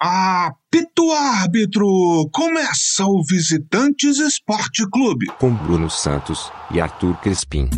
Apito 0.00 1.10
árbitro! 1.10 2.30
Começa 2.32 3.04
o 3.04 3.20
Visitantes 3.24 4.18
Esporte 4.18 4.88
Clube. 4.92 5.26
Com 5.40 5.52
Bruno 5.52 5.90
Santos 5.90 6.52
e 6.70 6.80
Arthur 6.80 7.16
Crespim. 7.20 7.68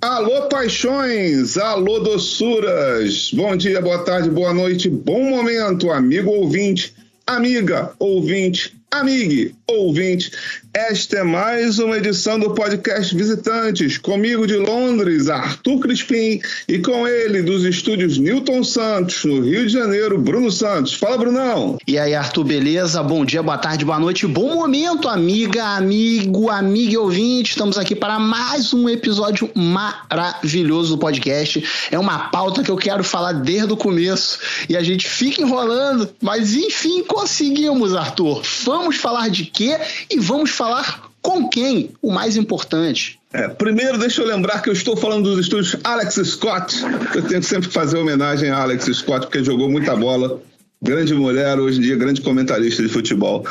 Alô, 0.00 0.48
paixões! 0.48 1.58
Alô, 1.58 1.98
doçuras! 1.98 3.32
Bom 3.32 3.56
dia, 3.56 3.82
boa 3.82 4.04
tarde, 4.04 4.30
boa 4.30 4.54
noite, 4.54 4.88
bom 4.88 5.30
momento, 5.30 5.90
amigo 5.90 6.30
ouvinte, 6.30 6.94
amiga 7.26 7.92
ouvinte, 7.98 8.80
amigue 8.88 9.52
ouvinte. 9.66 10.30
Esta 10.72 11.18
é 11.18 11.22
mais 11.24 11.80
uma 11.80 11.96
edição 11.96 12.38
do 12.38 12.54
podcast 12.54 13.12
Visitantes, 13.12 13.98
comigo 13.98 14.46
de 14.46 14.54
Londres, 14.54 15.28
Arthur 15.28 15.80
Crispim, 15.80 16.40
e 16.68 16.78
com 16.78 17.08
ele 17.08 17.42
dos 17.42 17.64
estúdios 17.64 18.18
Newton 18.18 18.62
Santos, 18.62 19.24
no 19.24 19.40
Rio 19.40 19.66
de 19.66 19.72
Janeiro, 19.72 20.16
Bruno 20.16 20.48
Santos. 20.48 20.94
Fala, 20.94 21.18
Brunão! 21.18 21.76
E 21.88 21.98
aí, 21.98 22.14
Arthur, 22.14 22.44
beleza? 22.44 23.02
Bom 23.02 23.24
dia, 23.24 23.42
boa 23.42 23.58
tarde, 23.58 23.84
boa 23.84 23.98
noite, 23.98 24.28
bom 24.28 24.54
momento, 24.54 25.08
amiga, 25.08 25.64
amigo, 25.74 26.48
amiga 26.48 26.92
e 26.92 26.98
ouvinte. 26.98 27.50
Estamos 27.50 27.76
aqui 27.76 27.96
para 27.96 28.20
mais 28.20 28.72
um 28.72 28.88
episódio 28.88 29.50
maravilhoso 29.56 30.94
do 30.94 31.00
podcast. 31.00 31.64
É 31.90 31.98
uma 31.98 32.30
pauta 32.30 32.62
que 32.62 32.70
eu 32.70 32.76
quero 32.76 33.02
falar 33.02 33.32
desde 33.32 33.72
o 33.72 33.76
começo 33.76 34.38
e 34.68 34.76
a 34.76 34.84
gente 34.84 35.08
fica 35.08 35.42
enrolando, 35.42 36.08
mas 36.22 36.54
enfim 36.54 37.02
conseguimos, 37.02 37.92
Arthur. 37.92 38.40
Vamos 38.64 38.98
falar 38.98 39.30
de 39.30 39.46
quê 39.46 39.76
e 40.08 40.20
vamos 40.20 40.59
falar 40.60 41.10
com 41.22 41.48
quem? 41.48 41.90
O 42.02 42.12
mais 42.12 42.36
importante. 42.36 43.18
É, 43.32 43.48
primeiro, 43.48 43.96
deixa 43.96 44.20
eu 44.20 44.26
lembrar 44.26 44.60
que 44.60 44.68
eu 44.68 44.74
estou 44.74 44.94
falando 44.94 45.30
dos 45.30 45.46
estúdios 45.46 45.74
Alex 45.82 46.16
Scott. 46.16 46.76
Eu 47.14 47.22
tenho 47.22 47.40
que 47.40 47.46
sempre 47.46 47.70
fazer 47.70 47.96
homenagem 47.96 48.50
a 48.50 48.58
Alex 48.58 48.84
Scott, 48.84 49.26
porque 49.26 49.42
jogou 49.42 49.70
muita 49.70 49.96
bola. 49.96 50.38
Grande 50.82 51.14
mulher, 51.14 51.58
hoje 51.58 51.78
em 51.78 51.82
dia, 51.82 51.96
grande 51.96 52.20
comentarista 52.20 52.82
de 52.82 52.90
futebol. 52.90 53.46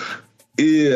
E 0.60 0.90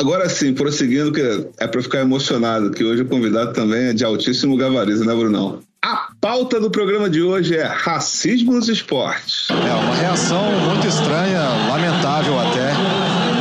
agora 0.00 0.28
sim, 0.28 0.54
prosseguindo, 0.54 1.12
que 1.12 1.20
é 1.58 1.66
para 1.66 1.82
ficar 1.82 2.00
emocionado, 2.00 2.70
que 2.70 2.84
hoje 2.84 3.02
o 3.02 3.06
convidado 3.06 3.52
também 3.52 3.86
é 3.86 3.92
de 3.92 4.04
altíssimo 4.04 4.56
gabarito, 4.56 5.04
né, 5.04 5.14
Brunão? 5.14 5.60
A 5.82 6.08
pauta 6.20 6.60
do 6.60 6.70
programa 6.70 7.08
de 7.08 7.22
hoje 7.22 7.56
é 7.56 7.64
racismo 7.64 8.52
nos 8.52 8.68
esportes. 8.68 9.48
É 9.50 9.74
uma 9.74 9.94
reação 9.94 10.42
muito 10.68 10.86
estranha, 10.86 11.40
lamentável 11.70 12.38
até, 12.38 12.72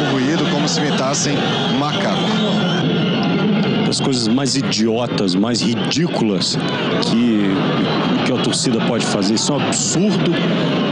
o 0.07 0.13
ruído, 0.13 0.49
como 0.49 0.65
se 0.65 0.79
imitassem 0.79 1.35
um 1.35 1.77
macaco. 1.77 2.29
As 3.89 3.99
coisas 3.99 4.29
mais 4.29 4.55
idiotas, 4.55 5.35
mais 5.35 5.59
ridículas 5.61 6.55
que, 7.11 7.49
que 8.18 8.18
torcida 8.43 8.79
pode 8.87 9.05
fazer. 9.05 9.35
Isso 9.35 9.51
é 9.51 9.55
um 9.55 9.59
absurdo 9.59 10.31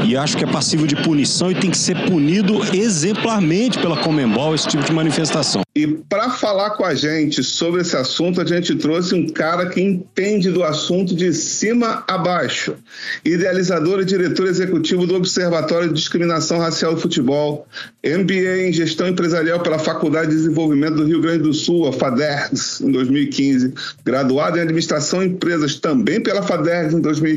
e 0.07 0.15
acho 0.15 0.37
que 0.37 0.43
é 0.43 0.47
passível 0.47 0.87
de 0.87 0.95
punição 0.95 1.51
e 1.51 1.55
tem 1.55 1.69
que 1.69 1.77
ser 1.77 1.95
punido 2.05 2.61
exemplarmente 2.73 3.77
pela 3.77 3.97
Comembol 3.97 4.55
esse 4.55 4.67
tipo 4.67 4.83
de 4.83 4.93
manifestação. 4.93 5.61
E 5.75 5.85
para 5.85 6.29
falar 6.29 6.71
com 6.71 6.85
a 6.85 6.95
gente 6.95 7.43
sobre 7.43 7.81
esse 7.81 7.95
assunto, 7.95 8.41
a 8.41 8.45
gente 8.45 8.73
trouxe 8.75 9.13
um 9.13 9.27
cara 9.27 9.67
que 9.67 9.79
entende 9.79 10.49
do 10.49 10.63
assunto 10.63 11.13
de 11.13 11.31
cima 11.33 12.03
a 12.07 12.17
baixo. 12.17 12.75
Idealizador 13.23 13.99
e 13.99 14.05
diretor 14.05 14.47
executivo 14.47 15.05
do 15.05 15.15
Observatório 15.15 15.89
de 15.89 15.93
Discriminação 15.93 16.57
Racial 16.57 16.95
do 16.95 17.01
Futebol, 17.01 17.67
MBA 18.03 18.69
em 18.69 18.73
Gestão 18.73 19.07
Empresarial 19.07 19.59
pela 19.59 19.77
Faculdade 19.77 20.29
de 20.29 20.37
Desenvolvimento 20.37 20.95
do 20.95 21.05
Rio 21.05 21.21
Grande 21.21 21.43
do 21.43 21.53
Sul, 21.53 21.87
a 21.87 21.93
FADERGS, 21.93 22.81
em 22.81 22.91
2015. 22.91 23.73
Graduado 24.03 24.57
em 24.57 24.61
Administração 24.61 25.21
e 25.21 25.27
Empresas 25.27 25.75
também 25.75 26.21
pela 26.21 26.41
FADERGS 26.41 26.95
em 26.95 27.01
2015. 27.01 27.36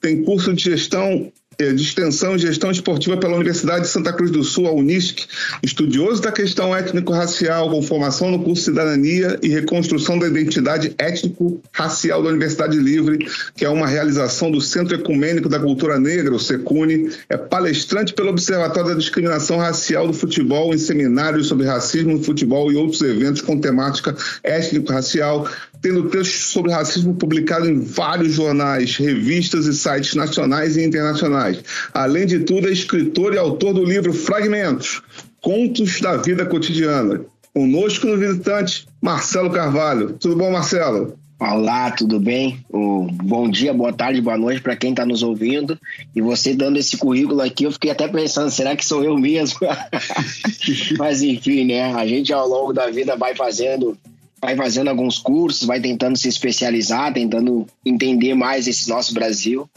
Tem 0.00 0.22
curso 0.22 0.52
de 0.52 0.64
gestão 0.64 1.32
de 1.70 1.82
Extensão 1.82 2.34
e 2.34 2.38
Gestão 2.38 2.70
Esportiva 2.70 3.16
pela 3.16 3.36
Universidade 3.36 3.82
de 3.82 3.88
Santa 3.88 4.12
Cruz 4.12 4.30
do 4.30 4.42
Sul, 4.42 4.66
a 4.66 4.72
Unisc, 4.72 5.26
estudioso 5.62 6.22
da 6.22 6.32
questão 6.32 6.74
étnico-racial, 6.74 7.70
com 7.70 7.82
formação 7.82 8.30
no 8.30 8.42
curso 8.42 8.64
Cidadania 8.64 9.38
e 9.42 9.48
Reconstrução 9.48 10.18
da 10.18 10.26
Identidade 10.26 10.94
Étnico-Racial 10.98 12.22
da 12.22 12.30
Universidade 12.30 12.76
Livre, 12.78 13.26
que 13.54 13.64
é 13.64 13.68
uma 13.68 13.86
realização 13.86 14.50
do 14.50 14.60
Centro 14.60 14.94
Ecumênico 14.94 15.48
da 15.48 15.60
Cultura 15.60 16.00
Negra, 16.00 16.34
o 16.34 16.40
SECUNE, 16.40 17.10
é 17.28 17.36
palestrante 17.36 18.14
pelo 18.14 18.30
Observatório 18.30 18.90
da 18.90 18.96
Discriminação 18.96 19.58
Racial 19.58 20.06
do 20.06 20.14
Futebol 20.14 20.74
em 20.74 20.78
seminários 20.78 21.48
sobre 21.48 21.66
racismo 21.66 22.12
no 22.12 22.22
futebol 22.22 22.72
e 22.72 22.76
outros 22.76 23.02
eventos 23.02 23.42
com 23.42 23.60
temática 23.60 24.16
étnico-racial, 24.42 25.48
tendo 25.82 26.08
textos 26.08 26.52
sobre 26.52 26.70
racismo 26.70 27.14
publicado 27.14 27.68
em 27.68 27.80
vários 27.80 28.34
jornais, 28.34 28.96
revistas 28.96 29.66
e 29.66 29.74
sites 29.74 30.14
nacionais 30.14 30.76
e 30.76 30.84
internacionais. 30.84 31.62
Além 31.92 32.24
de 32.24 32.38
tudo, 32.38 32.68
é 32.68 32.72
escritor 32.72 33.34
e 33.34 33.38
autor 33.38 33.74
do 33.74 33.84
livro 33.84 34.12
Fragmentos, 34.12 35.02
Contos 35.40 36.00
da 36.00 36.16
Vida 36.16 36.46
Cotidiana. 36.46 37.22
Conosco 37.52 38.06
no 38.06 38.16
visitante, 38.16 38.86
Marcelo 39.02 39.50
Carvalho. 39.50 40.14
Tudo 40.18 40.36
bom, 40.36 40.52
Marcelo? 40.52 41.18
Olá, 41.38 41.90
tudo 41.90 42.20
bem? 42.20 42.64
Bom 42.70 43.50
dia, 43.50 43.74
boa 43.74 43.92
tarde, 43.92 44.20
boa 44.20 44.38
noite 44.38 44.62
para 44.62 44.76
quem 44.76 44.90
está 44.90 45.04
nos 45.04 45.24
ouvindo. 45.24 45.76
E 46.14 46.20
você 46.22 46.54
dando 46.54 46.78
esse 46.78 46.96
currículo 46.96 47.40
aqui, 47.40 47.64
eu 47.64 47.72
fiquei 47.72 47.90
até 47.90 48.06
pensando, 48.06 48.48
será 48.48 48.76
que 48.76 48.86
sou 48.86 49.02
eu 49.02 49.18
mesmo? 49.18 49.58
Mas 50.96 51.20
enfim, 51.20 51.64
né? 51.64 51.92
A 51.94 52.06
gente 52.06 52.32
ao 52.32 52.46
longo 52.46 52.72
da 52.72 52.88
vida 52.88 53.16
vai 53.16 53.34
fazendo 53.34 53.98
vai 54.42 54.56
fazendo 54.56 54.88
alguns 54.88 55.18
cursos, 55.18 55.66
vai 55.66 55.80
tentando 55.80 56.18
se 56.18 56.28
especializar, 56.28 57.14
tentando 57.14 57.64
entender 57.86 58.34
mais 58.34 58.66
esse 58.66 58.88
nosso 58.88 59.14
Brasil. 59.14 59.70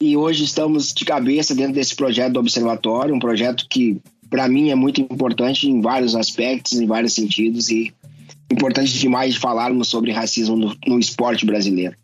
E 0.00 0.16
hoje 0.16 0.44
estamos 0.44 0.92
de 0.94 1.04
cabeça 1.04 1.54
dentro 1.54 1.74
desse 1.74 1.94
projeto 1.94 2.32
do 2.32 2.40
Observatório, 2.40 3.14
um 3.14 3.18
projeto 3.18 3.66
que, 3.68 4.00
para 4.30 4.48
mim, 4.48 4.70
é 4.70 4.74
muito 4.74 5.02
importante 5.02 5.68
em 5.68 5.82
vários 5.82 6.16
aspectos, 6.16 6.80
em 6.80 6.86
vários 6.86 7.12
sentidos, 7.12 7.68
e 7.68 7.92
importante 8.50 8.98
demais 8.98 9.36
falarmos 9.36 9.88
sobre 9.88 10.12
racismo 10.12 10.56
no, 10.56 10.74
no 10.86 10.98
esporte 10.98 11.44
brasileiro. 11.44 11.94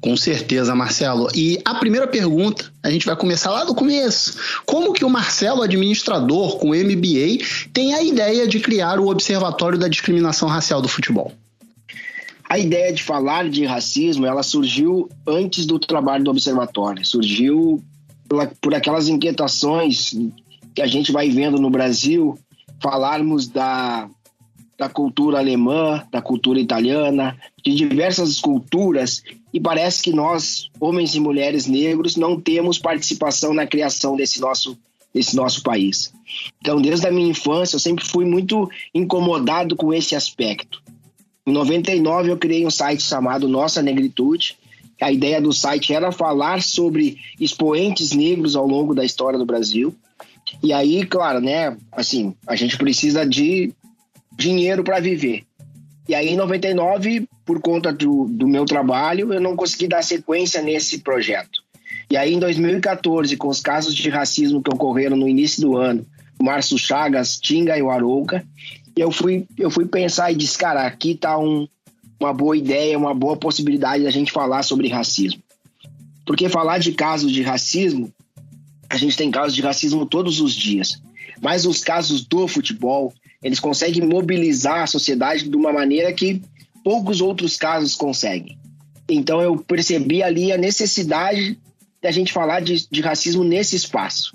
Com 0.00 0.16
certeza, 0.16 0.74
Marcelo. 0.74 1.28
E 1.34 1.60
a 1.62 1.74
primeira 1.74 2.06
pergunta, 2.06 2.72
a 2.82 2.90
gente 2.90 3.04
vai 3.04 3.14
começar 3.14 3.50
lá 3.50 3.64
do 3.64 3.74
começo. 3.74 4.38
Como 4.64 4.94
que 4.94 5.04
o 5.04 5.10
Marcelo, 5.10 5.62
administrador 5.62 6.56
com 6.56 6.68
MBA, 6.68 7.44
tem 7.72 7.92
a 7.92 8.02
ideia 8.02 8.48
de 8.48 8.60
criar 8.60 8.98
o 8.98 9.08
Observatório 9.08 9.78
da 9.78 9.88
Discriminação 9.88 10.48
Racial 10.48 10.80
do 10.80 10.88
Futebol? 10.88 11.32
A 12.48 12.58
ideia 12.58 12.92
de 12.92 13.02
falar 13.02 13.48
de 13.50 13.64
racismo, 13.66 14.26
ela 14.26 14.42
surgiu 14.42 15.08
antes 15.26 15.66
do 15.66 15.78
trabalho 15.78 16.24
do 16.24 16.30
observatório. 16.30 17.04
Surgiu 17.04 17.84
por 18.60 18.74
aquelas 18.74 19.06
inquietações 19.06 20.12
que 20.74 20.80
a 20.80 20.86
gente 20.86 21.12
vai 21.12 21.28
vendo 21.28 21.60
no 21.60 21.68
Brasil, 21.68 22.38
falarmos 22.82 23.46
da, 23.48 24.08
da 24.78 24.88
cultura 24.88 25.38
alemã, 25.38 26.02
da 26.10 26.22
cultura 26.22 26.58
italiana, 26.58 27.36
de 27.62 27.74
diversas 27.74 28.40
culturas, 28.40 29.22
e 29.52 29.60
parece 29.60 30.02
que 30.02 30.12
nós, 30.12 30.70
homens 30.78 31.14
e 31.14 31.20
mulheres 31.20 31.66
negros, 31.66 32.16
não 32.16 32.40
temos 32.40 32.78
participação 32.78 33.52
na 33.52 33.66
criação 33.66 34.16
desse 34.16 34.40
nosso, 34.40 34.78
desse 35.12 35.34
nosso 35.34 35.62
país. 35.62 36.12
Então, 36.60 36.80
desde 36.80 37.06
a 37.06 37.10
minha 37.10 37.30
infância, 37.30 37.76
eu 37.76 37.80
sempre 37.80 38.04
fui 38.04 38.24
muito 38.24 38.70
incomodado 38.94 39.74
com 39.74 39.92
esse 39.92 40.14
aspecto. 40.14 40.82
Em 41.46 41.52
99, 41.52 42.30
eu 42.30 42.36
criei 42.36 42.64
um 42.64 42.70
site 42.70 43.02
chamado 43.02 43.48
Nossa 43.48 43.82
Negritude. 43.82 44.56
A 45.00 45.10
ideia 45.10 45.40
do 45.40 45.52
site 45.52 45.92
era 45.92 46.12
falar 46.12 46.62
sobre 46.62 47.18
expoentes 47.40 48.12
negros 48.12 48.54
ao 48.54 48.66
longo 48.66 48.94
da 48.94 49.04
história 49.04 49.38
do 49.38 49.46
Brasil. 49.46 49.94
E 50.62 50.72
aí, 50.72 51.04
claro, 51.06 51.40
né, 51.40 51.76
assim, 51.92 52.34
a 52.46 52.54
gente 52.54 52.76
precisa 52.76 53.26
de 53.26 53.72
dinheiro 54.32 54.84
para 54.84 55.00
viver. 55.00 55.44
E 56.10 56.14
aí, 56.16 56.30
em 56.30 56.36
99, 56.36 57.28
por 57.44 57.60
conta 57.60 57.92
do, 57.92 58.24
do 58.24 58.48
meu 58.48 58.64
trabalho, 58.64 59.32
eu 59.32 59.40
não 59.40 59.54
consegui 59.54 59.86
dar 59.86 60.02
sequência 60.02 60.60
nesse 60.60 60.98
projeto. 60.98 61.62
E 62.10 62.16
aí, 62.16 62.34
em 62.34 62.38
2014, 62.40 63.36
com 63.36 63.46
os 63.46 63.60
casos 63.60 63.94
de 63.94 64.10
racismo 64.10 64.60
que 64.60 64.74
ocorreram 64.74 65.16
no 65.16 65.28
início 65.28 65.62
do 65.62 65.76
ano, 65.76 66.04
Márcio 66.42 66.76
Chagas, 66.76 67.38
Tinga 67.38 67.78
e 67.78 67.82
o 67.82 67.90
Arouca, 67.90 68.44
eu 68.96 69.12
fui, 69.12 69.46
eu 69.56 69.70
fui 69.70 69.86
pensar 69.86 70.32
e 70.32 70.34
disse, 70.34 70.58
cara, 70.58 70.84
aqui 70.84 71.12
está 71.12 71.38
um, 71.38 71.68
uma 72.18 72.34
boa 72.34 72.56
ideia, 72.56 72.98
uma 72.98 73.14
boa 73.14 73.36
possibilidade 73.36 74.02
da 74.02 74.10
gente 74.10 74.32
falar 74.32 74.64
sobre 74.64 74.88
racismo. 74.88 75.40
Porque 76.26 76.48
falar 76.48 76.78
de 76.78 76.90
casos 76.90 77.30
de 77.30 77.42
racismo, 77.42 78.12
a 78.88 78.96
gente 78.96 79.16
tem 79.16 79.30
casos 79.30 79.54
de 79.54 79.62
racismo 79.62 80.04
todos 80.04 80.40
os 80.40 80.54
dias. 80.54 81.00
Mas 81.40 81.66
os 81.66 81.84
casos 81.84 82.26
do 82.26 82.48
futebol, 82.48 83.14
eles 83.42 83.60
conseguem 83.60 84.06
mobilizar 84.06 84.82
a 84.82 84.86
sociedade 84.86 85.48
de 85.48 85.56
uma 85.56 85.72
maneira 85.72 86.12
que 86.12 86.42
poucos 86.84 87.20
outros 87.20 87.56
casos 87.56 87.94
conseguem. 87.94 88.58
Então 89.08 89.40
eu 89.40 89.56
percebi 89.56 90.22
ali 90.22 90.52
a 90.52 90.58
necessidade 90.58 91.58
da 92.02 92.10
gente 92.10 92.32
falar 92.32 92.60
de, 92.60 92.88
de 92.88 93.00
racismo 93.00 93.44
nesse 93.44 93.76
espaço, 93.76 94.32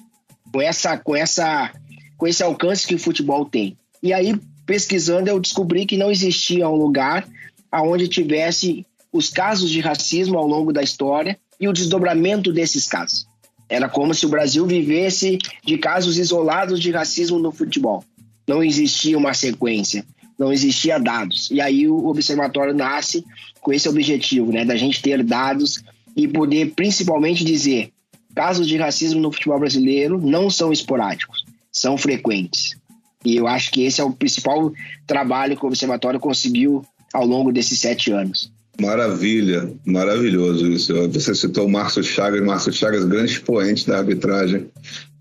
com 0.51 0.61
essa, 0.61 0.97
com 0.97 1.15
essa, 1.15 1.71
com 2.17 2.27
esse 2.27 2.43
alcance 2.43 2.85
que 2.85 2.95
o 2.95 2.99
futebol 2.99 3.45
tem. 3.45 3.77
E 4.01 4.13
aí 4.13 4.39
pesquisando 4.65 5.29
eu 5.29 5.39
descobri 5.39 5.85
que 5.85 5.97
não 5.97 6.11
existia 6.11 6.67
um 6.67 6.75
lugar 6.75 7.27
aonde 7.71 8.07
tivesse 8.07 8.85
os 9.13 9.29
casos 9.29 9.69
de 9.69 9.79
racismo 9.79 10.37
ao 10.37 10.47
longo 10.47 10.73
da 10.73 10.81
história 10.81 11.37
e 11.59 11.67
o 11.67 11.73
desdobramento 11.73 12.51
desses 12.51 12.87
casos. 12.87 13.27
Era 13.69 13.87
como 13.87 14.13
se 14.13 14.25
o 14.25 14.29
Brasil 14.29 14.65
vivesse 14.65 15.37
de 15.63 15.77
casos 15.77 16.17
isolados 16.17 16.79
de 16.79 16.91
racismo 16.91 17.39
no 17.39 17.51
futebol. 17.51 18.03
Não 18.47 18.63
existia 18.63 19.17
uma 19.17 19.33
sequência, 19.33 20.05
não 20.37 20.51
existia 20.51 20.99
dados. 20.99 21.49
E 21.51 21.61
aí 21.61 21.87
o 21.87 22.07
observatório 22.07 22.73
nasce 22.73 23.23
com 23.61 23.73
esse 23.73 23.89
objetivo, 23.89 24.51
né, 24.51 24.63
da 24.63 24.75
gente 24.75 25.01
ter 25.01 25.23
dados 25.23 25.83
e 26.15 26.27
poder 26.27 26.73
principalmente 26.75 27.43
dizer 27.43 27.91
casos 28.35 28.67
de 28.67 28.77
racismo 28.77 29.19
no 29.19 29.31
futebol 29.31 29.59
brasileiro 29.59 30.19
não 30.19 30.49
são 30.49 30.71
esporádicos, 30.71 31.45
são 31.71 31.97
frequentes. 31.97 32.77
E 33.23 33.35
eu 33.35 33.47
acho 33.47 33.71
que 33.71 33.83
esse 33.83 34.01
é 34.01 34.03
o 34.03 34.11
principal 34.11 34.71
trabalho 35.07 35.57
que 35.57 35.63
o 35.63 35.67
observatório 35.67 36.19
conseguiu 36.19 36.85
ao 37.13 37.25
longo 37.25 37.51
desses 37.51 37.79
sete 37.79 38.11
anos. 38.11 38.51
Maravilha, 38.79 39.71
maravilhoso 39.85 40.67
isso. 40.67 40.93
Você 41.09 41.33
citou 41.33 41.65
o 41.65 41.69
Márcio 41.69 42.03
Chagas, 42.03 42.41
Márcio 42.41 42.73
Chagas, 42.73 43.05
grande 43.05 43.31
expoente 43.31 43.87
da 43.87 43.99
arbitragem 43.99 44.67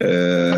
é, 0.00 0.52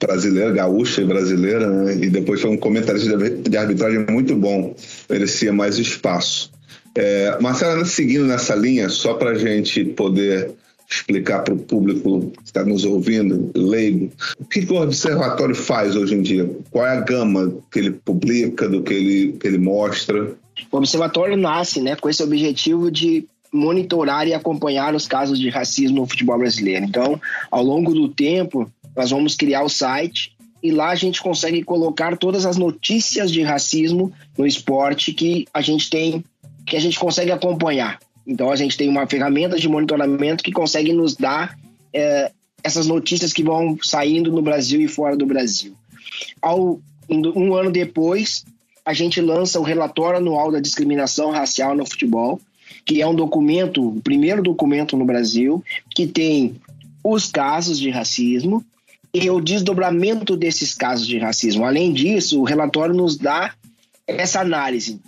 brasileira, 0.00 0.52
gaúcha 0.52 1.02
e 1.02 1.04
brasileira, 1.04 1.68
né? 1.68 1.94
e 1.94 2.08
depois 2.08 2.40
foi 2.40 2.50
um 2.50 2.56
comentarista 2.56 3.16
de 3.18 3.56
arbitragem 3.56 4.06
muito 4.08 4.36
bom, 4.36 4.74
merecia 5.10 5.52
mais 5.52 5.78
espaço. 5.78 6.52
É, 6.94 7.36
Marcelo, 7.40 7.84
seguindo 7.84 8.24
nessa 8.24 8.54
linha, 8.54 8.88
só 8.88 9.14
para 9.14 9.30
a 9.30 9.34
gente 9.34 9.84
poder 9.84 10.52
explicar 10.88 11.42
para 11.42 11.52
o 11.52 11.58
público 11.58 12.30
que 12.30 12.44
está 12.44 12.64
nos 12.64 12.84
ouvindo, 12.84 13.50
leigo, 13.56 14.10
o 14.38 14.44
que, 14.44 14.64
que, 14.64 14.72
o 14.72 14.80
observatório 14.80 15.54
faz 15.54 15.96
hoje 15.96 16.14
em 16.14 16.22
dia? 16.22 16.48
Qual 16.70 16.86
é 16.86 16.90
a 16.90 17.00
gama 17.00 17.52
que 17.70 17.80
ele 17.80 17.90
publica, 17.90 18.68
do 18.68 18.82
que 18.82 18.94
ele, 18.94 19.32
que 19.32 19.46
ele 19.46 19.58
mostra? 19.58 20.36
O 20.70 20.76
observatório 20.76 21.36
nasce 21.36 21.80
né, 21.80 21.96
com 21.96 22.08
esse 22.08 22.22
objetivo 22.22 22.90
de 22.90 23.26
monitorar 23.52 24.26
e 24.26 24.34
acompanhar 24.34 24.94
os 24.94 25.06
casos 25.06 25.38
de 25.38 25.48
racismo 25.48 26.00
no 26.00 26.06
futebol 26.06 26.38
brasileiro. 26.38 26.84
Então, 26.84 27.20
ao 27.50 27.62
longo 27.62 27.94
do 27.94 28.08
tempo, 28.08 28.70
nós 28.94 29.10
vamos 29.10 29.34
criar 29.34 29.62
o 29.62 29.68
site 29.68 30.36
e 30.62 30.70
lá 30.70 30.88
a 30.88 30.94
gente 30.94 31.22
consegue 31.22 31.62
colocar 31.62 32.16
todas 32.16 32.44
as 32.44 32.56
notícias 32.56 33.30
de 33.30 33.42
racismo 33.42 34.12
no 34.36 34.46
esporte 34.46 35.12
que 35.12 35.46
a 35.52 35.60
gente 35.60 35.88
tem, 35.88 36.24
que 36.66 36.76
a 36.76 36.80
gente 36.80 36.98
consegue 36.98 37.30
acompanhar. 37.30 37.98
Então, 38.26 38.50
a 38.50 38.56
gente 38.56 38.76
tem 38.76 38.88
uma 38.88 39.06
ferramenta 39.06 39.56
de 39.56 39.68
monitoramento 39.68 40.42
que 40.42 40.50
consegue 40.50 40.92
nos 40.92 41.14
dar 41.14 41.56
é, 41.92 42.32
essas 42.62 42.86
notícias 42.86 43.32
que 43.32 43.44
vão 43.44 43.78
saindo 43.82 44.32
no 44.32 44.42
Brasil 44.42 44.80
e 44.80 44.88
fora 44.88 45.16
do 45.16 45.24
Brasil. 45.24 45.74
Ao, 46.42 46.80
um 47.08 47.54
ano 47.54 47.70
depois, 47.70 48.44
a 48.86 48.92
gente 48.94 49.20
lança 49.20 49.58
o 49.58 49.64
relatório 49.64 50.18
anual 50.18 50.52
da 50.52 50.60
discriminação 50.60 51.32
racial 51.32 51.74
no 51.74 51.84
futebol, 51.84 52.40
que 52.84 53.02
é 53.02 53.06
um 53.06 53.16
documento, 53.16 53.84
o 53.84 54.00
primeiro 54.00 54.44
documento 54.44 54.96
no 54.96 55.04
Brasil, 55.04 55.62
que 55.90 56.06
tem 56.06 56.54
os 57.02 57.28
casos 57.28 57.80
de 57.80 57.90
racismo 57.90 58.64
e 59.12 59.28
o 59.28 59.40
desdobramento 59.40 60.36
desses 60.36 60.72
casos 60.72 61.04
de 61.04 61.18
racismo. 61.18 61.64
Além 61.64 61.92
disso, 61.92 62.40
o 62.40 62.44
relatório 62.44 62.94
nos 62.94 63.16
dá 63.16 63.54
essa 64.06 64.40
análise 64.40 65.00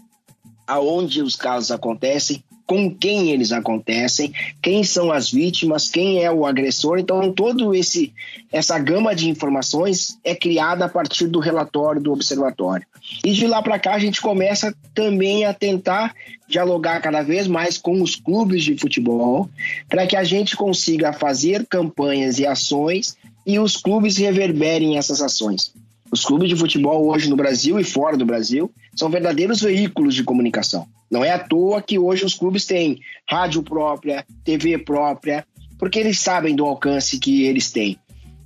aonde 0.67 1.23
os 1.23 1.37
casos 1.37 1.71
acontecem, 1.71 2.43
com 2.69 2.95
quem 2.95 3.31
eles 3.31 3.51
acontecem, 3.51 4.31
quem 4.61 4.85
são 4.85 5.11
as 5.11 5.31
vítimas, 5.33 5.89
quem 5.89 6.23
é 6.23 6.31
o 6.31 6.45
agressor. 6.45 6.99
Então, 6.99 7.33
todo 7.33 7.75
esse 7.75 8.13
essa 8.53 8.79
gama 8.79 9.15
de 9.15 9.29
informações 9.29 10.19
é 10.23 10.35
criada 10.35 10.85
a 10.85 10.89
partir 10.89 11.29
do 11.29 11.41
relatório 11.41 12.01
do 12.01 12.13
observatório. 12.13 12.87
E 13.25 13.33
de 13.33 13.47
lá 13.47 13.63
para 13.63 13.79
cá 13.79 13.95
a 13.95 13.99
gente 13.99 14.21
começa 14.21 14.75
também 14.95 15.47
a 15.47 15.55
tentar 15.55 16.15
dialogar 16.47 17.01
cada 17.01 17.23
vez 17.23 17.47
mais 17.47 17.79
com 17.79 18.03
os 18.03 18.17
clubes 18.17 18.63
de 18.63 18.77
futebol, 18.77 19.49
para 19.89 20.07
que 20.07 20.17
a 20.17 20.23
gente 20.23 20.55
consiga 20.55 21.11
fazer 21.15 21.67
campanhas 21.67 22.39
e 22.39 22.47
ações 22.47 23.17
e 23.47 23.59
os 23.59 23.79
clubes 23.79 24.19
reverberem 24.19 24.99
essas 24.99 25.23
ações. 25.23 25.73
Os 26.11 26.25
clubes 26.25 26.49
de 26.49 26.57
futebol 26.57 27.07
hoje 27.07 27.29
no 27.29 27.37
Brasil 27.37 27.79
e 27.79 27.85
fora 27.85 28.17
do 28.17 28.25
Brasil 28.25 28.71
são 28.97 29.11
verdadeiros 29.11 29.61
veículos 29.61 30.15
de 30.15 30.25
comunicação. 30.25 30.87
Não 31.11 31.25
é 31.25 31.31
à 31.31 31.39
toa 31.39 31.83
que 31.83 31.99
hoje 31.99 32.25
os 32.25 32.35
clubes 32.35 32.65
têm 32.65 33.01
rádio 33.29 33.63
própria, 33.63 34.25
TV 34.45 34.79
própria, 34.79 35.47
porque 35.79 35.99
eles 35.99 36.19
sabem 36.19 36.57
do 36.57 36.65
alcance 36.65 37.19
que 37.19 37.45
eles 37.45 37.71
têm. 37.71 37.99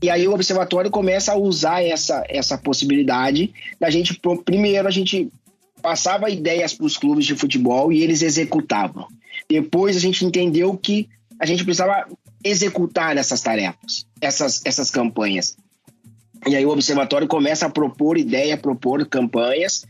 E 0.02 0.10
aí 0.10 0.26
o 0.26 0.34
observatório 0.34 0.90
começa 0.90 1.32
a 1.32 1.36
usar 1.36 1.82
essa, 1.84 2.24
essa 2.28 2.58
possibilidade 2.58 3.52
da 3.78 3.88
gente, 3.88 4.20
primeiro, 4.44 4.88
a 4.88 4.90
gente 4.90 5.30
passava 5.80 6.28
ideias 6.28 6.74
para 6.74 6.86
os 6.86 6.96
clubes 6.96 7.24
de 7.24 7.36
futebol 7.36 7.92
e 7.92 8.02
eles 8.02 8.22
executavam. 8.22 9.06
Depois 9.48 9.96
a 9.96 10.00
gente 10.00 10.24
entendeu 10.24 10.76
que 10.76 11.08
a 11.38 11.46
gente 11.46 11.64
precisava 11.64 12.06
executar 12.44 13.16
essas 13.16 13.40
tarefas, 13.40 14.06
essas, 14.20 14.60
essas 14.64 14.90
campanhas. 14.90 15.56
E 16.46 16.56
aí 16.56 16.66
o 16.66 16.70
observatório 16.70 17.28
começa 17.28 17.66
a 17.66 17.70
propor 17.70 18.18
ideia, 18.18 18.56
propor 18.56 19.06
campanhas 19.06 19.86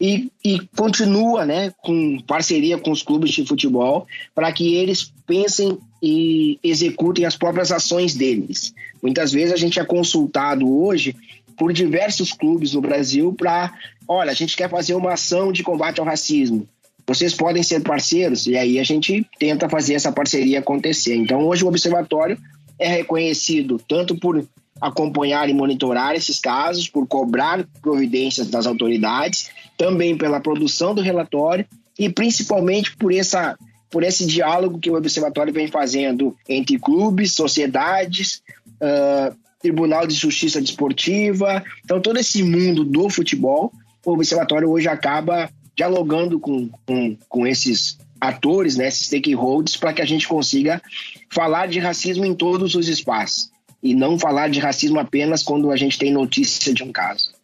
e, 0.00 0.30
e 0.44 0.60
continua 0.76 1.44
né, 1.44 1.72
com 1.82 2.20
parceria 2.26 2.78
com 2.78 2.90
os 2.90 3.02
clubes 3.02 3.30
de 3.30 3.46
futebol 3.46 4.06
para 4.34 4.52
que 4.52 4.76
eles 4.76 5.12
pensem 5.26 5.78
e 6.02 6.58
executem 6.62 7.24
as 7.24 7.36
próprias 7.36 7.72
ações 7.72 8.14
deles. 8.14 8.74
Muitas 9.02 9.32
vezes 9.32 9.52
a 9.52 9.56
gente 9.56 9.80
é 9.80 9.84
consultado 9.84 10.68
hoje 10.68 11.16
por 11.56 11.72
diversos 11.72 12.32
clubes 12.32 12.74
no 12.74 12.80
Brasil 12.80 13.32
para, 13.32 13.72
olha, 14.06 14.30
a 14.30 14.34
gente 14.34 14.56
quer 14.56 14.70
fazer 14.70 14.94
uma 14.94 15.14
ação 15.14 15.50
de 15.50 15.62
combate 15.62 15.98
ao 15.98 16.06
racismo. 16.06 16.68
Vocês 17.06 17.34
podem 17.34 17.62
ser 17.62 17.80
parceiros 17.82 18.46
e 18.46 18.56
aí 18.56 18.78
a 18.78 18.84
gente 18.84 19.26
tenta 19.38 19.68
fazer 19.68 19.94
essa 19.94 20.12
parceria 20.12 20.58
acontecer. 20.58 21.14
Então 21.16 21.46
hoje 21.46 21.64
o 21.64 21.68
observatório 21.68 22.38
é 22.78 22.88
reconhecido 22.88 23.80
tanto 23.88 24.16
por 24.16 24.46
acompanhar 24.80 25.48
e 25.48 25.54
monitorar 25.54 26.14
esses 26.14 26.38
casos, 26.38 26.88
por 26.88 27.06
cobrar 27.06 27.66
providências 27.80 28.48
das 28.48 28.66
autoridades, 28.66 29.50
também 29.76 30.16
pela 30.16 30.40
produção 30.40 30.94
do 30.94 31.00
relatório 31.00 31.66
e 31.98 32.08
principalmente 32.08 32.96
por 32.96 33.12
essa 33.12 33.56
por 33.88 34.02
esse 34.02 34.26
diálogo 34.26 34.80
que 34.80 34.90
o 34.90 34.96
observatório 34.96 35.52
vem 35.52 35.68
fazendo 35.68 36.36
entre 36.48 36.76
clubes, 36.76 37.32
sociedades, 37.32 38.42
uh, 38.82 39.34
Tribunal 39.60 40.06
de 40.06 40.14
Justiça 40.14 40.60
Desportiva, 40.60 41.64
então 41.84 42.00
todo 42.00 42.18
esse 42.18 42.42
mundo 42.42 42.84
do 42.84 43.08
futebol, 43.08 43.72
o 44.04 44.12
observatório 44.12 44.68
hoje 44.68 44.88
acaba 44.88 45.48
dialogando 45.74 46.38
com, 46.38 46.68
com, 46.84 47.16
com 47.28 47.46
esses 47.46 47.96
atores, 48.20 48.76
né, 48.76 48.88
esses 48.88 49.06
stakeholders, 49.06 49.76
para 49.76 49.92
que 49.92 50.02
a 50.02 50.06
gente 50.06 50.26
consiga 50.26 50.82
falar 51.30 51.66
de 51.66 51.78
racismo 51.78 52.24
em 52.24 52.34
todos 52.34 52.74
os 52.74 52.88
espaços 52.88 53.50
e 53.86 53.94
não 53.94 54.18
falar 54.18 54.50
de 54.50 54.58
racismo 54.58 54.98
apenas 54.98 55.42
quando 55.42 55.70
a 55.70 55.76
gente 55.76 55.98
tem 55.98 56.12
notícia 56.12 56.74
de 56.74 56.82
um 56.82 56.90
caso. 56.90 57.35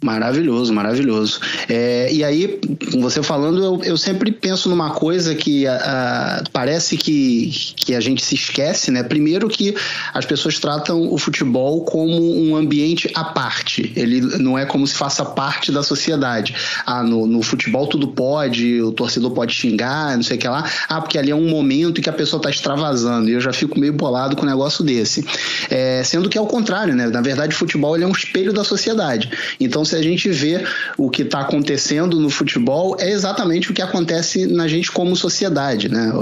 Maravilhoso, 0.00 0.72
maravilhoso. 0.72 1.40
É, 1.68 2.08
e 2.12 2.22
aí, 2.22 2.60
com 2.92 3.00
você 3.00 3.20
falando, 3.20 3.64
eu, 3.64 3.80
eu 3.82 3.96
sempre 3.96 4.30
penso 4.30 4.68
numa 4.68 4.90
coisa 4.90 5.34
que 5.34 5.66
a, 5.66 6.44
parece 6.52 6.96
que, 6.96 7.50
que 7.74 7.96
a 7.96 8.00
gente 8.00 8.24
se 8.24 8.36
esquece, 8.36 8.92
né? 8.92 9.02
Primeiro 9.02 9.48
que 9.48 9.74
as 10.14 10.24
pessoas 10.24 10.60
tratam 10.60 11.12
o 11.12 11.18
futebol 11.18 11.84
como 11.84 12.14
um 12.14 12.54
ambiente 12.54 13.10
à 13.12 13.24
parte. 13.24 13.92
Ele 13.96 14.20
não 14.20 14.56
é 14.56 14.64
como 14.64 14.86
se 14.86 14.94
faça 14.94 15.24
parte 15.24 15.72
da 15.72 15.82
sociedade. 15.82 16.54
Ah, 16.86 17.02
no, 17.02 17.26
no 17.26 17.42
futebol 17.42 17.88
tudo 17.88 18.06
pode, 18.06 18.80
o 18.80 18.92
torcedor 18.92 19.32
pode 19.32 19.52
xingar, 19.52 20.14
não 20.14 20.22
sei 20.22 20.36
o 20.36 20.40
que 20.40 20.46
lá. 20.46 20.64
Ah, 20.88 21.00
porque 21.00 21.18
ali 21.18 21.32
é 21.32 21.36
um 21.36 21.48
momento 21.48 21.98
em 21.98 22.02
que 22.04 22.10
a 22.10 22.12
pessoa 22.12 22.38
está 22.38 22.50
extravasando. 22.50 23.28
E 23.28 23.32
eu 23.32 23.40
já 23.40 23.52
fico 23.52 23.76
meio 23.76 23.92
bolado 23.92 24.36
com 24.36 24.42
um 24.42 24.48
negócio 24.48 24.84
desse. 24.84 25.26
É, 25.68 26.04
sendo 26.04 26.28
que 26.28 26.38
é 26.38 26.40
o 26.40 26.46
contrário, 26.46 26.94
né? 26.94 27.08
Na 27.08 27.20
verdade, 27.20 27.52
o 27.52 27.58
futebol 27.58 27.96
ele 27.96 28.04
é 28.04 28.06
um 28.06 28.12
espelho 28.12 28.52
da 28.52 28.62
sociedade. 28.62 29.28
Então, 29.58 29.87
se 29.88 29.96
a 29.96 30.02
gente 30.02 30.28
vê 30.30 30.64
o 30.96 31.10
que 31.10 31.22
está 31.22 31.40
acontecendo 31.40 32.18
no 32.20 32.30
futebol, 32.30 32.96
é 32.98 33.10
exatamente 33.10 33.70
o 33.70 33.74
que 33.74 33.82
acontece 33.82 34.46
na 34.46 34.68
gente 34.68 34.90
como 34.92 35.16
sociedade, 35.16 35.88
né? 35.88 36.12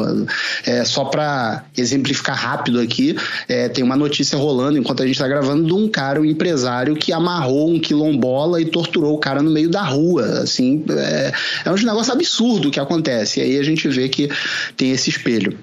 É, 0.65 0.85
só 0.85 1.05
para 1.05 1.65
exemplificar 1.77 2.37
rápido 2.37 2.81
aqui, 2.81 3.17
é, 3.49 3.69
tem 3.69 3.85
uma 3.85 3.97
notícia 3.97 4.39
rolando 4.39 4.79
enquanto 4.79 5.03
a 5.03 5.07
gente 5.07 5.17
está 5.17 5.29
gravando 5.29 5.65
de 5.67 5.73
um 5.73 5.89
cara, 5.89 6.21
um 6.21 6.25
empresário 6.25 6.97
que 6.97 7.13
amarrou 7.13 7.71
um 7.71 7.79
quilombola 7.79 8.61
e 8.61 8.67
torturou 8.67 9.15
o 9.15 9.19
cara 9.19 9.43
no 9.43 9.51
meio 9.51 9.69
da 9.69 9.83
rua, 9.83 10.41
assim, 10.41 10.85
é, 10.91 11.33
é 11.65 11.71
um 11.71 11.75
negócio 11.75 12.13
absurdo 12.13 12.71
que 12.71 12.81
acontece. 12.81 13.41
E 13.41 13.43
aí 13.43 13.59
a 13.59 13.63
gente 13.63 13.89
vê 13.89 14.09
que 14.09 14.31
tem 14.77 14.93
esse 14.93 15.11
espelho. 15.11 15.59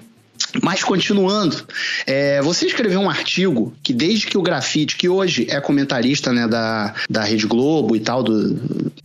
Mas 0.62 0.82
continuando, 0.82 1.66
é, 2.06 2.40
você 2.42 2.66
escreveu 2.66 3.00
um 3.00 3.10
artigo 3.10 3.74
que 3.82 3.92
desde 3.92 4.26
que 4.26 4.38
o 4.38 4.42
Grafite, 4.42 4.96
que 4.96 5.08
hoje 5.08 5.46
é 5.50 5.60
comentarista 5.60 6.32
né, 6.32 6.46
da, 6.46 6.94
da 7.08 7.24
Rede 7.24 7.46
Globo 7.46 7.96
e 7.96 8.00
tal, 8.00 8.22
do, 8.22 8.54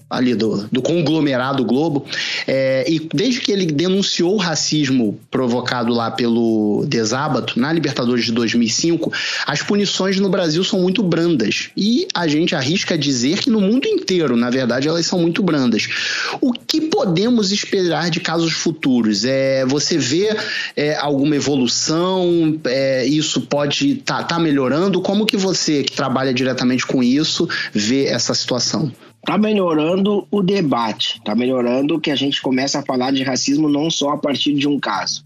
ali 0.10 0.34
do, 0.34 0.68
do 0.72 0.82
conglomerado 0.82 1.63
Globo, 1.63 2.06
é, 2.48 2.84
e 2.89 3.00
desde 3.13 3.42
que 3.42 3.51
ele 3.51 3.68
denunciou 3.68 4.34
o 4.34 4.38
racismo 4.38 5.20
provocado 5.30 5.94
lá 5.94 6.10
pelo 6.10 6.84
Desábato, 6.88 7.60
na 7.60 7.72
Libertadores 7.72 8.25
de 8.25 8.32
2005, 8.32 9.12
as 9.46 9.62
punições 9.62 10.20
no 10.20 10.30
Brasil 10.30 10.63
são 10.63 10.82
muito 10.82 11.04
brandas. 11.04 11.70
E 11.78 12.08
a 12.13 12.28
gente 12.28 12.56
arrisca 12.56 12.98
dizer 12.98 13.39
que 13.39 13.50
no 13.50 13.62
mundo 13.62 13.88
inteiro, 13.88 14.36
na 14.36 14.50
verdade, 14.50 14.88
elas 14.88 15.06
são 15.06 15.20
muito 15.20 15.44
brandas. 15.44 15.88
O 16.42 16.54
que 16.54 16.82
podemos 16.82 17.51
esperar 17.51 18.10
de 18.10 18.20
casos 18.20 18.54
futuros? 18.54 19.24
É, 19.25 19.66
você 19.66 19.98
vê 19.98 20.36
é, 20.75 20.96
alguma 20.96 21.36
evolução? 21.36 22.60
É, 22.66 23.06
isso 23.06 23.42
pode 23.42 23.92
estar 23.92 24.18
tá, 24.18 24.24
tá 24.24 24.39
melhorando? 24.39 25.01
Como 25.01 25.25
que 25.25 25.38
você, 25.38 25.84
que 25.84 25.92
trabalha 25.92 26.34
diretamente 26.34 26.86
com 26.86 27.04
isso, 27.04 27.48
vê 27.74 28.06
essa 28.06 28.34
situação? 28.34 28.92
Está 29.20 29.38
melhorando 29.38 30.28
o 30.32 30.42
debate, 30.42 31.18
está 31.18 31.36
melhorando 31.36 32.00
que 32.00 32.10
a 32.10 32.16
gente 32.16 32.42
começa 32.42 32.80
a 32.80 32.86
falar 32.86 33.12
de 33.12 33.24
racismo 33.24 33.70
não 33.70 33.90
só 33.90 34.12
a 34.12 34.18
partir 34.18 34.54
de 34.54 34.68
um 34.68 34.80
caso. 34.80 35.24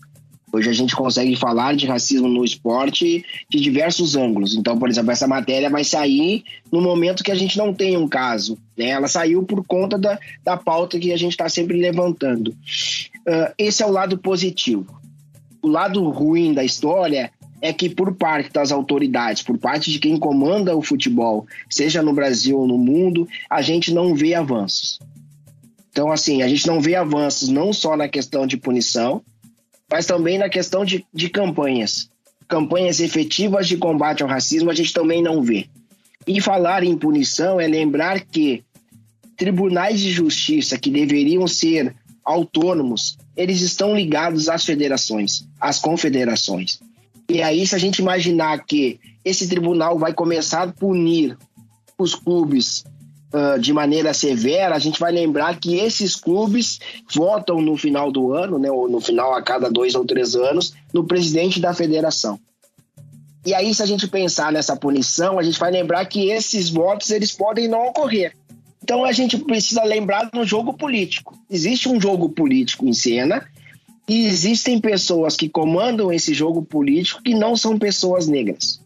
Hoje 0.54 0.70
a 0.70 0.74
gente 0.74 0.96
consegue 0.96 1.36
falar 1.36 1.76
de 1.76 1.88
racismo 1.88 2.28
no 2.28 2.46
esporte 2.46 3.26
de 3.50 3.60
diversos 3.60 4.16
ângulos. 4.16 4.56
Então, 4.56 4.78
por 4.78 4.88
exemplo, 4.88 5.10
essa 5.10 5.28
matéria 5.28 5.68
vai 5.68 5.84
sair 5.84 6.44
no 6.72 6.80
momento 6.80 7.24
que 7.24 7.32
a 7.32 7.36
gente 7.36 7.58
não 7.58 7.74
tem 7.74 7.98
um 7.98 8.08
caso. 8.08 8.56
Né? 8.78 8.90
Ela 8.90 9.08
saiu 9.08 9.42
por 9.42 9.66
conta 9.66 9.98
da, 9.98 10.20
da 10.44 10.56
pauta 10.56 11.00
que 11.00 11.12
a 11.12 11.18
gente 11.18 11.32
está 11.32 11.50
sempre 11.50 11.80
levantando. 11.80 12.50
Uh, 12.50 13.52
esse 13.58 13.82
é 13.82 13.86
o 13.88 13.92
lado 13.92 14.16
positivo. 14.16 14.86
O 15.60 15.68
lado 15.68 16.08
ruim 16.10 16.54
da 16.54 16.64
história 16.64 17.32
é 17.64 17.72
que 17.72 17.90
por 17.90 18.14
parte 18.14 18.52
das 18.52 18.74
autoridades, 18.74 19.42
por 19.42 19.58
parte 19.58 19.90
de 19.90 19.98
quem 19.98 20.18
comanda 20.18 20.76
o 20.76 20.82
futebol, 20.82 21.48
seja 21.70 22.04
no 22.04 22.12
Brasil 22.12 22.60
ou 22.60 22.68
no 22.68 22.78
mundo, 22.78 23.26
a 23.50 23.62
gente 23.62 23.94
não 23.94 24.14
vê 24.14 24.36
avanços. 24.36 25.00
Então, 25.90 26.12
assim, 26.12 26.42
a 26.42 26.48
gente 26.50 26.68
não 26.68 26.82
vê 26.82 26.96
avanços 26.96 27.48
não 27.48 27.72
só 27.72 27.96
na 27.96 28.10
questão 28.10 28.46
de 28.46 28.58
punição, 28.58 29.22
mas 29.90 30.06
também 30.06 30.38
na 30.38 30.50
questão 30.50 30.84
de, 30.84 31.06
de 31.14 31.30
campanhas. 31.30 32.10
Campanhas 32.50 33.00
efetivas 33.00 33.66
de 33.66 33.78
combate 33.78 34.24
ao 34.24 34.28
racismo 34.28 34.70
a 34.70 34.76
gente 34.76 34.92
também 34.92 35.24
não 35.24 35.42
vê. 35.42 35.70
E 36.28 36.42
falar 36.42 36.84
em 36.84 36.98
punição 36.98 37.62
é 37.62 37.68
lembrar 37.68 38.20
que 38.26 38.62
tribunais 39.38 40.02
de 40.02 40.12
justiça 40.12 40.78
que 40.78 40.92
deveriam 40.92 41.48
ser 41.48 41.96
autônomos, 42.26 43.18
eles 43.38 43.62
estão 43.62 43.96
ligados 43.96 44.50
às 44.50 44.66
federações, 44.66 45.48
às 45.62 45.80
confederações. 45.80 46.82
E 47.30 47.42
aí, 47.42 47.66
se 47.66 47.76
a 47.76 47.78
gente 47.78 48.00
imaginar 48.00 48.66
que 48.66 49.00
esse 49.24 49.48
tribunal 49.48 49.98
vai 49.98 50.14
começar 50.14 50.64
a 50.64 50.72
punir 50.72 51.38
os 51.98 52.14
clubes 52.16 52.84
uh, 53.34 53.60
de 53.60 53.72
maneira 53.72 54.14
severa, 54.14 54.76
a 54.76 54.80
gente 54.80 55.00
vai 55.00 55.12
lembrar 55.12 55.60
que 55.60 55.76
esses 55.76 56.16
clubes 56.16 56.80
votam 57.14 57.62
no 57.62 57.78
final 57.78 58.12
do 58.12 58.34
ano, 58.34 58.60
né, 58.60 58.70
ou 58.70 58.90
no 58.90 59.00
final 59.00 59.34
a 59.34 59.42
cada 59.42 59.70
dois 59.70 59.96
ou 59.96 60.06
três 60.06 60.36
anos, 60.36 60.74
no 60.94 61.06
presidente 61.06 61.60
da 61.60 61.74
federação. 61.74 62.40
E 63.46 63.54
aí, 63.54 63.74
se 63.74 63.84
a 63.84 63.86
gente 63.86 64.08
pensar 64.08 64.52
nessa 64.52 64.76
punição, 64.76 65.38
a 65.38 65.44
gente 65.44 65.60
vai 65.60 65.72
lembrar 65.72 66.06
que 66.06 66.30
esses 66.30 66.70
votos 66.70 67.10
eles 67.10 67.32
podem 67.32 67.68
não 67.68 67.88
ocorrer. 67.88 68.34
Então 68.84 69.06
a 69.06 69.14
gente 69.14 69.38
precisa 69.38 69.82
lembrar 69.84 70.30
no 70.34 70.46
jogo 70.46 70.74
político. 70.74 71.38
Existe 71.50 71.88
um 71.88 72.02
jogo 72.02 72.28
político 72.30 72.86
em 72.86 72.92
cena 72.92 73.48
e 74.08 74.26
existem 74.26 74.80
pessoas 74.80 75.36
que 75.36 75.48
comandam 75.48 76.12
esse 76.12 76.34
jogo 76.34 76.62
político 76.62 77.24
que 77.24 77.34
não 77.34 77.56
são 77.56 77.78
pessoas 77.78 78.28
negras. 78.28 78.82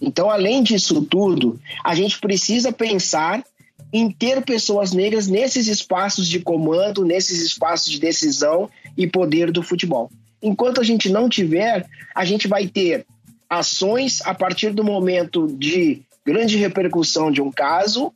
Então, 0.00 0.30
além 0.30 0.62
disso 0.62 1.02
tudo, 1.02 1.60
a 1.84 1.94
gente 1.94 2.18
precisa 2.18 2.72
pensar 2.72 3.44
em 3.92 4.10
ter 4.10 4.42
pessoas 4.44 4.92
negras 4.92 5.26
nesses 5.26 5.66
espaços 5.66 6.28
de 6.28 6.40
comando, 6.40 7.04
nesses 7.04 7.42
espaços 7.42 7.90
de 7.90 7.98
decisão 7.98 8.70
e 8.96 9.06
poder 9.06 9.50
do 9.50 9.62
futebol. 9.62 10.10
Enquanto 10.42 10.80
a 10.80 10.84
gente 10.84 11.08
não 11.08 11.28
tiver, 11.28 11.86
a 12.14 12.24
gente 12.24 12.46
vai 12.46 12.66
ter 12.66 13.04
ações 13.48 14.22
a 14.24 14.34
partir 14.34 14.72
do 14.72 14.84
momento 14.84 15.48
de 15.48 16.02
grande 16.24 16.56
repercussão 16.56 17.30
de 17.30 17.42
um 17.42 17.50
caso 17.50 18.12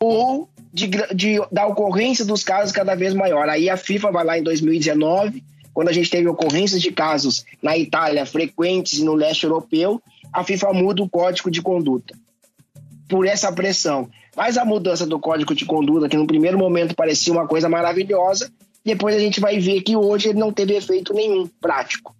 ou 0.00 0.48
de, 0.72 0.88
de, 1.14 1.40
da 1.52 1.66
ocorrência 1.66 2.24
dos 2.24 2.42
casos 2.42 2.72
cada 2.72 2.94
vez 2.94 3.12
maior. 3.14 3.48
Aí 3.48 3.68
a 3.68 3.76
FIFA 3.76 4.10
vai 4.10 4.24
lá 4.24 4.38
em 4.38 4.42
2019 4.42 5.44
quando 5.74 5.88
a 5.88 5.92
gente 5.92 6.08
teve 6.08 6.28
ocorrências 6.28 6.80
de 6.80 6.92
casos 6.92 7.44
na 7.60 7.76
Itália 7.76 8.24
frequentes 8.24 9.00
no 9.00 9.14
leste 9.14 9.42
europeu, 9.42 10.00
a 10.32 10.44
FIFA 10.44 10.72
muda 10.72 11.02
o 11.02 11.08
código 11.08 11.50
de 11.50 11.60
conduta 11.60 12.16
por 13.08 13.26
essa 13.26 13.52
pressão. 13.52 14.08
Mas 14.36 14.56
a 14.56 14.64
mudança 14.64 15.04
do 15.04 15.18
código 15.18 15.54
de 15.54 15.64
conduta, 15.64 16.08
que 16.08 16.16
no 16.16 16.26
primeiro 16.26 16.56
momento 16.56 16.94
parecia 16.94 17.32
uma 17.32 17.46
coisa 17.46 17.68
maravilhosa, 17.68 18.50
depois 18.84 19.16
a 19.16 19.18
gente 19.18 19.40
vai 19.40 19.58
ver 19.58 19.82
que 19.82 19.96
hoje 19.96 20.28
ele 20.28 20.38
não 20.38 20.52
teve 20.52 20.74
efeito 20.74 21.12
nenhum 21.12 21.48
prático. 21.60 22.14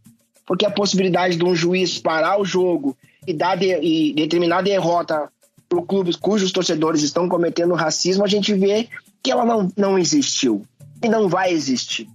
Porque 0.47 0.67
a 0.67 0.71
possibilidade 0.71 1.37
de 1.37 1.45
um 1.45 1.55
juiz 1.55 1.99
parar 1.99 2.41
o 2.41 2.45
jogo 2.45 2.97
e, 3.27 3.33
dar 3.33 3.57
de, 3.57 3.73
e 3.81 4.13
determinar 4.15 4.63
derrota 4.63 5.29
para 5.69 5.83
clubes 5.83 6.17
cujos 6.17 6.53
torcedores 6.53 7.03
estão 7.03 7.29
cometendo 7.29 7.75
racismo, 7.75 8.25
a 8.25 8.29
gente 8.29 8.53
vê 8.53 8.89
que 9.23 9.31
ela 9.31 9.45
não, 9.45 9.73
não 9.77 9.99
existiu 9.99 10.63
e 11.03 11.09
não 11.09 11.29
vai 11.29 11.53
existir 11.53 12.09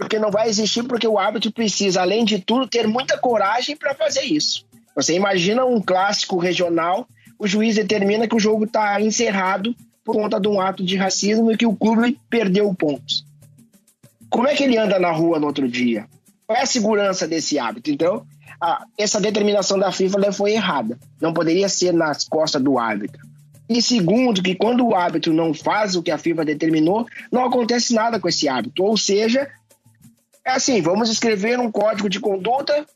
porque 0.00 0.18
não 0.18 0.30
vai 0.30 0.48
existir 0.48 0.82
porque 0.82 1.06
o 1.06 1.18
árbitro 1.18 1.52
precisa, 1.52 2.00
além 2.00 2.24
de 2.24 2.38
tudo, 2.38 2.66
ter 2.66 2.88
muita 2.88 3.18
coragem 3.18 3.76
para 3.76 3.94
fazer 3.94 4.22
isso. 4.22 4.64
Você 4.96 5.14
imagina 5.14 5.66
um 5.66 5.78
clássico 5.78 6.38
regional, 6.38 7.06
o 7.38 7.46
juiz 7.46 7.74
determina 7.74 8.26
que 8.26 8.34
o 8.34 8.40
jogo 8.40 8.64
está 8.64 8.98
encerrado 8.98 9.76
por 10.02 10.14
conta 10.14 10.40
de 10.40 10.48
um 10.48 10.58
ato 10.58 10.82
de 10.82 10.96
racismo 10.96 11.52
e 11.52 11.56
que 11.56 11.66
o 11.66 11.76
clube 11.76 12.18
perdeu 12.30 12.74
pontos. 12.74 13.26
Como 14.30 14.48
é 14.48 14.54
que 14.54 14.64
ele 14.64 14.78
anda 14.78 14.98
na 14.98 15.12
rua 15.12 15.38
no 15.38 15.46
outro 15.46 15.68
dia? 15.68 16.06
Qual 16.46 16.58
é 16.58 16.62
a 16.62 16.66
segurança 16.66 17.28
desse 17.28 17.58
árbitro? 17.58 17.92
Então, 17.92 18.24
a, 18.58 18.86
essa 18.96 19.20
determinação 19.20 19.78
da 19.78 19.92
FIFA 19.92 20.32
foi 20.32 20.52
errada. 20.52 20.98
Não 21.20 21.34
poderia 21.34 21.68
ser 21.68 21.92
nas 21.92 22.24
costas 22.24 22.62
do 22.62 22.78
árbitro. 22.78 23.20
E 23.68 23.82
segundo, 23.82 24.42
que 24.42 24.54
quando 24.54 24.86
o 24.86 24.94
árbitro 24.94 25.34
não 25.34 25.52
faz 25.52 25.94
o 25.94 26.02
que 26.02 26.10
a 26.10 26.18
FIFA 26.18 26.44
determinou, 26.46 27.06
não 27.30 27.44
acontece 27.44 27.92
nada 27.92 28.18
com 28.18 28.28
esse 28.28 28.48
árbitro. 28.48 28.82
Ou 28.84 28.96
seja, 28.96 29.46
é 30.44 30.52
assim, 30.52 30.80
vamos 30.80 31.10
escrever 31.10 31.58
um 31.58 31.70
código 31.70 32.08
de 32.08 32.20
conduta 32.20 32.86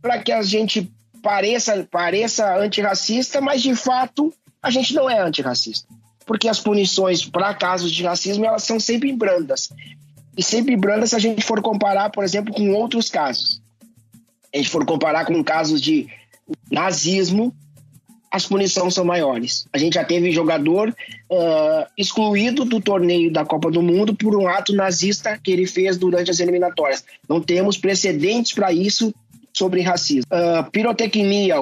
para 0.00 0.18
que 0.22 0.32
a 0.32 0.42
gente 0.42 0.90
pareça, 1.22 1.86
pareça 1.90 2.56
antirracista, 2.56 3.40
mas 3.40 3.62
de 3.62 3.74
fato 3.74 4.32
a 4.62 4.70
gente 4.70 4.94
não 4.94 5.08
é 5.08 5.20
antirracista. 5.20 5.88
Porque 6.24 6.48
as 6.48 6.60
punições 6.60 7.24
para 7.24 7.54
casos 7.54 7.90
de 7.90 8.04
racismo 8.04 8.44
elas 8.44 8.64
são 8.64 8.78
sempre 8.78 9.12
brandas. 9.12 9.70
E 10.36 10.42
sempre 10.42 10.76
brandas 10.76 11.10
se 11.10 11.16
a 11.16 11.18
gente 11.18 11.42
for 11.42 11.60
comparar, 11.60 12.10
por 12.10 12.22
exemplo, 12.22 12.54
com 12.54 12.70
outros 12.72 13.10
casos. 13.10 13.60
A 14.54 14.56
gente 14.56 14.70
for 14.70 14.84
comparar 14.84 15.24
com 15.24 15.42
casos 15.42 15.80
de 15.80 16.08
nazismo, 16.70 17.54
as 18.30 18.46
punições 18.46 18.94
são 18.94 19.04
maiores. 19.04 19.66
A 19.72 19.78
gente 19.78 19.94
já 19.94 20.04
teve 20.04 20.30
jogador 20.30 20.90
uh, 20.90 21.86
excluído 21.96 22.64
do 22.64 22.80
torneio 22.80 23.32
da 23.32 23.44
Copa 23.44 23.70
do 23.70 23.82
Mundo 23.82 24.14
por 24.14 24.36
um 24.36 24.46
ato 24.46 24.74
nazista 24.74 25.38
que 25.42 25.50
ele 25.50 25.66
fez 25.66 25.96
durante 25.96 26.30
as 26.30 26.40
eliminatórias. 26.40 27.04
Não 27.28 27.40
temos 27.40 27.78
precedentes 27.78 28.52
para 28.52 28.72
isso 28.72 29.14
sobre 29.52 29.80
racismo. 29.80 30.30
Uh, 30.30 30.70
pirotecnia, 30.70 31.56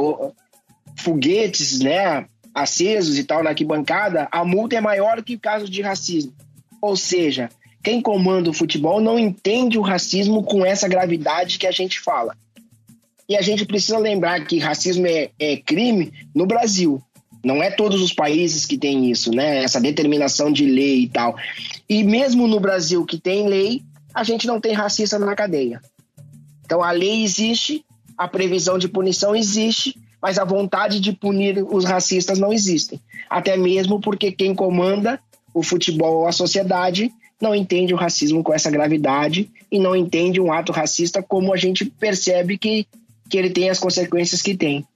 foguetes, 0.97 1.81
né, 1.81 2.27
acesos 2.55 3.19
e 3.19 3.25
tal 3.25 3.43
na 3.43 3.51
arquibancada, 3.51 4.29
a 4.33 4.45
multa 4.45 4.77
é 4.77 4.81
maior 4.81 5.23
que 5.23 5.39
casos 5.39 5.71
de 5.71 5.83
racismo. 5.83 6.33
Ou 6.81 6.97
seja, 6.97 7.49
quem 7.83 8.01
comanda 8.01 8.51
o 8.51 8.55
futebol 8.55 9.01
não 9.01 9.19
entende 9.19 9.79
o 9.79 9.83
racismo 9.83 10.43
com 10.43 10.65
essa 10.65 10.89
gravidade 10.89 11.59
que 11.59 11.67
a 11.67 11.71
gente 11.71 12.01
fala. 12.01 12.37
E 13.29 13.37
a 13.37 13.43
gente 13.43 13.65
precisa 13.65 13.99
lembrar 13.99 14.45
que 14.47 14.59
racismo 14.59 15.07
é, 15.07 15.31
é 15.39 15.57
crime 15.57 16.13
no 16.35 16.47
Brasil. 16.47 17.03
Não 17.45 17.63
é 17.63 17.71
todos 17.71 18.01
os 18.01 18.13
países 18.13 18.67
que 18.67 18.79
têm 18.79 19.11
isso, 19.11 19.31
né? 19.31 19.63
Essa 19.63 19.81
determinação 19.81 20.53
de 20.53 20.65
lei 20.67 21.03
e 21.03 21.09
tal. 21.09 21.37
E 21.89 22.03
mesmo 22.03 22.47
no 22.47 22.61
Brasil 22.61 23.05
que 23.05 23.19
tem 23.19 23.49
lei, 23.49 23.83
a 24.15 24.25
gente 24.25 24.47
não 24.47 24.61
tem 24.61 24.73
racista 24.73 25.19
na 25.19 25.35
cadeia. 25.35 25.81
Então 26.65 26.83
a 26.83 26.91
lei 26.91 27.23
existe, 27.23 27.85
a 28.17 28.27
previsão 28.27 28.79
de 28.79 28.89
punição 28.89 29.35
existe, 29.35 29.97
mas 30.21 30.39
a 30.39 30.45
vontade 30.45 30.99
de 30.99 31.13
punir 31.13 31.65
os 31.71 31.85
racistas 31.85 32.39
não 32.39 32.53
existe. 32.53 33.01
Até 33.29 33.57
mesmo 33.57 34.01
porque 34.01 34.33
quem 34.33 34.55
comanda 34.55 35.21
o 35.53 35.63
futebol 35.63 36.21
ou 36.21 36.27
a 36.27 36.33
sociedade 36.33 37.13
não 37.41 37.55
entende 37.55 37.93
o 37.93 37.97
racismo 37.97 38.43
com 38.43 38.53
essa 38.53 38.71
gravidade 38.71 39.51
e 39.71 39.79
não 39.79 39.95
entende 39.95 40.41
um 40.41 40.53
ato 40.53 40.73
racista 40.73 41.23
como 41.23 41.53
a 41.53 41.57
gente 41.57 41.85
percebe 41.85 42.57
que 42.57 42.87
que 43.29 43.37
ele 43.37 43.51
tem 43.51 43.71
as 43.71 43.79
consequências 43.79 44.43
que 44.43 44.57
tem. 44.57 44.87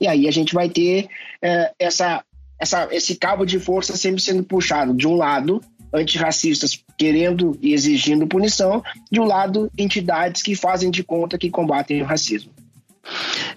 E 0.00 0.08
aí 0.08 0.26
a 0.26 0.30
gente 0.30 0.54
vai 0.54 0.68
ter 0.68 1.08
é, 1.42 1.72
essa, 1.78 2.24
essa, 2.58 2.88
esse 2.90 3.16
cabo 3.16 3.44
de 3.44 3.58
força 3.58 3.96
sempre 3.96 4.22
sendo 4.22 4.42
puxado. 4.42 4.94
De 4.94 5.06
um 5.06 5.14
lado, 5.14 5.60
antirracistas 5.92 6.82
querendo 6.96 7.58
e 7.60 7.72
exigindo 7.74 8.26
punição, 8.26 8.82
de 9.10 9.20
um 9.20 9.24
lado, 9.24 9.70
entidades 9.76 10.42
que 10.42 10.54
fazem 10.54 10.90
de 10.90 11.02
conta 11.02 11.38
que 11.38 11.50
combatem 11.50 12.02
o 12.02 12.06
racismo. 12.06 12.52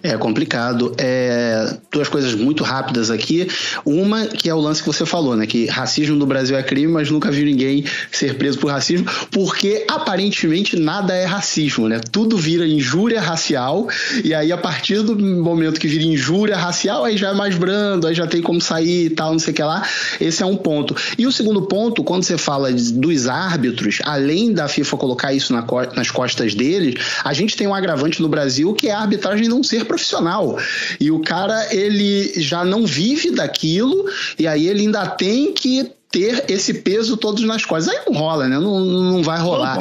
É 0.04 0.18
complicado. 0.18 0.94
É, 0.98 1.78
duas 1.90 2.10
coisas 2.10 2.36
muito 2.36 2.62
rápidas 2.62 3.10
aqui. 3.10 3.48
Uma 3.86 4.28
que 4.28 4.50
é 4.50 4.54
o 4.54 4.60
lance 4.60 4.82
que 4.82 4.88
você 4.88 5.06
falou, 5.06 5.38
né? 5.38 5.48
Que 5.48 5.66
racismo 5.68 6.14
no 6.14 6.26
Brasil 6.26 6.58
é 6.58 6.62
crime, 6.62 6.92
mas 6.92 7.10
nunca 7.10 7.32
vi 7.32 7.46
ninguém 7.46 7.86
ser 8.12 8.36
preso 8.36 8.60
por 8.60 8.70
racismo, 8.70 9.08
porque 9.32 9.86
aparentemente 9.90 10.76
nada 10.76 11.16
é 11.16 11.24
racismo, 11.24 11.88
né? 11.88 12.02
Tudo 12.12 12.36
vira 12.36 12.68
injúria 12.68 13.22
racial, 13.22 13.88
e 14.26 14.34
aí 14.34 14.52
a 14.52 14.58
partir 14.58 15.02
do 15.04 15.18
momento 15.18 15.80
que 15.80 15.88
vira 15.88 16.04
injúria 16.04 16.58
racial, 16.58 17.06
aí 17.06 17.16
já 17.16 17.30
é 17.30 17.34
mais 17.34 17.56
brando, 17.56 18.06
aí 18.06 18.14
já 18.14 18.28
tem 18.28 18.42
como 18.42 18.60
sair 18.60 19.06
e 19.06 19.10
tal, 19.10 19.32
não 19.32 19.40
sei 19.40 19.54
o 19.54 19.56
que 19.56 19.64
lá. 19.64 19.88
Esse 20.20 20.44
é 20.44 20.46
um 20.46 20.58
ponto. 20.58 20.94
E 21.18 21.26
o 21.26 21.32
segundo 21.32 21.62
ponto, 21.62 22.04
quando 22.04 22.24
você 22.24 22.38
fala 22.38 22.70
dos 22.74 23.28
árbitros, 23.28 24.00
além 24.04 24.52
da 24.52 24.68
FIFA 24.68 24.98
colocar 24.98 25.34
isso 25.34 25.54
na, 25.54 25.66
nas 25.96 26.12
costas 26.12 26.54
deles, 26.54 26.96
a 27.24 27.32
gente 27.32 27.56
tem 27.56 27.68
um 27.68 27.74
agravante 27.74 28.22
no 28.22 28.28
Brasil 28.28 28.74
que 28.74 28.90
é 28.90 28.92
a 28.92 29.00
arbitragem 29.00 29.48
não 29.48 29.64
ser 29.64 29.86
profissional. 29.94 30.58
E 31.00 31.12
o 31.12 31.22
cara, 31.22 31.74
ele 31.74 32.34
já 32.42 32.66
não 32.66 32.86
vive 32.86 33.32
daquilo, 33.32 34.06
e 34.38 34.48
aí 34.48 34.68
ele 34.68 34.82
ainda 34.82 35.08
tem 35.08 35.54
que 35.54 35.92
ter 36.12 36.46
esse 36.48 36.76
peso 36.76 37.18
todos 37.18 37.44
nas 37.44 37.66
costas. 37.66 37.94
Aí 37.94 38.02
não 38.06 38.14
rola, 38.14 38.48
né? 38.48 38.60
Não, 38.60 38.80
não 38.80 39.24
vai 39.24 39.40
rolar. 39.40 39.78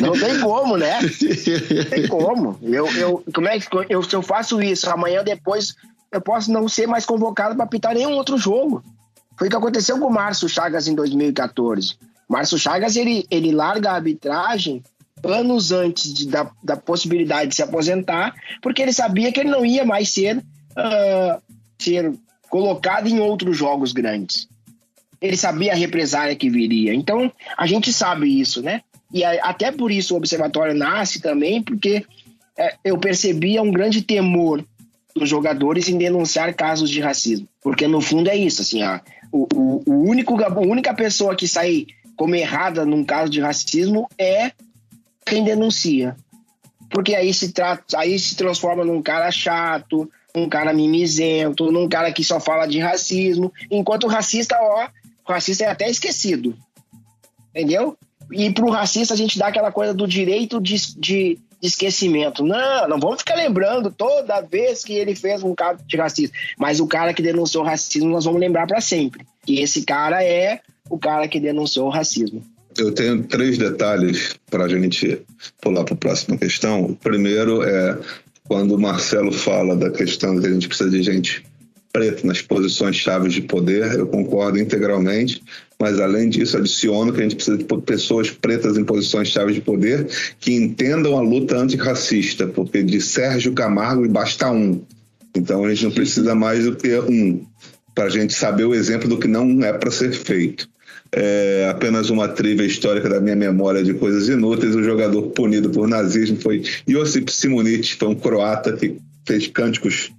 Não, 0.00 0.06
não 0.08 0.12
tem 0.12 0.40
como, 0.40 0.76
né? 0.76 1.00
Não 1.00 1.84
tem 1.84 2.08
como. 2.08 2.58
Eu, 2.62 2.86
eu, 2.96 3.24
como 3.34 3.48
é 3.48 3.58
que 3.58 3.66
eu, 3.88 4.02
se 4.02 4.14
eu 4.14 4.22
faço 4.22 4.60
isso, 4.62 4.88
amanhã 4.88 5.24
depois 5.24 5.74
eu 6.12 6.20
posso 6.20 6.52
não 6.52 6.68
ser 6.68 6.86
mais 6.86 7.06
convocado 7.06 7.56
para 7.56 7.66
pitar 7.66 7.94
nenhum 7.94 8.12
outro 8.12 8.36
jogo. 8.36 8.84
Foi 9.36 9.48
o 9.48 9.50
que 9.50 9.56
aconteceu 9.56 9.98
com 9.98 10.06
o 10.06 10.12
Márcio 10.12 10.48
Chagas 10.48 10.86
em 10.86 10.94
2014. 10.94 11.96
Márcio 12.28 12.58
Chagas 12.58 12.96
ele, 12.96 13.26
ele 13.30 13.50
larga 13.50 13.90
a 13.90 13.94
arbitragem 13.94 14.82
anos 15.24 15.72
antes 15.72 16.12
de, 16.12 16.26
da, 16.26 16.50
da 16.62 16.76
possibilidade 16.76 17.50
de 17.50 17.56
se 17.56 17.62
aposentar, 17.62 18.34
porque 18.60 18.82
ele 18.82 18.92
sabia 18.92 19.32
que 19.32 19.40
ele 19.40 19.50
não 19.50 19.64
ia 19.64 19.84
mais 19.84 20.10
ser, 20.10 20.38
uh, 20.38 21.42
ser 21.78 22.12
colocado 22.48 23.08
em 23.08 23.20
outros 23.20 23.56
jogos 23.56 23.92
grandes. 23.92 24.48
Ele 25.20 25.36
sabia 25.36 25.72
a 25.72 25.76
represária 25.76 26.34
que 26.34 26.50
viria. 26.50 26.92
Então, 26.92 27.32
a 27.56 27.66
gente 27.66 27.92
sabe 27.92 28.40
isso, 28.40 28.60
né? 28.60 28.82
E 29.12 29.24
a, 29.24 29.32
até 29.44 29.70
por 29.70 29.90
isso 29.90 30.14
o 30.14 30.16
observatório 30.16 30.74
nasce 30.74 31.20
também, 31.20 31.62
porque 31.62 32.04
é, 32.56 32.74
eu 32.84 32.98
percebia 32.98 33.62
um 33.62 33.70
grande 33.70 34.02
temor 34.02 34.64
dos 35.14 35.28
jogadores 35.28 35.88
em 35.88 35.98
denunciar 35.98 36.54
casos 36.54 36.90
de 36.90 37.00
racismo. 37.00 37.46
Porque 37.62 37.86
no 37.86 38.00
fundo 38.00 38.28
é 38.28 38.36
isso, 38.36 38.62
assim, 38.62 38.82
a, 38.82 39.00
o, 39.30 39.46
o, 39.54 39.82
o 39.86 40.08
único, 40.08 40.42
a 40.42 40.60
única 40.60 40.92
pessoa 40.94 41.36
que 41.36 41.46
sai 41.46 41.86
como 42.16 42.34
errada 42.34 42.84
num 42.84 43.04
caso 43.04 43.30
de 43.30 43.40
racismo 43.40 44.08
é 44.18 44.52
quem 45.24 45.44
denuncia. 45.44 46.16
Porque 46.90 47.14
aí 47.14 47.32
se, 47.32 47.52
trata, 47.52 47.98
aí 47.98 48.18
se 48.18 48.36
transforma 48.36 48.84
num 48.84 49.02
cara 49.02 49.30
chato, 49.30 50.10
um 50.34 50.48
cara 50.48 50.72
mimizento, 50.72 51.70
num 51.72 51.88
cara 51.88 52.12
que 52.12 52.24
só 52.24 52.38
fala 52.38 52.66
de 52.66 52.78
racismo, 52.78 53.52
enquanto 53.70 54.04
o 54.04 54.08
racista, 54.08 54.56
ó, 54.60 54.88
o 55.26 55.32
racista 55.32 55.64
é 55.64 55.68
até 55.68 55.88
esquecido. 55.88 56.56
Entendeu? 57.50 57.96
E 58.30 58.50
pro 58.52 58.70
racista 58.70 59.14
a 59.14 59.16
gente 59.16 59.38
dá 59.38 59.48
aquela 59.48 59.70
coisa 59.70 59.92
do 59.92 60.06
direito 60.06 60.60
de, 60.60 60.76
de, 60.98 61.38
de 61.60 61.68
esquecimento. 61.68 62.44
Não, 62.44 62.88
não 62.88 62.98
vamos 62.98 63.18
ficar 63.18 63.34
lembrando 63.34 63.90
toda 63.90 64.40
vez 64.40 64.84
que 64.84 64.94
ele 64.94 65.14
fez 65.14 65.42
um 65.42 65.54
caso 65.54 65.80
de 65.86 65.96
racismo. 65.96 66.34
Mas 66.58 66.80
o 66.80 66.86
cara 66.86 67.12
que 67.12 67.22
denunciou 67.22 67.62
o 67.62 67.66
racismo, 67.66 68.10
nós 68.10 68.24
vamos 68.24 68.40
lembrar 68.40 68.66
para 68.66 68.80
sempre. 68.80 69.26
E 69.46 69.60
esse 69.60 69.82
cara 69.82 70.24
é 70.24 70.60
o 70.88 70.98
cara 70.98 71.28
que 71.28 71.38
denunciou 71.38 71.86
o 71.86 71.90
racismo. 71.90 72.42
Eu 72.78 72.92
tenho 72.92 73.22
três 73.24 73.58
detalhes 73.58 74.34
para 74.50 74.64
a 74.64 74.68
gente 74.68 75.20
pular 75.60 75.84
para 75.84 75.94
a 75.94 75.96
próxima 75.96 76.36
questão. 76.36 76.82
O 76.84 76.96
primeiro 76.96 77.62
é 77.62 77.98
quando 78.44 78.74
o 78.74 78.80
Marcelo 78.80 79.32
fala 79.32 79.76
da 79.76 79.90
questão 79.90 80.34
de 80.34 80.42
que 80.42 80.46
a 80.46 80.52
gente 80.52 80.68
precisa 80.68 80.90
de 80.90 81.02
gente 81.02 81.44
preta 81.92 82.26
nas 82.26 82.40
posições 82.40 82.96
chaves 82.96 83.34
de 83.34 83.42
poder, 83.42 83.98
eu 83.98 84.06
concordo 84.06 84.58
integralmente, 84.58 85.42
mas 85.78 86.00
além 86.00 86.30
disso 86.30 86.56
adiciono 86.56 87.12
que 87.12 87.20
a 87.20 87.22
gente 87.22 87.36
precisa 87.36 87.58
de 87.58 87.64
pessoas 87.82 88.30
pretas 88.30 88.78
em 88.78 88.84
posições 88.84 89.28
chaves 89.28 89.54
de 89.54 89.60
poder 89.60 90.08
que 90.40 90.54
entendam 90.54 91.18
a 91.18 91.20
luta 91.20 91.56
antirracista, 91.56 92.46
porque 92.46 92.82
de 92.82 93.00
Sérgio 93.00 93.52
Camargo 93.52 94.08
basta 94.08 94.50
um. 94.50 94.80
Então 95.36 95.64
a 95.64 95.68
gente 95.68 95.84
não 95.84 95.90
precisa 95.90 96.34
mais 96.34 96.64
do 96.64 96.74
que 96.74 96.98
um, 96.98 97.44
para 97.94 98.04
a 98.04 98.10
gente 98.10 98.32
saber 98.32 98.64
o 98.64 98.74
exemplo 98.74 99.08
do 99.08 99.18
que 99.18 99.28
não 99.28 99.62
é 99.62 99.72
para 99.72 99.90
ser 99.90 100.12
feito 100.12 100.71
é, 101.14 101.68
apenas 101.70 102.08
uma 102.08 102.26
trivia 102.26 102.66
histórica 102.66 103.08
da 103.08 103.20
minha 103.20 103.36
memória 103.36 103.82
de 103.82 103.94
coisas 103.94 104.28
inúteis. 104.28 104.74
O 104.74 104.82
jogador 104.82 105.22
punido 105.30 105.70
por 105.70 105.86
nazismo 105.86 106.38
foi 106.40 106.62
Josip 106.86 107.30
Simunic, 107.30 107.94
foi 107.96 108.08
um 108.08 108.14
croata 108.14 108.72
que 108.72 108.96
fez 109.26 109.46
cânticos 109.46 110.10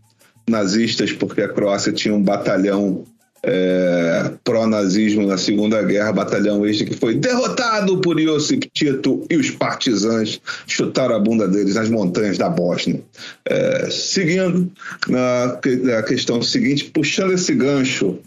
nazistas 0.47 1.11
porque 1.11 1.41
a 1.41 1.49
Croácia 1.49 1.91
tinha 1.91 2.13
um 2.13 2.21
batalhão 2.21 3.05
é, 3.45 4.31
pró-nazismo 4.41 5.27
na 5.27 5.37
Segunda 5.37 5.81
Guerra, 5.83 6.13
batalhão 6.13 6.65
este 6.65 6.85
que 6.85 6.95
foi 6.95 7.15
derrotado 7.15 7.99
por 7.99 8.17
Iosip 8.17 8.69
Tito 8.73 9.25
e 9.29 9.35
os 9.35 9.51
partisãs 9.51 10.39
chutaram 10.65 11.15
a 11.15 11.19
bunda 11.19 11.45
deles 11.45 11.75
nas 11.75 11.89
montanhas 11.89 12.37
da 12.37 12.47
Bósnia. 12.47 13.01
É, 13.45 13.89
seguindo 13.91 14.71
na, 15.09 15.59
na, 15.83 16.03
questão 16.03 16.41
seguinte, 16.41 16.85
puxando 16.85 17.33
esse 17.33 17.53
gancho, 17.53 18.17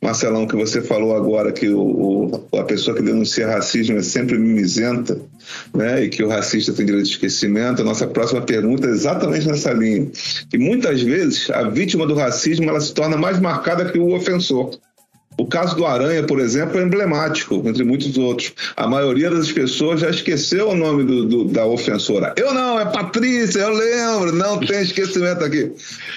Marcelão, 0.00 0.46
que 0.46 0.56
você 0.56 0.80
falou 0.80 1.14
agora 1.16 1.52
que 1.52 1.68
o, 1.68 1.80
o, 1.80 2.58
a 2.58 2.64
pessoa 2.64 2.96
que 2.96 3.02
denuncia 3.02 3.46
racismo 3.46 3.98
é 3.98 4.02
sempre 4.02 4.38
mimizenta, 4.38 5.20
né, 5.74 6.04
e 6.04 6.08
que 6.08 6.22
o 6.22 6.28
racista 6.28 6.72
tem 6.72 6.86
direito 6.86 7.06
de 7.06 7.12
esquecimento, 7.12 7.82
a 7.82 7.84
nossa 7.84 8.06
próxima 8.06 8.42
pergunta 8.42 8.86
é 8.86 8.90
exatamente 8.90 9.46
nessa 9.46 9.72
linha. 9.72 10.10
Que 10.50 10.58
muitas 10.58 11.02
vezes 11.02 11.50
a 11.50 11.68
vítima 11.68 12.06
do 12.06 12.14
racismo 12.14 12.68
ela 12.68 12.80
se 12.80 12.92
torna 12.92 13.16
mais 13.16 13.40
marcada 13.40 13.90
que 13.90 13.98
o 13.98 14.14
ofensor. 14.14 14.78
O 15.38 15.46
caso 15.46 15.76
do 15.76 15.86
Aranha, 15.86 16.24
por 16.24 16.40
exemplo, 16.40 16.80
é 16.80 16.82
emblemático, 16.82 17.62
entre 17.64 17.84
muitos 17.84 18.18
outros. 18.18 18.52
A 18.76 18.88
maioria 18.88 19.30
das 19.30 19.52
pessoas 19.52 20.00
já 20.00 20.10
esqueceu 20.10 20.70
o 20.70 20.74
nome 20.74 21.04
do, 21.04 21.24
do, 21.24 21.44
da 21.44 21.64
ofensora. 21.64 22.34
Eu 22.36 22.52
não, 22.52 22.78
é 22.78 22.84
Patrícia, 22.84 23.60
eu 23.60 23.70
lembro, 23.70 24.32
não 24.32 24.58
tem 24.58 24.82
esquecimento 24.82 25.44
aqui. 25.44 25.70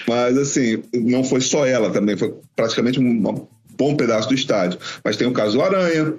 Mas, 0.07 0.35
assim, 0.37 0.81
não 0.93 1.23
foi 1.23 1.39
só 1.39 1.67
ela 1.67 1.91
também, 1.91 2.17
foi 2.17 2.33
praticamente 2.55 2.99
um 2.99 3.47
bom 3.77 3.95
pedaço 3.95 4.27
do 4.27 4.33
estádio. 4.33 4.79
Mas 5.03 5.17
tem 5.17 5.27
o 5.27 5.33
caso 5.33 5.57
do 5.57 5.61
Aranha, 5.61 6.15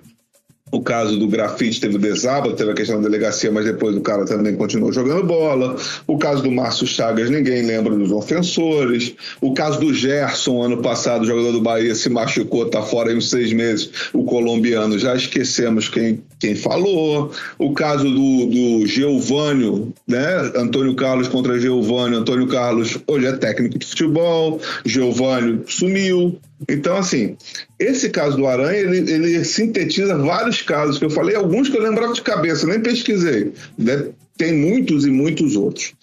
o 0.73 0.81
caso 0.81 1.19
do 1.19 1.29
grafite 1.29 1.79
teve 1.79 1.97
o 1.97 1.99
desábado, 1.99 2.57
teve 2.57 2.71
a 2.71 2.75
questão 2.75 2.97
da 2.97 3.03
delegacia, 3.03 3.53
mas 3.53 3.67
depois 3.67 3.95
o 3.95 4.01
cara 4.01 4.25
também 4.25 4.57
continuou 4.57 4.91
jogando 4.91 5.23
bola. 5.23 5.77
O 6.07 6.17
caso 6.17 6.43
do 6.43 6.51
Márcio 6.51 6.87
Chagas, 6.87 7.29
ninguém 7.29 7.63
lembra 7.63 7.95
dos 7.95 8.11
ofensores. 8.11 9.15
O 9.39 9.53
caso 9.53 9.79
do 9.79 9.93
Gerson, 9.93 10.63
ano 10.63 10.79
passado, 10.79 11.27
jogador 11.27 11.53
do 11.53 11.61
Bahia 11.61 11.95
se 11.95 12.09
machucou, 12.09 12.65
está 12.67 12.81
fora 12.81 13.13
em 13.13 13.19
uns 13.19 13.29
seis 13.29 13.53
meses. 13.53 13.91
O 14.15 14.25
colombiano, 14.25 14.99
já 14.99 15.15
esquecemos 15.15 15.91
quem, 15.91 16.23
quem 16.41 16.57
falou. 16.57 17.31
O 17.59 17.75
caso 17.75 18.05
do, 18.05 18.47
do 18.47 18.87
Geovânio, 18.87 19.93
né? 20.09 20.53
Antônio 20.57 20.95
Carlos 20.95 21.29
contra 21.29 21.61
Geovânio. 21.61 22.19
Antônio 22.19 22.47
Carlos 22.47 22.97
hoje 23.07 23.27
é 23.27 23.33
técnico 23.33 23.79
de 23.79 23.85
futebol. 23.85 24.59
Geovânio 24.87 25.65
sumiu. 25.67 26.41
Então, 26.69 26.97
assim, 26.97 27.37
esse 27.79 28.11
caso 28.11 28.37
do 28.37 28.47
Aranha, 28.47 28.79
ele, 28.79 28.99
ele, 29.11 29.45
sintetiza 29.45 30.17
vários 30.17 30.63
casos 30.63 30.99
que 30.99 31.05
eu 31.05 31.11
falei, 31.11 31.35
alguns 31.35 31.69
que 31.69 31.77
eu 31.77 31.83
lembrava 31.83 32.13
de 32.13 32.23
cabeça, 32.23 32.67
nem 32.67 32.81
pesquisei. 32.81 33.53
Né? 33.77 34.09
Tem 34.37 34.53
muitos 34.53 35.05
e 35.05 35.11
muitos 35.11 35.57
outros. 35.57 35.95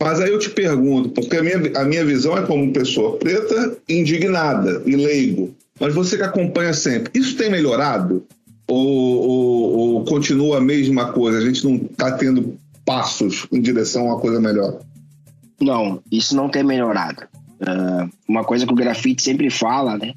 Mas 0.00 0.20
aí 0.20 0.30
eu 0.30 0.38
te 0.38 0.50
pergunto, 0.50 1.10
porque 1.10 1.36
a 1.36 1.42
minha, 1.42 1.56
a 1.76 1.84
minha 1.84 2.04
visão 2.04 2.36
é 2.36 2.42
como 2.42 2.72
pessoa 2.72 3.16
preta, 3.16 3.76
indignada 3.88 4.82
e 4.84 4.96
leigo. 4.96 5.54
Mas 5.78 5.94
você 5.94 6.16
que 6.16 6.22
acompanha 6.22 6.72
sempre, 6.72 7.10
isso 7.18 7.36
tem 7.36 7.50
melhorado? 7.50 8.24
Ou, 8.66 8.86
ou, 8.86 9.76
ou 9.76 10.04
continua 10.04 10.58
a 10.58 10.60
mesma 10.60 11.12
coisa? 11.12 11.38
A 11.38 11.40
gente 11.40 11.64
não 11.64 11.76
está 11.76 12.12
tendo 12.12 12.56
passos 12.84 13.46
em 13.52 13.60
direção 13.60 14.02
a 14.02 14.14
uma 14.14 14.20
coisa 14.20 14.40
melhor? 14.40 14.80
Não, 15.60 16.02
isso 16.10 16.34
não 16.34 16.48
tem 16.48 16.62
melhorado. 16.62 17.22
Uh, 17.64 18.10
uma 18.28 18.44
coisa 18.44 18.66
que 18.66 18.72
o 18.72 18.76
grafite 18.76 19.22
sempre 19.22 19.48
fala, 19.48 19.96
né? 19.96 20.12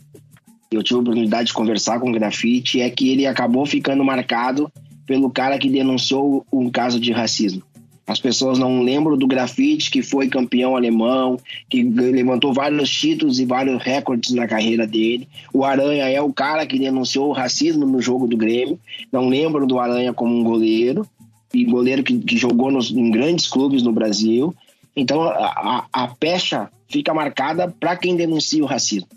Eu 0.69 0.83
tive 0.83 0.97
a 0.97 1.01
oportunidade 1.01 1.47
de 1.47 1.53
conversar 1.53 1.99
com 1.99 2.09
o 2.09 2.13
grafite, 2.13 2.81
é 2.81 2.89
que 2.89 3.09
ele 3.09 3.25
acabou 3.25 3.65
ficando 3.65 4.03
marcado 4.03 4.71
pelo 5.05 5.29
cara 5.29 5.57
que 5.57 5.69
denunciou 5.69 6.45
um 6.51 6.69
caso 6.69 6.99
de 6.99 7.13
racismo. 7.13 7.63
As 8.05 8.19
pessoas 8.19 8.57
não 8.57 8.81
lembram 8.81 9.17
do 9.17 9.27
grafite, 9.27 9.91
que 9.91 10.01
foi 10.01 10.29
campeão 10.29 10.75
alemão, 10.75 11.37
que 11.69 11.83
levantou 11.83 12.53
vários 12.53 12.89
títulos 12.89 13.37
e 13.39 13.45
vários 13.45 13.81
recordes 13.83 14.33
na 14.33 14.47
carreira 14.47 14.87
dele. 14.87 15.27
O 15.53 15.65
Aranha 15.65 16.09
é 16.09 16.21
o 16.21 16.31
cara 16.31 16.65
que 16.65 16.79
denunciou 16.79 17.29
o 17.29 17.33
racismo 17.33 17.85
no 17.85 18.01
jogo 18.01 18.25
do 18.25 18.37
Grêmio. 18.37 18.79
Não 19.11 19.27
lembram 19.27 19.67
do 19.67 19.77
Aranha 19.77 20.13
como 20.13 20.37
um 20.37 20.43
goleiro, 20.43 21.05
e 21.53 21.65
goleiro 21.65 22.03
que, 22.03 22.17
que 22.19 22.37
jogou 22.37 22.71
nos, 22.71 22.91
em 22.91 23.11
grandes 23.11 23.47
clubes 23.47 23.83
no 23.83 23.91
Brasil. 23.91 24.55
Então 24.95 25.23
a, 25.23 25.85
a 25.91 26.07
pecha 26.07 26.69
fica 26.87 27.13
marcada 27.13 27.73
para 27.79 27.95
quem 27.95 28.15
denuncia 28.15 28.63
o 28.63 28.67
racismo. 28.67 29.07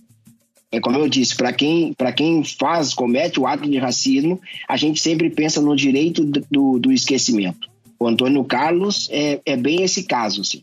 É 0.73 0.79
como 0.79 0.99
eu 0.99 1.09
disse, 1.09 1.37
para 1.37 1.53
quem, 1.53 1.95
quem 2.17 2.45
faz, 2.45 2.95
comete 2.95 3.41
o 3.41 3.47
ato 3.47 3.69
de 3.69 3.77
racismo, 3.79 4.41
a 4.69 4.77
gente 4.77 5.01
sempre 5.01 5.29
pensa 5.29 5.61
no 5.61 5.75
direito 5.75 6.25
do, 6.25 6.79
do 6.79 6.93
esquecimento. 6.93 7.69
O 7.99 8.07
Antônio 8.07 8.45
Carlos 8.45 9.09
é, 9.11 9.41
é 9.45 9.57
bem 9.57 9.83
esse 9.83 10.05
caso, 10.05 10.43
assim. 10.43 10.63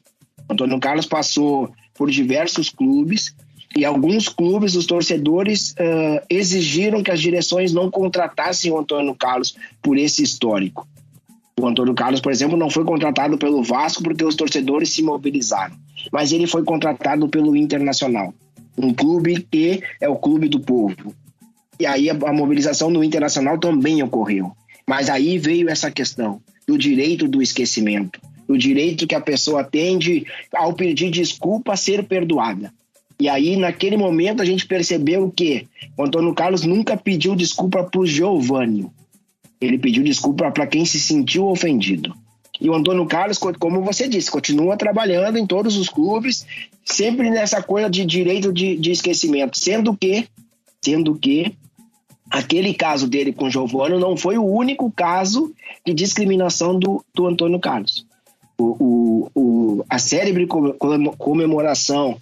O 0.49 0.53
Antônio 0.53 0.79
Carlos 0.79 1.05
passou 1.05 1.71
por 1.93 2.09
diversos 2.09 2.69
clubes 2.69 3.35
e 3.75 3.83
alguns 3.83 4.29
clubes, 4.29 4.75
os 4.75 4.85
torcedores 4.85 5.71
uh, 5.71 6.25
exigiram 6.29 7.03
que 7.03 7.11
as 7.11 7.19
direções 7.19 7.73
não 7.73 7.91
contratassem 7.91 8.71
o 8.71 8.79
Antônio 8.79 9.13
Carlos 9.13 9.55
por 9.81 9.97
esse 9.97 10.23
histórico. 10.23 10.87
O 11.59 11.65
Antônio 11.65 11.95
Carlos, 11.95 12.21
por 12.21 12.31
exemplo, 12.31 12.55
não 12.55 12.69
foi 12.69 12.85
contratado 12.85 13.37
pelo 13.37 13.63
Vasco 13.63 14.03
porque 14.03 14.23
os 14.23 14.35
torcedores 14.35 14.93
se 14.93 15.01
mobilizaram, 15.01 15.75
mas 16.11 16.31
ele 16.31 16.45
foi 16.45 16.63
contratado 16.63 17.27
pelo 17.27 17.55
Internacional, 17.55 18.33
um 18.77 18.93
clube 18.93 19.47
que 19.49 19.81
é 19.99 20.07
o 20.07 20.15
clube 20.15 20.47
do 20.47 20.59
povo. 20.59 21.15
E 21.79 21.85
aí 21.85 22.09
a, 22.09 22.33
mobilização 22.33 22.89
no 22.89 23.03
Internacional 23.03 23.57
também 23.57 24.01
ocorreu. 24.03 24.51
Mas 24.87 25.09
aí 25.09 25.37
veio 25.37 25.69
essa 25.69 25.91
questão 25.91 26.41
do 26.67 26.77
direito 26.77 27.27
do 27.27 27.41
esquecimento, 27.41 28.19
do 28.47 28.57
direito 28.57 29.07
que 29.07 29.15
a 29.15 29.21
pessoa 29.21 29.63
tem 29.63 29.97
de, 29.97 30.25
ao 30.53 30.73
pedir 30.73 31.09
desculpa, 31.09 31.75
ser 31.75 32.03
perdoada. 32.03 32.71
E 33.19 33.27
aí, 33.27 33.57
naquele 33.57 33.97
momento, 33.97 34.43
a 34.43 34.45
gente 34.45 34.65
percebeu 34.65 35.31
que 35.35 35.67
o 35.97 36.03
Antônio 36.03 36.35
Carlos 36.35 36.63
nunca 36.63 36.95
pediu 36.95 37.35
desculpa 37.35 37.83
para 37.83 37.99
o 37.99 38.05
Giovanni. 38.05 38.87
Ele 39.59 39.77
pediu 39.77 40.03
desculpa 40.03 40.51
para 40.51 40.67
quem 40.67 40.85
se 40.85 40.99
sentiu 40.99 41.47
ofendido. 41.47 42.13
E 42.59 42.69
o 42.69 42.73
Antônio 42.73 43.05
Carlos, 43.05 43.37
como 43.37 43.81
você 43.81 44.07
disse, 44.07 44.31
continua 44.31 44.77
trabalhando 44.77 45.37
em 45.37 45.45
todos 45.45 45.77
os 45.77 45.89
clubes, 45.89 46.45
sempre 46.83 47.29
nessa 47.29 47.61
coisa 47.61 47.89
de 47.89 48.03
direito 48.03 48.51
de, 48.51 48.75
de 48.77 48.91
esquecimento. 48.91 49.57
Sendo 49.57 49.95
que, 49.95 50.27
sendo 50.83 51.15
que, 51.15 51.53
aquele 52.29 52.73
caso 52.73 53.07
dele 53.07 53.31
com 53.31 53.45
o 53.45 53.49
Giovanni 53.49 53.99
não 53.99 54.17
foi 54.17 54.37
o 54.37 54.45
único 54.45 54.91
caso 54.91 55.53
de 55.85 55.93
discriminação 55.93 56.77
do, 56.77 57.03
do 57.13 57.27
Antônio 57.27 57.59
Carlos. 57.59 58.05
O, 58.57 58.63
o, 58.63 59.31
o, 59.35 59.85
a 59.87 59.99
célebre 59.99 60.47
comemoração 60.47 62.17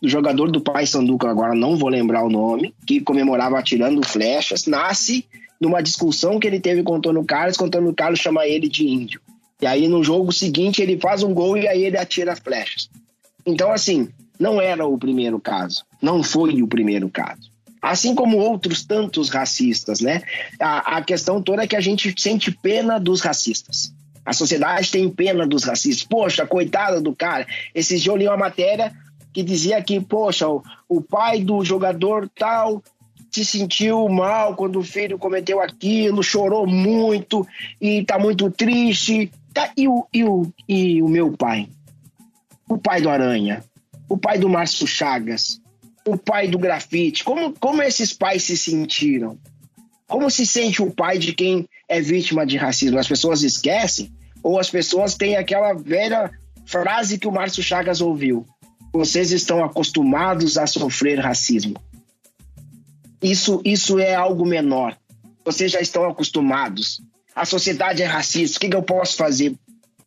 do 0.00 0.08
jogador 0.08 0.50
do 0.50 0.60
Pai 0.60 0.86
Sanduca, 0.86 1.28
agora 1.28 1.54
não 1.54 1.76
vou 1.76 1.88
lembrar 1.88 2.24
o 2.24 2.30
nome, 2.30 2.72
que 2.86 3.00
comemorava 3.00 3.58
atirando 3.58 4.06
flechas, 4.06 4.66
nasce 4.66 5.26
numa 5.62 5.80
discussão 5.80 6.40
que 6.40 6.46
ele 6.48 6.58
teve 6.58 6.82
com 6.82 6.94
o 6.94 6.96
Antônio 6.96 7.24
Carlos, 7.24 7.56
que 7.56 7.62
o 7.62 7.66
Antônio 7.66 7.94
Carlos 7.94 8.18
chama 8.18 8.44
ele 8.44 8.68
de 8.68 8.84
índio. 8.84 9.20
E 9.60 9.66
aí 9.66 9.86
no 9.86 10.02
jogo 10.02 10.32
seguinte 10.32 10.82
ele 10.82 10.98
faz 10.98 11.22
um 11.22 11.32
gol 11.32 11.56
e 11.56 11.68
aí 11.68 11.84
ele 11.84 11.96
atira 11.96 12.34
flechas. 12.34 12.90
Então, 13.46 13.70
assim, 13.70 14.08
não 14.40 14.60
era 14.60 14.84
o 14.84 14.98
primeiro 14.98 15.38
caso. 15.38 15.84
Não 16.02 16.20
foi 16.20 16.60
o 16.60 16.66
primeiro 16.66 17.08
caso. 17.08 17.52
Assim 17.80 18.12
como 18.12 18.38
outros 18.38 18.84
tantos 18.84 19.28
racistas, 19.28 20.00
né? 20.00 20.22
A, 20.58 20.96
a 20.96 21.02
questão 21.02 21.40
toda 21.40 21.62
é 21.62 21.66
que 21.68 21.76
a 21.76 21.80
gente 21.80 22.12
sente 22.20 22.50
pena 22.50 22.98
dos 22.98 23.20
racistas. 23.20 23.92
A 24.24 24.32
sociedade 24.32 24.90
tem 24.90 25.08
pena 25.08 25.46
dos 25.46 25.62
racistas. 25.62 26.04
Poxa, 26.04 26.44
coitado 26.44 27.00
do 27.00 27.14
cara. 27.14 27.46
Esses 27.72 28.02
dias 28.02 28.12
eu 28.12 28.16
li 28.16 28.26
uma 28.26 28.36
matéria 28.36 28.92
que 29.32 29.44
dizia 29.44 29.80
que, 29.80 30.00
poxa, 30.00 30.48
o, 30.48 30.60
o 30.88 31.00
pai 31.00 31.40
do 31.40 31.64
jogador 31.64 32.28
tal 32.36 32.82
se 33.32 33.44
sentiu 33.44 34.08
mal 34.08 34.54
quando 34.54 34.78
o 34.78 34.84
filho 34.84 35.18
cometeu 35.18 35.60
aquilo, 35.60 36.22
chorou 36.22 36.66
muito 36.66 37.46
e 37.80 38.04
tá 38.04 38.18
muito 38.18 38.50
triste. 38.50 39.30
Tá, 39.52 39.72
e, 39.76 39.88
o, 39.88 40.06
e, 40.12 40.24
o, 40.24 40.52
e 40.68 41.02
o 41.02 41.08
meu 41.08 41.32
pai? 41.32 41.68
O 42.68 42.78
pai 42.78 43.00
do 43.00 43.10
Aranha? 43.10 43.64
O 44.08 44.16
pai 44.16 44.38
do 44.38 44.48
Márcio 44.48 44.86
Chagas? 44.86 45.60
O 46.06 46.16
pai 46.16 46.48
do 46.48 46.58
grafite? 46.58 47.24
Como, 47.24 47.52
como 47.54 47.82
esses 47.82 48.12
pais 48.12 48.42
se 48.42 48.56
sentiram? 48.56 49.38
Como 50.06 50.30
se 50.30 50.46
sente 50.46 50.82
o 50.82 50.90
pai 50.90 51.18
de 51.18 51.32
quem 51.32 51.68
é 51.88 52.00
vítima 52.00 52.44
de 52.44 52.56
racismo? 52.56 52.98
As 52.98 53.08
pessoas 53.08 53.42
esquecem? 53.42 54.12
Ou 54.42 54.58
as 54.58 54.68
pessoas 54.68 55.14
têm 55.14 55.36
aquela 55.36 55.72
velha 55.72 56.30
frase 56.66 57.18
que 57.18 57.28
o 57.28 57.32
Márcio 57.32 57.62
Chagas 57.62 58.00
ouviu? 58.00 58.46
vocês 58.92 59.32
estão 59.32 59.64
acostumados 59.64 60.58
a 60.58 60.66
sofrer 60.66 61.18
racismo. 61.18 61.74
Isso, 63.22 63.60
isso 63.64 63.98
é 63.98 64.14
algo 64.14 64.44
menor. 64.44 64.96
Vocês 65.44 65.72
já 65.72 65.80
estão 65.80 66.04
acostumados. 66.04 67.00
A 67.34 67.44
sociedade 67.44 68.02
é 68.02 68.06
racista. 68.06 68.56
O 68.56 68.60
que, 68.60 68.68
que 68.68 68.76
eu 68.76 68.82
posso 68.82 69.16
fazer 69.16 69.54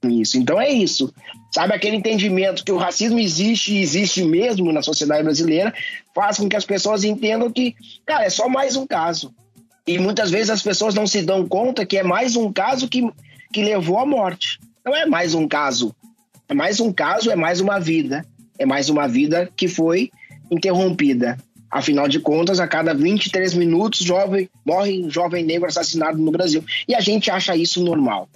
com 0.01 0.09
isso? 0.09 0.37
Então 0.37 0.59
é 0.59 0.69
isso. 0.69 1.13
Sabe 1.53 1.73
aquele 1.73 1.95
entendimento 1.95 2.63
que 2.63 2.71
o 2.71 2.77
racismo 2.77 3.19
existe 3.19 3.73
e 3.73 3.81
existe 3.81 4.23
mesmo 4.23 4.71
na 4.71 4.81
sociedade 4.81 5.23
brasileira, 5.23 5.73
faz 6.13 6.37
com 6.37 6.49
que 6.49 6.55
as 6.55 6.65
pessoas 6.65 7.03
entendam 7.03 7.51
que, 7.51 7.75
cara, 8.05 8.25
é 8.25 8.29
só 8.29 8.49
mais 8.49 8.75
um 8.75 8.85
caso. 8.85 9.33
E 9.87 9.97
muitas 9.99 10.31
vezes 10.31 10.49
as 10.49 10.61
pessoas 10.61 10.93
não 10.93 11.07
se 11.07 11.21
dão 11.21 11.47
conta 11.47 11.85
que 11.85 11.97
é 11.97 12.03
mais 12.03 12.35
um 12.35 12.51
caso 12.51 12.87
que, 12.87 13.07
que 13.53 13.63
levou 13.63 13.99
à 13.99 14.05
morte. 14.05 14.59
Não 14.83 14.95
é 14.95 15.05
mais 15.05 15.33
um 15.33 15.47
caso. 15.47 15.95
É 16.47 16.53
mais 16.53 16.79
um 16.79 16.91
caso, 16.91 17.31
é 17.31 17.35
mais 17.35 17.59
uma 17.59 17.79
vida 17.79 18.25
é 18.57 18.65
mais 18.65 18.89
uma 18.89 19.07
vida 19.07 19.49
que 19.55 19.67
foi 19.67 20.11
interrompida. 20.49 21.37
Afinal 21.75 22.07
de 22.07 22.21
contas, 22.21 22.61
a 22.61 22.67
cada 22.69 22.93
23 22.93 23.53
minutos 23.53 23.99
jovem, 23.99 24.49
morre 24.65 25.03
um 25.03 25.09
jovem 25.09 25.43
negro 25.43 25.67
assassinado 25.67 26.17
no 26.17 26.31
Brasil. 26.31 26.63
E 26.87 26.95
a 26.95 27.01
gente 27.01 27.29
acha 27.29 27.53
isso 27.53 27.83
normal. 27.83 28.29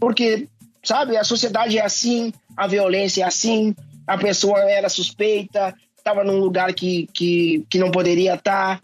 Porque, 0.00 0.48
sabe, 0.82 1.16
a 1.16 1.22
sociedade 1.22 1.78
é 1.78 1.84
assim, 1.84 2.32
a 2.56 2.66
violência 2.66 3.22
é 3.22 3.24
assim, 3.24 3.76
a 4.04 4.18
pessoa 4.18 4.58
era 4.58 4.88
suspeita, 4.88 5.72
estava 5.96 6.24
num 6.24 6.40
lugar 6.40 6.74
que, 6.74 7.08
que, 7.14 7.64
que 7.70 7.78
não 7.78 7.92
poderia 7.92 8.34
estar, 8.34 8.80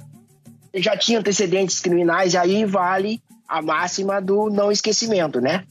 já 0.76 0.96
tinha 0.96 1.18
antecedentes 1.18 1.80
criminais, 1.80 2.34
e 2.34 2.38
aí 2.38 2.64
vale 2.64 3.20
a 3.48 3.60
máxima 3.60 4.22
do 4.22 4.50
não 4.50 4.70
esquecimento, 4.70 5.40
né? 5.40 5.64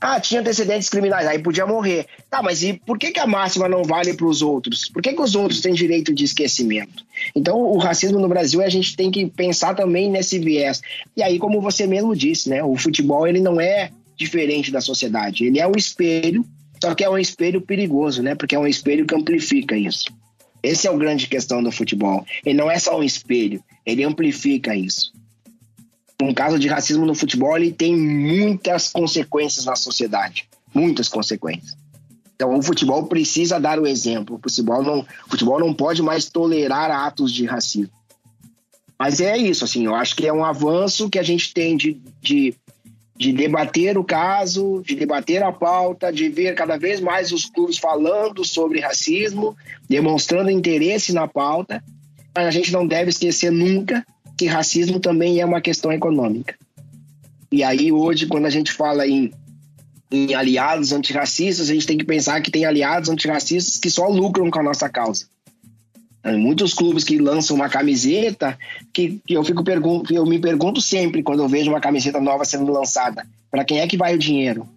Ah, 0.00 0.20
tinha 0.20 0.40
antecedentes 0.40 0.90
criminais, 0.90 1.26
aí 1.26 1.38
podia 1.38 1.66
morrer. 1.66 2.06
Tá, 2.30 2.42
mas 2.42 2.62
e 2.62 2.74
por 2.74 2.98
que, 2.98 3.12
que 3.12 3.20
a 3.20 3.26
máxima 3.26 3.68
não 3.68 3.82
vale 3.82 4.12
para 4.12 4.26
os 4.26 4.42
outros? 4.42 4.88
Por 4.88 5.02
que, 5.02 5.14
que 5.14 5.22
os 5.22 5.34
outros 5.34 5.60
têm 5.60 5.72
direito 5.72 6.14
de 6.14 6.24
esquecimento? 6.24 7.04
Então, 7.34 7.58
o 7.58 7.78
racismo 7.78 8.18
no 8.18 8.28
Brasil, 8.28 8.62
a 8.62 8.68
gente 8.68 8.94
tem 8.94 9.10
que 9.10 9.26
pensar 9.26 9.74
também 9.74 10.10
nesse 10.10 10.38
viés. 10.38 10.82
E 11.16 11.22
aí, 11.22 11.38
como 11.38 11.62
você 11.62 11.86
mesmo 11.86 12.14
disse, 12.14 12.50
né? 12.50 12.62
O 12.62 12.76
futebol, 12.76 13.26
ele 13.26 13.40
não 13.40 13.58
é 13.58 13.90
diferente 14.16 14.70
da 14.70 14.82
sociedade. 14.82 15.46
Ele 15.46 15.58
é 15.58 15.66
um 15.66 15.76
espelho, 15.76 16.44
só 16.82 16.94
que 16.94 17.02
é 17.02 17.08
um 17.08 17.18
espelho 17.18 17.62
perigoso, 17.62 18.22
né? 18.22 18.34
Porque 18.34 18.54
é 18.54 18.58
um 18.58 18.66
espelho 18.66 19.06
que 19.06 19.14
amplifica 19.14 19.78
isso. 19.78 20.06
Esse 20.62 20.86
é 20.86 20.90
o 20.90 20.98
grande 20.98 21.26
questão 21.26 21.62
do 21.62 21.72
futebol. 21.72 22.26
Ele 22.44 22.58
não 22.58 22.70
é 22.70 22.78
só 22.78 22.98
um 22.98 23.02
espelho, 23.02 23.62
ele 23.86 24.04
amplifica 24.04 24.76
isso 24.76 25.15
um 26.22 26.32
caso 26.32 26.58
de 26.58 26.68
racismo 26.68 27.04
no 27.04 27.14
futebol 27.14 27.56
ele 27.56 27.72
tem 27.72 27.94
muitas 27.94 28.88
consequências 28.88 29.66
na 29.66 29.76
sociedade, 29.76 30.48
muitas 30.74 31.08
consequências. 31.08 31.76
Então 32.34 32.54
o 32.56 32.62
futebol 32.62 33.06
precisa 33.06 33.58
dar 33.58 33.78
o 33.78 33.86
exemplo. 33.86 34.36
O 34.36 34.40
futebol 34.42 34.82
não, 34.82 35.00
o 35.00 35.30
futebol 35.30 35.58
não 35.58 35.74
pode 35.74 36.02
mais 36.02 36.26
tolerar 36.28 36.90
atos 36.90 37.32
de 37.32 37.46
racismo. 37.46 37.90
Mas 38.98 39.20
é 39.20 39.36
isso, 39.36 39.64
assim, 39.64 39.84
eu 39.84 39.94
acho 39.94 40.16
que 40.16 40.26
é 40.26 40.32
um 40.32 40.44
avanço 40.44 41.10
que 41.10 41.18
a 41.18 41.22
gente 41.22 41.52
tem 41.52 41.76
de, 41.76 42.00
de, 42.22 42.54
de 43.14 43.30
debater 43.30 43.98
o 43.98 44.04
caso, 44.04 44.82
de 44.82 44.94
debater 44.94 45.42
a 45.42 45.52
pauta, 45.52 46.10
de 46.10 46.30
ver 46.30 46.54
cada 46.54 46.78
vez 46.78 46.98
mais 46.98 47.30
os 47.30 47.44
clubes 47.44 47.76
falando 47.76 48.42
sobre 48.42 48.80
racismo, 48.80 49.54
demonstrando 49.86 50.50
interesse 50.50 51.12
na 51.12 51.28
pauta. 51.28 51.84
Mas 52.34 52.46
a 52.46 52.50
gente 52.50 52.72
não 52.72 52.86
deve 52.86 53.10
esquecer 53.10 53.50
nunca 53.50 54.04
que 54.36 54.46
racismo 54.46 55.00
também 55.00 55.40
é 55.40 55.44
uma 55.44 55.60
questão 55.60 55.92
econômica. 55.92 56.54
E 57.50 57.62
aí, 57.62 57.90
hoje, 57.90 58.26
quando 58.26 58.46
a 58.46 58.50
gente 58.50 58.72
fala 58.72 59.06
em, 59.06 59.32
em 60.10 60.34
aliados 60.34 60.92
antirracistas, 60.92 61.70
a 61.70 61.74
gente 61.74 61.86
tem 61.86 61.96
que 61.96 62.04
pensar 62.04 62.40
que 62.40 62.50
tem 62.50 62.64
aliados 62.64 63.08
antirracistas 63.08 63.78
que 63.78 63.90
só 63.90 64.08
lucram 64.08 64.50
com 64.50 64.58
a 64.58 64.64
nossa 64.64 64.88
causa. 64.88 65.26
Muitos 66.34 66.74
clubes 66.74 67.04
que 67.04 67.18
lançam 67.18 67.54
uma 67.54 67.68
camiseta 67.68 68.58
que, 68.92 69.20
que 69.24 69.34
eu, 69.34 69.44
fico 69.44 69.62
eu 70.10 70.26
me 70.26 70.40
pergunto 70.40 70.80
sempre 70.80 71.22
quando 71.22 71.40
eu 71.40 71.48
vejo 71.48 71.70
uma 71.70 71.80
camiseta 71.80 72.20
nova 72.20 72.44
sendo 72.44 72.72
lançada: 72.72 73.24
para 73.48 73.64
quem 73.64 73.78
é 73.78 73.86
que 73.86 73.96
vai 73.96 74.16
o 74.16 74.18
dinheiro 74.18 74.68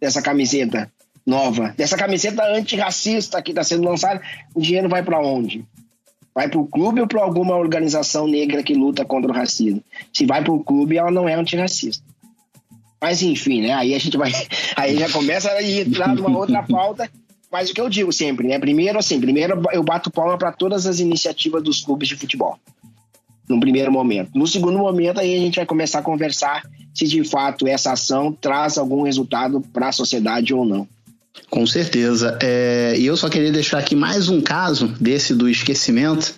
dessa 0.00 0.22
camiseta 0.22 0.90
nova? 1.26 1.74
Dessa 1.76 1.98
camiseta 1.98 2.42
antirracista 2.42 3.42
que 3.42 3.50
está 3.50 3.62
sendo 3.62 3.84
lançada, 3.84 4.22
o 4.54 4.60
dinheiro 4.62 4.88
vai 4.88 5.02
para 5.02 5.20
onde? 5.20 5.62
Vai 6.36 6.50
para 6.50 6.60
o 6.60 6.66
clube 6.66 7.00
ou 7.00 7.06
para 7.06 7.22
alguma 7.22 7.56
organização 7.56 8.28
negra 8.28 8.62
que 8.62 8.74
luta 8.74 9.06
contra 9.06 9.30
o 9.32 9.34
racismo? 9.34 9.82
Se 10.12 10.26
vai 10.26 10.44
para 10.44 10.52
o 10.52 10.62
clube, 10.62 10.98
ela 10.98 11.10
não 11.10 11.26
é 11.26 11.32
antirracista. 11.32 12.04
Mas 13.00 13.22
enfim, 13.22 13.62
né? 13.62 13.72
Aí 13.72 13.94
a 13.94 13.98
gente 13.98 14.18
vai. 14.18 14.30
Aí 14.76 14.98
já 14.98 15.08
começa 15.08 15.50
a 15.50 15.62
entrar 15.62 16.14
numa 16.14 16.36
outra 16.36 16.62
pauta. 16.62 17.10
Mas 17.50 17.70
o 17.70 17.74
que 17.74 17.80
eu 17.80 17.88
digo 17.88 18.12
sempre, 18.12 18.46
né? 18.46 18.58
Primeiro, 18.58 18.98
assim, 18.98 19.18
primeiro 19.18 19.62
eu 19.72 19.82
bato 19.82 20.10
palma 20.10 20.36
para 20.36 20.52
todas 20.52 20.86
as 20.86 21.00
iniciativas 21.00 21.62
dos 21.62 21.82
clubes 21.82 22.06
de 22.06 22.16
futebol. 22.16 22.58
No 23.48 23.58
primeiro 23.58 23.90
momento. 23.90 24.32
No 24.34 24.46
segundo 24.46 24.78
momento, 24.78 25.20
aí 25.20 25.34
a 25.34 25.40
gente 25.40 25.56
vai 25.56 25.64
começar 25.64 26.00
a 26.00 26.02
conversar 26.02 26.68
se 26.92 27.06
de 27.06 27.24
fato 27.24 27.66
essa 27.66 27.92
ação 27.92 28.30
traz 28.30 28.76
algum 28.76 29.04
resultado 29.04 29.62
para 29.72 29.88
a 29.88 29.92
sociedade 29.92 30.52
ou 30.52 30.66
não. 30.66 30.86
Com 31.48 31.66
certeza. 31.66 32.36
É, 32.42 32.94
e 32.98 33.06
eu 33.06 33.16
só 33.16 33.28
queria 33.28 33.52
deixar 33.52 33.78
aqui 33.78 33.94
mais 33.94 34.28
um 34.28 34.40
caso 34.40 34.88
desse 35.00 35.34
do 35.34 35.48
esquecimento, 35.48 36.34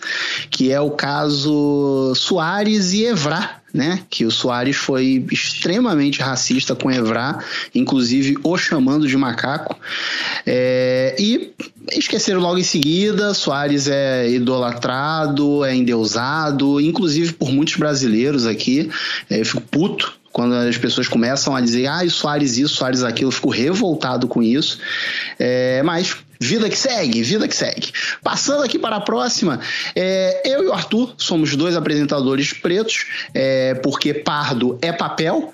que 0.51 0.71
é 0.71 0.81
o 0.81 0.91
caso 0.91 2.13
Soares 2.15 2.93
e 2.93 3.07
Evra, 3.07 3.59
né? 3.73 4.01
Que 4.11 4.25
o 4.25 4.31
Soares 4.31 4.77
foi 4.77 5.25
extremamente 5.33 6.21
racista 6.21 6.75
com 6.75 6.91
Evra, 6.91 7.39
inclusive 7.75 8.37
o 8.43 8.57
chamando 8.59 9.09
de 9.09 9.17
macaco. 9.17 9.77
É, 10.47 11.17
e 11.19 11.53
esqueceram 11.93 12.41
logo 12.41 12.59
em 12.59 12.63
seguida, 12.63 13.33
Soares 13.33 13.89
é 13.89 14.29
idolatrado, 14.31 15.65
é 15.65 15.75
endeusado, 15.75 16.81
inclusive 16.81 17.33
por 17.33 17.51
muitos 17.51 17.77
brasileiros 17.77 18.47
aqui. 18.47 18.91
É, 19.31 19.41
eu 19.41 19.45
fico 19.45 19.63
puto 19.63 20.19
quando 20.39 20.55
as 20.55 20.79
pessoas 20.79 21.09
começam 21.09 21.57
a 21.57 21.61
dizer, 21.61 21.89
ah, 21.89 22.09
Soares 22.09 22.59
isso, 22.59 22.77
Soares 22.77 23.03
aquilo, 23.03 23.27
eu 23.27 23.33
fico 23.33 23.51
revoltado 23.51 24.29
com 24.29 24.41
isso. 24.41 24.79
É, 25.37 25.83
mas 25.83 26.17
Vida 26.41 26.69
que 26.69 26.79
segue, 26.79 27.23
vida 27.23 27.49
que 27.49 27.57
segue. 27.57 27.93
Passando 28.23 28.63
aqui 28.63 28.79
para 28.79 28.97
a 28.97 29.01
próxima, 29.01 29.61
é, 29.95 30.43
eu 30.45 30.63
e 30.63 30.67
o 30.69 30.73
Arthur 30.73 31.15
somos 31.19 31.57
dois 31.57 31.77
apresentadores 31.77 32.53
pretos, 32.53 33.07
é, 33.35 33.75
porque 33.75 34.15
pardo 34.15 34.79
é 34.81 34.93
papel, 34.93 35.53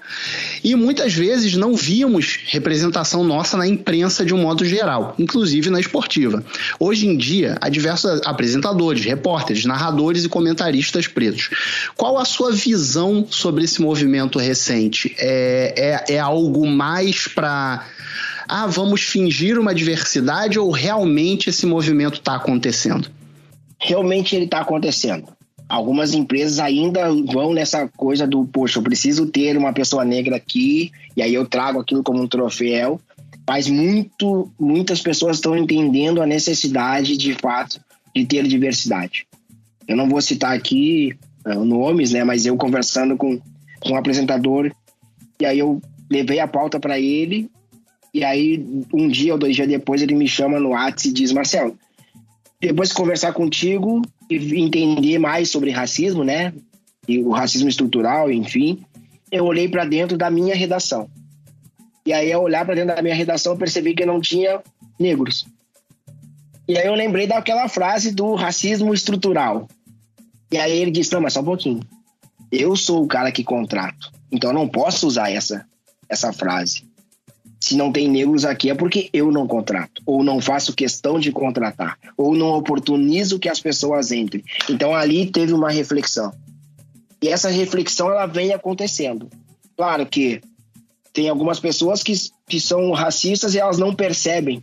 e 0.62 0.74
muitas 0.74 1.14
vezes 1.14 1.54
não 1.54 1.74
víamos 1.74 2.38
representação 2.46 3.24
nossa 3.24 3.56
na 3.56 3.66
imprensa 3.66 4.26
de 4.26 4.34
um 4.34 4.38
modo 4.38 4.64
geral, 4.64 5.14
inclusive 5.18 5.70
na 5.70 5.80
esportiva. 5.80 6.44
Hoje 6.78 7.06
em 7.06 7.16
dia, 7.16 7.56
há 7.62 7.70
diversos 7.70 8.20
apresentadores, 8.26 9.04
repórteres, 9.04 9.64
narradores 9.64 10.24
e 10.24 10.28
comentaristas 10.28 11.06
pretos. 11.06 11.48
Qual 11.96 12.18
a 12.18 12.26
sua 12.26 12.52
visão 12.52 13.26
sobre 13.30 13.64
esse 13.64 13.80
movimento 13.80 14.38
recente? 14.38 15.14
É, 15.18 16.02
é, 16.08 16.14
é 16.16 16.18
algo 16.18 16.66
mais 16.66 17.26
para 17.26 17.86
ah, 18.48 18.66
vamos 18.66 19.02
fingir 19.02 19.58
uma 19.58 19.74
diversidade 19.74 20.58
ou 20.58 20.70
realmente 20.70 21.50
esse 21.50 21.66
movimento 21.66 22.18
está 22.18 22.36
acontecendo? 22.36 23.10
Realmente 23.80 24.36
ele 24.36 24.44
está 24.44 24.60
acontecendo. 24.60 25.28
Algumas 25.68 26.12
empresas 26.12 26.58
ainda 26.58 27.10
vão 27.10 27.54
nessa 27.54 27.88
coisa 27.96 28.26
do, 28.26 28.44
poxa, 28.44 28.78
eu 28.78 28.82
preciso 28.82 29.26
ter 29.26 29.56
uma 29.56 29.72
pessoa 29.72 30.04
negra 30.04 30.36
aqui, 30.36 30.92
e 31.16 31.22
aí 31.22 31.32
eu 31.32 31.46
trago 31.46 31.80
aquilo 31.80 32.02
como 32.02 32.22
um 32.22 32.28
troféu. 32.28 33.00
Mas 33.48 33.68
muito, 33.68 34.50
muitas 34.58 35.00
pessoas 35.00 35.36
estão 35.36 35.56
entendendo 35.56 36.22
a 36.22 36.26
necessidade, 36.26 37.16
de 37.16 37.34
fato, 37.34 37.80
de 38.14 38.24
ter 38.24 38.46
diversidade. 38.46 39.26
Eu 39.86 39.96
não 39.96 40.08
vou 40.08 40.20
citar 40.20 40.54
aqui 40.54 41.14
uh, 41.46 41.64
nomes, 41.64 42.12
né? 42.12 42.24
Mas 42.24 42.46
eu 42.46 42.56
conversando 42.56 43.16
com, 43.16 43.38
com 43.80 43.92
um 43.92 43.96
apresentador, 43.96 44.70
e 45.40 45.44
aí 45.44 45.58
eu 45.58 45.80
levei 46.10 46.40
a 46.40 46.48
pauta 46.48 46.78
para 46.78 46.98
ele 46.98 47.50
e 48.14 48.22
aí, 48.22 48.64
um 48.94 49.08
dia 49.08 49.32
ou 49.32 49.38
dois 49.38 49.56
dias 49.56 49.66
depois, 49.66 50.00
ele 50.00 50.14
me 50.14 50.28
chama 50.28 50.60
no 50.60 50.68
WhatsApp 50.68 51.08
e 51.08 51.12
diz: 51.12 51.32
Marcelo, 51.32 51.76
depois 52.60 52.90
de 52.90 52.94
conversar 52.94 53.32
contigo 53.32 54.02
e 54.30 54.36
entender 54.56 55.18
mais 55.18 55.50
sobre 55.50 55.72
racismo, 55.72 56.22
né? 56.22 56.54
E 57.08 57.18
o 57.18 57.30
racismo 57.30 57.68
estrutural, 57.68 58.30
enfim, 58.30 58.84
eu 59.32 59.44
olhei 59.44 59.68
para 59.68 59.84
dentro 59.84 60.16
da 60.16 60.30
minha 60.30 60.54
redação. 60.54 61.10
E 62.06 62.12
aí, 62.12 62.32
ao 62.32 62.44
olhar 62.44 62.64
para 62.64 62.76
dentro 62.76 62.94
da 62.94 63.02
minha 63.02 63.16
redação, 63.16 63.54
eu 63.54 63.58
percebi 63.58 63.94
que 63.94 64.06
não 64.06 64.20
tinha 64.20 64.62
negros. 64.98 65.44
E 66.68 66.78
aí, 66.78 66.86
eu 66.86 66.94
lembrei 66.94 67.26
daquela 67.26 67.68
frase 67.68 68.12
do 68.12 68.36
racismo 68.36 68.94
estrutural. 68.94 69.66
E 70.52 70.56
aí, 70.56 70.78
ele 70.78 70.92
disse: 70.92 71.12
Não, 71.12 71.20
mas 71.20 71.32
só 71.32 71.40
um 71.40 71.44
pouquinho. 71.44 71.80
Eu 72.52 72.76
sou 72.76 73.02
o 73.02 73.08
cara 73.08 73.32
que 73.32 73.42
contrato. 73.42 74.12
Então, 74.30 74.50
eu 74.50 74.54
não 74.54 74.68
posso 74.68 75.04
usar 75.04 75.32
essa, 75.32 75.66
essa 76.08 76.32
frase 76.32 76.93
se 77.64 77.78
não 77.78 77.90
tem 77.90 78.06
negros 78.08 78.44
aqui 78.44 78.68
é 78.68 78.74
porque 78.74 79.08
eu 79.10 79.32
não 79.32 79.46
contrato, 79.46 80.02
ou 80.04 80.22
não 80.22 80.38
faço 80.38 80.74
questão 80.74 81.18
de 81.18 81.32
contratar, 81.32 81.98
ou 82.14 82.36
não 82.36 82.48
oportunizo 82.48 83.38
que 83.38 83.48
as 83.48 83.58
pessoas 83.58 84.12
entrem. 84.12 84.44
Então 84.68 84.94
ali 84.94 85.30
teve 85.30 85.54
uma 85.54 85.70
reflexão. 85.70 86.30
E 87.22 87.28
essa 87.28 87.48
reflexão 87.48 88.10
ela 88.10 88.26
vem 88.26 88.52
acontecendo. 88.52 89.30
Claro 89.78 90.04
que 90.04 90.42
tem 91.10 91.30
algumas 91.30 91.58
pessoas 91.58 92.02
que, 92.02 92.12
que 92.46 92.60
são 92.60 92.92
racistas 92.92 93.54
e 93.54 93.58
elas 93.58 93.78
não 93.78 93.94
percebem. 93.94 94.62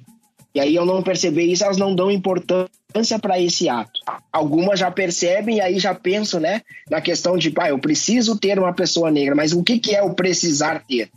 E 0.54 0.60
aí, 0.60 0.76
eu 0.76 0.86
não 0.86 1.02
perceber 1.02 1.46
isso, 1.46 1.64
elas 1.64 1.78
não 1.78 1.96
dão 1.96 2.12
importância 2.12 3.18
para 3.20 3.40
esse 3.40 3.68
ato. 3.68 4.00
Algumas 4.32 4.80
já 4.80 4.92
percebem 4.92 5.58
e 5.58 5.62
aí 5.62 5.80
já 5.80 5.96
pensam, 5.96 6.40
né, 6.40 6.62
na 6.88 7.02
questão 7.02 7.36
de, 7.36 7.50
pai, 7.50 7.72
eu 7.72 7.80
preciso 7.80 8.38
ter 8.38 8.60
uma 8.60 8.74
pessoa 8.74 9.10
negra, 9.10 9.34
mas 9.34 9.54
o 9.54 9.64
que, 9.64 9.80
que 9.80 9.96
é 9.96 10.04
o 10.04 10.14
precisar 10.14 10.84
ter? 10.86 11.10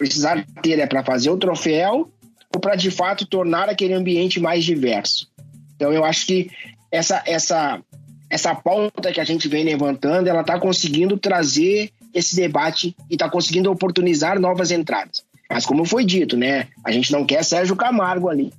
Precisar 0.00 0.46
ter 0.62 0.78
é 0.78 0.86
para 0.86 1.04
fazer 1.04 1.28
o 1.28 1.36
troféu 1.36 2.10
ou 2.52 2.58
para 2.58 2.74
de 2.74 2.90
fato 2.90 3.26
tornar 3.26 3.68
aquele 3.68 3.92
ambiente 3.92 4.40
mais 4.40 4.64
diverso. 4.64 5.28
Então 5.76 5.92
eu 5.92 6.02
acho 6.06 6.26
que 6.26 6.50
essa 6.90 7.22
essa 7.26 7.82
essa 8.30 8.54
pauta 8.54 9.12
que 9.12 9.20
a 9.20 9.24
gente 9.24 9.46
vem 9.46 9.62
levantando, 9.62 10.28
ela 10.28 10.40
está 10.40 10.58
conseguindo 10.58 11.18
trazer 11.18 11.90
esse 12.14 12.34
debate 12.34 12.96
e 13.10 13.14
está 13.14 13.28
conseguindo 13.28 13.70
oportunizar 13.70 14.40
novas 14.40 14.70
entradas. 14.70 15.22
Mas 15.50 15.66
como 15.66 15.84
foi 15.84 16.04
dito, 16.04 16.36
né, 16.36 16.68
a 16.82 16.90
gente 16.92 17.12
não 17.12 17.26
quer 17.26 17.44
Sérgio 17.44 17.76
Camargo 17.76 18.28
ali. 18.28 18.52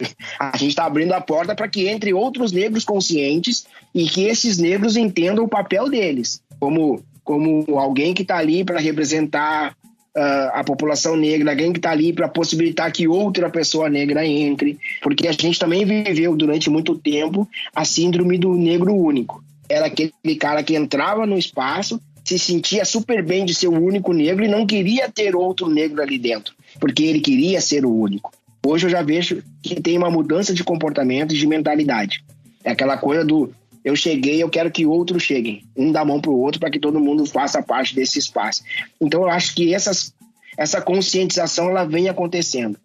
A 0.38 0.56
gente 0.56 0.70
está 0.70 0.84
abrindo 0.84 1.12
a 1.12 1.20
porta 1.20 1.56
para 1.56 1.68
que 1.68 1.88
entre 1.88 2.14
outros 2.14 2.52
negros 2.52 2.84
conscientes 2.84 3.66
e 3.92 4.08
que 4.08 4.22
esses 4.22 4.56
negros 4.56 4.96
entendam 4.96 5.44
o 5.44 5.48
papel 5.48 5.90
deles, 5.90 6.40
como 6.58 7.04
como 7.24 7.78
alguém 7.78 8.14
que 8.14 8.22
está 8.22 8.38
ali 8.38 8.64
para 8.64 8.80
representar 8.80 9.76
uh, 10.16 10.50
a 10.52 10.64
população 10.64 11.16
negra, 11.16 11.50
alguém 11.50 11.72
que 11.72 11.78
está 11.78 11.90
ali 11.90 12.12
para 12.12 12.28
possibilitar 12.28 12.92
que 12.92 13.08
outra 13.08 13.50
pessoa 13.50 13.88
negra 13.88 14.26
entre, 14.26 14.78
porque 15.02 15.28
a 15.28 15.32
gente 15.32 15.58
também 15.58 15.84
viveu 15.84 16.36
durante 16.36 16.70
muito 16.70 16.96
tempo 16.96 17.48
a 17.74 17.84
síndrome 17.84 18.38
do 18.38 18.54
negro 18.54 18.94
único. 18.94 19.42
Era 19.68 19.86
aquele 19.86 20.36
cara 20.38 20.62
que 20.62 20.74
entrava 20.74 21.26
no 21.26 21.38
espaço, 21.38 22.00
se 22.24 22.38
sentia 22.38 22.84
super 22.84 23.24
bem 23.24 23.44
de 23.44 23.54
ser 23.54 23.68
o 23.68 23.80
único 23.80 24.12
negro 24.12 24.44
e 24.44 24.48
não 24.48 24.66
queria 24.66 25.10
ter 25.10 25.34
outro 25.34 25.68
negro 25.68 26.02
ali 26.02 26.18
dentro, 26.18 26.54
porque 26.78 27.04
ele 27.04 27.20
queria 27.20 27.60
ser 27.60 27.84
o 27.84 27.94
único. 27.94 28.32
Hoje 28.66 28.86
eu 28.86 28.90
já 28.90 29.02
vejo 29.02 29.42
que 29.62 29.80
tem 29.80 29.96
uma 29.96 30.10
mudança 30.10 30.52
de 30.52 30.64
comportamento 30.64 31.34
e 31.34 31.38
de 31.38 31.46
mentalidade. 31.46 32.24
É 32.64 32.70
aquela 32.70 32.98
coisa 32.98 33.24
do 33.24 33.50
eu 33.88 33.96
cheguei, 33.96 34.42
eu 34.42 34.50
quero 34.50 34.70
que 34.70 34.84
outros 34.84 35.22
cheguem. 35.22 35.64
Um 35.74 35.90
dá 35.90 36.04
mão 36.04 36.20
para 36.20 36.30
o 36.30 36.38
outro 36.38 36.60
para 36.60 36.70
que 36.70 36.78
todo 36.78 37.00
mundo 37.00 37.24
faça 37.24 37.62
parte 37.62 37.94
desse 37.94 38.18
espaço. 38.18 38.62
Então, 39.00 39.22
eu 39.22 39.30
acho 39.30 39.54
que 39.54 39.74
essas, 39.74 40.14
essa 40.58 40.82
conscientização 40.82 41.70
ela 41.70 41.84
vem 41.84 42.06
acontecendo. 42.06 42.78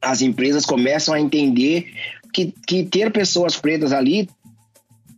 As 0.00 0.22
empresas 0.22 0.64
começam 0.64 1.12
a 1.12 1.20
entender 1.20 1.92
que, 2.32 2.54
que 2.66 2.84
ter 2.84 3.10
pessoas 3.10 3.56
pretas 3.56 3.92
ali 3.92 4.28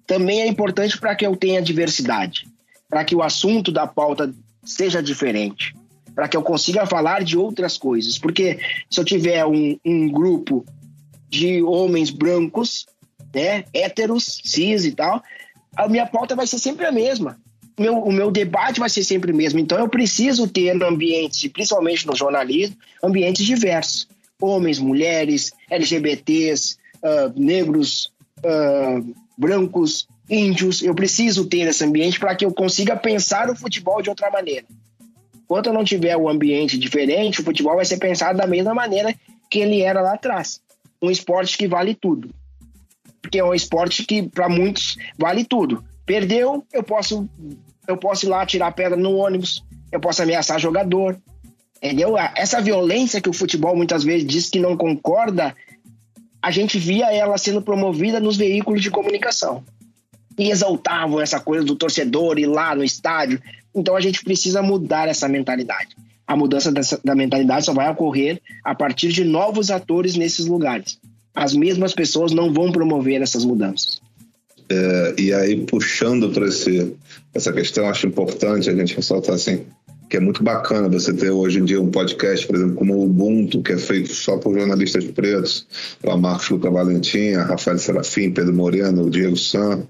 também 0.06 0.40
é 0.40 0.46
importante 0.46 0.98
para 0.98 1.14
que 1.14 1.26
eu 1.26 1.36
tenha 1.36 1.60
diversidade, 1.60 2.48
para 2.88 3.04
que 3.04 3.14
o 3.14 3.22
assunto 3.22 3.70
da 3.70 3.86
pauta 3.86 4.34
seja 4.64 5.02
diferente, 5.02 5.74
para 6.14 6.28
que 6.28 6.36
eu 6.36 6.42
consiga 6.42 6.86
falar 6.86 7.22
de 7.22 7.36
outras 7.36 7.76
coisas. 7.76 8.16
Porque 8.16 8.58
se 8.90 8.98
eu 8.98 9.04
tiver 9.04 9.44
um, 9.44 9.78
um 9.84 10.08
grupo 10.08 10.64
de 11.28 11.62
homens 11.62 12.08
brancos 12.08 12.86
né, 13.34 13.64
héteros, 13.72 14.40
cis 14.44 14.84
e 14.84 14.92
tal, 14.92 15.22
a 15.76 15.88
minha 15.88 16.06
pauta 16.06 16.34
vai 16.34 16.46
ser 16.46 16.58
sempre 16.58 16.86
a 16.86 16.92
mesma. 16.92 17.38
Meu, 17.78 17.98
o 17.98 18.12
meu 18.12 18.30
debate 18.30 18.80
vai 18.80 18.88
ser 18.88 19.04
sempre 19.04 19.30
o 19.30 19.36
mesmo. 19.36 19.60
Então 19.60 19.78
eu 19.78 19.88
preciso 19.88 20.48
ter 20.48 20.70
ambientes, 20.82 21.48
principalmente 21.52 22.06
no 22.06 22.16
jornalismo, 22.16 22.76
ambientes 23.02 23.46
diversos. 23.46 24.08
Homens, 24.40 24.78
mulheres, 24.78 25.52
LGBTs, 25.70 26.76
uh, 26.96 27.40
negros, 27.40 28.12
uh, 28.38 29.14
brancos, 29.36 30.08
índios. 30.28 30.82
Eu 30.82 30.94
preciso 30.94 31.46
ter 31.46 31.68
esse 31.68 31.84
ambiente 31.84 32.18
para 32.18 32.34
que 32.34 32.44
eu 32.44 32.52
consiga 32.52 32.96
pensar 32.96 33.48
o 33.50 33.56
futebol 33.56 34.02
de 34.02 34.10
outra 34.10 34.30
maneira. 34.30 34.66
Enquanto 35.44 35.66
eu 35.66 35.72
não 35.72 35.84
tiver 35.84 36.16
um 36.16 36.28
ambiente 36.28 36.76
diferente, 36.76 37.40
o 37.40 37.44
futebol 37.44 37.76
vai 37.76 37.84
ser 37.84 37.98
pensado 37.98 38.36
da 38.36 38.46
mesma 38.46 38.74
maneira 38.74 39.14
que 39.48 39.60
ele 39.60 39.80
era 39.80 40.00
lá 40.00 40.14
atrás. 40.14 40.60
Um 41.00 41.10
esporte 41.10 41.56
que 41.56 41.68
vale 41.68 41.94
tudo 41.94 42.30
porque 43.20 43.38
é 43.38 43.44
um 43.44 43.54
esporte 43.54 44.04
que 44.04 44.22
para 44.28 44.48
muitos 44.48 44.96
vale 45.18 45.44
tudo. 45.44 45.84
Perdeu, 46.06 46.64
eu 46.72 46.82
posso 46.82 47.28
eu 47.86 47.96
posso 47.96 48.26
ir 48.26 48.28
lá 48.28 48.44
tirar 48.44 48.72
pedra 48.72 48.96
no 48.96 49.16
ônibus, 49.16 49.64
eu 49.90 49.98
posso 49.98 50.22
ameaçar 50.22 50.60
jogador. 50.60 51.18
Entendeu? 51.82 52.16
Essa 52.18 52.60
violência 52.60 53.20
que 53.20 53.30
o 53.30 53.32
futebol 53.32 53.74
muitas 53.74 54.04
vezes 54.04 54.26
diz 54.26 54.50
que 54.50 54.58
não 54.58 54.76
concorda, 54.76 55.56
a 56.42 56.50
gente 56.50 56.78
via 56.78 57.12
ela 57.12 57.38
sendo 57.38 57.62
promovida 57.62 58.20
nos 58.20 58.36
veículos 58.36 58.82
de 58.82 58.90
comunicação. 58.90 59.64
E 60.38 60.50
exaltavam 60.50 61.20
essa 61.20 61.40
coisa 61.40 61.64
do 61.64 61.76
torcedor 61.76 62.38
ir 62.38 62.46
lá 62.46 62.74
no 62.74 62.84
estádio. 62.84 63.40
Então 63.74 63.96
a 63.96 64.00
gente 64.00 64.22
precisa 64.22 64.60
mudar 64.60 65.08
essa 65.08 65.28
mentalidade. 65.28 65.96
A 66.26 66.36
mudança 66.36 66.70
dessa, 66.70 67.00
da 67.02 67.14
mentalidade 67.14 67.64
só 67.64 67.72
vai 67.72 67.90
ocorrer 67.90 68.40
a 68.62 68.74
partir 68.74 69.08
de 69.08 69.24
novos 69.24 69.70
atores 69.70 70.14
nesses 70.14 70.46
lugares 70.46 70.98
as 71.38 71.54
mesmas 71.54 71.94
pessoas 71.94 72.32
não 72.32 72.52
vão 72.52 72.72
promover 72.72 73.22
essas 73.22 73.44
mudanças. 73.44 74.00
É, 74.68 75.14
e 75.16 75.32
aí, 75.32 75.64
puxando 75.64 76.30
para 76.30 76.46
essa 77.34 77.52
questão, 77.52 77.88
acho 77.88 78.08
importante 78.08 78.68
a 78.68 78.74
gente 78.74 78.96
ressaltar 78.96 79.36
assim: 79.36 79.62
que 80.10 80.16
é 80.16 80.20
muito 80.20 80.42
bacana 80.42 80.88
você 80.88 81.12
ter 81.12 81.30
hoje 81.30 81.60
em 81.60 81.64
dia 81.64 81.80
um 81.80 81.90
podcast, 81.90 82.44
por 82.46 82.56
exemplo, 82.56 82.74
como 82.74 82.94
o 82.94 83.04
Ubuntu, 83.04 83.62
que 83.62 83.72
é 83.72 83.78
feito 83.78 84.12
só 84.12 84.36
por 84.36 84.58
jornalistas 84.58 85.04
pretos, 85.04 85.66
o 86.02 86.16
Marcos 86.16 86.50
Luca 86.50 86.70
Valentim, 86.70 87.34
Rafael 87.34 87.78
Serafim, 87.78 88.32
Pedro 88.32 88.52
Moreno, 88.52 89.04
o 89.04 89.10
Diego 89.10 89.36
San, 89.36 89.84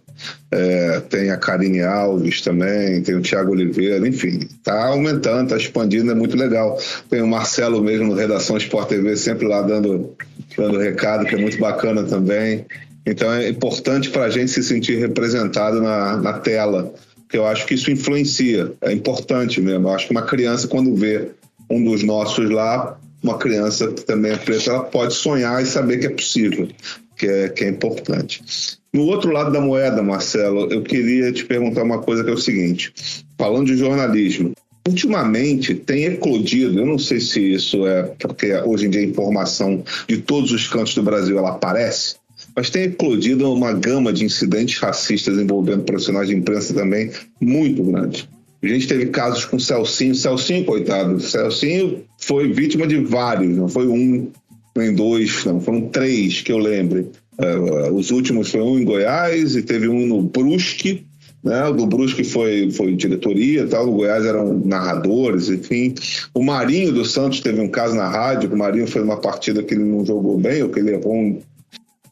é, 0.50 1.00
tem 1.08 1.30
a 1.30 1.36
Karine 1.36 1.82
Alves 1.82 2.40
também, 2.40 3.02
tem 3.02 3.14
o 3.14 3.20
Tiago 3.20 3.52
Oliveira, 3.52 4.06
enfim, 4.06 4.40
está 4.50 4.86
aumentando, 4.86 5.44
está 5.44 5.56
expandindo, 5.56 6.10
é 6.10 6.14
muito 6.14 6.36
legal. 6.36 6.78
Tem 7.08 7.22
o 7.22 7.26
Marcelo 7.26 7.82
mesmo 7.82 8.14
Redação 8.14 8.56
Sport 8.56 8.88
TV, 8.88 9.16
sempre 9.16 9.46
lá 9.46 9.62
dando, 9.62 10.14
dando 10.56 10.78
recado, 10.78 11.26
que 11.26 11.34
é 11.34 11.38
muito 11.38 11.58
bacana 11.58 12.02
também. 12.02 12.66
Então 13.06 13.32
é 13.32 13.48
importante 13.48 14.10
para 14.10 14.24
a 14.24 14.30
gente 14.30 14.50
se 14.50 14.62
sentir 14.62 14.98
representado 14.98 15.80
na, 15.80 16.16
na 16.16 16.32
tela 16.34 16.92
porque 17.28 17.36
eu 17.36 17.46
acho 17.46 17.66
que 17.66 17.74
isso 17.74 17.90
influencia, 17.90 18.72
é 18.80 18.90
importante 18.90 19.60
mesmo. 19.60 19.86
Eu 19.86 19.94
acho 19.94 20.06
que 20.06 20.12
uma 20.12 20.22
criança, 20.22 20.66
quando 20.66 20.94
vê 20.96 21.28
um 21.68 21.84
dos 21.84 22.02
nossos 22.02 22.48
lá, 22.48 22.98
uma 23.22 23.36
criança 23.36 23.88
que 23.88 24.02
também 24.02 24.32
é 24.32 24.36
preta, 24.36 24.70
ela 24.70 24.84
pode 24.84 25.12
sonhar 25.12 25.62
e 25.62 25.66
saber 25.66 25.98
que 25.98 26.06
é 26.06 26.10
possível, 26.10 26.68
que 27.14 27.26
é, 27.26 27.48
que 27.50 27.64
é 27.64 27.68
importante. 27.68 28.77
No 28.92 29.04
outro 29.04 29.30
lado 29.30 29.52
da 29.52 29.60
moeda, 29.60 30.02
Marcelo, 30.02 30.72
eu 30.72 30.82
queria 30.82 31.30
te 31.30 31.44
perguntar 31.44 31.82
uma 31.82 31.98
coisa 31.98 32.24
que 32.24 32.30
é 32.30 32.32
o 32.32 32.38
seguinte: 32.38 32.92
falando 33.36 33.66
de 33.66 33.76
jornalismo, 33.76 34.52
ultimamente 34.86 35.74
tem 35.74 36.04
eclodido, 36.04 36.78
eu 36.78 36.86
não 36.86 36.98
sei 36.98 37.20
se 37.20 37.52
isso 37.52 37.86
é 37.86 38.02
porque 38.18 38.52
hoje 38.62 38.86
em 38.86 38.90
dia 38.90 39.00
a 39.02 39.04
informação 39.04 39.84
de 40.08 40.18
todos 40.18 40.50
os 40.50 40.66
cantos 40.66 40.94
do 40.94 41.02
Brasil 41.02 41.38
ela 41.38 41.50
aparece, 41.50 42.16
mas 42.56 42.70
tem 42.70 42.84
eclodido 42.84 43.52
uma 43.52 43.72
gama 43.72 44.12
de 44.12 44.24
incidentes 44.24 44.78
racistas 44.78 45.38
envolvendo 45.38 45.84
profissionais 45.84 46.28
de 46.28 46.34
imprensa 46.34 46.72
também 46.72 47.10
muito 47.40 47.82
grande. 47.82 48.28
A 48.62 48.66
gente 48.66 48.88
teve 48.88 49.06
casos 49.06 49.44
com 49.44 49.58
Celcinho, 49.58 50.14
Celcinho, 50.14 50.64
coitado, 50.64 51.20
Celcinho 51.20 52.02
foi 52.18 52.52
vítima 52.52 52.86
de 52.86 52.96
vários, 52.96 53.56
não 53.56 53.68
foi 53.68 53.86
um, 53.86 54.30
nem 54.76 54.94
dois, 54.94 55.44
não, 55.44 55.60
foram 55.60 55.82
três 55.82 56.40
que 56.40 56.50
eu 56.50 56.58
lembre. 56.58 57.06
Uh, 57.38 57.94
os 57.94 58.10
últimos 58.10 58.50
foi 58.50 58.60
um 58.60 58.78
em 58.78 58.84
Goiás 58.84 59.54
e 59.54 59.62
teve 59.62 59.88
um 59.88 60.06
no 60.06 60.22
Brusque, 60.22 61.06
né? 61.42 61.66
O 61.66 61.72
do 61.72 61.86
Brusque 61.86 62.24
foi, 62.24 62.70
foi 62.70 62.96
diretoria 62.96 63.66
tal, 63.66 63.86
no 63.86 63.92
Goiás 63.92 64.26
eram 64.26 64.60
narradores, 64.64 65.48
enfim. 65.48 65.94
O 66.34 66.42
Marinho 66.42 66.92
do 66.92 67.04
Santos 67.04 67.40
teve 67.40 67.60
um 67.60 67.68
caso 67.68 67.94
na 67.94 68.08
rádio, 68.08 68.52
o 68.52 68.58
Marinho 68.58 68.86
foi 68.86 69.02
uma 69.02 69.18
partida 69.18 69.62
que 69.62 69.74
ele 69.74 69.84
não 69.84 70.04
jogou 70.04 70.36
bem, 70.36 70.62
ou 70.62 70.68
que 70.68 70.80
ele 70.80 70.90
levou 70.90 71.14
um 71.14 71.40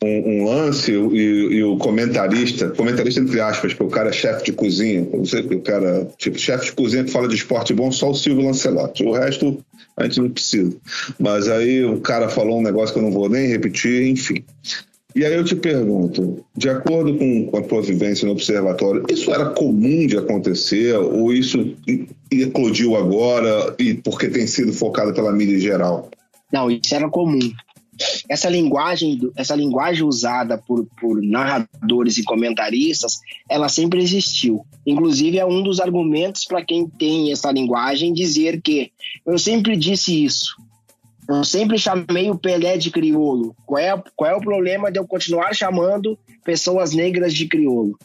um, 0.03 0.43
um 0.43 0.45
lance 0.45 0.93
e, 0.93 0.95
e, 0.95 1.65
o 1.65 1.77
comentarista, 1.77 2.69
comentarista 2.71 3.21
entre 3.21 3.41
aspas, 3.41 3.73
porque 3.73 3.93
o 3.93 3.95
cara 3.95 4.11
é 4.11 4.13
chefe 4.13 4.45
de 4.45 4.53
cozinha, 4.53 5.07
não 5.13 5.25
sei 5.25 5.41
o 5.41 5.61
cara, 5.61 6.07
tipo, 6.19 6.39
chefe 6.39 6.67
de 6.67 6.73
cozinha 6.73 7.05
que 7.05 7.11
fala 7.11 7.29
de 7.29 7.35
esporte 7.35 7.73
bom, 7.73 7.91
só 7.91 8.11
o 8.11 8.15
Silvio 8.15 8.45
Lancelotti. 8.45 9.05
O 9.05 9.13
resto 9.13 9.59
a 9.97 10.05
gente 10.05 10.21
não 10.21 10.31
precisa. 10.31 10.77
Mas 11.19 11.49
aí 11.49 11.85
o 11.85 12.01
cara 12.01 12.29
falou 12.29 12.59
um 12.59 12.63
negócio 12.63 12.93
que 12.93 12.99
eu 12.99 13.05
não 13.05 13.13
vou 13.13 13.29
nem 13.29 13.49
repetir, 13.49 14.07
enfim. 14.09 14.45
E 15.17 15.25
aí 15.25 15.33
eu 15.33 15.43
te 15.43 15.57
pergunto, 15.57 16.45
de 16.55 16.69
acordo 16.69 17.17
com, 17.17 17.57
a 17.57 17.63
tua 17.63 17.81
vivência 17.81 18.27
no 18.27 18.33
observatório, 18.33 19.03
isso 19.11 19.33
era 19.33 19.47
comum 19.47 20.07
de 20.07 20.19
acontecer 20.19 20.95
ou 20.95 21.33
isso 21.33 21.75
eclodiu 22.31 22.95
agora 22.95 23.75
e 23.79 23.95
porque 23.95 24.29
tem 24.29 24.47
sido 24.47 24.75
focado 24.75 25.15
pela 25.15 25.33
mídia 25.33 25.57
em 25.57 25.61
geral? 25.61 26.11
Não, 26.53 26.71
isso 26.71 26.95
era 26.95 27.09
comum 27.09 27.39
essa 28.29 28.49
linguagem, 28.49 29.19
essa 29.37 29.55
linguagem 29.55 30.05
usada 30.05 30.59
por, 30.59 30.87
por 31.01 31.23
narradores 31.23 32.19
e 32.19 32.23
comentaristas, 32.23 33.21
ela 33.49 33.69
sempre 33.69 34.03
existiu. 34.03 34.67
Inclusive, 34.87 35.39
é 35.39 35.47
um 35.47 35.63
dos 35.63 35.81
argumentos 35.81 36.45
para 36.45 36.63
quem 36.63 36.87
tem 36.87 37.33
essa 37.33 37.51
linguagem 37.51 38.13
dizer 38.13 38.61
que 38.61 38.93
eu 39.27 39.39
sempre 39.39 39.77
disse 39.77 40.25
isso. 40.25 40.57
Eu 41.29 41.45
sempre 41.45 41.79
chamei 41.79 42.31
o 42.31 42.39
Pelé 42.39 42.77
de 42.77 42.91
crioulo. 42.91 43.55
Qual 43.67 43.79
é, 43.79 44.03
qual 44.15 44.31
é 44.31 44.35
o 44.35 44.41
problema 44.41 44.91
de 44.91 44.99
eu 44.99 45.07
continuar 45.07 45.55
chamando 45.55 46.19
pessoas 46.45 46.93
negras 46.93 47.35
de 47.35 47.49
crioulo? 47.49 47.99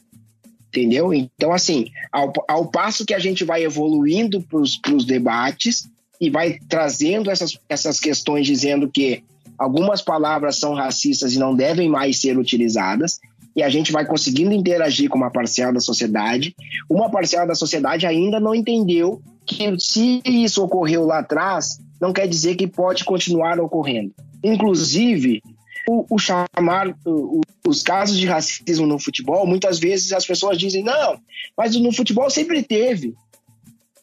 Entendeu? 0.69 1.13
Então, 1.13 1.51
assim, 1.51 1.87
ao, 2.11 2.31
ao 2.47 2.65
passo 2.67 3.05
que 3.05 3.13
a 3.13 3.19
gente 3.19 3.43
vai 3.43 3.63
evoluindo 3.63 4.41
para 4.41 4.59
os 4.59 5.05
debates 5.05 5.89
e 6.19 6.29
vai 6.29 6.57
trazendo 6.69 7.29
essas, 7.29 7.59
essas 7.67 7.99
questões 7.99 8.45
dizendo 8.45 8.89
que 8.89 9.23
algumas 9.57 10.01
palavras 10.01 10.57
são 10.57 10.73
racistas 10.73 11.33
e 11.33 11.39
não 11.39 11.55
devem 11.55 11.89
mais 11.89 12.19
ser 12.19 12.37
utilizadas, 12.37 13.19
e 13.55 13.61
a 13.61 13.69
gente 13.69 13.91
vai 13.91 14.05
conseguindo 14.05 14.53
interagir 14.53 15.09
com 15.09 15.17
uma 15.17 15.29
parcela 15.29 15.73
da 15.73 15.79
sociedade. 15.79 16.55
Uma 16.89 17.11
parcela 17.11 17.45
da 17.45 17.55
sociedade 17.55 18.05
ainda 18.05 18.39
não 18.39 18.55
entendeu 18.55 19.21
que 19.45 19.77
se 19.77 20.21
isso 20.25 20.63
ocorreu 20.63 21.05
lá 21.05 21.19
atrás, 21.19 21.79
não 22.01 22.11
quer 22.11 22.27
dizer 22.27 22.55
que 22.55 22.65
pode 22.65 23.05
continuar 23.05 23.59
ocorrendo. 23.59 24.11
Inclusive, 24.43 25.43
o, 25.87 26.05
o 26.09 26.17
chamar 26.17 26.95
o, 27.05 27.41
os 27.67 27.83
casos 27.83 28.17
de 28.17 28.25
racismo 28.25 28.87
no 28.87 28.99
futebol, 28.99 29.45
muitas 29.45 29.79
vezes 29.79 30.11
as 30.11 30.25
pessoas 30.25 30.57
dizem 30.57 30.83
não, 30.83 31.19
mas 31.55 31.75
no 31.75 31.93
futebol 31.93 32.29
sempre 32.29 32.63
teve. 32.63 33.13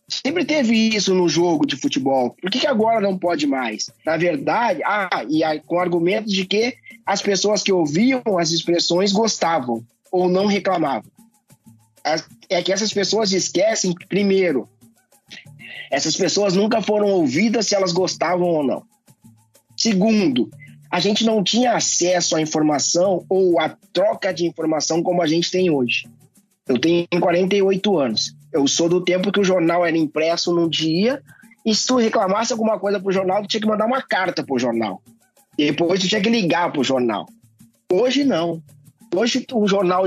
Sempre 0.08 0.44
teve 0.44 0.74
isso 0.74 1.12
no 1.12 1.28
jogo 1.28 1.66
de 1.66 1.76
futebol. 1.76 2.34
Por 2.40 2.50
que, 2.50 2.61
que 2.61 2.66
agora 2.66 3.00
não 3.00 3.18
pode 3.18 3.46
mais? 3.46 3.90
Na 4.06 4.16
verdade, 4.16 4.80
ah, 4.82 5.26
e 5.28 5.44
aí, 5.44 5.61
com 5.61 5.78
argumentos 5.78 6.32
de 6.32 6.46
que 6.46 6.74
as 7.04 7.20
pessoas 7.20 7.62
que 7.62 7.72
ouviam 7.72 8.22
as 8.38 8.50
expressões 8.50 9.12
gostavam 9.12 9.84
ou 10.11 10.26
não 10.28 10.46
reclamavam. 10.46 11.11
É 12.48 12.62
que 12.62 12.72
essas 12.72 12.90
pessoas 12.90 13.32
esquecem, 13.32 13.94
primeiro, 14.08 14.66
essas 15.90 16.16
pessoas 16.16 16.54
nunca 16.54 16.81
foram 16.81 17.09
ouvidas 17.09 17.66
se 17.66 17.74
elas 17.74 17.92
gostavam 17.92 18.48
ou 18.48 18.64
não. 18.64 18.83
Segundo, 19.76 20.50
a 20.90 21.00
gente 21.00 21.24
não 21.24 21.42
tinha 21.42 21.72
acesso 21.72 22.37
à 22.37 22.40
informação 22.40 23.24
ou 23.28 23.61
à 23.61 23.68
troca 23.92 24.33
de 24.33 24.46
informação 24.46 25.02
como 25.02 25.22
a 25.22 25.26
gente 25.26 25.50
tem 25.50 25.70
hoje. 25.70 26.09
Eu 26.66 26.78
tenho 26.78 27.07
48 27.20 27.98
anos. 27.98 28.35
Eu 28.52 28.66
sou 28.66 28.88
do 28.88 29.04
tempo 29.04 29.31
que 29.31 29.40
o 29.40 29.44
jornal 29.44 29.85
era 29.85 29.96
impresso 29.96 30.54
num 30.54 30.68
dia 30.68 31.22
e 31.64 31.74
se 31.74 31.87
tu 31.87 31.96
reclamasse 31.96 32.52
alguma 32.52 32.78
coisa 32.78 32.98
pro 32.98 33.12
jornal, 33.12 33.42
tu 33.42 33.48
tinha 33.48 33.61
que 33.61 33.66
mandar 33.66 33.87
uma 33.87 34.00
carta 34.00 34.42
pro 34.42 34.59
jornal. 34.59 35.02
E 35.57 35.66
depois 35.66 36.00
tu 36.00 36.09
tinha 36.09 36.20
que 36.20 36.31
ligar 36.31 36.72
pro 36.72 36.85
jornal. 36.85 37.26
Hoje 37.92 38.24
não. 38.24 38.62
Hoje 39.14 39.44
o 39.52 39.66
jornal 39.66 40.04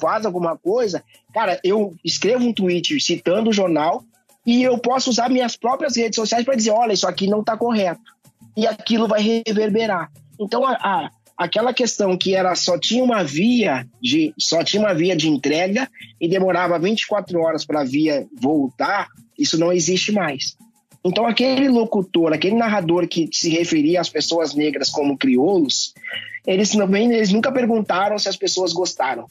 faz 0.00 0.24
alguma 0.24 0.56
coisa, 0.56 1.02
cara, 1.32 1.58
eu 1.64 1.94
escrevo 2.04 2.44
um 2.44 2.52
tweet 2.52 3.00
citando 3.00 3.50
o 3.50 3.52
jornal 3.52 4.04
e 4.48 4.62
eu 4.62 4.78
posso 4.78 5.10
usar 5.10 5.28
minhas 5.28 5.56
próprias 5.56 5.94
redes 5.94 6.16
sociais 6.16 6.42
para 6.42 6.54
dizer, 6.54 6.70
olha, 6.70 6.94
isso 6.94 7.06
aqui 7.06 7.26
não 7.26 7.40
está 7.40 7.54
correto. 7.54 8.00
E 8.56 8.66
aquilo 8.66 9.06
vai 9.06 9.20
reverberar. 9.20 10.10
Então 10.40 10.64
a, 10.64 10.72
a, 10.72 11.10
aquela 11.36 11.74
questão 11.74 12.16
que 12.16 12.34
era 12.34 12.54
só 12.54 12.78
tinha 12.78 13.04
uma 13.04 13.22
via 13.22 13.86
de 14.00 14.32
só 14.38 14.64
tinha 14.64 14.80
uma 14.80 14.94
via 14.94 15.14
de 15.14 15.28
entrega 15.28 15.86
e 16.18 16.26
demorava 16.26 16.78
24 16.78 17.38
horas 17.38 17.66
para 17.66 17.82
a 17.82 17.84
via 17.84 18.26
voltar, 18.40 19.08
isso 19.38 19.58
não 19.58 19.70
existe 19.70 20.12
mais. 20.12 20.56
Então 21.04 21.26
aquele 21.26 21.68
locutor, 21.68 22.32
aquele 22.32 22.56
narrador 22.56 23.06
que 23.06 23.28
se 23.30 23.50
referia 23.50 24.00
às 24.00 24.08
pessoas 24.08 24.54
negras 24.54 24.88
como 24.88 25.18
crioulos, 25.18 25.92
eles 26.46 26.72
eles 26.74 27.32
nunca 27.32 27.52
perguntaram 27.52 28.18
se 28.18 28.30
as 28.30 28.36
pessoas 28.36 28.72
gostaram. 28.72 29.26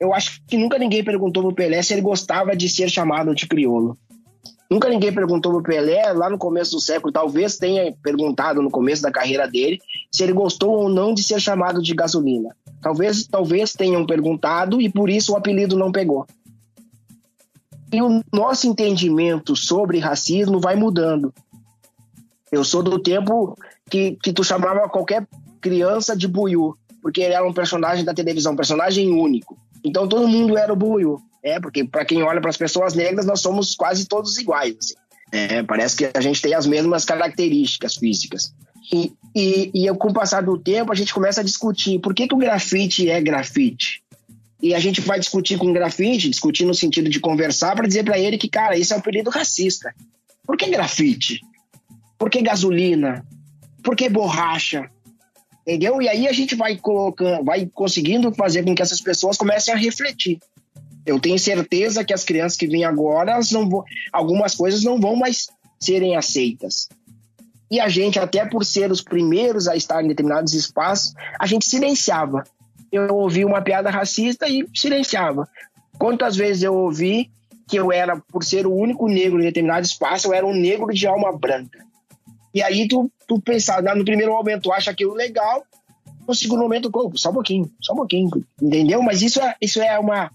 Eu 0.00 0.14
acho 0.14 0.40
que 0.46 0.56
nunca 0.56 0.78
ninguém 0.78 1.04
perguntou 1.04 1.42
pro 1.42 1.54
Pelé 1.54 1.82
se 1.82 1.92
ele 1.92 2.00
gostava 2.00 2.56
de 2.56 2.70
ser 2.70 2.88
chamado 2.88 3.34
de 3.34 3.46
crioulo. 3.46 3.98
Nunca 4.70 4.88
ninguém 4.88 5.12
perguntou 5.12 5.52
pro 5.52 5.62
Pelé, 5.62 6.12
lá 6.12 6.28
no 6.28 6.38
começo 6.38 6.72
do 6.72 6.80
século, 6.80 7.12
talvez 7.12 7.56
tenha 7.56 7.94
perguntado 8.02 8.60
no 8.60 8.70
começo 8.70 9.02
da 9.02 9.12
carreira 9.12 9.46
dele, 9.46 9.78
se 10.10 10.24
ele 10.24 10.32
gostou 10.32 10.72
ou 10.72 10.88
não 10.88 11.14
de 11.14 11.22
ser 11.22 11.40
chamado 11.40 11.80
de 11.80 11.94
gasolina. 11.94 12.54
Talvez, 12.82 13.26
talvez 13.26 13.72
tenham 13.72 14.04
perguntado 14.04 14.80
e 14.80 14.90
por 14.90 15.08
isso 15.08 15.32
o 15.32 15.36
apelido 15.36 15.76
não 15.76 15.92
pegou. 15.92 16.26
E 17.92 18.02
o 18.02 18.20
nosso 18.32 18.66
entendimento 18.66 19.54
sobre 19.54 19.98
racismo 19.98 20.58
vai 20.58 20.74
mudando. 20.74 21.32
Eu 22.50 22.64
sou 22.64 22.82
do 22.82 22.98
tempo 22.98 23.56
que, 23.88 24.18
que 24.22 24.32
tu 24.32 24.42
chamava 24.42 24.88
qualquer 24.88 25.26
criança 25.60 26.16
de 26.16 26.26
buiú, 26.26 26.76
porque 27.00 27.20
ele 27.20 27.34
era 27.34 27.46
um 27.46 27.52
personagem 27.52 28.04
da 28.04 28.14
televisão, 28.14 28.52
um 28.52 28.56
personagem 28.56 29.10
único. 29.12 29.56
Então 29.84 30.08
todo 30.08 30.26
mundo 30.26 30.56
era 30.58 30.72
o 30.72 30.76
buiú. 30.76 31.20
É, 31.46 31.60
porque 31.60 31.84
para 31.84 32.04
quem 32.04 32.24
olha 32.24 32.40
para 32.40 32.50
as 32.50 32.56
pessoas 32.56 32.92
negras, 32.92 33.24
nós 33.24 33.40
somos 33.40 33.76
quase 33.76 34.04
todos 34.06 34.36
iguais. 34.36 34.74
Assim. 34.80 34.94
É, 35.30 35.62
parece 35.62 35.96
que 35.96 36.10
a 36.12 36.20
gente 36.20 36.42
tem 36.42 36.52
as 36.54 36.66
mesmas 36.66 37.04
características 37.04 37.94
físicas. 37.94 38.52
E, 38.92 39.12
e, 39.32 39.70
e, 39.72 39.94
com 39.94 40.08
o 40.08 40.12
passar 40.12 40.42
do 40.42 40.58
tempo, 40.58 40.90
a 40.90 40.94
gente 40.96 41.14
começa 41.14 41.42
a 41.42 41.44
discutir 41.44 42.00
por 42.00 42.12
que, 42.12 42.26
que 42.26 42.34
o 42.34 42.38
grafite 42.38 43.08
é 43.08 43.20
grafite. 43.20 44.02
E 44.60 44.74
a 44.74 44.80
gente 44.80 45.00
vai 45.00 45.20
discutir 45.20 45.56
com 45.56 45.70
o 45.70 45.72
grafite, 45.72 46.28
discutir 46.28 46.64
no 46.64 46.74
sentido 46.74 47.08
de 47.08 47.20
conversar, 47.20 47.76
para 47.76 47.86
dizer 47.86 48.02
para 48.02 48.18
ele 48.18 48.38
que, 48.38 48.48
cara, 48.48 48.76
isso 48.76 48.92
é 48.92 48.96
um 48.96 49.00
apelido 49.00 49.30
racista. 49.30 49.94
Por 50.44 50.56
que 50.56 50.68
grafite? 50.68 51.40
Por 52.18 52.28
que 52.28 52.42
gasolina? 52.42 53.24
Por 53.84 53.94
que 53.94 54.08
borracha? 54.08 54.90
Entendeu? 55.62 56.02
E 56.02 56.08
aí 56.08 56.26
a 56.26 56.32
gente 56.32 56.56
vai 56.56 56.76
colocando, 56.76 57.44
vai 57.44 57.70
conseguindo 57.72 58.34
fazer 58.34 58.64
com 58.64 58.74
que 58.74 58.82
essas 58.82 59.00
pessoas 59.00 59.36
comecem 59.36 59.72
a 59.72 59.76
refletir. 59.76 60.40
Eu 61.06 61.20
tenho 61.20 61.38
certeza 61.38 62.04
que 62.04 62.12
as 62.12 62.24
crianças 62.24 62.58
que 62.58 62.66
vêm 62.66 62.84
agora, 62.84 63.32
elas 63.32 63.52
não 63.52 63.68
vão, 63.68 63.84
algumas 64.12 64.54
coisas 64.54 64.82
não 64.82 65.00
vão 65.00 65.14
mais 65.14 65.46
serem 65.78 66.16
aceitas. 66.16 66.88
E 67.70 67.80
a 67.80 67.88
gente, 67.88 68.18
até 68.18 68.44
por 68.44 68.64
ser 68.64 68.90
os 68.90 69.00
primeiros 69.00 69.68
a 69.68 69.76
estar 69.76 70.04
em 70.04 70.08
determinados 70.08 70.52
espaços, 70.52 71.14
a 71.38 71.46
gente 71.46 71.64
silenciava. 71.64 72.44
Eu 72.90 73.14
ouvi 73.14 73.44
uma 73.44 73.62
piada 73.62 73.90
racista 73.90 74.48
e 74.48 74.66
silenciava. 74.74 75.48
Quantas 75.98 76.36
vezes 76.36 76.62
eu 76.62 76.74
ouvi 76.74 77.30
que 77.68 77.76
eu 77.76 77.92
era, 77.92 78.16
por 78.16 78.44
ser 78.44 78.66
o 78.66 78.74
único 78.74 79.08
negro 79.08 79.40
em 79.40 79.44
determinado 79.44 79.84
espaço, 79.84 80.28
eu 80.28 80.34
era 80.34 80.46
um 80.46 80.54
negro 80.54 80.92
de 80.92 81.06
alma 81.06 81.36
branca. 81.36 81.84
E 82.54 82.62
aí 82.62 82.86
tu, 82.86 83.10
tu 83.26 83.40
pensar, 83.40 83.82
no 83.82 84.04
primeiro 84.04 84.32
momento 84.32 84.62
tu 84.62 84.72
acha 84.72 84.90
aquilo 84.90 85.14
legal, 85.14 85.64
no 86.26 86.34
segundo 86.34 86.62
momento, 86.62 86.90
só 87.14 87.30
um 87.30 87.34
pouquinho, 87.34 87.70
só 87.80 87.92
um 87.92 87.96
pouquinho, 87.96 88.30
entendeu? 88.60 89.02
Mas 89.02 89.22
isso 89.22 89.40
é, 89.40 89.54
isso 89.60 89.80
é 89.80 89.98
uma, 89.98 90.30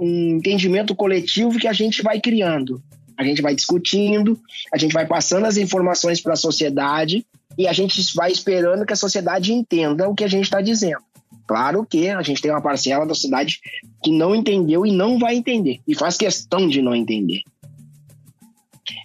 um 0.00 0.36
entendimento 0.36 0.94
coletivo 0.94 1.58
que 1.58 1.68
a 1.68 1.72
gente 1.72 2.02
vai 2.02 2.20
criando. 2.20 2.82
A 3.16 3.24
gente 3.24 3.40
vai 3.40 3.54
discutindo, 3.54 4.38
a 4.72 4.76
gente 4.76 4.92
vai 4.92 5.06
passando 5.06 5.46
as 5.46 5.56
informações 5.56 6.20
para 6.20 6.34
a 6.34 6.36
sociedade 6.36 7.26
e 7.56 7.66
a 7.66 7.72
gente 7.72 8.00
vai 8.14 8.30
esperando 8.30 8.84
que 8.84 8.92
a 8.92 8.96
sociedade 8.96 9.52
entenda 9.52 10.08
o 10.08 10.14
que 10.14 10.24
a 10.24 10.28
gente 10.28 10.44
está 10.44 10.60
dizendo. 10.60 11.00
Claro 11.46 11.86
que 11.86 12.08
a 12.08 12.22
gente 12.22 12.42
tem 12.42 12.50
uma 12.50 12.60
parcela 12.60 13.06
da 13.06 13.14
sociedade 13.14 13.60
que 14.02 14.10
não 14.10 14.34
entendeu 14.34 14.84
e 14.84 14.92
não 14.92 15.18
vai 15.18 15.36
entender, 15.36 15.80
e 15.86 15.94
faz 15.94 16.16
questão 16.16 16.68
de 16.68 16.82
não 16.82 16.94
entender. 16.94 17.42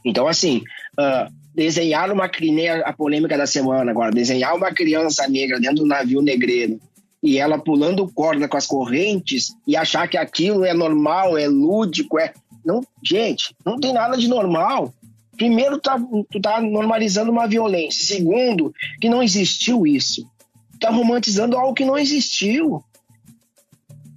Então, 0.03 0.27
assim, 0.27 0.63
uh, 0.99 1.31
desenhar 1.53 2.11
uma 2.11 2.27
criança, 2.27 2.83
a 2.85 2.93
polêmica 2.93 3.37
da 3.37 3.45
semana 3.45 3.91
agora, 3.91 4.11
desenhar 4.11 4.55
uma 4.55 4.71
criança 4.71 5.27
negra 5.27 5.59
dentro 5.59 5.77
do 5.77 5.85
navio 5.85 6.21
negreiro 6.21 6.79
e 7.23 7.37
ela 7.37 7.59
pulando 7.59 8.11
corda 8.11 8.47
com 8.47 8.57
as 8.57 8.65
correntes 8.65 9.55
e 9.67 9.75
achar 9.75 10.07
que 10.07 10.17
aquilo 10.17 10.65
é 10.65 10.73
normal, 10.73 11.37
é 11.37 11.47
lúdico, 11.47 12.19
é. 12.19 12.33
Não, 12.65 12.81
gente, 13.03 13.55
não 13.65 13.79
tem 13.79 13.93
nada 13.93 14.17
de 14.17 14.27
normal. 14.27 14.93
Primeiro, 15.35 15.79
tá, 15.79 15.99
tu 16.29 16.39
tá 16.39 16.59
normalizando 16.61 17.31
uma 17.31 17.47
violência. 17.47 18.05
Segundo, 18.05 18.73
que 18.99 19.09
não 19.09 19.23
existiu 19.23 19.85
isso. 19.85 20.27
Tá 20.79 20.89
romantizando 20.89 21.57
algo 21.57 21.73
que 21.73 21.85
não 21.85 21.97
existiu. 21.97 22.83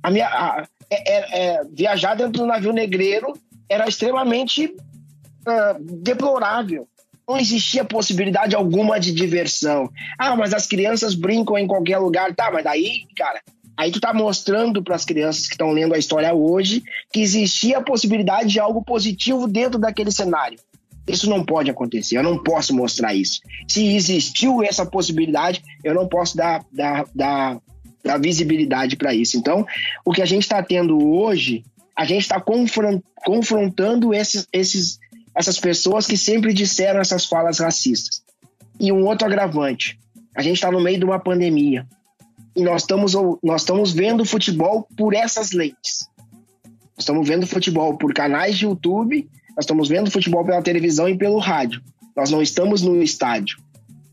A 0.03 0.11
minha, 0.11 0.27
a, 0.27 0.67
é, 0.91 1.13
é, 1.13 1.39
é, 1.41 1.65
viajar 1.65 2.15
dentro 2.15 2.43
do 2.43 2.47
navio 2.47 2.73
negreiro 2.73 3.33
era 3.69 3.89
extremamente 3.89 4.67
uh, 4.67 5.79
deplorável 5.81 6.87
não 7.29 7.39
existia 7.39 7.85
possibilidade 7.85 8.55
alguma 8.55 9.01
de 9.01 9.13
diversão. 9.13 9.91
Ah, 10.19 10.37
mas 10.37 10.53
as 10.53 10.67
crianças 10.67 11.15
brincam 11.15 11.59
em 11.59 11.67
qualquer 11.67 11.99
lugar. 11.99 12.35
Tá, 12.35 12.51
mas 12.53 12.65
daí, 12.65 13.07
cara, 13.17 13.41
aí 13.77 13.91
tu 13.91 14.01
tá 14.01 14.13
mostrando 14.13 14.83
para 14.83 14.95
as 14.95 15.05
crianças 15.05 15.47
que 15.47 15.55
estão 15.55 15.73
lendo 15.73 15.95
a 15.95 15.99
história 15.99 16.33
hoje 16.35 16.83
que 17.13 17.21
existia 17.21 17.79
a 17.79 17.83
possibilidade 17.83 18.51
de 18.51 18.61
algo 18.61 18.83
positivo 18.83 19.47
dentro 19.49 19.79
daquele 19.79 20.11
cenário. 20.11 20.59
Isso 21.07 21.29
não 21.29 21.45
pode 21.45 21.71
acontecer, 21.71 22.17
eu 22.17 22.23
não 22.23 22.43
posso 22.43 22.75
mostrar 22.75 23.15
isso. 23.15 23.41
Se 23.69 23.95
existiu 23.95 24.63
essa 24.63 24.87
possibilidade, 24.87 25.63
eu 25.83 25.95
não 25.95 26.09
posso 26.09 26.35
dar, 26.37 26.65
dar, 26.73 27.05
dar, 27.15 27.59
dar 28.03 28.19
visibilidade 28.19 28.97
para 28.97 29.15
isso. 29.15 29.37
Então, 29.37 29.67
o 30.05 30.13
que 30.13 30.23
a 30.23 30.27
gente 30.27 30.43
está 30.43 30.63
tendo 30.63 30.99
hoje, 31.07 31.63
a 31.97 32.07
gente 32.07 32.23
está 32.23 32.43
confrontando 33.23 34.15
esses, 34.15 34.49
esses, 34.51 34.99
essas 35.35 35.59
pessoas 35.59 36.07
que 36.07 36.17
sempre 36.17 36.53
disseram 36.53 37.01
essas 37.01 37.27
falas 37.27 37.59
racistas. 37.59 38.23
E 38.79 38.93
um 38.93 39.05
outro 39.07 39.27
agravante: 39.27 39.99
a 40.37 40.43
gente 40.43 40.57
está 40.57 40.71
no 40.71 40.81
meio 40.81 40.99
de 40.99 41.05
uma 41.05 41.19
pandemia 41.19 41.87
e 42.57 42.63
nós 42.63 42.83
estamos, 42.83 43.15
nós 43.43 43.63
estamos 43.63 43.93
vendo 43.93 44.25
futebol 44.25 44.87
por 44.97 45.15
essas 45.15 45.53
lentes. 45.53 46.09
Nós 46.65 47.01
estamos 47.01 47.27
vendo 47.27 47.47
futebol 47.47 47.97
por 47.99 48.15
canais 48.15 48.57
de 48.57 48.65
YouTube, 48.65 49.29
nós 49.57 49.65
estamos 49.65 49.89
vendo 49.89 50.11
futebol 50.11 50.45
pela 50.45 50.63
televisão 50.63 51.09
e 51.09 51.19
pelo 51.19 51.39
rádio. 51.39 51.83
Nós 52.17 52.31
não 52.31 52.41
estamos 52.41 52.83
no 52.83 53.03
estádio. 53.03 53.59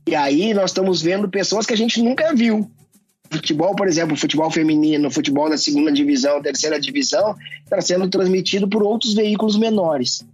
E 0.07 0.15
aí 0.15 0.53
nós 0.53 0.71
estamos 0.71 1.01
vendo 1.01 1.29
pessoas 1.29 1.67
que 1.67 1.73
a 1.73 1.77
gente 1.77 2.01
nunca 2.01 2.33
viu. 2.33 2.69
Futebol, 3.31 3.75
por 3.75 3.87
exemplo, 3.87 4.17
futebol 4.17 4.49
feminino, 4.49 5.09
futebol 5.11 5.49
da 5.49 5.57
segunda 5.57 5.91
divisão, 5.91 6.41
terceira 6.41 6.79
divisão, 6.79 7.35
está 7.63 7.79
sendo 7.79 8.09
transmitido 8.09 8.67
por 8.67 8.83
outros 8.83 9.13
veículos 9.13 9.57
menores. 9.57 10.25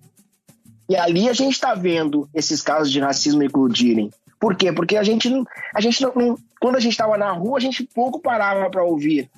E 0.89 0.95
ali 0.95 1.27
a 1.27 1.33
gente 1.33 1.53
está 1.53 1.73
vendo 1.73 2.29
esses 2.33 2.61
casos 2.61 2.91
de 2.91 2.99
racismo 2.99 3.43
eclodirem. 3.43 4.09
Por 4.39 4.55
quê? 4.55 4.71
Porque 4.71 4.95
a 4.95 5.03
gente, 5.03 5.29
a 5.73 5.81
gente 5.81 6.01
não, 6.01 6.13
não 6.15 6.37
quando 6.59 6.75
a 6.75 6.79
gente 6.79 6.93
estava 6.93 7.17
na 7.17 7.31
rua, 7.31 7.57
a 7.57 7.61
gente 7.61 7.83
pouco 7.83 8.19
parava 8.19 8.69
para 8.69 8.83
ouvir. 8.83 9.29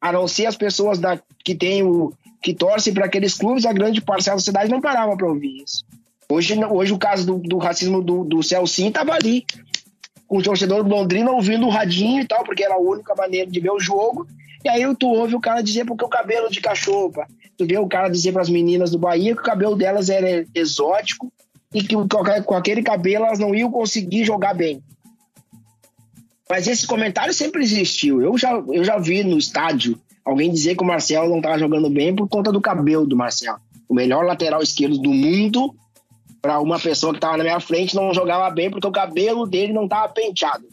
A 0.00 0.12
não 0.12 0.28
ser 0.28 0.46
as 0.46 0.56
pessoas 0.56 0.98
da, 0.98 1.18
que 1.44 1.54
tem 1.54 1.82
o 1.82 2.12
que 2.42 2.54
torcem 2.54 2.94
para 2.94 3.04
aqueles 3.04 3.34
clubes, 3.34 3.66
a 3.66 3.72
grande 3.72 4.00
parcela 4.00 4.36
da 4.36 4.42
cidade 4.42 4.70
não 4.70 4.80
parava 4.80 5.14
para 5.16 5.28
ouvir 5.28 5.62
isso. 5.62 5.84
Hoje, 6.30 6.58
hoje 6.64 6.92
o 6.92 6.98
caso 6.98 7.26
do, 7.26 7.38
do 7.38 7.58
racismo 7.58 8.02
do, 8.02 8.24
do 8.24 8.42
Celcinho 8.42 8.88
estava 8.88 9.12
ali, 9.12 9.44
o 10.28 10.40
torcedor 10.40 10.84
do 10.84 10.88
Londrina 10.88 11.32
ouvindo 11.32 11.66
o 11.66 11.70
radinho 11.70 12.22
e 12.22 12.26
tal, 12.26 12.44
porque 12.44 12.64
era 12.64 12.74
a 12.74 12.80
única 12.80 13.14
maneira 13.14 13.50
de 13.50 13.60
ver 13.60 13.72
o 13.72 13.80
jogo. 13.80 14.26
E 14.64 14.68
aí 14.68 14.82
tu 14.96 15.08
ouve 15.08 15.34
o 15.34 15.40
cara 15.40 15.62
dizer 15.62 15.84
porque 15.86 16.04
o 16.04 16.08
cabelo 16.08 16.50
de 16.50 16.60
cachorro, 16.60 17.12
Tu 17.56 17.66
vê 17.66 17.78
o 17.78 17.86
cara 17.86 18.08
dizer 18.08 18.32
para 18.32 18.42
as 18.42 18.48
meninas 18.48 18.90
do 18.90 18.98
Bahia 18.98 19.34
que 19.34 19.40
o 19.40 19.44
cabelo 19.44 19.76
delas 19.76 20.08
era 20.08 20.46
exótico 20.54 21.30
e 21.74 21.82
que 21.82 21.94
com 22.44 22.54
aquele 22.54 22.82
cabelo 22.82 23.26
elas 23.26 23.38
não 23.38 23.54
iam 23.54 23.70
conseguir 23.70 24.24
jogar 24.24 24.54
bem. 24.54 24.82
Mas 26.48 26.66
esse 26.66 26.86
comentário 26.86 27.32
sempre 27.32 27.62
existiu. 27.62 28.20
Eu 28.20 28.36
já, 28.36 28.52
eu 28.52 28.82
já 28.82 28.98
vi 28.98 29.22
no 29.22 29.38
estádio 29.38 30.00
alguém 30.24 30.50
dizer 30.50 30.74
que 30.74 30.82
o 30.82 30.86
Marcelo 30.86 31.28
não 31.28 31.36
estava 31.36 31.58
jogando 31.58 31.88
bem 31.90 32.14
por 32.14 32.28
conta 32.28 32.50
do 32.50 32.60
cabelo 32.60 33.06
do 33.06 33.16
Marcelo. 33.16 33.58
O 33.88 33.94
melhor 33.94 34.24
lateral 34.24 34.62
esquerdo 34.62 34.98
do 34.98 35.10
mundo, 35.10 35.74
para 36.40 36.60
uma 36.60 36.78
pessoa 36.78 37.12
que 37.12 37.18
estava 37.18 37.36
na 37.36 37.44
minha 37.44 37.60
frente, 37.60 37.94
não 37.94 38.14
jogava 38.14 38.50
bem 38.50 38.70
porque 38.70 38.86
o 38.86 38.92
cabelo 38.92 39.46
dele 39.46 39.72
não 39.72 39.84
estava 39.84 40.08
penteado. 40.08 40.64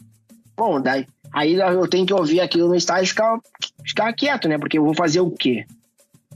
Bom, 0.56 0.80
daí, 0.80 1.06
aí 1.38 1.54
eu 1.54 1.86
tenho 1.88 2.04
que 2.04 2.12
ouvir 2.12 2.40
aquilo 2.40 2.68
no 2.68 2.74
estádio 2.74 3.04
e 3.04 3.08
ficar, 3.08 3.38
ficar 3.86 4.12
quieto, 4.12 4.48
né? 4.48 4.58
Porque 4.58 4.76
eu 4.76 4.84
vou 4.84 4.94
fazer 4.94 5.20
o 5.20 5.30
quê? 5.30 5.64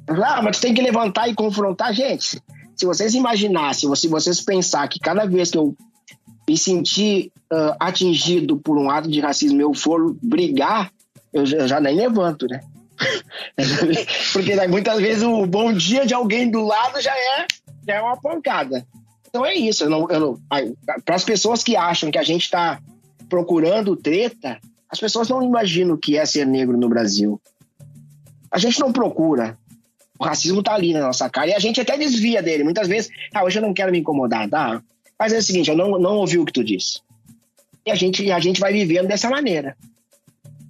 Ah, 0.09 0.41
mas 0.43 0.59
tu 0.59 0.63
tem 0.63 0.75
que 0.75 0.81
levantar 0.81 1.29
e 1.29 1.35
confrontar. 1.35 1.93
Gente, 1.93 2.41
se 2.77 2.87
vocês 2.87 3.13
imaginassem, 3.15 3.93
se 3.97 4.07
vocês 4.07 4.41
pensar 4.41 4.87
que 4.89 5.01
cada 5.01 5.25
vez 5.27 5.51
que 5.51 5.59
eu 5.59 5.77
me 6.49 6.57
sentir 6.57 7.33
uh, 7.53 7.75
atingido 7.81 8.57
por 8.59 8.79
um 8.79 8.91
ato 8.91 9.09
de 9.09 9.21
racismo 9.21 9.61
eu 9.61 9.75
for 9.75 10.17
brigar, 10.23 10.93
eu, 11.33 11.45
eu 11.45 11.67
já 11.67 11.81
nem 11.81 11.97
levanto, 11.97 12.47
né? 12.47 12.61
Porque 14.33 14.55
muitas 14.69 15.01
vezes 15.01 15.23
o 15.25 15.47
bom 15.47 15.73
dia 15.73 16.07
de 16.07 16.15
alguém 16.15 16.49
do 16.49 16.65
lado 16.65 17.01
já 17.01 17.13
é, 17.13 17.47
já 17.89 17.95
é 17.95 18.01
uma 18.01 18.21
pancada. 18.21 18.87
Então 19.29 19.45
é 19.45 19.55
isso. 19.55 19.85
Para 21.05 21.17
as 21.17 21.25
pessoas 21.25 21.65
que 21.65 21.75
acham 21.75 22.11
que 22.11 22.19
a 22.19 22.23
gente 22.23 22.43
está 22.43 22.81
procurando 23.29 23.97
treta, 23.97 24.61
as 24.93 25.01
pessoas 25.01 25.31
não 25.31 25.43
imaginam 25.43 25.95
o 25.95 25.99
que 25.99 26.19
é 26.19 26.27
ser 26.27 26.47
negro 26.47 26.77
no 26.77 26.87
Brasil. 26.87 27.41
A 28.51 28.59
gente 28.59 28.79
não 28.79 28.93
procura. 28.93 29.59
O 30.19 30.25
racismo 30.25 30.63
tá 30.63 30.75
ali 30.75 30.93
na 30.93 31.01
nossa 31.01 31.31
cara 31.31 31.49
e 31.49 31.55
a 31.55 31.59
gente 31.59 31.81
até 31.81 31.97
desvia 31.97 32.43
dele. 32.43 32.63
Muitas 32.63 32.87
vezes, 32.87 33.11
ah, 33.35 33.43
hoje 33.43 33.59
eu 33.59 33.63
não 33.63 33.73
quero 33.73 33.91
me 33.91 33.99
incomodar, 33.99 34.49
tá? 34.51 34.83
Mas 35.19 35.33
é 35.33 35.39
o 35.39 35.43
seguinte, 35.43 35.71
eu 35.71 35.77
não, 35.77 35.99
não 35.99 36.19
ouvi 36.19 36.39
o 36.39 36.45
que 36.45 36.53
tu 36.53 36.63
disse. 36.63 37.01
E 37.87 37.91
a 37.91 37.95
gente, 37.95 38.31
a 38.31 38.39
gente 38.39 38.61
vai 38.61 38.71
vivendo 38.71 39.09
dessa 39.09 39.31
maneira. 39.31 39.75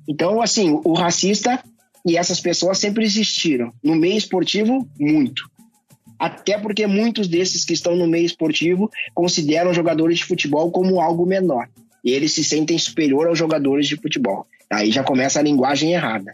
Então, 0.07 0.41
assim, 0.41 0.81
o 0.85 0.93
racista 0.93 1.63
e 2.07 2.17
essas 2.17 2.41
pessoas 2.41 2.79
sempre 2.79 3.05
existiram. 3.05 3.73
No 3.83 3.97
meio 3.97 4.17
esportivo, 4.17 4.89
muito. 4.99 5.51
Até 6.17 6.57
porque 6.57 6.87
muitos 6.87 7.27
desses 7.27 7.65
que 7.65 7.73
estão 7.73 7.97
no 7.97 8.07
meio 8.07 8.25
esportivo 8.25 8.89
consideram 9.13 9.75
jogadores 9.75 10.19
de 10.19 10.25
futebol 10.25 10.71
como 10.71 11.01
algo 11.01 11.27
menor. 11.27 11.69
E 12.05 12.11
eles 12.11 12.33
se 12.33 12.43
sentem 12.43 12.79
superior 12.79 13.27
aos 13.27 13.39
jogadores 13.39 13.87
de 13.87 13.97
futebol. 13.97 14.47
Aí 14.71 14.91
já 14.91 15.05
começa 15.05 15.39
a 15.39 15.43
linguagem 15.43 15.93
errada. 15.93 16.33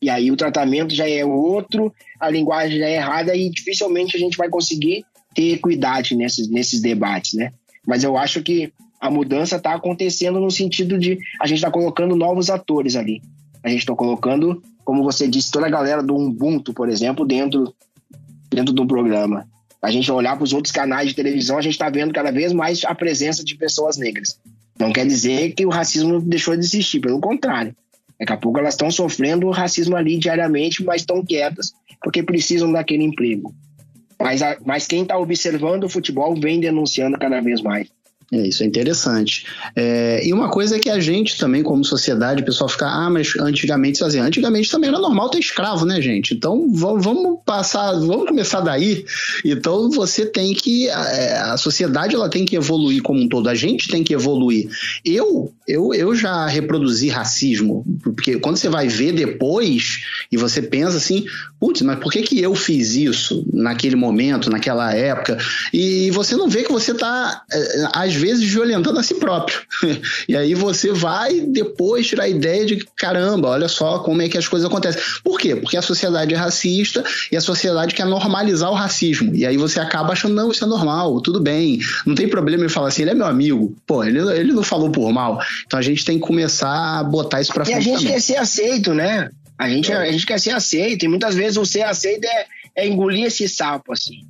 E 0.00 0.08
aí 0.08 0.30
o 0.30 0.36
tratamento 0.36 0.94
já 0.94 1.08
é 1.08 1.24
outro, 1.24 1.92
a 2.20 2.30
linguagem 2.30 2.78
já 2.78 2.86
é 2.86 2.96
errada 2.96 3.34
e 3.34 3.50
dificilmente 3.50 4.16
a 4.16 4.20
gente 4.20 4.36
vai 4.36 4.48
conseguir 4.48 5.04
ter 5.34 5.54
equidade 5.54 6.16
nesses, 6.16 6.48
nesses 6.48 6.80
debates, 6.80 7.34
né? 7.34 7.52
Mas 7.86 8.04
eu 8.04 8.16
acho 8.16 8.42
que 8.42 8.72
a 9.00 9.10
mudança 9.10 9.56
está 9.56 9.74
acontecendo 9.74 10.40
no 10.40 10.50
sentido 10.50 10.98
de 10.98 11.18
a 11.40 11.46
gente 11.46 11.58
está 11.58 11.70
colocando 11.70 12.16
novos 12.16 12.50
atores 12.50 12.96
ali. 12.96 13.22
A 13.62 13.68
gente 13.68 13.80
está 13.80 13.94
colocando, 13.94 14.62
como 14.84 15.02
você 15.02 15.28
disse, 15.28 15.50
toda 15.50 15.66
a 15.66 15.70
galera 15.70 16.02
do 16.02 16.16
Ubuntu, 16.16 16.72
por 16.72 16.88
exemplo, 16.88 17.26
dentro, 17.26 17.74
dentro 18.50 18.72
do 18.72 18.86
programa. 18.86 19.46
A 19.80 19.90
gente 19.90 20.10
olhar 20.10 20.36
para 20.36 20.44
os 20.44 20.52
outros 20.52 20.72
canais 20.72 21.08
de 21.08 21.14
televisão, 21.14 21.58
a 21.58 21.62
gente 21.62 21.72
está 21.72 21.88
vendo 21.88 22.12
cada 22.12 22.32
vez 22.32 22.52
mais 22.52 22.84
a 22.84 22.94
presença 22.94 23.44
de 23.44 23.56
pessoas 23.56 23.96
negras. 23.96 24.38
Não 24.78 24.92
quer 24.92 25.06
dizer 25.06 25.52
que 25.52 25.66
o 25.66 25.70
racismo 25.70 26.20
deixou 26.20 26.54
de 26.56 26.64
existir, 26.64 27.00
pelo 27.00 27.20
contrário. 27.20 27.74
Daqui 28.18 28.32
a 28.32 28.36
pouco 28.36 28.58
elas 28.58 28.74
estão 28.74 28.90
sofrendo 28.90 29.50
racismo 29.50 29.96
ali 29.96 30.18
diariamente, 30.18 30.84
mas 30.84 31.02
estão 31.02 31.24
quietas 31.24 31.72
porque 32.02 32.22
precisam 32.22 32.72
daquele 32.72 33.04
emprego. 33.04 33.54
Mas, 34.20 34.42
a, 34.42 34.56
mas 34.64 34.86
quem 34.86 35.02
está 35.02 35.16
observando 35.16 35.84
o 35.84 35.88
futebol 35.88 36.34
vem 36.34 36.60
denunciando 36.60 37.18
cada 37.18 37.40
vez 37.40 37.60
mais. 37.60 37.88
É, 38.30 38.46
isso 38.46 38.62
é 38.62 38.66
interessante. 38.66 39.46
É, 39.74 40.26
e 40.26 40.34
uma 40.34 40.50
coisa 40.50 40.76
é 40.76 40.78
que 40.78 40.90
a 40.90 41.00
gente 41.00 41.38
também, 41.38 41.62
como 41.62 41.82
sociedade, 41.82 42.42
o 42.42 42.44
pessoal 42.44 42.68
fica, 42.68 42.86
ah, 42.86 43.08
mas 43.08 43.34
antigamente 43.40 43.98
fazia. 43.98 44.22
Antigamente 44.22 44.70
também 44.70 44.88
era 44.88 44.98
normal 44.98 45.30
ter 45.30 45.38
escravo, 45.38 45.86
né, 45.86 46.00
gente? 46.02 46.34
Então 46.34 46.68
vamos 46.70 47.38
passar, 47.46 47.92
vamos 47.92 48.28
começar 48.28 48.60
daí. 48.60 49.06
Então 49.42 49.90
você 49.90 50.26
tem 50.26 50.52
que, 50.52 50.88
é, 50.88 51.38
a 51.38 51.56
sociedade 51.56 52.14
ela 52.14 52.28
tem 52.28 52.44
que 52.44 52.54
evoluir 52.54 53.02
como 53.02 53.18
um 53.18 53.28
todo, 53.28 53.48
a 53.48 53.54
gente 53.54 53.88
tem 53.88 54.04
que 54.04 54.12
evoluir. 54.12 54.68
Eu, 55.02 55.50
eu, 55.66 55.94
eu 55.94 56.14
já 56.14 56.46
reproduzi 56.46 57.08
racismo, 57.08 57.82
porque 58.02 58.38
quando 58.38 58.58
você 58.58 58.68
vai 58.68 58.88
ver 58.88 59.12
depois 59.12 60.00
e 60.30 60.36
você 60.36 60.60
pensa 60.60 60.98
assim, 60.98 61.24
putz, 61.58 61.80
mas 61.80 61.98
por 61.98 62.12
que, 62.12 62.20
que 62.20 62.42
eu 62.42 62.54
fiz 62.54 62.94
isso 62.94 63.46
naquele 63.54 63.96
momento, 63.96 64.50
naquela 64.50 64.92
época? 64.92 65.38
E 65.72 66.10
você 66.10 66.36
não 66.36 66.50
vê 66.50 66.62
que 66.62 66.72
você 66.72 66.92
está, 66.92 67.42
é, 67.50 67.88
às 67.94 68.17
vezes, 68.20 68.44
violentando 68.44 68.98
a 68.98 69.02
si 69.02 69.14
próprio. 69.14 69.58
e 70.28 70.36
aí 70.36 70.54
você 70.54 70.92
vai 70.92 71.40
depois 71.40 72.06
tirar 72.06 72.24
a 72.24 72.28
ideia 72.28 72.64
de 72.64 72.76
caramba, 72.96 73.48
olha 73.48 73.68
só 73.68 73.98
como 74.00 74.22
é 74.22 74.28
que 74.28 74.38
as 74.38 74.46
coisas 74.46 74.68
acontecem. 74.68 75.00
Por 75.22 75.38
quê? 75.38 75.56
Porque 75.56 75.76
a 75.76 75.82
sociedade 75.82 76.34
é 76.34 76.36
racista 76.36 77.04
e 77.30 77.36
a 77.36 77.40
sociedade 77.40 77.94
quer 77.94 78.06
normalizar 78.06 78.70
o 78.70 78.74
racismo. 78.74 79.34
E 79.34 79.46
aí 79.46 79.56
você 79.56 79.80
acaba 79.80 80.12
achando, 80.12 80.34
não, 80.34 80.50
isso 80.50 80.64
é 80.64 80.66
normal, 80.66 81.20
tudo 81.20 81.40
bem, 81.40 81.78
não 82.06 82.14
tem 82.14 82.28
problema 82.28 82.64
ele 82.64 82.72
falar 82.72 82.88
assim, 82.88 83.02
ele 83.02 83.12
é 83.12 83.14
meu 83.14 83.26
amigo. 83.26 83.76
Pô, 83.86 84.04
ele, 84.04 84.18
ele 84.32 84.52
não 84.52 84.62
falou 84.62 84.90
por 84.90 85.12
mal. 85.12 85.40
Então 85.66 85.78
a 85.78 85.82
gente 85.82 86.04
tem 86.04 86.18
que 86.18 86.26
começar 86.26 86.98
a 86.98 87.04
botar 87.04 87.40
isso 87.40 87.52
pra 87.52 87.64
frente. 87.64 87.76
E 87.76 87.78
a 87.78 87.82
gente 87.82 87.98
também. 87.98 88.12
quer 88.12 88.20
ser 88.20 88.36
aceito, 88.36 88.94
né? 88.94 89.30
A 89.58 89.68
gente, 89.68 89.92
a 89.92 90.10
gente 90.10 90.24
quer 90.24 90.38
ser 90.38 90.50
aceito. 90.50 91.04
E 91.04 91.08
muitas 91.08 91.34
vezes 91.34 91.56
o 91.56 91.66
ser 91.66 91.82
aceito 91.82 92.24
é, 92.24 92.46
é 92.76 92.86
engolir 92.86 93.24
esse 93.24 93.48
sapo, 93.48 93.92
assim. 93.92 94.24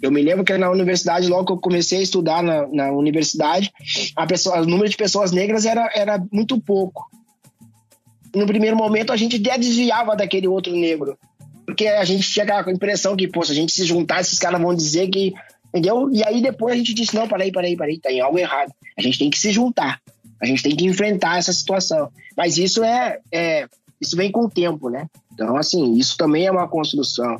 Eu 0.00 0.10
me 0.10 0.22
lembro 0.22 0.44
que 0.44 0.56
na 0.56 0.70
universidade, 0.70 1.28
logo 1.28 1.44
que 1.44 1.52
eu 1.52 1.58
comecei 1.58 1.98
a 1.98 2.02
estudar 2.02 2.42
na, 2.42 2.66
na 2.68 2.90
universidade, 2.92 3.70
a 4.16 4.26
pessoa, 4.26 4.60
o 4.60 4.66
número 4.66 4.88
de 4.88 4.96
pessoas 4.96 5.32
negras 5.32 5.66
era, 5.66 5.90
era 5.94 6.24
muito 6.32 6.58
pouco. 6.58 7.10
No 8.34 8.46
primeiro 8.46 8.76
momento, 8.76 9.12
a 9.12 9.16
gente 9.16 9.36
até 9.36 9.58
desviava 9.58 10.16
daquele 10.16 10.48
outro 10.48 10.72
negro. 10.72 11.18
Porque 11.66 11.88
a 11.88 12.04
gente 12.04 12.30
tinha 12.30 12.44
aquela 12.44 12.72
impressão 12.72 13.16
que, 13.16 13.28
pô, 13.28 13.42
se 13.42 13.52
a 13.52 13.54
gente 13.54 13.72
se 13.72 13.84
juntar, 13.84 14.20
esses 14.20 14.38
caras 14.38 14.60
vão 14.60 14.74
dizer 14.74 15.08
que. 15.08 15.34
Entendeu? 15.68 16.08
E 16.10 16.24
aí 16.24 16.40
depois 16.40 16.72
a 16.72 16.76
gente 16.76 16.94
disse: 16.94 17.14
não, 17.14 17.28
peraí, 17.28 17.52
peraí, 17.52 17.76
peraí, 17.76 17.98
tem 17.98 18.20
algo 18.20 18.38
errado. 18.38 18.72
A 18.96 19.02
gente 19.02 19.18
tem 19.18 19.28
que 19.28 19.38
se 19.38 19.50
juntar. 19.50 20.00
A 20.40 20.46
gente 20.46 20.62
tem 20.62 20.74
que 20.74 20.86
enfrentar 20.86 21.38
essa 21.38 21.52
situação. 21.52 22.08
Mas 22.36 22.56
isso 22.56 22.84
é, 22.84 23.18
é 23.32 23.68
isso 24.00 24.16
vem 24.16 24.30
com 24.30 24.44
o 24.44 24.50
tempo, 24.50 24.88
né? 24.88 25.06
Então, 25.32 25.56
assim, 25.56 25.94
isso 25.94 26.16
também 26.16 26.46
é 26.46 26.50
uma 26.50 26.68
construção. 26.68 27.36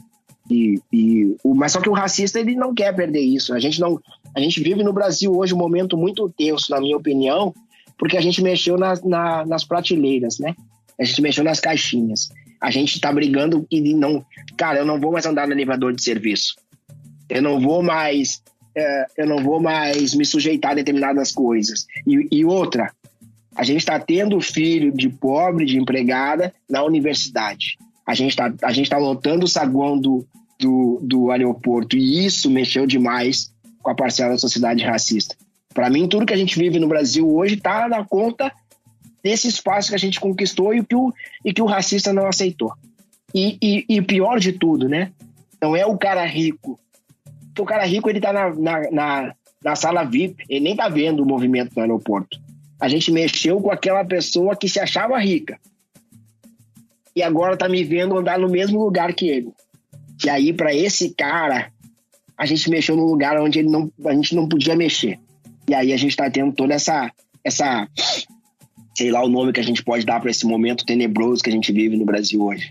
E, 0.51 0.81
e 0.93 1.37
o, 1.43 1.55
mas 1.55 1.73
só 1.73 1.81
que 1.81 1.89
o 1.89 1.93
racista 1.93 2.39
ele 2.39 2.55
não 2.55 2.75
quer 2.75 2.95
perder 2.95 3.21
isso. 3.21 3.53
A 3.53 3.59
gente 3.59 3.81
não, 3.81 4.01
a 4.35 4.41
gente 4.41 4.61
vive 4.61 4.83
no 4.83 4.93
Brasil 4.93 5.33
hoje 5.33 5.55
um 5.55 5.59
momento 5.59 5.97
muito 5.97 6.33
tenso, 6.37 6.71
na 6.71 6.81
minha 6.81 6.97
opinião, 6.97 7.55
porque 7.99 8.17
a 8.17 8.21
gente 8.21 8.43
mexeu 8.43 8.77
na, 8.77 8.95
na, 9.05 9.47
nas 9.47 9.65
prateleiras, 9.65 10.39
né? 10.39 10.55
A 10.99 11.05
gente 11.05 11.21
mexeu 11.21 11.45
nas 11.45 11.61
caixinhas. 11.61 12.29
A 12.61 12.71
gente 12.71 13.01
tá 13.01 13.13
brigando 13.13 13.67
e 13.71 13.95
não, 13.95 14.25
cara, 14.57 14.79
eu 14.79 14.87
não 14.87 15.01
vou 15.01 15.13
mais 15.13 15.27
andar 15.27 15.47
no 15.47 15.53
elevador 15.53 15.95
de 15.95 16.03
serviço. 16.03 16.55
Eu 17.29 17.43
não 17.43 17.61
vou 17.61 17.83
mais, 17.83 18.43
é, 18.75 19.07
eu 19.19 19.27
não 19.27 19.43
vou 19.43 19.61
mais 19.61 20.15
me 20.15 20.25
sujeitar 20.25 20.73
a 20.73 20.75
determinadas 20.75 21.33
coisas. 21.33 21.87
E, 22.07 22.29
e 22.31 22.45
outra, 22.45 22.93
a 23.55 23.65
gente 23.65 23.79
está 23.79 23.99
tendo 23.99 24.41
filho 24.41 24.93
de 24.93 25.09
pobre, 25.09 25.65
de 25.67 25.79
empregada 25.79 26.55
na 26.69 26.83
universidade. 26.85 27.79
A 28.07 28.15
gente 28.15 28.31
está 28.31 28.51
tá 28.51 28.99
lotando 28.99 29.45
o 29.45 29.49
saguão 29.49 29.99
do, 29.99 30.27
do, 30.59 31.01
do 31.03 31.31
aeroporto 31.31 31.97
e 31.97 32.25
isso 32.25 32.51
mexeu 32.51 32.87
demais 32.87 33.53
com 33.83 33.91
a 33.91 33.95
parcela 33.95 34.33
da 34.33 34.39
sociedade 34.39 34.85
racista. 34.85 35.37
Para 35.75 35.91
mim, 35.91 36.09
tudo 36.09 36.25
que 36.25 36.33
a 36.33 36.37
gente 36.37 36.59
vive 36.59 36.79
no 36.79 36.89
Brasil 36.89 37.29
hoje 37.29 37.55
está 37.55 37.89
na 37.89 38.05
conta 38.05 38.53
desse 39.23 39.49
espaço 39.49 39.91
que 39.91 39.95
a 39.95 39.99
gente 39.99 40.21
conquistou 40.21 40.73
e 40.73 40.85
que 40.85 40.95
o, 40.95 41.13
e 41.45 41.53
que 41.53 41.61
o 41.61 41.67
racista 41.67 42.13
não 42.13 42.27
aceitou. 42.27 42.73
E, 43.35 43.59
e, 43.61 43.85
e 43.89 44.03
pior 44.03 44.39
de 44.39 44.53
tudo, 44.53 44.89
né? 44.89 45.13
Não 45.61 45.77
é 45.77 45.85
o 45.85 45.99
cara 45.99 46.25
rico. 46.25 46.79
Porque 47.49 47.63
o 47.63 47.65
cara 47.65 47.85
rico, 47.85 48.09
ele 48.09 48.21
tá 48.21 48.33
na, 48.33 48.55
na, 48.55 48.91
na, 48.91 49.35
na 49.63 49.77
sala 49.77 50.05
VIP, 50.05 50.45
ele 50.49 50.61
nem 50.61 50.77
tá 50.77 50.89
vendo 50.89 51.23
o 51.23 51.27
movimento 51.27 51.73
no 51.75 51.83
aeroporto. 51.83 52.41
A 52.81 52.89
gente 52.89 53.11
mexeu 53.11 53.61
com 53.61 53.71
aquela 53.71 54.05
pessoa 54.05 54.55
que 54.55 54.69
se 54.69 54.79
achava 54.79 55.19
rica. 55.19 55.59
E 57.17 57.23
agora 57.23 57.57
tá 57.57 57.67
me 57.67 57.83
vendo 57.83 58.17
andar 58.19 58.39
no 58.39 58.49
mesmo 58.49 58.79
lugar 58.79 59.15
que 59.15 59.27
ele. 59.29 59.49
E 60.23 60.29
aí, 60.29 60.53
para 60.53 60.75
esse 60.75 61.15
cara, 61.15 61.73
a 62.37 62.45
gente 62.45 62.69
mexeu 62.69 62.95
no 62.95 63.07
lugar 63.07 63.41
onde 63.41 63.59
ele 63.59 63.71
não, 63.71 63.91
a 64.05 64.13
gente 64.13 64.35
não 64.35 64.47
podia 64.47 64.77
mexer. 64.77 65.19
E 65.67 65.75
aí 65.75 65.93
a 65.93 65.97
gente 65.97 66.15
tá 66.15 66.31
tendo 66.31 66.53
toda 66.53 66.75
essa, 66.75 67.11
essa 67.43 67.89
sei 68.97 69.11
lá 69.11 69.25
o 69.25 69.29
nome 69.29 69.53
que 69.53 69.61
a 69.61 69.65
gente 69.65 69.83
pode 69.83 70.05
dar 70.05 70.21
para 70.21 70.31
esse 70.31 70.47
momento 70.47 70.85
tenebroso 70.85 71.43
que 71.43 71.51
a 71.51 71.53
gente 71.53 71.73
vive 71.73 71.97
no 71.97 72.05
Brasil 72.05 72.43
hoje. 72.43 72.71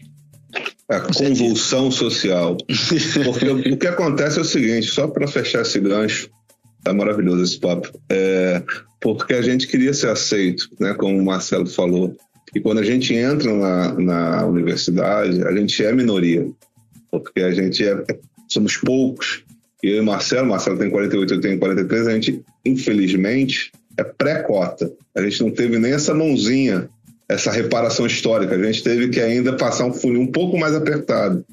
A 0.88 1.00
convulsão 1.00 1.89
social. 1.91 2.56
Porque 3.24 3.50
o 3.50 3.78
que 3.78 3.88
acontece 3.88 4.38
é 4.38 4.41
o 4.41 4.46
seguinte, 4.46 4.88
só 4.88 5.08
para 5.08 5.28
fechar 5.28 5.64
esse 5.64 5.80
gancho, 5.80 6.30
tá 6.84 6.93
maravilhoso 6.93 7.43
esse 7.43 7.60
papo, 7.60 7.91
é 8.10 8.62
porque 9.02 9.34
a 9.34 9.41
gente 9.41 9.68
queria 9.68 9.93
ser 9.93 10.10
aceito, 10.10 10.68
né, 10.80 10.93
como 10.93 11.18
o 11.18 11.26
Marcelo 11.26 11.68
falou. 11.68 12.16
E 12.56 12.62
quando 12.62 12.80
a 12.80 12.84
gente 12.84 13.14
entra 13.14 13.53
na, 13.53 13.93
na 13.93 14.45
universidade, 14.45 15.43
a 15.43 15.51
gente 15.51 15.84
é 15.84 15.91
minoria, 15.91 16.49
porque 17.12 17.41
a 17.41 17.51
gente 17.51 17.86
é, 17.86 18.01
somos 18.47 18.78
poucos. 18.78 19.43
Eu 19.84 19.97
e 19.97 20.01
Marcelo, 20.01 20.47
Marcelo 20.47 20.80
tem 20.80 20.89
48, 20.89 21.34
eu 21.34 21.41
tenho 21.41 21.60
43, 21.60 22.08
a 22.08 22.14
gente, 22.14 22.41
infelizmente, 22.66 23.74
é 23.97 24.03
pré-cota. 24.06 24.89
A 25.14 25.22
gente 25.22 25.43
não 25.43 25.51
teve 25.51 25.78
nem 25.78 25.91
essa 25.91 26.14
mãozinha, 26.14 26.89
essa 27.28 27.51
reparação 27.51 28.06
histórica. 28.06 28.56
A 28.56 28.64
gente 28.64 28.82
teve 28.82 29.10
que 29.10 29.20
ainda 29.20 29.53
passar 29.58 29.86
um 29.86 29.93
funil 29.93 30.22
um 30.22 30.32
pouco 30.32 30.58
mais 30.58 30.74
apertado. 30.74 31.45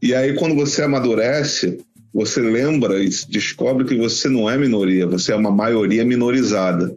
E 0.00 0.14
aí, 0.14 0.34
quando 0.34 0.54
você 0.54 0.82
amadurece, 0.82 1.78
você 2.12 2.40
lembra 2.40 3.02
e 3.02 3.10
descobre 3.28 3.84
que 3.84 3.96
você 3.96 4.28
não 4.28 4.48
é 4.48 4.56
minoria, 4.56 5.06
você 5.06 5.32
é 5.32 5.36
uma 5.36 5.50
maioria 5.50 6.04
minorizada. 6.06 6.96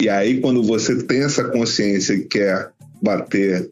E 0.00 0.08
aí, 0.08 0.40
quando 0.40 0.62
você 0.62 1.02
tem 1.02 1.24
essa 1.24 1.44
consciência 1.44 2.14
e 2.14 2.24
quer 2.24 2.70
bater 3.02 3.70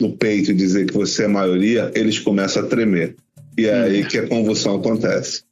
no 0.00 0.16
peito 0.16 0.50
e 0.50 0.54
dizer 0.54 0.86
que 0.86 0.94
você 0.94 1.24
é 1.24 1.28
maioria, 1.28 1.90
eles 1.94 2.18
começam 2.18 2.62
a 2.62 2.66
tremer. 2.66 3.16
E 3.56 3.66
é 3.66 3.74
aí 3.74 4.04
que 4.04 4.18
a 4.18 4.28
convulsão 4.28 4.76
acontece. 4.76 5.45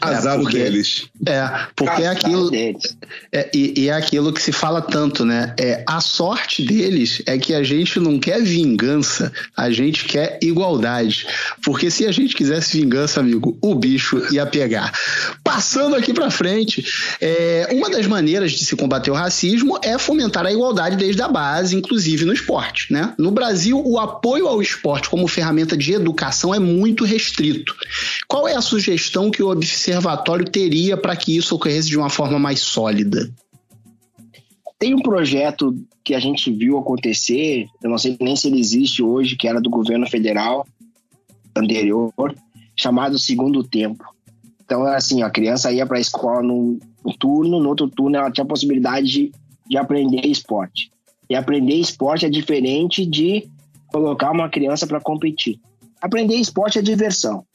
Azar 0.00 0.34
É, 0.34 0.38
porque- 0.42 0.58
deles. 0.58 1.06
É, 1.26 1.50
porque 1.74 2.02
é 2.02 2.08
Azar 2.08 2.12
aquilo. 2.24 2.50
deles. 2.50 2.96
É, 3.32 3.50
e, 3.54 3.80
e 3.82 3.88
é 3.88 3.92
aquilo 3.92 4.32
que 4.32 4.42
se 4.42 4.52
fala 4.52 4.80
tanto, 4.80 5.24
né? 5.24 5.54
É, 5.58 5.82
a 5.86 6.00
sorte 6.00 6.62
deles 6.64 7.22
é 7.26 7.38
que 7.38 7.54
a 7.54 7.62
gente 7.62 7.98
não 7.98 8.18
quer 8.18 8.42
vingança, 8.42 9.32
a 9.56 9.70
gente 9.70 10.04
quer 10.04 10.38
igualdade. 10.42 11.26
Porque 11.62 11.90
se 11.90 12.06
a 12.06 12.12
gente 12.12 12.34
quisesse 12.34 12.78
vingança, 12.80 13.20
amigo, 13.20 13.56
o 13.60 13.74
bicho 13.74 14.22
ia 14.32 14.46
pegar. 14.46 14.92
Passando 15.42 15.94
aqui 15.96 16.12
pra 16.12 16.30
frente, 16.30 16.84
é, 17.20 17.68
uma 17.72 17.90
das 17.90 18.06
maneiras 18.06 18.52
de 18.52 18.64
se 18.64 18.76
combater 18.76 19.10
o 19.10 19.14
racismo 19.14 19.78
é 19.82 19.98
fomentar 19.98 20.46
a 20.46 20.52
igualdade 20.52 20.96
desde 20.96 21.22
a 21.22 21.28
base, 21.28 21.74
inclusive 21.76 22.24
no 22.24 22.32
esporte, 22.32 22.92
né? 22.92 23.14
No 23.18 23.30
Brasil, 23.30 23.80
o 23.84 23.98
apoio 23.98 24.46
ao 24.46 24.60
esporte 24.60 25.08
como 25.08 25.26
ferramenta 25.28 25.76
de 25.76 25.92
educação 25.92 26.54
é 26.54 26.58
muito 26.58 27.04
restrito. 27.04 27.74
Qual 28.28 28.46
é 28.48 28.54
a 28.56 28.60
sugestão 28.60 29.30
que 29.30 29.42
o 29.42 29.50
observatório 29.74 30.44
teria 30.44 30.96
para 30.96 31.16
que 31.16 31.36
isso 31.36 31.54
ocorresse 31.54 31.88
de 31.88 31.96
uma 31.96 32.10
forma 32.10 32.38
mais 32.38 32.60
sólida? 32.60 33.30
Tem 34.78 34.94
um 34.94 35.00
projeto 35.00 35.74
que 36.04 36.14
a 36.14 36.20
gente 36.20 36.52
viu 36.52 36.78
acontecer, 36.78 37.66
eu 37.82 37.90
não 37.90 37.98
sei 37.98 38.16
nem 38.20 38.36
se 38.36 38.48
ele 38.48 38.60
existe 38.60 39.02
hoje, 39.02 39.36
que 39.36 39.48
era 39.48 39.60
do 39.60 39.70
governo 39.70 40.06
federal 40.06 40.66
anterior, 41.56 42.12
chamado 42.76 43.18
Segundo 43.18 43.64
Tempo. 43.64 44.04
Então, 44.62 44.86
era 44.86 44.96
assim, 44.96 45.22
a 45.22 45.30
criança 45.30 45.72
ia 45.72 45.86
para 45.86 45.96
a 45.96 46.00
escola 46.00 46.42
num 46.42 46.78
turno, 47.18 47.60
no 47.60 47.68
outro 47.68 47.88
turno 47.88 48.16
ela 48.16 48.30
tinha 48.30 48.44
a 48.44 48.48
possibilidade 48.48 49.06
de, 49.06 49.32
de 49.66 49.78
aprender 49.78 50.26
esporte. 50.26 50.90
E 51.30 51.34
aprender 51.34 51.74
esporte 51.76 52.26
é 52.26 52.28
diferente 52.28 53.06
de 53.06 53.48
colocar 53.88 54.30
uma 54.30 54.50
criança 54.50 54.86
para 54.86 55.00
competir. 55.00 55.58
Aprender 56.02 56.34
esporte 56.34 56.78
é 56.78 56.82
diversão. 56.82 57.45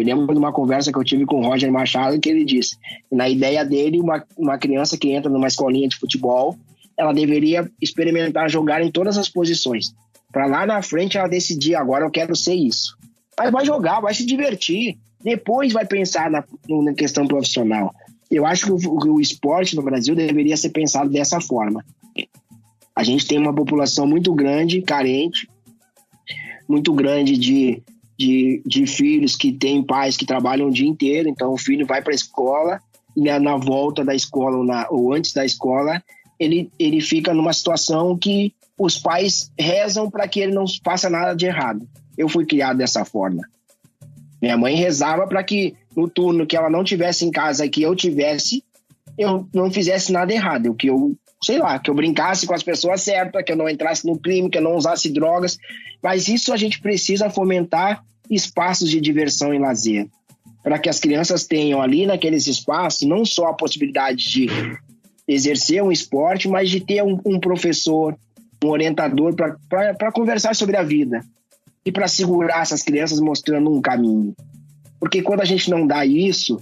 Eu 0.00 0.06
lembro 0.06 0.32
de 0.32 0.38
uma 0.38 0.52
conversa 0.52 0.92
que 0.92 0.98
eu 0.98 1.04
tive 1.04 1.24
com 1.24 1.40
o 1.40 1.44
Roger 1.44 1.70
Machado 1.70 2.18
que 2.20 2.28
ele 2.28 2.44
disse, 2.44 2.76
na 3.10 3.28
ideia 3.28 3.64
dele, 3.64 4.00
uma, 4.00 4.24
uma 4.36 4.58
criança 4.58 4.96
que 4.96 5.10
entra 5.10 5.30
numa 5.30 5.46
escolinha 5.46 5.88
de 5.88 5.96
futebol, 5.96 6.56
ela 6.96 7.12
deveria 7.12 7.70
experimentar 7.80 8.50
jogar 8.50 8.82
em 8.82 8.90
todas 8.90 9.16
as 9.16 9.28
posições. 9.28 9.94
Para 10.32 10.46
lá 10.46 10.66
na 10.66 10.82
frente 10.82 11.16
ela 11.16 11.28
decidir, 11.28 11.74
agora 11.74 12.04
eu 12.04 12.10
quero 12.10 12.34
ser 12.34 12.54
isso. 12.54 12.96
Mas 13.38 13.52
vai 13.52 13.64
jogar, 13.64 14.00
vai 14.00 14.12
se 14.12 14.26
divertir. 14.26 14.98
Depois 15.22 15.72
vai 15.72 15.86
pensar 15.86 16.30
na, 16.30 16.44
na 16.68 16.94
questão 16.94 17.26
profissional. 17.26 17.94
Eu 18.30 18.44
acho 18.44 18.66
que 18.66 18.86
o, 18.86 19.14
o 19.14 19.20
esporte 19.20 19.74
no 19.74 19.82
Brasil 19.82 20.14
deveria 20.14 20.56
ser 20.56 20.70
pensado 20.70 21.08
dessa 21.08 21.40
forma. 21.40 21.84
A 22.94 23.02
gente 23.04 23.26
tem 23.26 23.38
uma 23.38 23.54
população 23.54 24.06
muito 24.06 24.34
grande, 24.34 24.82
carente, 24.82 25.48
muito 26.68 26.92
grande 26.92 27.38
de, 27.38 27.82
de, 28.18 28.62
de 28.66 28.86
filhos 28.86 29.36
que 29.36 29.52
têm 29.52 29.82
pais 29.82 30.16
que 30.16 30.26
trabalham 30.26 30.68
o 30.68 30.72
dia 30.72 30.88
inteiro, 30.88 31.28
então 31.28 31.52
o 31.52 31.58
filho 31.58 31.86
vai 31.86 32.02
para 32.02 32.12
a 32.12 32.16
escola 32.16 32.80
na, 33.16 33.38
na 33.38 33.56
volta 33.56 34.04
da 34.04 34.14
escola 34.14 34.58
ou, 34.58 34.64
na, 34.64 34.86
ou 34.90 35.12
antes 35.12 35.32
da 35.32 35.44
escola, 35.44 36.02
ele, 36.38 36.70
ele 36.78 37.00
fica 37.00 37.34
numa 37.34 37.52
situação 37.52 38.16
que 38.16 38.54
os 38.78 38.96
pais 38.96 39.50
rezam 39.58 40.10
para 40.10 40.28
que 40.28 40.40
ele 40.40 40.52
não 40.52 40.64
faça 40.84 41.10
nada 41.10 41.34
de 41.34 41.46
errado. 41.46 41.88
Eu 42.16 42.28
fui 42.28 42.46
criado 42.46 42.78
dessa 42.78 43.04
forma. 43.04 43.42
Minha 44.40 44.56
mãe 44.56 44.76
rezava 44.76 45.26
para 45.26 45.42
que 45.42 45.74
no 45.96 46.08
turno 46.08 46.46
que 46.46 46.56
ela 46.56 46.70
não 46.70 46.84
tivesse 46.84 47.24
em 47.24 47.30
casa 47.30 47.66
e 47.66 47.68
que 47.68 47.82
eu 47.82 47.94
tivesse, 47.96 48.62
eu 49.16 49.48
não 49.52 49.70
fizesse 49.70 50.12
nada 50.12 50.32
errado, 50.32 50.74
que 50.74 50.88
eu, 50.88 51.16
sei 51.42 51.58
lá, 51.58 51.78
que 51.78 51.90
eu 51.90 51.94
brincasse 51.94 52.46
com 52.46 52.54
as 52.54 52.62
pessoas 52.62 53.02
certas, 53.02 53.42
que 53.44 53.52
eu 53.52 53.56
não 53.56 53.68
entrasse 53.68 54.06
no 54.06 54.18
crime, 54.18 54.50
que 54.50 54.58
eu 54.58 54.62
não 54.62 54.76
usasse 54.76 55.10
drogas. 55.10 55.58
Mas 56.02 56.28
isso 56.28 56.52
a 56.52 56.56
gente 56.56 56.80
precisa 56.80 57.30
fomentar 57.30 58.02
espaços 58.30 58.90
de 58.90 59.00
diversão 59.00 59.54
e 59.54 59.58
lazer, 59.58 60.06
para 60.62 60.78
que 60.78 60.88
as 60.88 61.00
crianças 61.00 61.46
tenham 61.46 61.80
ali 61.80 62.06
naqueles 62.06 62.46
espaços 62.46 63.08
não 63.08 63.24
só 63.24 63.48
a 63.48 63.54
possibilidade 63.54 64.30
de 64.30 64.48
exercer 65.26 65.82
um 65.82 65.92
esporte, 65.92 66.48
mas 66.48 66.70
de 66.70 66.80
ter 66.80 67.02
um, 67.02 67.20
um 67.24 67.38
professor, 67.38 68.16
um 68.64 68.68
orientador 68.68 69.34
para 69.34 70.12
conversar 70.12 70.54
sobre 70.54 70.76
a 70.76 70.82
vida 70.82 71.24
e 71.84 71.92
para 71.92 72.08
segurar 72.08 72.62
essas 72.62 72.82
crianças 72.82 73.20
mostrando 73.20 73.72
um 73.72 73.80
caminho. 73.80 74.34
Porque 74.98 75.22
quando 75.22 75.40
a 75.40 75.44
gente 75.44 75.70
não 75.70 75.86
dá 75.86 76.04
isso, 76.04 76.58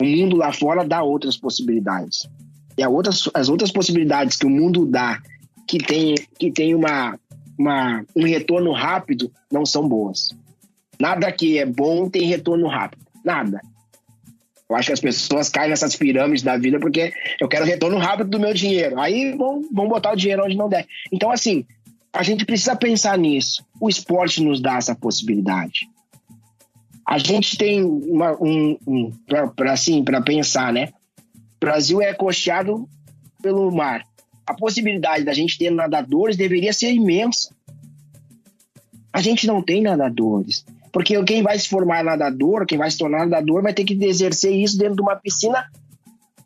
o 0.00 0.04
mundo 0.04 0.36
lá 0.36 0.52
fora 0.52 0.84
dá 0.84 1.02
outras 1.02 1.36
possibilidades. 1.36 2.28
E 2.78 2.86
outras, 2.86 3.28
as 3.34 3.48
outras 3.48 3.72
possibilidades 3.72 4.36
que 4.36 4.46
o 4.46 4.50
mundo 4.50 4.86
dá, 4.86 5.20
que 5.66 5.78
tem, 5.78 6.14
que 6.38 6.52
tem 6.52 6.74
uma, 6.74 7.18
uma, 7.58 8.04
um 8.14 8.24
retorno 8.24 8.72
rápido, 8.72 9.32
não 9.52 9.66
são 9.66 9.86
boas. 9.88 10.28
Nada 10.98 11.30
que 11.32 11.58
é 11.58 11.66
bom 11.66 12.08
tem 12.08 12.28
retorno 12.28 12.68
rápido. 12.68 13.04
Nada. 13.24 13.60
Eu 14.70 14.76
acho 14.76 14.88
que 14.88 14.92
as 14.92 15.00
pessoas 15.00 15.48
caem 15.48 15.70
nessas 15.70 15.96
pirâmides 15.96 16.42
da 16.42 16.56
vida 16.56 16.78
porque 16.78 17.12
eu 17.40 17.48
quero 17.48 17.64
retorno 17.64 17.98
rápido 17.98 18.30
do 18.30 18.40
meu 18.40 18.54
dinheiro. 18.54 19.00
Aí 19.00 19.36
vão, 19.36 19.62
vão 19.72 19.88
botar 19.88 20.12
o 20.12 20.16
dinheiro 20.16 20.44
onde 20.44 20.56
não 20.56 20.68
der. 20.68 20.86
Então, 21.10 21.30
assim, 21.30 21.66
a 22.12 22.22
gente 22.22 22.44
precisa 22.44 22.76
pensar 22.76 23.18
nisso. 23.18 23.64
O 23.80 23.88
esporte 23.88 24.42
nos 24.42 24.60
dá 24.60 24.76
essa 24.76 24.94
possibilidade. 24.94 25.88
A 27.06 27.18
gente 27.18 27.56
tem 27.56 27.82
uma, 27.82 28.32
um, 28.40 28.78
um 28.86 29.10
para 29.56 29.72
assim, 29.72 30.04
para 30.04 30.20
pensar, 30.20 30.72
né? 30.72 30.92
Brasil 31.60 32.00
é 32.00 32.14
costeado 32.14 32.88
pelo 33.42 33.70
mar. 33.70 34.04
A 34.46 34.54
possibilidade 34.54 35.24
da 35.24 35.32
gente 35.32 35.58
ter 35.58 35.70
nadadores 35.70 36.36
deveria 36.36 36.72
ser 36.72 36.92
imensa. 36.92 37.54
A 39.12 39.20
gente 39.20 39.46
não 39.46 39.62
tem 39.62 39.82
nadadores. 39.82 40.64
Porque 40.92 41.22
quem 41.24 41.42
vai 41.42 41.58
se 41.58 41.68
formar 41.68 42.02
nadador, 42.02 42.64
quem 42.64 42.78
vai 42.78 42.90
se 42.90 42.98
tornar 42.98 43.26
nadador, 43.26 43.62
vai 43.62 43.74
ter 43.74 43.84
que 43.84 43.94
exercer 44.04 44.52
isso 44.52 44.78
dentro 44.78 44.96
de 44.96 45.02
uma 45.02 45.16
piscina 45.16 45.66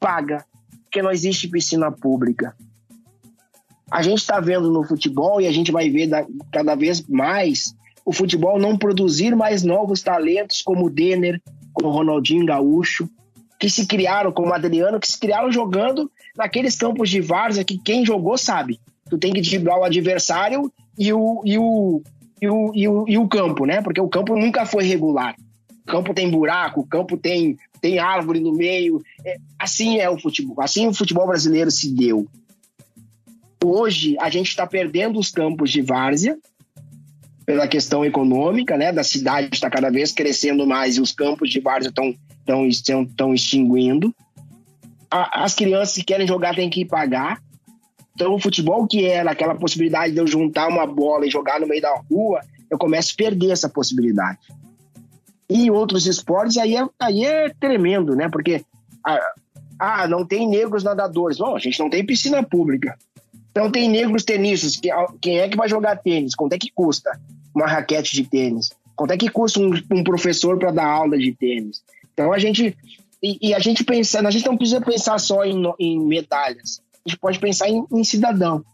paga. 0.01 0.45
Porque 0.85 1.01
não 1.01 1.11
existe 1.11 1.49
piscina 1.49 1.93
pública. 1.93 2.57
A 3.91 4.03
gente 4.03 4.19
está 4.19 4.41
vendo 4.41 4.71
no 4.71 4.83
futebol 4.83 5.41
e 5.41 5.47
a 5.47 5.53
gente 5.53 5.71
vai 5.71 5.91
ver 5.91 6.09
cada 6.51 6.75
vez 6.75 7.07
mais 7.07 7.75
o 8.05 8.13
futebol 8.13 8.59
não 8.59 8.77
produzir 8.77 9.37
mais 9.37 9.63
novos 9.63 10.03
talentos 10.03 10.63
como 10.63 10.87
o 10.87 10.91
Denner, 10.91 11.41
como 11.73 11.89
o 11.89 11.93
Ronaldinho 11.93 12.45
Gaúcho, 12.45 13.09
que 13.63 13.71
se 13.71 13.87
criaram, 13.87 14.33
como 14.33 14.49
o 14.49 14.53
Adriano, 14.53 14.99
que 14.99 15.07
se 15.07 15.17
criaram 15.17 15.53
jogando 15.53 16.11
naqueles 16.37 16.75
campos 16.75 17.09
de 17.09 17.21
várzea 17.21 17.63
que 17.63 17.79
quem 17.79 18.05
jogou 18.05 18.37
sabe. 18.37 18.81
Tu 19.09 19.17
tem 19.17 19.33
que 19.33 19.41
driblar 19.41 19.79
o 19.79 19.85
adversário 19.85 20.69
e 20.99 21.13
o, 21.13 21.41
e 21.45 21.57
o, 21.57 22.03
e 22.41 22.49
o, 22.49 22.73
e 22.75 22.89
o, 22.89 23.05
e 23.07 23.19
o 23.19 23.29
campo, 23.29 23.65
né? 23.65 23.81
Porque 23.81 24.01
o 24.01 24.09
campo 24.09 24.35
nunca 24.35 24.67
foi 24.67 24.83
regular. 24.83 25.37
O 25.71 25.87
campo 25.87 26.13
tem 26.13 26.29
buraco, 26.29 26.81
o 26.81 26.87
campo 26.87 27.17
tem, 27.17 27.57
tem 27.81 28.01
árvore 28.01 28.41
no 28.41 28.53
meio. 28.53 29.01
É, 29.25 29.37
assim 29.57 30.01
é 30.01 30.11
o 30.11 30.19
futebol. 30.19 30.61
Assim 30.61 30.89
o 30.89 30.93
futebol 30.93 31.29
brasileiro 31.29 31.71
se 31.71 31.95
deu. 31.95 32.27
Hoje 33.65 34.17
a 34.21 34.29
gente 34.29 34.49
está 34.49 34.67
perdendo 34.67 35.21
os 35.21 35.31
campos 35.31 35.71
de 35.71 35.83
várzea 35.83 36.37
pela 37.47 37.69
questão 37.69 38.05
econômica, 38.05 38.77
né? 38.77 38.93
Da 38.93 39.05
cidade 39.05 39.51
está 39.53 39.71
cada 39.71 39.89
vez 39.89 40.11
crescendo 40.11 40.67
mais 40.67 40.97
e 40.97 41.01
os 41.01 41.13
campos 41.13 41.49
de 41.49 41.61
várzea 41.61 41.91
estão 41.91 42.13
estão 42.47 43.03
estão 43.03 43.35
extinguindo. 43.35 44.15
A, 45.11 45.45
as 45.45 45.55
crianças 45.55 45.95
que 45.95 46.05
querem 46.05 46.27
jogar 46.27 46.55
têm 46.55 46.71
que 46.71 46.85
pagar. 46.85 47.41
Então 48.15 48.35
o 48.35 48.41
futebol 48.41 48.87
que 48.87 49.07
era 49.07 49.31
aquela 49.31 49.55
possibilidade 49.55 50.13
de 50.13 50.19
eu 50.19 50.27
juntar 50.27 50.69
uma 50.69 50.87
bola 50.87 51.27
e 51.27 51.31
jogar 51.31 51.61
no 51.61 51.67
meio 51.67 51.83
da 51.83 51.95
rua, 52.11 52.41
eu 52.71 52.79
começo 52.79 53.13
a 53.13 53.17
perder 53.17 53.51
essa 53.51 53.69
possibilidade. 53.69 54.39
E 55.49 55.71
outros 55.71 56.07
esportes 56.07 56.57
aí 56.57 56.77
é, 56.77 56.87
aí 56.99 57.25
é 57.25 57.51
tremendo, 57.51 58.15
né? 58.17 58.29
Porque 58.29 58.65
ah, 59.05 59.35
ah, 59.79 60.09
não 60.09 60.25
tem 60.25 60.49
negros 60.49 60.85
nadadores. 60.85 61.39
Bom, 61.39 61.57
a 61.57 61.59
gente 61.59 61.79
não 61.79 61.91
tem 61.91 62.07
piscina 62.07 62.43
pública. 62.43 62.97
Então 63.51 63.71
tem 63.71 63.89
negros 63.89 64.25
tenistas. 64.25 64.81
Quem 65.21 65.41
é 65.41 65.49
que 65.49 65.57
vai 65.57 65.69
jogar 65.69 65.97
tênis? 65.97 66.35
Quanto 66.35 66.55
é 66.55 66.59
que 66.59 66.71
custa 66.73 67.21
uma 67.55 67.67
raquete 67.67 68.15
de 68.15 68.25
tênis? 68.25 68.71
Quanto 68.97 69.13
é 69.13 69.17
que 69.17 69.29
custa 69.29 69.61
um, 69.61 69.73
um 69.91 70.05
professor 70.05 70.59
para 70.59 70.71
dar 70.71 70.87
aula 70.87 71.19
de 71.19 71.33
tênis? 71.33 71.83
Então 72.13 72.33
a 72.33 72.39
gente 72.39 72.77
e, 73.23 73.39
e, 73.41 73.55
a 73.55 73.61
gente 73.61 73.85
pensa, 73.85 74.21
a 74.21 74.31
gente 74.31 74.47
não 74.47 74.57
precisa 74.57 74.81
pensar 74.81 75.17
só 75.19 75.45
em, 75.45 75.63
em 75.79 75.99
medalhas. 76.01 76.83
A 77.07 77.09
gente 77.09 77.19
pode 77.21 77.39
pensar 77.39 77.69
em, 77.69 77.85
em, 77.93 78.03
cidadão. 78.03 78.65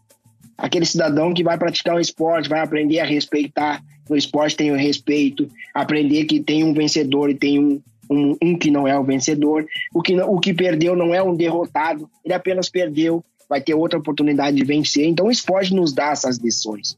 Aquele 0.57 0.85
cidadão 0.85 1.33
que 1.33 1.43
vai 1.43 1.57
praticar 1.57 1.95
um 1.95 1.99
esporte, 1.99 2.49
vai 2.49 2.59
aprender 2.59 2.99
a 2.99 3.05
respeitar. 3.05 3.83
No 4.09 4.17
esporte 4.17 4.55
tem 4.55 4.71
o 4.71 4.75
respeito, 4.75 5.47
aprender 5.73 6.25
que 6.25 6.39
tem 6.39 6.63
um 6.63 6.73
vencedor 6.73 7.29
e 7.29 7.35
tem 7.35 7.59
um, 7.59 7.81
um, 8.09 8.35
um 8.41 8.57
que 8.57 8.71
não 8.71 8.87
é 8.87 8.97
o 8.97 9.03
vencedor. 9.03 9.67
O 9.93 10.01
que, 10.01 10.19
o 10.19 10.39
que 10.39 10.51
perdeu 10.51 10.95
não 10.95 11.13
é 11.13 11.21
um 11.21 11.35
derrotado, 11.35 12.09
ele 12.25 12.33
apenas 12.33 12.69
perdeu 12.69 13.23
vai 13.49 13.59
ter 13.59 13.73
outra 13.73 13.97
oportunidade 13.97 14.55
de 14.55 14.63
vencer. 14.63 15.05
Então 15.05 15.25
o 15.25 15.31
esporte 15.31 15.73
nos 15.73 15.91
dá 15.91 16.11
essas 16.11 16.37
lições. 16.37 16.95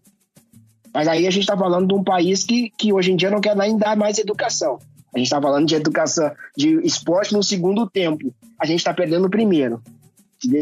Mas 0.93 1.07
aí 1.07 1.25
a 1.25 1.31
gente 1.31 1.43
está 1.43 1.57
falando 1.57 1.87
de 1.87 1.93
um 1.93 2.03
país 2.03 2.43
que, 2.43 2.69
que 2.77 2.91
hoje 2.91 3.13
em 3.13 3.15
dia 3.15 3.31
não 3.31 3.39
quer 3.39 3.55
nem 3.55 3.77
dar 3.77 3.95
mais 3.95 4.17
educação. 4.17 4.77
A 5.14 5.18
gente 5.18 5.28
está 5.28 5.41
falando 5.41 5.68
de 5.68 5.76
educação, 5.76 6.32
de 6.55 6.80
esporte 6.86 7.34
no 7.34 7.43
segundo 7.43 7.89
tempo. 7.89 8.34
A 8.59 8.66
gente 8.66 8.80
está 8.80 8.93
perdendo 8.93 9.26
o 9.26 9.30
primeiro. 9.30 9.82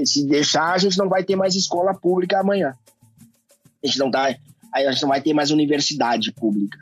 Se 0.05 0.25
deixar, 0.25 0.73
a 0.73 0.77
gente 0.77 0.97
não 0.97 1.07
vai 1.07 1.23
ter 1.23 1.35
mais 1.35 1.55
escola 1.55 1.93
pública 1.93 2.39
amanhã. 2.39 2.75
A 3.83 3.87
gente 3.87 3.99
não 3.99 4.09
tá, 4.11 4.35
a 4.73 4.91
gente 4.91 5.01
não 5.01 5.09
vai 5.09 5.21
ter 5.21 5.33
mais 5.33 5.51
universidade 5.51 6.31
pública. 6.33 6.79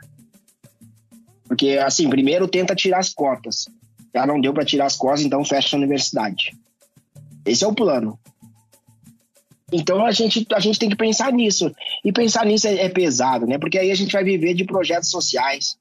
Porque, 1.46 1.78
assim, 1.78 2.08
primeiro 2.10 2.48
tenta 2.48 2.74
tirar 2.74 2.98
as 2.98 3.12
cotas. 3.12 3.68
Já 4.14 4.26
não 4.26 4.40
deu 4.40 4.52
para 4.52 4.64
tirar 4.64 4.86
as 4.86 4.96
cotas, 4.96 5.22
então 5.22 5.44
fecha 5.44 5.76
a 5.76 5.78
universidade. 5.78 6.56
Esse 7.44 7.64
é 7.64 7.66
o 7.66 7.74
plano. 7.74 8.18
Então 9.72 10.04
a 10.04 10.10
gente, 10.12 10.46
a 10.52 10.60
gente 10.60 10.78
tem 10.78 10.88
que 10.88 10.96
pensar 10.96 11.32
nisso. 11.32 11.70
E 12.04 12.12
pensar 12.12 12.44
nisso 12.46 12.66
é, 12.66 12.84
é, 12.84 12.88
pesado, 12.88 13.46
né? 13.46 13.58
Porque 13.58 13.78
aí 13.78 13.90
a 13.90 13.94
gente 13.94 14.12
vai 14.12 14.24
viver 14.24 14.54
de 14.54 14.64
projetos 14.64 15.10
sociais. 15.10 15.78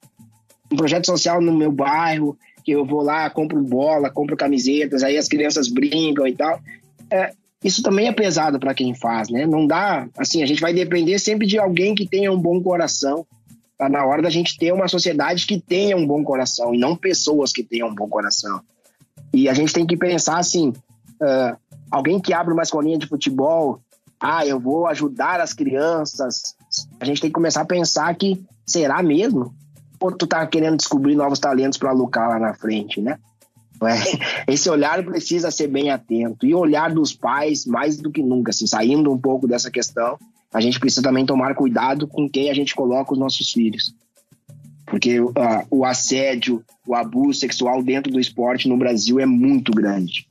Um 0.71 0.75
projeto 0.75 1.05
social 1.05 1.41
no 1.41 1.55
meu 1.55 1.71
bairro, 1.71 2.37
que 2.63 2.71
eu 2.71 2.85
vou 2.85 3.01
lá, 3.01 3.29
compro 3.29 3.61
bola, 3.61 4.09
compro 4.09 4.35
camisetas, 4.35 5.03
aí 5.03 5.17
as 5.17 5.27
crianças 5.27 5.67
brincam 5.67 6.27
e 6.27 6.35
tal. 6.35 6.59
É, 7.09 7.31
isso 7.63 7.81
também 7.81 8.07
é 8.07 8.11
pesado 8.11 8.59
para 8.59 8.73
quem 8.73 8.93
faz, 8.93 9.29
né? 9.29 9.45
Não 9.45 9.65
dá, 9.65 10.07
assim, 10.17 10.43
a 10.43 10.45
gente 10.45 10.61
vai 10.61 10.73
depender 10.73 11.17
sempre 11.19 11.47
de 11.47 11.57
alguém 11.57 11.95
que 11.95 12.07
tenha 12.07 12.31
um 12.31 12.39
bom 12.39 12.61
coração. 12.61 13.25
Tá 13.77 13.87
na 13.87 14.03
hora 14.05 14.21
da 14.21 14.29
gente 14.29 14.57
ter 14.57 14.73
uma 14.73 14.87
sociedade 14.87 15.45
que 15.45 15.59
tenha 15.59 15.95
um 15.95 16.05
bom 16.05 16.23
coração 16.23 16.73
e 16.73 16.77
não 16.77 16.95
pessoas 16.95 17.51
que 17.51 17.63
tenham 17.63 17.89
um 17.89 17.95
bom 17.95 18.07
coração. 18.07 18.61
E 19.33 19.47
a 19.47 19.53
gente 19.53 19.71
tem 19.73 19.85
que 19.85 19.95
pensar 19.95 20.37
assim, 20.37 20.69
uh, 20.69 21.57
alguém 21.89 22.19
que 22.19 22.33
abre 22.33 22.53
uma 22.53 22.63
escolinha 22.63 22.97
de 22.97 23.07
futebol, 23.07 23.79
ah, 24.19 24.45
eu 24.45 24.59
vou 24.59 24.87
ajudar 24.87 25.39
as 25.39 25.53
crianças. 25.53 26.55
A 26.99 27.05
gente 27.05 27.21
tem 27.21 27.29
que 27.29 27.35
começar 27.35 27.61
a 27.61 27.65
pensar 27.65 28.13
que 28.15 28.43
será 28.65 29.01
mesmo? 29.03 29.53
Ou 29.99 30.11
tu 30.11 30.27
tá 30.27 30.45
querendo 30.45 30.77
descobrir 30.77 31.15
novos 31.15 31.39
talentos 31.39 31.77
para 31.77 31.89
alocar 31.89 32.29
lá 32.29 32.39
na 32.39 32.53
frente, 32.53 33.01
né? 33.01 33.17
Esse 34.47 34.69
olhar 34.69 35.03
precisa 35.03 35.51
ser 35.51 35.67
bem 35.67 35.89
atento. 35.89 36.45
E 36.45 36.53
olhar 36.53 36.93
dos 36.93 37.13
pais, 37.13 37.65
mais 37.65 37.97
do 37.97 38.11
que 38.11 38.21
nunca, 38.21 38.51
assim, 38.51 38.67
saindo 38.67 39.11
um 39.11 39.17
pouco 39.17 39.47
dessa 39.47 39.69
questão, 39.69 40.17
a 40.53 40.61
gente 40.61 40.79
precisa 40.79 41.01
também 41.01 41.25
tomar 41.25 41.55
cuidado 41.55 42.07
com 42.07 42.29
quem 42.29 42.49
a 42.49 42.53
gente 42.53 42.75
coloca 42.75 43.13
os 43.13 43.19
nossos 43.19 43.51
filhos. 43.51 43.93
Porque 44.85 45.19
uh, 45.19 45.33
o 45.69 45.83
assédio, 45.83 46.63
o 46.87 46.95
abuso 46.95 47.39
sexual 47.39 47.83
dentro 47.83 48.11
do 48.11 48.19
esporte 48.19 48.69
no 48.69 48.77
Brasil 48.77 49.19
é 49.19 49.25
muito 49.25 49.71
grande. 49.71 50.27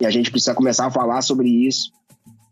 E 0.00 0.06
a 0.06 0.10
gente 0.10 0.30
precisa 0.30 0.54
começar 0.54 0.86
a 0.86 0.90
falar 0.90 1.22
sobre 1.22 1.48
isso. 1.48 1.90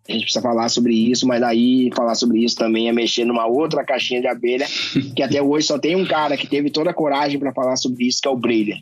A 0.08 0.12
gente 0.12 0.22
precisa 0.22 0.42
falar 0.42 0.68
sobre 0.68 0.94
isso, 0.94 1.26
mas 1.26 1.40
daí 1.40 1.90
falar 1.94 2.14
sobre 2.14 2.44
isso 2.44 2.56
também 2.56 2.88
é 2.88 2.92
mexer 2.92 3.24
numa 3.24 3.46
outra 3.46 3.84
caixinha 3.84 4.20
de 4.20 4.28
abelha, 4.28 4.66
que 5.14 5.22
até 5.22 5.42
hoje 5.42 5.66
só 5.66 5.78
tem 5.78 5.96
um 5.96 6.06
cara 6.06 6.36
que 6.36 6.46
teve 6.46 6.70
toda 6.70 6.90
a 6.90 6.94
coragem 6.94 7.38
para 7.38 7.52
falar 7.52 7.76
sobre 7.76 8.06
isso, 8.06 8.20
que 8.20 8.28
é 8.28 8.30
o 8.30 8.36
Breiler. 8.36 8.78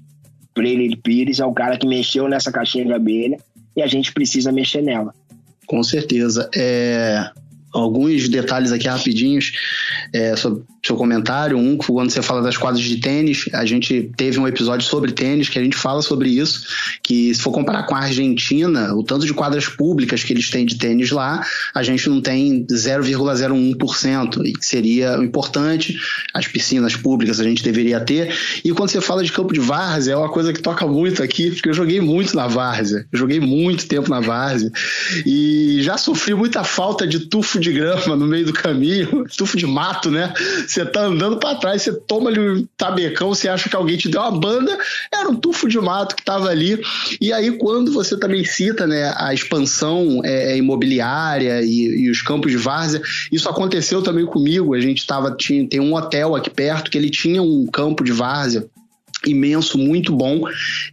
Breiler 0.55 0.97
Pires 1.03 1.41
é 1.41 1.47
o 1.47 1.53
cara 1.53 1.77
que 1.77 1.87
mexeu 1.87 2.29
nessa 2.29 2.53
caixinha 2.53 2.85
de 2.85 2.93
abelha 2.93 3.39
e 3.77 3.83
a 3.83 3.87
gente 3.87 4.13
precisa 4.13 4.53
mexer 4.53 4.83
nela. 4.83 5.15
Com 5.67 5.83
certeza. 5.83 6.49
É, 6.55 7.29
alguns 7.73 8.29
detalhes 8.29 8.71
aqui 8.71 8.87
rapidinhos 8.87 9.53
é, 10.13 10.37
sobre, 10.37 10.63
seu 10.85 10.97
comentário. 10.97 11.57
Um, 11.57 11.77
quando 11.77 12.11
você 12.11 12.21
fala 12.21 12.43
das 12.43 12.57
quadras 12.57 12.85
de 12.85 12.99
tênis, 12.99 13.47
a 13.53 13.65
gente 13.65 14.11
teve 14.17 14.39
um 14.39 14.47
episódio 14.47 14.87
sobre 14.87 15.13
tênis 15.13 15.49
que 15.49 15.59
a 15.59 15.63
gente 15.63 15.77
fala 15.77 16.03
sobre 16.03 16.29
isso. 16.29 16.67
Que 17.03 17.35
se 17.35 17.41
for 17.41 17.53
comparar 17.53 17.85
com 17.85 17.95
a 17.95 18.01
Argentina, 18.01 18.95
o 18.95 19.03
tanto 19.03 19.25
de 19.25 19.33
quadras 19.33 19.67
públicas 19.67 20.23
que 20.23 20.33
eles 20.33 20.51
têm 20.51 20.67
de 20.67 20.77
tênis 20.77 21.11
lá, 21.11 21.45
a 21.75 21.83
gente 21.83 22.09
não 22.09 22.21
tem 22.21 22.67
0,01%, 22.67 24.45
e 24.45 24.53
que 24.53 24.67
seria 24.67 25.17
importante. 25.17 25.99
As 26.35 26.47
piscinas 26.47 26.95
públicas 26.95 27.41
a 27.41 27.45
gente 27.45 27.63
deveria 27.63 28.01
ter. 28.01 28.35
E 28.65 28.71
quando 28.73 28.91
você 28.91 29.01
fala 29.01 29.25
de 29.25 29.33
campo 29.33 29.55
de 29.55 29.61
várzea, 29.61 30.13
é 30.13 30.17
uma 30.17 30.29
coisa 30.29 30.53
que 30.53 30.61
toca 30.61 30.87
muito 30.87 31.23
aqui, 31.23 31.51
porque 31.51 31.71
eu 31.71 31.75
joguei 31.75 32.01
muito 32.01 32.37
na 32.37 32.47
várzea. 32.47 33.07
Joguei 33.13 33.41
muito 33.41 33.87
tempo 33.87 34.11
na 34.11 34.21
várzea. 34.21 34.71
E 35.25 35.79
já 35.81 35.97
sofri 35.97 36.35
muita 36.35 36.63
falta 36.63 37.07
de 37.07 37.21
tufo 37.21 37.59
de 37.59 37.73
grama 37.73 38.17
no 38.17 38.27
meio 38.27 38.47
do 38.47 38.53
caminho, 38.53 39.25
tufo 39.37 39.57
de 39.57 39.67
mato, 39.67 40.11
né? 40.11 40.33
Você 40.75 40.85
tá 40.85 41.03
andando 41.03 41.39
para 41.39 41.55
trás, 41.55 41.83
você 41.83 41.93
toma 41.93 42.31
ali 42.31 42.41
um 42.41 42.67
tabecão, 42.77 43.29
você 43.29 43.49
acha 43.49 43.69
que 43.69 43.77
alguém 43.77 43.97
te 43.97 44.09
deu 44.09 44.21
uma 44.21 44.33
banda, 44.33 44.77
era 45.13 45.29
um 45.29 45.37
tufo 45.37 45.69
de 45.69 45.79
mato 45.79 46.17
que 46.17 46.25
tava 46.25 46.49
ali. 46.49 46.83
E 47.21 47.33
aí, 47.33 47.53
quando 47.53 47.93
você 47.93 48.19
também 48.19 48.45
cita 48.45 48.85
né, 48.85 49.15
a 49.17 49.33
expansão 49.33 50.21
é, 50.25 50.57
imobiliária 50.57 51.63
e, 51.63 52.07
e, 52.07 52.11
os 52.11 52.23
campos 52.23 52.51
de 52.51 52.57
várzea, 52.57 53.01
isso 53.31 53.49
aconteceu 53.49 54.03
também 54.03 54.27
comigo. 54.27 54.75
A 54.75 54.81
gente 54.81 55.07
tava, 55.07 55.31
tinha, 55.31 55.65
tem 55.69 55.79
um 55.79 55.95
hotel 55.95 56.35
aqui 56.35 56.51
perto 56.51 56.91
que 56.91 56.99
ele 56.99 57.09
tinha 57.09 57.41
um 57.41 57.67
campo 57.67 58.03
de 58.03 58.11
várzea 58.11 58.67
imenso, 59.31 59.79
muito 59.79 60.15
bom, 60.15 60.43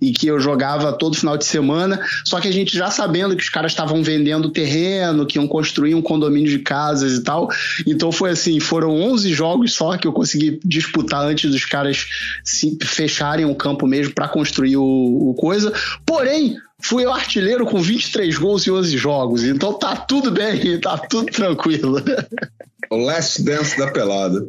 e 0.02 0.12
que 0.12 0.28
eu 0.28 0.40
jogava 0.40 0.94
todo 0.94 1.18
final 1.18 1.38
de 1.38 1.46
semana. 1.46 2.00
Só 2.26 2.40
que 2.40 2.48
a 2.48 2.54
gente 2.54 2.76
já 2.76 2.90
sabendo 2.90 3.36
que 3.36 3.44
os 3.44 3.50
caras 3.50 3.72
estavam 3.72 4.04
vendendo 4.04 4.50
terreno, 4.50 5.26
que 5.26 5.38
iam 5.38 5.48
construir 5.48 5.96
um 5.96 6.02
condomínio 6.02 6.50
de 6.50 6.60
casas 6.60 7.14
e 7.14 7.24
tal. 7.24 7.50
Então 7.86 8.12
foi 8.12 8.32
assim: 8.32 8.60
foram 8.60 9.02
11 9.02 9.34
jogos 9.34 9.74
só 9.74 9.98
que 9.98 10.08
eu 10.08 10.14
consegui 10.14 10.60
disputar 10.64 11.26
antes 11.26 11.50
dos 11.50 11.66
caras 11.66 12.08
se 12.44 12.78
fecharem 12.84 13.46
o 13.46 13.56
campo 13.56 13.88
mesmo 13.88 14.14
para 14.14 14.28
construir 14.28 14.78
o, 14.78 14.84
o 15.30 15.34
coisa. 15.34 15.74
Porém, 16.06 16.56
fui 16.82 17.06
o 17.06 17.12
artilheiro 17.12 17.66
com 17.66 17.82
23 17.82 18.38
gols 18.38 18.68
em 18.68 18.72
11 18.72 18.98
jogos. 18.98 19.44
Então 19.44 19.74
tá 19.74 19.96
tudo 19.96 20.32
bem, 20.32 20.78
tá 20.82 20.98
tudo 20.98 21.32
tranquilo. 21.32 22.02
O 22.90 22.98
last 22.98 23.42
dance 23.44 23.78
da 23.78 23.92
pelada. 23.92 24.46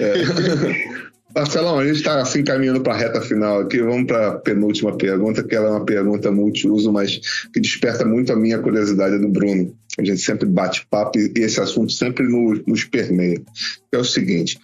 É. 0.00 1.04
Marcelão, 1.34 1.80
a 1.80 1.84
gente 1.86 1.96
está 1.96 2.20
assim 2.20 2.44
caminhando 2.44 2.80
para 2.80 2.94
a 2.94 2.96
reta 2.96 3.20
final 3.20 3.60
aqui. 3.60 3.82
Vamos 3.82 4.06
para 4.06 4.28
a 4.28 4.38
penúltima 4.38 4.96
pergunta, 4.96 5.42
que 5.42 5.54
ela 5.54 5.68
é 5.68 5.70
uma 5.72 5.84
pergunta 5.84 6.30
multiuso, 6.30 6.92
mas 6.92 7.20
que 7.52 7.60
desperta 7.60 8.04
muito 8.04 8.32
a 8.32 8.36
minha 8.36 8.58
curiosidade 8.60 9.18
do 9.18 9.28
Bruno. 9.28 9.74
A 9.98 10.04
gente 10.04 10.20
sempre 10.20 10.46
bate 10.46 10.86
papo 10.88 11.18
e 11.18 11.32
esse 11.36 11.60
assunto 11.60 11.92
sempre 11.92 12.26
nos, 12.26 12.64
nos 12.66 12.84
permeia. 12.84 13.42
É 13.90 13.98
o 13.98 14.04
seguinte: 14.04 14.58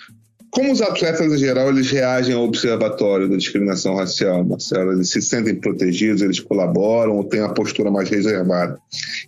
como 0.50 0.72
os 0.72 0.82
atletas 0.82 1.32
em 1.32 1.38
geral 1.38 1.68
eles 1.68 1.90
reagem 1.90 2.34
ao 2.34 2.42
observatório 2.42 3.28
da 3.28 3.36
discriminação 3.36 3.94
racial, 3.94 4.44
Marcelo? 4.44 4.92
Eles 4.92 5.10
se 5.10 5.22
sentem 5.22 5.54
protegidos, 5.54 6.22
eles 6.22 6.40
colaboram 6.40 7.16
ou 7.16 7.24
têm 7.24 7.40
a 7.40 7.48
postura 7.48 7.90
mais 7.90 8.08
reservada? 8.10 8.78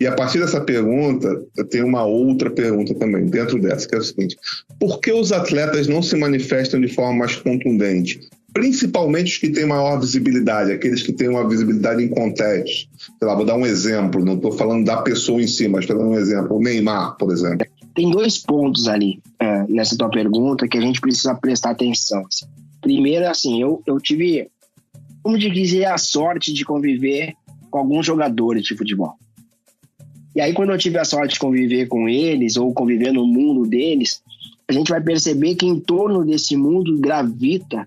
E 0.01 0.07
a 0.07 0.12
partir 0.12 0.41
dessa 0.41 0.61
pergunta, 0.61 1.41
eu 1.57 1.64
tenho 1.64 1.87
uma 1.87 2.05
outra 2.05 2.51
pergunta 2.51 2.95
também 2.95 3.27
dentro 3.27 3.61
dessa, 3.61 3.89
que 3.89 3.95
é 3.95 3.99
o 3.99 4.03
seguinte: 4.03 4.37
por 4.81 5.01
que 5.01 5.12
os 5.12 5.31
atletas 5.31 5.87
não 5.87 6.03
se 6.03 6.16
manifestam 6.16 6.81
de 6.81 6.89
forma 6.89 7.20
mais 7.20 7.37
contundente? 7.37 8.20
Principalmente 8.53 9.33
os 9.33 9.39
que 9.39 9.49
têm 9.49 9.64
maior 9.64 9.99
visibilidade, 9.99 10.73
aqueles 10.73 11.03
que 11.03 11.12
têm 11.12 11.29
uma 11.29 11.49
visibilidade 11.49 12.03
em 12.03 12.09
contexto. 12.09 12.89
Sei 13.18 13.29
lá, 13.29 13.35
vou 13.35 13.47
dar 13.47 13.57
um 13.57 13.64
exemplo, 13.64 14.23
não 14.23 14.35
estou 14.35 14.53
falando 14.53 14.85
da 14.85 14.99
pessoa 14.99 15.41
em 15.41 15.47
si, 15.47 15.68
mas 15.68 15.85
estou 15.85 15.97
dando 15.97 16.11
um 16.11 16.18
exemplo. 16.18 16.57
O 16.57 16.61
Neymar, 16.61 17.16
por 17.16 17.33
exemplo 17.33 17.66
tem 17.95 18.11
dois 18.11 18.38
pontos 18.38 18.88
ali 18.88 19.22
é, 19.38 19.66
nessa 19.68 19.97
tua 19.97 20.09
pergunta 20.09 20.68
que 20.68 20.78
a 20.78 20.80
gente 20.80 21.01
precisa 21.01 21.34
prestar 21.34 21.70
atenção. 21.70 22.24
Assim. 22.26 22.47
Primeiro, 22.80 23.28
assim, 23.28 23.61
eu, 23.61 23.82
eu 23.86 24.01
tive, 24.01 24.49
como 25.22 25.38
dizer, 25.38 25.86
a 25.86 25.99
sorte 25.99 26.53
de 26.53 26.64
conviver 26.64 27.34
com 27.70 27.78
alguns 27.78 28.07
jogadores 28.07 28.64
de 28.64 28.76
futebol. 28.76 29.14
E 30.34 30.40
aí, 30.40 30.55
quando 30.55 30.72
eu 30.72 30.78
tive 30.78 30.99
a 30.99 31.05
sorte 31.05 31.34
de 31.34 31.40
conviver 31.40 31.86
com 31.88 32.09
eles, 32.09 32.57
ou 32.57 32.72
conviver 32.72 33.12
no 33.12 33.26
mundo 33.26 33.68
deles, 33.68 34.22
a 34.66 34.72
gente 34.72 34.90
vai 34.90 35.01
perceber 35.01 35.55
que 35.55 35.66
em 35.66 35.78
torno 35.78 36.24
desse 36.24 36.57
mundo 36.57 36.99
gravita 36.99 37.86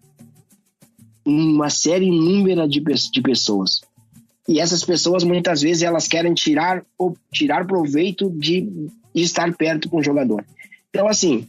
uma 1.26 1.72
série 1.72 2.06
inúmera 2.06 2.68
de, 2.68 2.80
de 2.80 3.22
pessoas. 3.22 3.82
E 4.48 4.60
essas 4.60 4.86
pessoas, 4.86 5.24
muitas 5.24 5.64
vezes, 5.64 5.82
elas 5.82 6.08
querem 6.08 6.36
tirar, 6.36 6.86
tirar 7.32 7.66
proveito 7.66 8.30
de 8.30 8.92
de 9.16 9.22
estar 9.22 9.52
perto 9.54 9.90
com 9.90 9.98
o 9.98 10.04
jogador. 10.04 10.46
Então, 10.90 11.08
assim, 11.08 11.48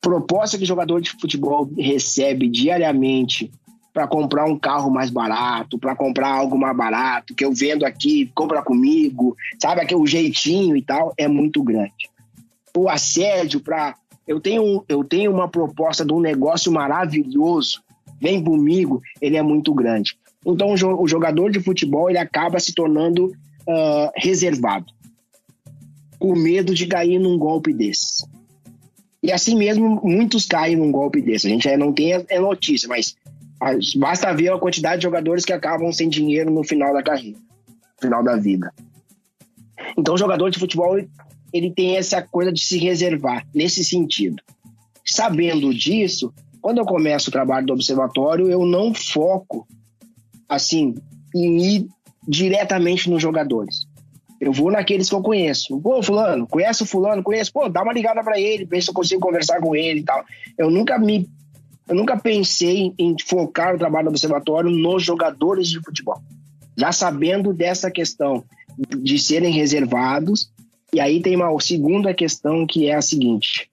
proposta 0.00 0.56
que 0.56 0.64
o 0.64 0.66
jogador 0.66 1.00
de 1.00 1.10
futebol 1.10 1.70
recebe 1.78 2.48
diariamente 2.48 3.52
para 3.92 4.08
comprar 4.08 4.46
um 4.46 4.58
carro 4.58 4.90
mais 4.90 5.10
barato, 5.10 5.78
para 5.78 5.94
comprar 5.94 6.28
algo 6.28 6.58
mais 6.58 6.74
barato, 6.74 7.34
que 7.34 7.44
eu 7.44 7.52
vendo 7.52 7.84
aqui, 7.84 8.30
compra 8.34 8.62
comigo, 8.62 9.36
sabe, 9.60 9.82
aquele 9.82 10.06
jeitinho 10.06 10.74
e 10.74 10.82
tal, 10.82 11.12
é 11.18 11.28
muito 11.28 11.62
grande. 11.62 12.10
O 12.74 12.88
assédio 12.88 13.60
para 13.60 13.94
eu 14.26 14.40
tenho 14.40 14.82
eu 14.88 15.04
tenho 15.04 15.30
uma 15.30 15.48
proposta 15.48 16.06
de 16.06 16.12
um 16.14 16.20
negócio 16.20 16.72
maravilhoso, 16.72 17.82
vem 18.18 18.42
comigo, 18.42 19.02
ele 19.20 19.36
é 19.36 19.42
muito 19.42 19.74
grande. 19.74 20.16
Então 20.46 20.72
o 20.72 21.06
jogador 21.06 21.50
de 21.50 21.60
futebol 21.60 22.08
ele 22.08 22.18
acaba 22.18 22.58
se 22.58 22.74
tornando 22.74 23.26
uh, 23.26 24.10
reservado 24.16 24.86
o 26.28 26.36
medo 26.36 26.74
de 26.74 26.86
cair 26.86 27.18
num 27.18 27.38
golpe 27.38 27.72
desse. 27.72 28.26
E 29.22 29.30
assim 29.30 29.56
mesmo, 29.56 30.00
muitos 30.02 30.46
caem 30.46 30.76
num 30.76 30.90
golpe 30.90 31.22
desse. 31.22 31.46
A 31.46 31.50
gente 31.50 31.76
não 31.76 31.92
tem 31.92 32.14
a 32.14 32.40
notícia, 32.40 32.88
mas 32.88 33.14
basta 33.96 34.34
ver 34.34 34.52
a 34.52 34.58
quantidade 34.58 34.96
de 34.96 35.04
jogadores 35.04 35.44
que 35.44 35.52
acabam 35.52 35.92
sem 35.92 36.08
dinheiro 36.08 36.50
no 36.50 36.64
final 36.64 36.92
da 36.92 37.02
carreira, 37.02 37.38
no 37.38 38.00
final 38.00 38.24
da 38.24 38.36
vida. 38.36 38.72
Então, 39.96 40.14
o 40.14 40.18
jogador 40.18 40.50
de 40.50 40.58
futebol 40.58 40.98
ele 41.52 41.70
tem 41.70 41.96
essa 41.96 42.20
coisa 42.22 42.50
de 42.50 42.60
se 42.60 42.78
reservar 42.78 43.46
nesse 43.54 43.84
sentido. 43.84 44.42
Sabendo 45.04 45.72
disso, 45.72 46.32
quando 46.60 46.78
eu 46.78 46.84
começo 46.84 47.28
o 47.28 47.32
trabalho 47.32 47.66
do 47.66 47.74
observatório, 47.74 48.50
eu 48.50 48.64
não 48.64 48.94
foco 48.94 49.66
assim 50.48 50.94
em 51.34 51.58
ir 51.58 51.86
diretamente 52.26 53.10
nos 53.10 53.20
jogadores. 53.20 53.86
Eu 54.42 54.52
vou 54.52 54.72
naqueles 54.72 55.08
que 55.08 55.14
eu 55.14 55.22
conheço. 55.22 55.80
Pô, 55.80 56.02
fulano, 56.02 56.48
conhece 56.48 56.82
o 56.82 56.86
fulano? 56.86 57.22
Conheço. 57.22 57.52
Pô, 57.52 57.68
dá 57.68 57.80
uma 57.80 57.92
ligada 57.92 58.24
para 58.24 58.40
ele, 58.40 58.64
ver 58.64 58.82
se 58.82 58.90
eu 58.90 58.94
consigo 58.94 59.20
conversar 59.20 59.60
com 59.60 59.72
ele 59.76 60.00
e 60.00 60.02
tal. 60.02 60.24
Eu 60.58 60.68
nunca 60.68 60.98
me 60.98 61.30
eu 61.88 61.94
nunca 61.94 62.18
pensei 62.18 62.92
em 62.98 63.14
focar 63.24 63.74
o 63.74 63.78
trabalho 63.78 64.06
do 64.06 64.10
observatório 64.10 64.68
nos 64.68 65.04
jogadores 65.04 65.68
de 65.68 65.80
futebol. 65.80 66.20
Já 66.76 66.90
sabendo 66.90 67.52
dessa 67.52 67.88
questão 67.88 68.42
de 69.00 69.16
serem 69.16 69.52
reservados, 69.52 70.50
e 70.92 70.98
aí 70.98 71.22
tem 71.22 71.36
uma 71.36 71.60
segunda 71.60 72.12
questão 72.12 72.66
que 72.66 72.88
é 72.88 72.96
a 72.96 73.02
seguinte: 73.02 73.70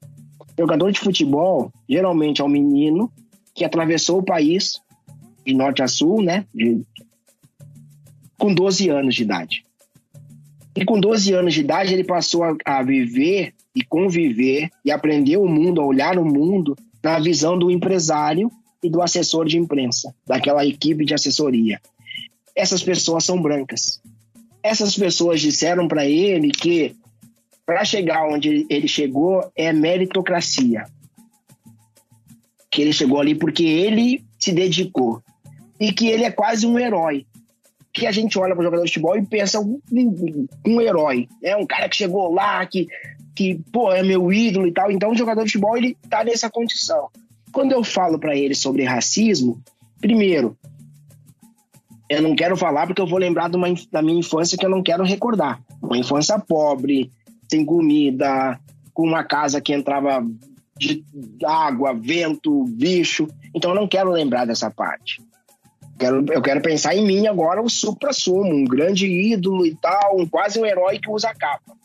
jogador 0.57 0.91
de 0.91 0.99
futebol 0.99 1.71
geralmente 1.89 2.41
é 2.41 2.43
um 2.43 2.49
menino 2.49 3.11
que 3.55 3.65
atravessou 3.65 4.19
o 4.19 4.23
país 4.23 4.79
de 5.43 5.55
norte 5.55 5.81
a 5.81 5.87
sul, 5.87 6.21
né? 6.21 6.45
De, 6.53 6.79
com 8.37 8.53
12 8.53 8.87
anos 8.89 9.15
de 9.15 9.23
idade. 9.23 9.68
E 10.79 10.85
com 10.85 10.97
12 10.97 11.33
anos 11.33 11.53
de 11.53 11.59
idade, 11.59 11.93
ele 11.93 12.05
passou 12.05 12.41
a, 12.41 12.55
a 12.63 12.81
viver 12.81 13.53
e 13.75 13.83
conviver 13.83 14.69
e 14.85 14.89
aprender 14.89 15.35
o 15.35 15.45
mundo, 15.45 15.81
a 15.81 15.85
olhar 15.85 16.17
o 16.17 16.23
mundo 16.23 16.73
na 17.03 17.19
visão 17.19 17.59
do 17.59 17.69
empresário 17.69 18.49
e 18.81 18.89
do 18.89 19.01
assessor 19.01 19.45
de 19.45 19.57
imprensa, 19.57 20.15
daquela 20.25 20.65
equipe 20.65 21.03
de 21.03 21.13
assessoria. 21.13 21.81
Essas 22.55 22.81
pessoas 22.81 23.25
são 23.25 23.41
brancas. 23.41 24.01
Essas 24.63 24.95
pessoas 24.95 25.41
disseram 25.41 25.85
para 25.85 26.05
ele 26.05 26.49
que 26.49 26.95
para 27.65 27.83
chegar 27.83 28.25
onde 28.29 28.65
ele 28.69 28.87
chegou 28.87 29.51
é 29.57 29.73
meritocracia. 29.73 30.85
Que 32.71 32.81
ele 32.81 32.93
chegou 32.93 33.19
ali 33.19 33.35
porque 33.35 33.65
ele 33.65 34.23
se 34.39 34.53
dedicou 34.53 35.21
e 35.77 35.91
que 35.91 36.07
ele 36.07 36.23
é 36.23 36.31
quase 36.31 36.65
um 36.65 36.79
herói 36.79 37.25
que 37.93 38.05
a 38.05 38.11
gente 38.11 38.37
olha 38.37 38.53
para 38.53 38.61
o 38.61 38.63
jogador 38.63 38.83
de 38.83 38.89
futebol 38.89 39.17
e 39.17 39.25
pensa 39.25 39.59
um, 39.59 39.79
um 40.65 40.81
herói, 40.81 41.27
né? 41.41 41.55
Um 41.55 41.65
cara 41.65 41.89
que 41.89 41.95
chegou 41.95 42.31
lá, 42.31 42.65
que, 42.65 42.87
que 43.35 43.59
pô, 43.71 43.91
é 43.91 44.03
meu 44.03 44.31
ídolo 44.31 44.67
e 44.67 44.71
tal. 44.71 44.91
Então, 44.91 45.11
o 45.11 45.17
jogador 45.17 45.43
de 45.43 45.51
futebol 45.51 45.77
ele 45.77 45.97
tá 46.09 46.23
nessa 46.23 46.49
condição. 46.49 47.09
Quando 47.51 47.71
eu 47.71 47.83
falo 47.83 48.19
para 48.19 48.35
ele 48.35 48.53
sobre 48.53 48.83
racismo, 48.83 49.61
primeiro, 49.99 50.55
eu 52.07 52.21
não 52.21 52.35
quero 52.35 52.55
falar 52.55 52.87
porque 52.87 53.01
eu 53.01 53.07
vou 53.07 53.19
lembrar 53.19 53.53
uma, 53.55 53.67
da 53.91 54.01
minha 54.01 54.19
infância 54.19 54.57
que 54.57 54.65
eu 54.65 54.69
não 54.69 54.83
quero 54.83 55.03
recordar. 55.03 55.61
Uma 55.81 55.97
infância 55.97 56.37
pobre, 56.39 57.11
sem 57.49 57.65
comida, 57.65 58.59
com 58.93 59.03
uma 59.03 59.23
casa 59.23 59.61
que 59.61 59.73
entrava 59.73 60.25
de 60.77 61.03
água, 61.45 61.93
vento, 61.93 62.63
bicho. 62.65 63.27
Então 63.53 63.71
eu 63.71 63.75
não 63.75 63.87
quero 63.87 64.11
lembrar 64.11 64.45
dessa 64.45 64.71
parte. 64.71 65.21
Quero, 65.99 66.25
eu 66.31 66.41
quero 66.41 66.61
pensar 66.61 66.95
em 66.95 67.05
mim 67.05 67.27
agora, 67.27 67.61
o 67.61 67.69
supra-sumo, 67.69 68.53
um 68.53 68.63
grande 68.63 69.05
ídolo 69.05 69.65
e 69.65 69.75
tal, 69.75 70.17
um, 70.17 70.25
quase 70.25 70.57
um 70.57 70.65
herói 70.65 70.97
que 70.97 71.09
usa 71.09 71.33
capa. 71.35 71.75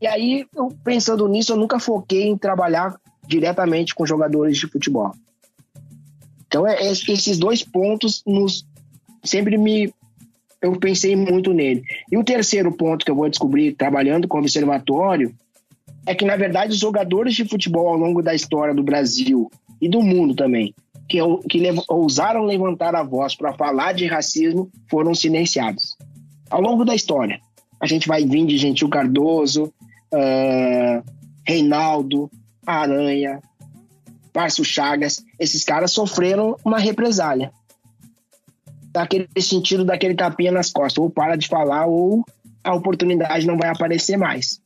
E 0.00 0.06
aí, 0.06 0.46
eu, 0.56 0.68
pensando 0.82 1.28
nisso, 1.28 1.52
eu 1.52 1.56
nunca 1.56 1.78
foquei 1.78 2.26
em 2.26 2.38
trabalhar 2.38 2.98
diretamente 3.26 3.94
com 3.94 4.06
jogadores 4.06 4.56
de 4.56 4.66
futebol. 4.66 5.12
Então, 6.46 6.66
é, 6.66 6.86
é, 6.86 6.90
esses 6.90 7.38
dois 7.38 7.62
pontos 7.62 8.22
nos 8.26 8.66
sempre 9.22 9.58
me 9.58 9.92
eu 10.60 10.72
pensei 10.78 11.14
muito 11.14 11.52
nele. 11.52 11.84
E 12.10 12.16
o 12.16 12.24
terceiro 12.24 12.72
ponto 12.72 13.04
que 13.04 13.10
eu 13.10 13.14
vou 13.14 13.28
descobrir 13.28 13.74
trabalhando 13.74 14.26
com 14.26 14.38
o 14.38 14.40
observatório 14.40 15.32
é 16.04 16.14
que, 16.14 16.24
na 16.24 16.36
verdade, 16.36 16.72
os 16.72 16.78
jogadores 16.78 17.34
de 17.34 17.44
futebol 17.44 17.88
ao 17.88 17.96
longo 17.96 18.22
da 18.22 18.34
história 18.34 18.74
do 18.74 18.82
Brasil 18.82 19.50
e 19.80 19.88
do 19.88 20.02
mundo 20.02 20.34
também, 20.34 20.74
que, 21.08 21.18
que 21.48 21.62
ousaram 21.88 22.44
levantar 22.44 22.94
a 22.94 23.02
voz 23.02 23.34
para 23.34 23.54
falar 23.54 23.92
de 23.92 24.06
racismo, 24.06 24.70
foram 24.90 25.14
silenciados. 25.14 25.96
Ao 26.50 26.60
longo 26.60 26.84
da 26.84 26.94
história, 26.94 27.40
a 27.80 27.86
gente 27.86 28.06
vai 28.06 28.24
vir 28.24 28.46
de 28.46 28.58
Gentil 28.58 28.88
Cardoso, 28.88 29.72
uh, 30.12 31.02
Reinaldo, 31.46 32.30
Aranha, 32.66 33.40
Márcio 34.34 34.64
Chagas, 34.64 35.24
esses 35.36 35.64
caras 35.64 35.90
sofreram 35.90 36.56
uma 36.64 36.78
represália. 36.78 37.50
Daquele 38.92 39.28
sentido, 39.40 39.84
daquele 39.84 40.14
tapinha 40.14 40.52
nas 40.52 40.70
costas. 40.70 41.02
Ou 41.02 41.10
para 41.10 41.34
de 41.34 41.48
falar, 41.48 41.86
ou 41.86 42.24
a 42.62 42.72
oportunidade 42.72 43.46
não 43.46 43.58
vai 43.58 43.68
aparecer 43.68 44.16
mais. 44.16 44.60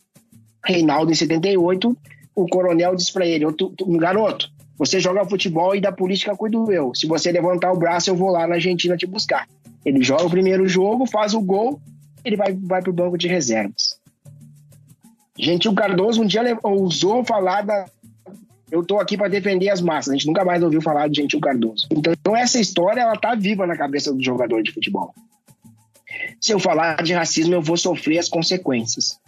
Reinaldo, 0.62 1.11
em 1.11 1.14
78, 1.14 1.97
o 2.34 2.47
coronel 2.49 2.95
disse 2.95 3.12
para 3.12 3.26
ele: 3.26 3.47
um 3.47 3.97
garoto, 3.97 4.51
você 4.85 4.99
joga 4.99 5.24
futebol 5.24 5.76
e 5.76 5.80
da 5.80 5.93
política 5.93 6.37
cuido 6.37 6.72
eu. 6.72 6.93
Se 6.93 7.07
você 7.07 7.30
levantar 7.30 7.72
o 7.72 7.78
braço, 7.78 8.11
eu 8.11 8.16
vou 8.16 8.30
lá 8.30 8.49
na 8.49 8.57
Argentina 8.57 8.97
te 8.97 9.07
buscar. 9.07 9.49
Ele 9.85 10.03
joga 10.03 10.24
o 10.24 10.30
primeiro 10.30 10.66
jogo, 10.66 11.07
faz 11.07 11.35
o 11.35 11.41
gol, 11.41 11.80
ele 12.24 12.35
vai, 12.37 12.53
vai 12.53 12.83
para 12.83 12.91
o 12.91 12.93
banco 12.93 13.16
de 13.16 13.28
reservas. 13.28 13.97
Gentil 15.39 15.72
Cardoso 15.72 16.20
um 16.20 16.26
dia 16.26 16.59
ousou 16.64 17.24
falar 17.24 17.62
da. 17.62 17.85
Eu 18.72 18.80
estou 18.80 18.99
aqui 18.99 19.16
para 19.16 19.28
defender 19.28 19.68
as 19.68 19.80
massas. 19.80 20.11
A 20.12 20.16
gente 20.16 20.26
nunca 20.26 20.45
mais 20.45 20.61
ouviu 20.64 20.83
falar 20.83 21.09
de 21.09 21.20
Gentil 21.20 21.39
Cardoso. 21.39 21.87
Então, 21.93 22.37
essa 22.37 22.59
história 22.59 23.03
ela 23.03 23.16
tá 23.16 23.37
viva 23.37 23.64
na 23.64 23.76
cabeça 23.76 24.12
do 24.12 24.20
jogador 24.20 24.64
de 24.64 24.72
futebol. 24.72 25.14
Se 26.41 26.53
eu 26.53 26.59
falar 26.59 27.05
de 27.05 27.12
racismo, 27.12 27.55
eu 27.55 27.62
vou 27.62 27.76
sofrer 27.76 28.18
as 28.18 28.28
consequências. 28.28 29.20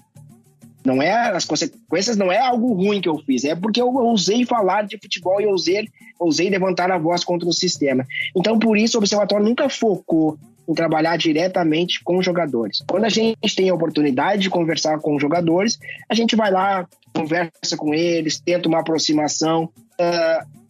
Não 0.85 1.03
é 1.03 1.31
as 1.31 1.45
consequências, 1.45 2.17
não 2.17 2.31
é 2.31 2.39
algo 2.39 2.75
ruim 2.75 3.01
que 3.01 3.09
eu 3.09 3.19
fiz, 3.19 3.45
é 3.45 3.55
porque 3.55 3.81
eu 3.81 3.89
ousei 3.89 4.45
falar 4.45 4.83
de 4.83 4.99
futebol 4.99 5.41
e 5.41 5.47
ousei, 5.47 5.89
ousei 6.19 6.51
levantar 6.51 6.91
a 6.91 6.99
voz 6.99 7.25
contra 7.25 7.49
o 7.49 7.53
sistema. 7.53 8.07
Então, 8.37 8.59
por 8.59 8.77
isso, 8.77 8.99
o 8.99 9.01
observatório 9.01 9.47
nunca 9.47 9.69
focou 9.69 10.39
em 10.69 10.75
trabalhar 10.75 11.17
diretamente 11.17 12.03
com 12.03 12.23
jogadores. 12.23 12.83
Quando 12.89 13.05
a 13.05 13.09
gente 13.09 13.57
tem 13.57 13.69
a 13.69 13.75
oportunidade 13.75 14.43
de 14.43 14.51
conversar 14.51 14.99
com 14.99 15.19
jogadores, 15.19 15.79
a 16.09 16.15
gente 16.15 16.37
vai 16.37 16.51
lá, 16.51 16.87
conversa 17.15 17.77
com 17.77 17.95
eles, 17.95 18.41
tenta 18.41 18.69
uma 18.69 18.81
aproximação. 18.81 19.71
Uh, 19.99 20.65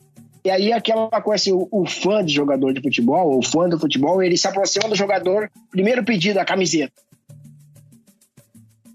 e 0.45 0.51
aí 0.51 0.73
aquela 0.73 1.09
coisa 1.23 1.37
assim, 1.37 1.53
o, 1.53 1.67
o, 1.71 1.87
fã 1.87 2.25
de 2.25 2.33
jogador 2.33 2.73
de 2.73 2.83
futebol, 2.83 3.39
o 3.39 3.43
fã 3.43 3.69
do 3.69 3.79
futebol, 3.79 4.23
ele 4.23 4.37
se 4.37 4.47
aproxima 4.47 4.89
do 4.89 4.95
jogador, 4.95 5.51
primeiro 5.71 6.05
pedido, 6.05 6.39
a 6.39 6.45
camiseta. 6.45 6.93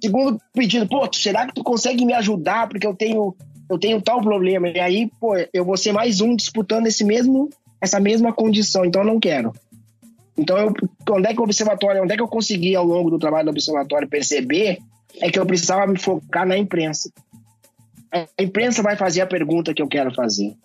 Segundo 0.02 0.40
pedido, 0.54 0.88
pô, 0.88 1.08
será 1.14 1.46
que 1.46 1.54
tu 1.54 1.64
consegue 1.64 2.06
me 2.06 2.14
ajudar? 2.14 2.68
Porque 2.70 2.88
eu 2.88 2.96
tenho, 2.96 3.36
eu 3.70 3.78
tenho 3.78 4.02
tal 4.02 4.22
problema. 4.22 4.70
E 4.70 4.80
aí, 4.80 5.12
pô, 5.20 5.34
eu 5.54 5.66
vou 5.66 5.78
ser 5.78 5.92
mais 5.92 6.22
um 6.22 6.36
disputando 6.36 6.88
esse 6.88 7.04
mesmo, 7.04 7.50
essa 7.82 8.00
mesma 8.00 8.32
condição, 8.32 8.86
então 8.86 9.02
eu 9.02 9.08
não 9.08 9.20
quero. 9.20 9.54
Então, 10.38 10.58
eu, 10.58 10.74
onde 11.12 11.28
é 11.28 11.34
que 11.34 11.42
o 11.42 11.44
observatório, 11.44 12.02
onde 12.02 12.14
é 12.14 12.16
que 12.16 12.24
eu 12.24 12.28
consegui 12.28 12.76
ao 12.76 12.86
longo 12.86 13.10
do 13.10 13.20
trabalho 13.20 13.46
do 13.46 13.52
observatório 13.52 14.08
perceber 14.08 14.80
é 15.20 15.30
que 15.30 15.38
eu 15.38 15.46
precisava 15.46 15.86
me 15.86 16.00
focar 16.00 16.48
na 16.48 16.58
imprensa. 16.58 17.12
A 18.12 18.42
imprensa 18.42 18.82
vai 18.82 18.96
fazer 18.96 19.22
a 19.22 19.28
pergunta 19.28 19.74
que 19.74 19.82
eu 19.82 19.88
quero 19.88 20.14
fazer. 20.14 20.56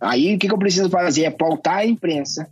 Aí, 0.00 0.34
o 0.34 0.38
que, 0.38 0.48
que 0.48 0.54
eu 0.54 0.58
preciso 0.58 0.88
fazer? 0.88 1.24
É 1.24 1.30
pautar 1.30 1.78
a 1.78 1.86
imprensa 1.86 2.48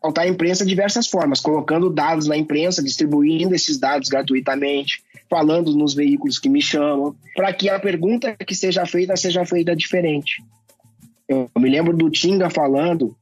pautar 0.00 0.24
a 0.24 0.28
imprensa 0.28 0.64
de 0.64 0.70
diversas 0.70 1.06
formas, 1.06 1.40
colocando 1.40 1.90
dados 1.90 2.26
na 2.26 2.36
imprensa, 2.36 2.82
distribuindo 2.82 3.54
esses 3.54 3.78
dados 3.78 4.08
gratuitamente, 4.08 5.02
falando 5.34 5.76
nos 5.76 5.94
veículos 5.94 6.38
que 6.38 6.48
me 6.48 6.62
chamam, 6.62 7.12
para 7.34 7.52
que 7.52 7.68
a 7.68 7.80
pergunta 7.80 8.36
que 8.36 8.54
seja 8.54 8.86
feita 8.86 9.16
seja 9.16 9.44
feita 9.44 9.74
diferente. 9.74 10.40
Eu 11.28 11.50
me 11.58 11.68
lembro 11.68 11.96
do 11.96 12.08
Tinga 12.08 12.48
falando 12.48 13.16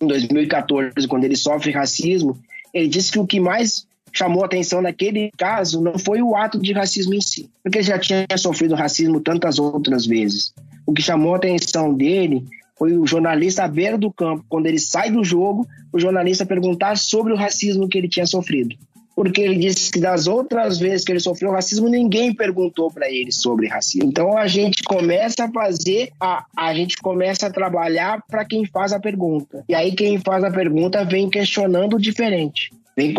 em 0.00 0.06
2014, 0.06 1.06
quando 1.06 1.24
ele 1.24 1.36
sofre 1.36 1.70
racismo, 1.70 2.38
ele 2.72 2.88
disse 2.88 3.12
que 3.12 3.18
o 3.18 3.26
que 3.26 3.38
mais 3.38 3.86
chamou 4.10 4.42
atenção 4.42 4.80
naquele 4.80 5.30
caso 5.36 5.82
não 5.82 5.98
foi 5.98 6.22
o 6.22 6.34
ato 6.34 6.58
de 6.58 6.72
racismo 6.72 7.12
em 7.12 7.20
si, 7.20 7.50
porque 7.62 7.76
ele 7.76 7.86
já 7.86 7.98
tinha 7.98 8.24
sofrido 8.38 8.74
racismo 8.74 9.20
tantas 9.20 9.58
outras 9.58 10.06
vezes. 10.06 10.54
O 10.86 10.94
que 10.94 11.02
chamou 11.02 11.34
atenção 11.34 11.92
dele 11.92 12.42
foi 12.78 12.96
o 12.96 13.06
jornalista 13.06 13.64
à 13.64 13.68
beira 13.68 13.98
do 13.98 14.10
campo, 14.10 14.46
quando 14.48 14.64
ele 14.64 14.78
sai 14.78 15.10
do 15.10 15.22
jogo, 15.22 15.68
o 15.92 16.00
jornalista 16.00 16.46
perguntar 16.46 16.96
sobre 16.96 17.34
o 17.34 17.36
racismo 17.36 17.86
que 17.86 17.98
ele 17.98 18.08
tinha 18.08 18.24
sofrido. 18.24 18.74
Porque 19.20 19.42
ele 19.42 19.56
disse 19.56 19.90
que 19.90 20.00
das 20.00 20.26
outras 20.26 20.78
vezes 20.78 21.04
que 21.04 21.12
ele 21.12 21.20
sofreu 21.20 21.50
racismo, 21.50 21.90
ninguém 21.90 22.34
perguntou 22.34 22.90
para 22.90 23.06
ele 23.06 23.30
sobre 23.30 23.68
racismo. 23.68 24.08
Então 24.08 24.34
a 24.34 24.46
gente 24.46 24.82
começa 24.82 25.44
a 25.44 25.52
fazer, 25.52 26.08
a, 26.18 26.46
a 26.56 26.72
gente 26.72 26.96
começa 26.96 27.46
a 27.46 27.52
trabalhar 27.52 28.24
para 28.26 28.46
quem 28.46 28.64
faz 28.64 28.94
a 28.94 28.98
pergunta. 28.98 29.62
E 29.68 29.74
aí 29.74 29.92
quem 29.92 30.18
faz 30.18 30.42
a 30.42 30.50
pergunta 30.50 31.04
vem 31.04 31.28
questionando 31.28 31.98
diferente. 31.98 32.70
Vem, 32.96 33.12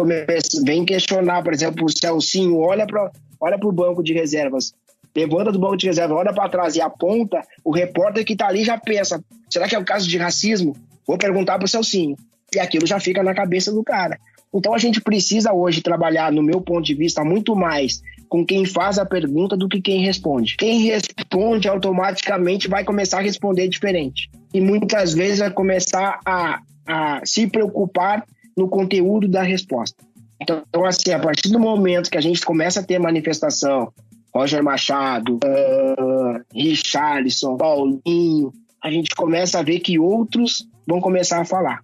vem 0.66 0.84
questionar, 0.84 1.44
por 1.44 1.54
exemplo, 1.54 1.86
o 1.86 1.90
Celcinho 1.96 2.58
olha 2.58 2.88
para 2.88 3.12
olha 3.40 3.60
o 3.64 3.72
banco 3.72 4.02
de 4.02 4.12
reservas 4.12 4.74
levanta 5.16 5.52
do 5.52 5.60
banco 5.60 5.78
de 5.78 5.86
reserva, 5.86 6.16
olha 6.16 6.34
para 6.34 6.50
trás 6.50 6.76
e 6.76 6.82
aponta, 6.82 7.42
o 7.64 7.72
repórter 7.72 8.26
que 8.26 8.34
está 8.34 8.48
ali 8.48 8.64
já 8.64 8.80
pensa: 8.80 9.24
será 9.48 9.68
que 9.68 9.76
é 9.76 9.80
o 9.80 9.86
caso 9.86 10.08
de 10.08 10.18
racismo? 10.18 10.76
Vou 11.06 11.18
perguntar 11.18 11.60
para 11.60 11.66
o 11.66 11.70
Celcinho. 11.70 12.16
E 12.56 12.60
aquilo 12.60 12.88
já 12.88 13.00
fica 13.00 13.22
na 13.22 13.36
cabeça 13.36 13.72
do 13.72 13.84
cara. 13.84 14.18
Então 14.54 14.74
a 14.74 14.78
gente 14.78 15.00
precisa 15.00 15.54
hoje 15.54 15.82
trabalhar, 15.82 16.32
no 16.32 16.44
meu 16.44 16.62
ponto 16.62 16.84
de 16.84 16.94
vista, 16.94 17.24
muito 17.24 17.56
mais 17.56 18.02
com 18.28 18.46
quem 18.46 18.66
faz 18.66 18.98
a 18.98 19.06
pergunta 19.06 19.58
do 19.58 19.68
que 19.68 19.82
quem 19.82 20.04
responde. 20.04 20.56
Quem 20.58 20.82
responde 20.82 21.68
automaticamente 21.68 22.68
vai 22.68 22.84
começar 22.84 23.20
a 23.20 23.22
responder 23.22 23.68
diferente. 23.68 24.30
E 24.54 24.60
muitas 24.60 25.14
vezes 25.14 25.40
vai 25.40 25.52
começar 25.52 26.20
a, 26.26 26.62
a 26.88 27.22
se 27.26 27.48
preocupar 27.48 28.26
no 28.58 28.68
conteúdo 28.68 29.28
da 29.28 29.44
resposta. 29.44 30.04
Então, 30.42 30.64
assim, 30.86 31.12
a 31.12 31.20
partir 31.20 31.50
do 31.50 31.60
momento 31.60 32.10
que 32.10 32.18
a 32.18 32.22
gente 32.22 32.42
começa 32.42 32.80
a 32.80 32.84
ter 32.84 33.00
manifestação 33.00 33.92
Roger 34.34 34.64
Machado, 34.64 35.36
uh, 35.36 36.42
Richarlison, 36.54 37.58
Paulinho, 37.58 38.52
a 38.84 38.90
gente 38.90 39.14
começa 39.16 39.60
a 39.60 39.64
ver 39.64 39.80
que 39.80 40.00
outros 40.00 40.68
vão 40.88 41.00
começar 41.00 41.42
a 41.42 41.46
falar. 41.46 41.82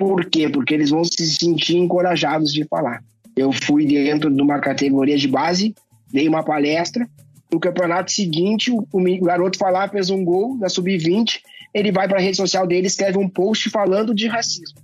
Por 0.00 0.24
quê? 0.24 0.48
Porque 0.48 0.72
eles 0.72 0.88
vão 0.88 1.04
se 1.04 1.26
sentir 1.26 1.76
encorajados 1.76 2.54
de 2.54 2.64
falar. 2.64 3.04
Eu 3.36 3.52
fui 3.52 3.84
dentro 3.84 4.30
de 4.34 4.40
uma 4.40 4.58
categoria 4.58 5.18
de 5.18 5.28
base, 5.28 5.74
dei 6.10 6.26
uma 6.26 6.42
palestra. 6.42 7.06
No 7.52 7.60
campeonato 7.60 8.10
seguinte, 8.10 8.70
o, 8.70 9.20
garoto 9.22 9.58
foi 9.58 9.70
lá, 9.70 9.86
fez 9.86 10.08
um 10.08 10.24
gol 10.24 10.56
da 10.56 10.70
sub-20. 10.70 11.40
Ele 11.74 11.92
vai 11.92 12.08
para 12.08 12.16
a 12.16 12.20
rede 12.22 12.38
social 12.38 12.66
dele, 12.66 12.86
escreve 12.86 13.18
um 13.18 13.28
post 13.28 13.68
falando 13.68 14.14
de 14.14 14.26
racismo. 14.26 14.78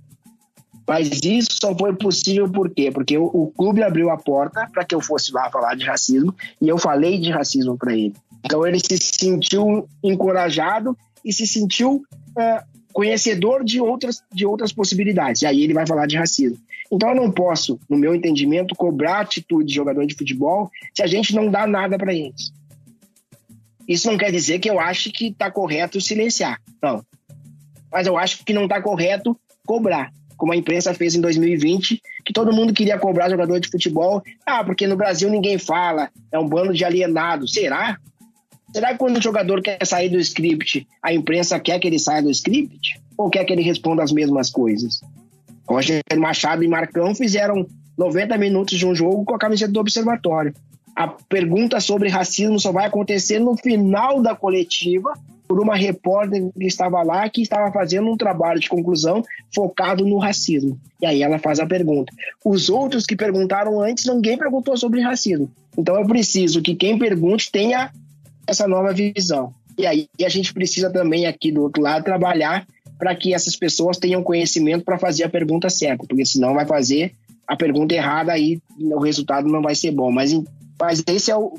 Mas 0.87 1.09
isso 1.23 1.49
só 1.59 1.75
foi 1.75 1.95
possível 1.95 2.47
por 2.47 2.69
quê? 2.69 2.91
Porque 2.91 3.17
o, 3.17 3.25
o 3.25 3.47
clube 3.57 3.81
abriu 3.81 4.11
a 4.11 4.17
porta 4.17 4.69
para 4.71 4.85
que 4.85 4.93
eu 4.93 5.01
fosse 5.01 5.33
lá 5.33 5.49
falar 5.49 5.73
de 5.73 5.83
racismo 5.83 6.33
e 6.61 6.69
eu 6.69 6.77
falei 6.77 7.19
de 7.19 7.31
racismo 7.31 7.75
para 7.75 7.91
ele. 7.91 8.13
Então 8.45 8.67
ele 8.67 8.79
se 8.79 8.99
sentiu 8.99 9.89
encorajado 10.03 10.95
e 11.25 11.33
se 11.33 11.47
sentiu 11.47 12.03
uh, 12.37 12.76
conhecedor 12.97 13.63
de 13.63 13.79
outras, 13.79 14.23
de 14.33 14.43
outras 14.43 14.73
possibilidades. 14.73 15.43
E 15.43 15.45
aí 15.45 15.63
ele 15.63 15.73
vai 15.75 15.85
falar 15.85 16.07
de 16.07 16.17
racismo. 16.17 16.57
Então 16.91 17.09
eu 17.09 17.15
não 17.15 17.31
posso, 17.31 17.79
no 17.87 17.95
meu 17.95 18.15
entendimento, 18.15 18.73
cobrar 18.73 19.19
atitude 19.19 19.67
de 19.67 19.75
jogador 19.75 20.03
de 20.07 20.15
futebol 20.15 20.71
se 20.95 21.03
a 21.03 21.05
gente 21.05 21.35
não 21.35 21.47
dá 21.51 21.67
nada 21.67 21.95
para 21.95 22.11
eles. 22.11 22.51
Isso 23.87 24.09
não 24.09 24.17
quer 24.17 24.31
dizer 24.31 24.57
que 24.57 24.67
eu 24.67 24.79
ache 24.79 25.11
que 25.11 25.27
está 25.27 25.51
correto 25.51 26.01
silenciar. 26.01 26.59
Não. 26.81 27.05
Mas 27.91 28.07
eu 28.07 28.17
acho 28.17 28.43
que 28.43 28.51
não 28.51 28.63
está 28.63 28.81
correto 28.81 29.39
cobrar 29.63 30.11
como 30.35 30.53
a 30.53 30.55
imprensa 30.55 30.91
fez 30.91 31.13
em 31.13 31.21
2020, 31.21 32.01
que 32.25 32.33
todo 32.33 32.51
mundo 32.51 32.73
queria 32.73 32.97
cobrar 32.97 33.29
jogador 33.29 33.59
de 33.59 33.69
futebol. 33.69 34.23
Ah, 34.43 34.63
porque 34.63 34.87
no 34.87 34.95
Brasil 34.95 35.29
ninguém 35.29 35.59
fala, 35.59 36.09
é 36.31 36.39
um 36.39 36.49
bando 36.49 36.73
de 36.73 36.83
alienados. 36.83 37.53
Será? 37.53 37.99
Será 38.77 38.91
que 38.91 38.99
quando 38.99 39.17
o 39.17 39.21
jogador 39.23 39.59
quer 39.59 39.83
sair 39.87 40.07
do 40.07 40.19
script, 40.19 40.87
a 41.01 41.11
imprensa 41.11 41.59
quer 41.59 41.79
que 41.79 41.87
ele 41.87 41.97
saia 41.97 42.21
do 42.21 42.29
script? 42.29 43.01
Ou 43.17 43.27
quer 43.27 43.43
que 43.43 43.51
ele 43.51 43.63
responda 43.63 44.03
as 44.03 44.11
mesmas 44.11 44.51
coisas? 44.51 45.01
Roger 45.67 46.03
Machado 46.15 46.63
e 46.63 46.67
Marcão 46.67 47.15
fizeram 47.15 47.65
90 47.97 48.37
minutos 48.37 48.77
de 48.77 48.85
um 48.85 48.93
jogo 48.93 49.25
com 49.25 49.33
a 49.33 49.39
camiseta 49.39 49.71
do 49.71 49.79
Observatório. 49.79 50.53
A 50.95 51.07
pergunta 51.07 51.79
sobre 51.79 52.07
racismo 52.07 52.59
só 52.59 52.71
vai 52.71 52.85
acontecer 52.85 53.39
no 53.39 53.57
final 53.57 54.21
da 54.21 54.35
coletiva, 54.35 55.11
por 55.47 55.59
uma 55.59 55.75
repórter 55.75 56.47
que 56.53 56.67
estava 56.67 57.01
lá 57.01 57.27
que 57.31 57.41
estava 57.41 57.71
fazendo 57.71 58.11
um 58.11 58.17
trabalho 58.17 58.59
de 58.59 58.69
conclusão 58.69 59.23
focado 59.55 60.05
no 60.05 60.19
racismo. 60.19 60.79
E 61.01 61.05
aí 61.07 61.23
ela 61.23 61.39
faz 61.39 61.59
a 61.59 61.65
pergunta. 61.65 62.13
Os 62.45 62.69
outros 62.69 63.07
que 63.07 63.15
perguntaram 63.15 63.81
antes, 63.81 64.05
ninguém 64.05 64.37
perguntou 64.37 64.77
sobre 64.77 65.01
racismo. 65.01 65.49
Então 65.75 65.97
é 65.97 66.05
preciso 66.05 66.61
que 66.61 66.75
quem 66.75 66.99
pergunte 66.99 67.51
tenha 67.51 67.91
essa 68.47 68.67
nova 68.67 68.93
visão. 68.93 69.53
E 69.77 69.85
aí 69.85 70.07
a 70.23 70.29
gente 70.29 70.53
precisa 70.53 70.89
também 70.89 71.27
aqui 71.27 71.51
do 71.51 71.61
outro 71.61 71.83
lado 71.83 72.03
trabalhar 72.03 72.65
para 72.97 73.15
que 73.15 73.33
essas 73.33 73.55
pessoas 73.55 73.97
tenham 73.97 74.23
conhecimento 74.23 74.83
para 74.83 74.97
fazer 74.97 75.23
a 75.23 75.29
pergunta 75.29 75.69
certa, 75.69 76.03
porque 76.07 76.25
senão 76.25 76.55
vai 76.55 76.65
fazer 76.65 77.13
a 77.47 77.55
pergunta 77.55 77.93
errada 77.93 78.33
aí 78.33 78.59
o 78.77 78.99
resultado 78.99 79.47
não 79.47 79.61
vai 79.61 79.75
ser 79.75 79.91
bom. 79.91 80.11
Mas, 80.11 80.33
mas 80.79 81.03
esse 81.07 81.31
é 81.31 81.35
o 81.35 81.53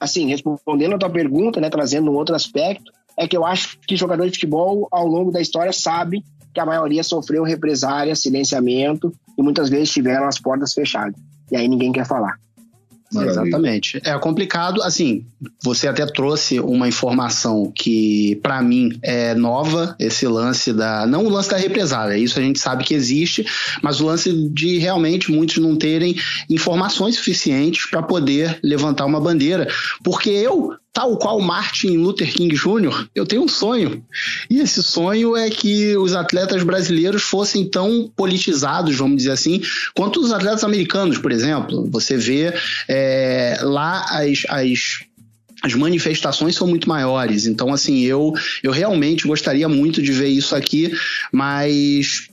assim 0.00 0.28
respondendo 0.28 0.94
a 0.94 0.98
tua 0.98 1.10
pergunta, 1.10 1.60
né, 1.60 1.68
trazendo 1.68 2.10
um 2.10 2.14
outro 2.14 2.34
aspecto, 2.34 2.92
é 3.16 3.26
que 3.26 3.36
eu 3.36 3.44
acho 3.44 3.78
que 3.80 3.96
jogador 3.96 4.24
de 4.26 4.32
futebol 4.32 4.86
ao 4.92 5.06
longo 5.06 5.32
da 5.32 5.40
história 5.40 5.72
sabe 5.72 6.24
que 6.54 6.60
a 6.60 6.66
maioria 6.66 7.02
sofreu 7.02 7.42
represária, 7.42 8.14
silenciamento 8.14 9.12
e 9.36 9.42
muitas 9.42 9.68
vezes 9.68 9.90
tiveram 9.90 10.26
as 10.26 10.38
portas 10.38 10.72
fechadas. 10.72 11.14
E 11.50 11.56
aí 11.56 11.68
ninguém 11.68 11.92
quer 11.92 12.06
falar. 12.06 12.38
Maravilha. 13.12 13.40
Exatamente. 13.40 14.00
É 14.04 14.18
complicado, 14.18 14.82
assim, 14.82 15.24
você 15.62 15.88
até 15.88 16.04
trouxe 16.06 16.60
uma 16.60 16.86
informação 16.86 17.72
que 17.74 18.36
para 18.42 18.60
mim 18.60 18.98
é 19.02 19.34
nova, 19.34 19.96
esse 19.98 20.26
lance 20.26 20.72
da 20.72 21.06
não 21.06 21.24
o 21.24 21.30
lance 21.30 21.50
da 21.50 21.56
represália, 21.56 22.18
isso 22.18 22.38
a 22.38 22.42
gente 22.42 22.58
sabe 22.58 22.84
que 22.84 22.94
existe, 22.94 23.46
mas 23.82 24.00
o 24.00 24.06
lance 24.06 24.32
de 24.50 24.78
realmente 24.78 25.30
muitos 25.32 25.58
não 25.58 25.76
terem 25.76 26.16
informações 26.50 27.16
suficientes 27.16 27.86
para 27.88 28.02
poder 28.02 28.58
levantar 28.62 29.06
uma 29.06 29.20
bandeira, 29.20 29.66
porque 30.02 30.30
eu 30.30 30.74
tal 30.98 31.16
qual 31.16 31.40
Martin 31.40 31.96
Luther 31.96 32.28
King 32.32 32.52
Jr., 32.52 33.06
eu 33.14 33.24
tenho 33.24 33.44
um 33.44 33.48
sonho. 33.48 34.04
E 34.50 34.58
esse 34.58 34.82
sonho 34.82 35.36
é 35.36 35.48
que 35.48 35.96
os 35.96 36.12
atletas 36.12 36.64
brasileiros 36.64 37.22
fossem 37.22 37.64
tão 37.64 38.10
politizados, 38.16 38.96
vamos 38.96 39.18
dizer 39.18 39.30
assim, 39.30 39.62
quanto 39.94 40.18
os 40.18 40.32
atletas 40.32 40.64
americanos, 40.64 41.16
por 41.16 41.30
exemplo. 41.30 41.88
Você 41.92 42.16
vê 42.16 42.52
é, 42.88 43.60
lá 43.62 44.06
as, 44.10 44.42
as 44.48 44.78
as 45.60 45.74
manifestações 45.74 46.54
são 46.54 46.68
muito 46.68 46.88
maiores. 46.88 47.46
Então, 47.46 47.72
assim, 47.72 48.04
eu, 48.04 48.32
eu 48.62 48.70
realmente 48.70 49.26
gostaria 49.26 49.68
muito 49.68 50.00
de 50.00 50.12
ver 50.12 50.28
isso 50.28 50.54
aqui, 50.54 50.92
mas 51.32 52.28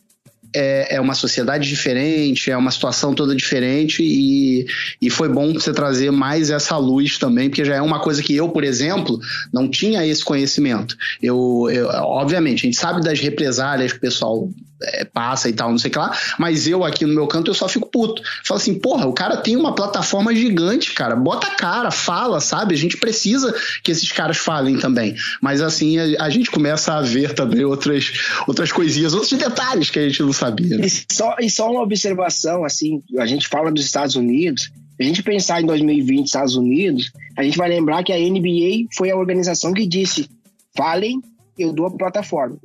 é, 0.56 0.95
é 0.95 1.01
uma 1.01 1.14
sociedade 1.14 1.68
diferente, 1.68 2.49
é 2.49 2.58
uma 2.58 2.72
situação 2.72 3.14
toda 3.14 3.36
diferente 3.36 4.01
e, 4.01 4.66
e 5.01 5.10
foi 5.10 5.28
bom 5.28 5.53
você 5.53 5.74
trazer 5.74 6.12
mais 6.12 6.49
essa 6.49 6.78
luz 6.78 7.18
também, 7.18 7.49
porque 7.49 7.66
já 7.66 7.76
é 7.76 7.82
uma 7.82 7.99
coisa 7.99 8.24
que 8.24 8.36
eu, 8.36 8.49
por 8.49 8.64
exemplo, 8.64 9.20
não 9.51 9.70
tinha 9.70 10.06
esse 10.06 10.24
conhecimento. 10.24 10.95
Eu, 11.22 11.68
eu 11.70 11.88
obviamente, 11.88 12.62
a 12.62 12.66
gente 12.66 12.78
sabe 12.78 13.01
das 13.01 13.20
represálias 13.20 13.91
que 13.91 13.97
o 13.97 14.01
pessoal 14.01 14.49
é, 14.82 15.05
passa 15.05 15.49
e 15.49 15.53
tal, 15.53 15.71
não 15.71 15.78
sei 15.78 15.89
o 15.89 15.91
que 15.91 15.99
lá, 15.99 16.15
mas 16.38 16.67
eu 16.67 16.84
aqui 16.84 17.05
no 17.05 17.13
meu 17.13 17.28
canto 17.28 17.49
eu 17.49 17.55
só 17.55 17.67
fico 17.67 17.89
puto. 17.89 18.21
Falo 18.43 18.59
assim, 18.59 18.73
porra, 18.73 19.05
o 19.07 19.13
cara 19.13 19.38
tem 19.38 19.55
uma 19.55 19.73
plataforma 19.73 20.36
gigante, 20.36 20.93
cara, 20.93 21.15
bota 21.15 21.47
a 21.47 21.55
cara, 21.55 21.91
fala, 21.91 22.39
sabe? 22.39 22.73
A 22.73 22.78
gente 22.78 22.97
precisa 22.97 23.55
que 23.84 23.91
esses 23.91 24.11
caras 24.11 24.38
falem 24.38 24.78
também. 24.78 25.15
Mas 25.41 25.61
assim, 25.61 25.97
a, 25.97 26.26
a 26.26 26.30
gente 26.30 26.51
começa 26.51 26.93
a 26.93 27.01
ver 27.01 27.34
também 27.34 27.63
outras, 27.63 28.11
outras 28.47 28.71
coisinhas, 28.71 29.13
outros 29.13 29.32
detalhes 29.32 29.89
que 29.89 29.99
a 29.99 30.07
gente 30.07 30.21
não 30.21 30.34
sabia. 30.34 30.78
Né? 30.78 30.86
E, 30.86 31.13
só, 31.13 31.36
e 31.39 31.49
só 31.49 31.71
uma 31.71 31.82
observação, 31.82 32.65
assim, 32.65 33.01
a 33.17 33.26
gente 33.26 33.47
fala 33.47 33.71
dos 33.71 33.86
Estados 33.86 34.15
Unidos, 34.15 34.71
a 34.99 35.03
gente 35.03 35.23
pensar 35.23 35.61
em 35.61 35.65
2020 35.65 36.26
Estados 36.26 36.55
Unidos, 36.55 37.11
a 37.38 37.43
gente 37.43 37.57
vai 37.57 37.69
lembrar 37.69 38.03
que 38.03 38.13
a 38.13 38.17
NBA 38.17 38.88
foi 38.95 39.11
a 39.11 39.15
organização 39.15 39.73
que 39.73 39.86
disse, 39.86 40.30
falem, 40.76 41.21
eu 41.57 41.73
dou 41.73 41.88
a 41.88 41.91
plataforma. 41.91 42.57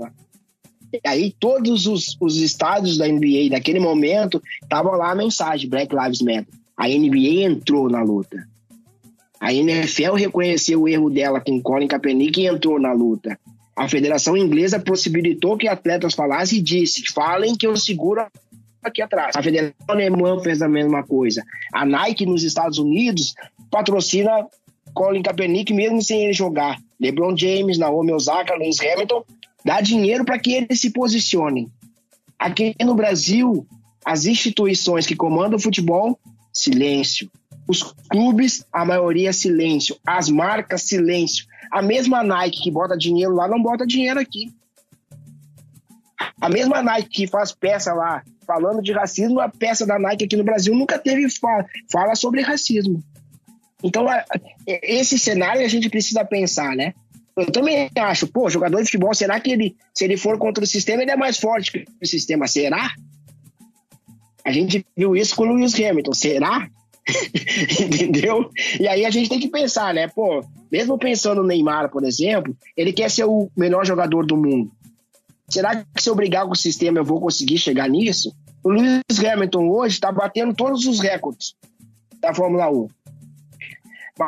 Tá? 0.93 1.11
aí 1.11 1.35
todos 1.39 1.87
os, 1.87 2.17
os 2.21 2.37
estádios 2.39 2.99
da 2.99 3.07
NBA 3.07 3.51
naquele 3.51 3.79
momento 3.79 4.43
estavam 4.63 4.93
lá 4.93 5.13
a 5.13 5.15
mensagem 5.15 5.69
Black 5.69 5.95
Lives 5.95 6.21
Matter. 6.21 6.49
A 6.77 6.89
NBA 6.89 7.45
entrou 7.45 7.89
na 7.89 8.03
luta. 8.03 8.49
A 9.39 9.53
NFL 9.53 10.15
reconheceu 10.15 10.83
o 10.83 10.89
erro 10.89 11.09
dela 11.11 11.41
com 11.41 11.61
Colin 11.63 11.87
Kaepernick 11.87 12.41
e 12.41 12.47
entrou 12.47 12.79
na 12.79 12.93
luta. 12.93 13.39
A 13.75 13.89
Federação 13.89 14.37
Inglesa 14.37 14.79
possibilitou 14.79 15.57
que 15.57 15.67
atletas 15.67 16.15
falassem 16.15 16.59
e 16.59 16.63
disse: 16.63 17.03
falem 17.13 17.57
que 17.57 17.67
eu 17.67 17.77
seguro 17.77 18.27
aqui 18.83 19.01
atrás. 19.01 19.35
A 19.37 19.43
Federação 19.43 19.75
Alemã 19.89 20.39
fez 20.41 20.61
a 20.61 20.69
mesma 20.69 21.03
coisa. 21.03 21.43
A 21.73 21.87
Nike 21.87 22.27
nos 22.27 22.43
Estados 22.43 22.79
Unidos 22.79 23.35
patrocina 23.71 24.47
Colin 24.93 25.23
Kaepernick 25.23 25.73
mesmo 25.73 26.03
sem 26.03 26.25
ele 26.25 26.33
jogar. 26.33 26.79
LeBron 27.01 27.35
James, 27.37 27.79
Naomi 27.79 28.13
Osaka, 28.13 28.55
Lewis 28.55 28.79
Hamilton 28.81 29.25
dá 29.65 29.81
dinheiro 29.81 30.25
para 30.25 30.39
que 30.39 30.53
eles 30.53 30.81
se 30.81 30.91
posicionem. 30.91 31.71
Aqui 32.39 32.75
no 32.83 32.95
Brasil, 32.95 33.67
as 34.05 34.25
instituições 34.27 35.07
que 35.07 35.15
comandam 35.15 35.59
o 35.59 35.63
futebol, 35.63 36.19
silêncio. 36.53 37.31
Os 37.69 37.83
clubes, 38.11 38.65
a 38.73 38.85
maioria, 38.85 39.33
silêncio. 39.33 39.97
As 40.07 40.29
marcas, 40.29 40.83
silêncio. 40.83 41.47
A 41.71 41.83
mesma 41.83 42.23
Nike 42.23 42.63
que 42.63 42.71
bota 42.71 42.97
dinheiro 42.97 43.35
lá, 43.35 43.47
não 43.47 43.63
bota 43.63 43.87
dinheiro 43.87 44.19
aqui. 44.19 44.53
A 46.41 46.49
mesma 46.49 46.83
Nike 46.83 47.09
que 47.09 47.27
faz 47.27 47.53
peça 47.53 47.93
lá, 47.93 48.23
falando 48.47 48.83
de 48.83 48.93
racismo, 48.93 49.41
a 49.41 49.49
peça 49.49 49.87
da 49.87 49.99
Nike 49.99 50.25
aqui 50.25 50.37
no 50.37 50.45
Brasil 50.45 50.75
nunca 50.75 50.99
teve 50.99 51.29
fala, 51.31 51.65
fala 51.91 52.15
sobre 52.15 52.41
racismo. 52.41 53.03
Então, 53.83 54.07
esse 54.67 55.19
cenário 55.19 55.65
a 55.65 55.69
gente 55.69 55.89
precisa 55.89 56.25
pensar, 56.25 56.75
né? 56.75 56.95
Eu 57.41 57.53
também 57.53 57.91
acho, 57.97 58.27
pô, 58.29 58.49
jogador 58.49 58.79
de 58.79 58.85
futebol, 58.85 59.15
será 59.15 59.41
que 59.41 59.51
ele, 59.51 59.77
se 59.95 60.05
ele 60.05 60.17
for 60.17 60.39
contra 60.39 60.65
o 60.65 60.67
sistema, 60.67 61.03
ele 61.03 61.11
é 61.11 61.17
mais 61.17 61.39
forte 61.39 61.73
que 61.73 61.85
o 62.03 62.07
sistema? 62.07 62.47
Será? 62.47 62.91
A 64.45 64.53
gente 64.53 64.85
viu 64.97 65.17
isso 65.17 65.37
com 65.37 65.45
o 65.45 65.55
Lewis 65.55 65.75
Hamilton, 65.75 66.13
será? 66.13 66.69
Entendeu? 67.81 68.51
E 68.79 68.87
aí 68.89 69.05
a 69.05 69.11
gente 69.11 69.29
tem 69.29 69.41
que 69.41 69.49
pensar, 69.49 69.93
né? 69.93 70.09
Pô, 70.09 70.45
mesmo 70.71 70.99
pensando 70.99 71.43
no 71.43 71.49
Neymar, 71.49 71.91
por 71.91 72.05
exemplo, 72.05 72.57
ele 72.77 72.93
quer 72.93 73.11
ser 73.11 73.25
o 73.25 73.51
melhor 73.57 73.85
jogador 73.85 74.25
do 74.25 74.37
mundo. 74.37 74.71
Será 75.49 75.77
que 75.77 76.03
se 76.03 76.09
eu 76.09 76.15
brigar 76.15 76.47
com 76.47 76.53
o 76.53 76.57
sistema 76.57 76.99
eu 76.99 77.05
vou 77.05 77.21
conseguir 77.21 77.59
chegar 77.59 77.89
nisso? 77.89 78.33
O 78.63 78.71
Lewis 78.71 79.25
Hamilton 79.25 79.69
hoje 79.69 79.95
está 79.95 80.13
batendo 80.13 80.55
todos 80.55 80.87
os 80.87 81.01
recordes 81.01 81.55
da 82.21 82.35
Fórmula 82.35 82.71
1. 82.71 82.89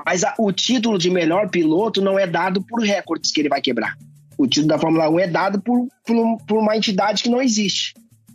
Mas 0.07 0.25
a, 0.25 0.35
o 0.39 0.53
título 0.53 0.99
de 0.99 1.11
melhor 1.11 1.49
piloto 1.51 2.01
não 2.01 2.19
é 2.19 2.27
dado 2.27 2.63
por 2.63 2.81
recordes 2.81 3.33
que 3.33 3.41
ele 3.41 3.49
vai 3.49 3.61
quebrar. 3.61 3.97
O 4.39 4.47
título 4.47 4.69
da 4.69 4.79
Fórmula 4.79 5.09
1 5.09 5.21
é 5.21 5.27
dado 5.27 5.61
por, 5.61 5.87
por, 6.05 6.39
por 6.47 6.59
uma 6.59 6.77
entidade 6.77 7.23
que 7.23 7.29
não 7.29 7.41
existe, 7.41 7.95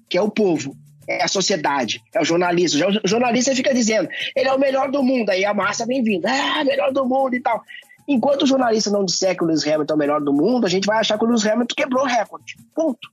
que 0.09 0.17
é 0.17 0.21
o 0.21 0.29
povo, 0.29 0.75
é 1.07 1.23
a 1.23 1.27
sociedade, 1.27 2.01
é 2.13 2.21
o 2.21 2.25
jornalista. 2.25 2.77
O 3.03 3.07
jornalista 3.07 3.55
fica 3.55 3.73
dizendo, 3.73 4.09
ele 4.35 4.47
é 4.47 4.53
o 4.53 4.59
melhor 4.59 4.91
do 4.91 5.01
mundo, 5.01 5.29
aí 5.29 5.43
a 5.45 5.53
massa 5.53 5.85
vem 5.85 6.03
vindo, 6.03 6.25
ah, 6.25 6.63
melhor 6.63 6.91
do 6.91 7.05
mundo 7.05 7.35
e 7.35 7.39
tal. 7.39 7.63
Enquanto 8.07 8.43
o 8.43 8.47
jornalista 8.47 8.89
não 8.89 9.03
disser 9.03 9.35
que 9.35 9.43
o 9.43 9.47
Lewis 9.47 9.67
Hamilton 9.67 9.93
é 9.93 9.95
o 9.95 9.99
melhor 9.99 10.21
do 10.21 10.31
mundo, 10.31 10.65
a 10.65 10.69
gente 10.69 10.85
vai 10.85 10.99
achar 10.99 11.17
que 11.17 11.25
o 11.25 11.27
Lewis 11.27 11.45
Hamilton 11.45 11.75
quebrou 11.75 12.05
recorde. 12.05 12.55
Ponto. 12.73 13.09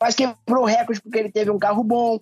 Mas 0.00 0.14
quebrou 0.14 0.64
recorde 0.64 1.00
porque 1.00 1.18
ele 1.18 1.30
teve 1.30 1.50
um 1.50 1.58
carro 1.58 1.82
bom, 1.82 2.18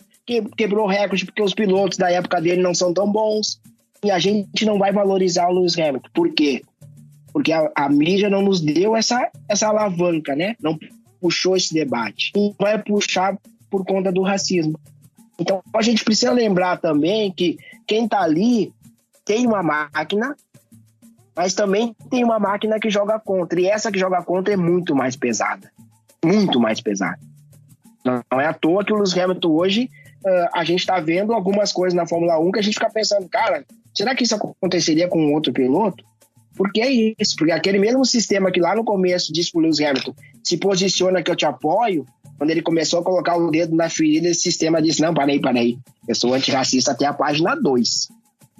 quebrou 0.57 0.87
recorde 0.87 1.25
porque 1.25 1.43
os 1.43 1.55
pilotos 1.55 1.99
da 1.99 2.11
época 2.11 2.41
dele 2.41 2.63
não 2.63 2.75
são 2.75 2.93
tão 2.93 3.11
bons 3.11 3.61
e 4.05 4.11
a 4.11 4.19
gente 4.19 4.67
não 4.67 4.79
vai 4.79 4.93
valorizar 4.93 5.49
o 5.49 5.53
Lewis 5.55 5.79
Hamilton. 5.79 6.09
Por 6.13 6.31
quê? 6.33 6.63
Porque 7.33 7.53
a, 7.53 7.71
a 7.75 7.89
mídia 7.89 8.29
não 8.29 8.43
nos 8.43 8.61
deu 8.61 8.95
essa, 8.95 9.31
essa 9.49 9.69
alavanca, 9.69 10.37
né? 10.37 10.55
Não 10.61 10.79
puxou 11.21 11.57
esse 11.57 11.73
debate. 11.73 12.31
E 12.37 12.55
vai 12.59 12.81
puxar 12.81 13.37
por 13.71 13.85
conta 13.85 14.13
do 14.13 14.23
racismo. 14.23 14.79
Então 15.41 15.63
a 15.75 15.81
gente 15.81 16.05
precisa 16.05 16.31
lembrar 16.33 16.77
também 16.77 17.33
que 17.33 17.57
quem 17.87 18.05
está 18.05 18.21
ali 18.21 18.73
tem 19.25 19.47
uma 19.47 19.63
máquina, 19.63 20.37
mas 21.35 21.55
também 21.55 21.97
tem 22.11 22.23
uma 22.23 22.39
máquina 22.39 22.79
que 22.79 22.91
joga 22.91 23.19
contra. 23.19 23.59
E 23.59 23.67
essa 23.67 23.91
que 23.91 23.99
joga 23.99 24.23
contra 24.23 24.53
é 24.53 24.57
muito 24.57 24.95
mais 24.95 25.17
pesada. 25.17 25.73
Muito 26.23 26.61
mais 26.61 26.81
pesada. 26.81 27.19
Não 28.05 28.39
é 28.39 28.47
à 28.47 28.53
toa 28.53 28.85
que 28.85 28.93
o 28.93 28.97
Lewis 28.97 29.17
Hamilton 29.17 29.51
hoje 29.51 29.91
uh, 30.25 30.49
a 30.53 30.63
gente 30.63 30.81
está 30.81 31.01
vendo 31.01 31.33
algumas 31.33 31.73
coisas 31.73 31.95
na 31.95 32.07
Fórmula 32.07 32.39
1 32.39 32.53
que 32.53 32.59
a 32.59 32.63
gente 32.63 32.75
fica 32.75 32.91
pensando, 32.91 33.27
cara, 33.31 33.65
Será 33.95 34.15
que 34.15 34.25
isso 34.25 34.35
aconteceria 34.35 35.09
com 35.09 35.33
outro 35.33 35.53
piloto? 35.53 36.05
Porque 36.57 36.81
é 36.81 36.91
isso, 36.91 37.37
porque 37.37 37.53
aquele 37.53 37.79
mesmo 37.79 38.05
sistema 38.05 38.51
que 38.51 38.61
lá 38.61 38.75
no 38.75 38.85
começo 38.85 39.33
disse 39.33 39.51
pro 39.51 39.61
Lewis 39.61 39.81
Hamilton, 39.81 40.15
se 40.43 40.57
posiciona 40.57 41.23
que 41.23 41.31
eu 41.31 41.37
te 41.37 41.45
apoio, 41.45 42.07
quando 42.39 42.51
ele 42.51 42.63
começou 42.63 43.01
a 43.01 43.05
colocar 43.05 43.37
o 43.37 43.51
dedo 43.51 43.75
na 43.75 43.89
ferida, 43.89 44.29
esse 44.29 44.43
sistema 44.43 44.81
disse, 44.81 45.01
não, 45.01 45.15
parei, 45.15 45.41
parei, 45.41 45.79
eu 46.09 46.15
sou 46.15 46.35
antirracista 46.35 46.93
até 46.93 47.07
a 47.07 47.13
página 47.13 47.55
2. 47.55 48.09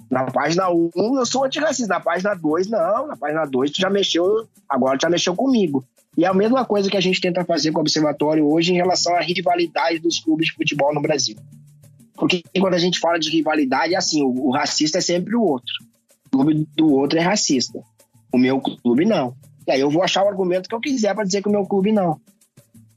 Na 0.09 0.25
página 0.25 0.69
1 0.69 0.91
um, 0.95 1.17
eu 1.17 1.25
sou 1.25 1.45
antirracista, 1.45 1.93
na 1.93 1.99
página 1.99 2.33
2 2.35 2.67
não, 2.67 3.07
na 3.07 3.17
página 3.17 3.45
2 3.45 3.71
tu 3.71 3.81
já 3.81 3.89
mexeu, 3.89 4.47
agora 4.69 4.97
tu 4.97 5.03
já 5.03 5.09
mexeu 5.09 5.35
comigo. 5.35 5.83
E 6.17 6.23
é 6.23 6.27
a 6.27 6.33
mesma 6.33 6.63
coisa 6.63 6.89
que 6.89 6.95
a 6.95 7.01
gente 7.01 7.19
tenta 7.19 7.43
fazer 7.43 7.71
com 7.71 7.79
o 7.79 7.81
Observatório 7.81 8.47
hoje 8.47 8.71
em 8.71 8.75
relação 8.75 9.15
à 9.15 9.19
rivalidade 9.19 9.99
dos 9.99 10.19
clubes 10.19 10.47
de 10.47 10.53
futebol 10.53 10.93
no 10.93 11.01
Brasil. 11.01 11.35
Porque 12.15 12.43
quando 12.59 12.73
a 12.73 12.79
gente 12.79 12.99
fala 12.99 13.19
de 13.19 13.29
rivalidade, 13.29 13.93
é 13.93 13.97
assim, 13.97 14.21
o, 14.21 14.47
o 14.47 14.51
racista 14.51 14.99
é 14.99 15.01
sempre 15.01 15.35
o 15.35 15.41
outro. 15.41 15.73
O 16.27 16.37
clube 16.37 16.67
do 16.75 16.93
outro 16.93 17.19
é 17.19 17.21
racista. 17.21 17.79
O 18.33 18.37
meu 18.37 18.59
clube 18.59 19.05
não. 19.05 19.35
E 19.67 19.71
aí 19.71 19.79
eu 19.79 19.89
vou 19.89 20.03
achar 20.03 20.23
o 20.23 20.27
argumento 20.27 20.69
que 20.69 20.75
eu 20.75 20.79
quiser 20.79 21.13
para 21.13 21.23
dizer 21.23 21.41
que 21.41 21.49
o 21.49 21.51
meu 21.51 21.65
clube 21.65 21.91
não. 21.91 22.19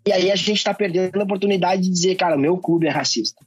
E 0.07 0.12
aí 0.12 0.31
a 0.31 0.37
gente 0.37 0.53
está 0.53 0.73
perdendo 0.73 1.21
a 1.21 1.25
oportunidade 1.25 1.83
de 1.83 1.91
dizer, 1.91 2.14
cara, 2.14 2.37
meu 2.37 2.57
clube 2.57 2.87
é 2.87 2.91
racista. 2.91 3.45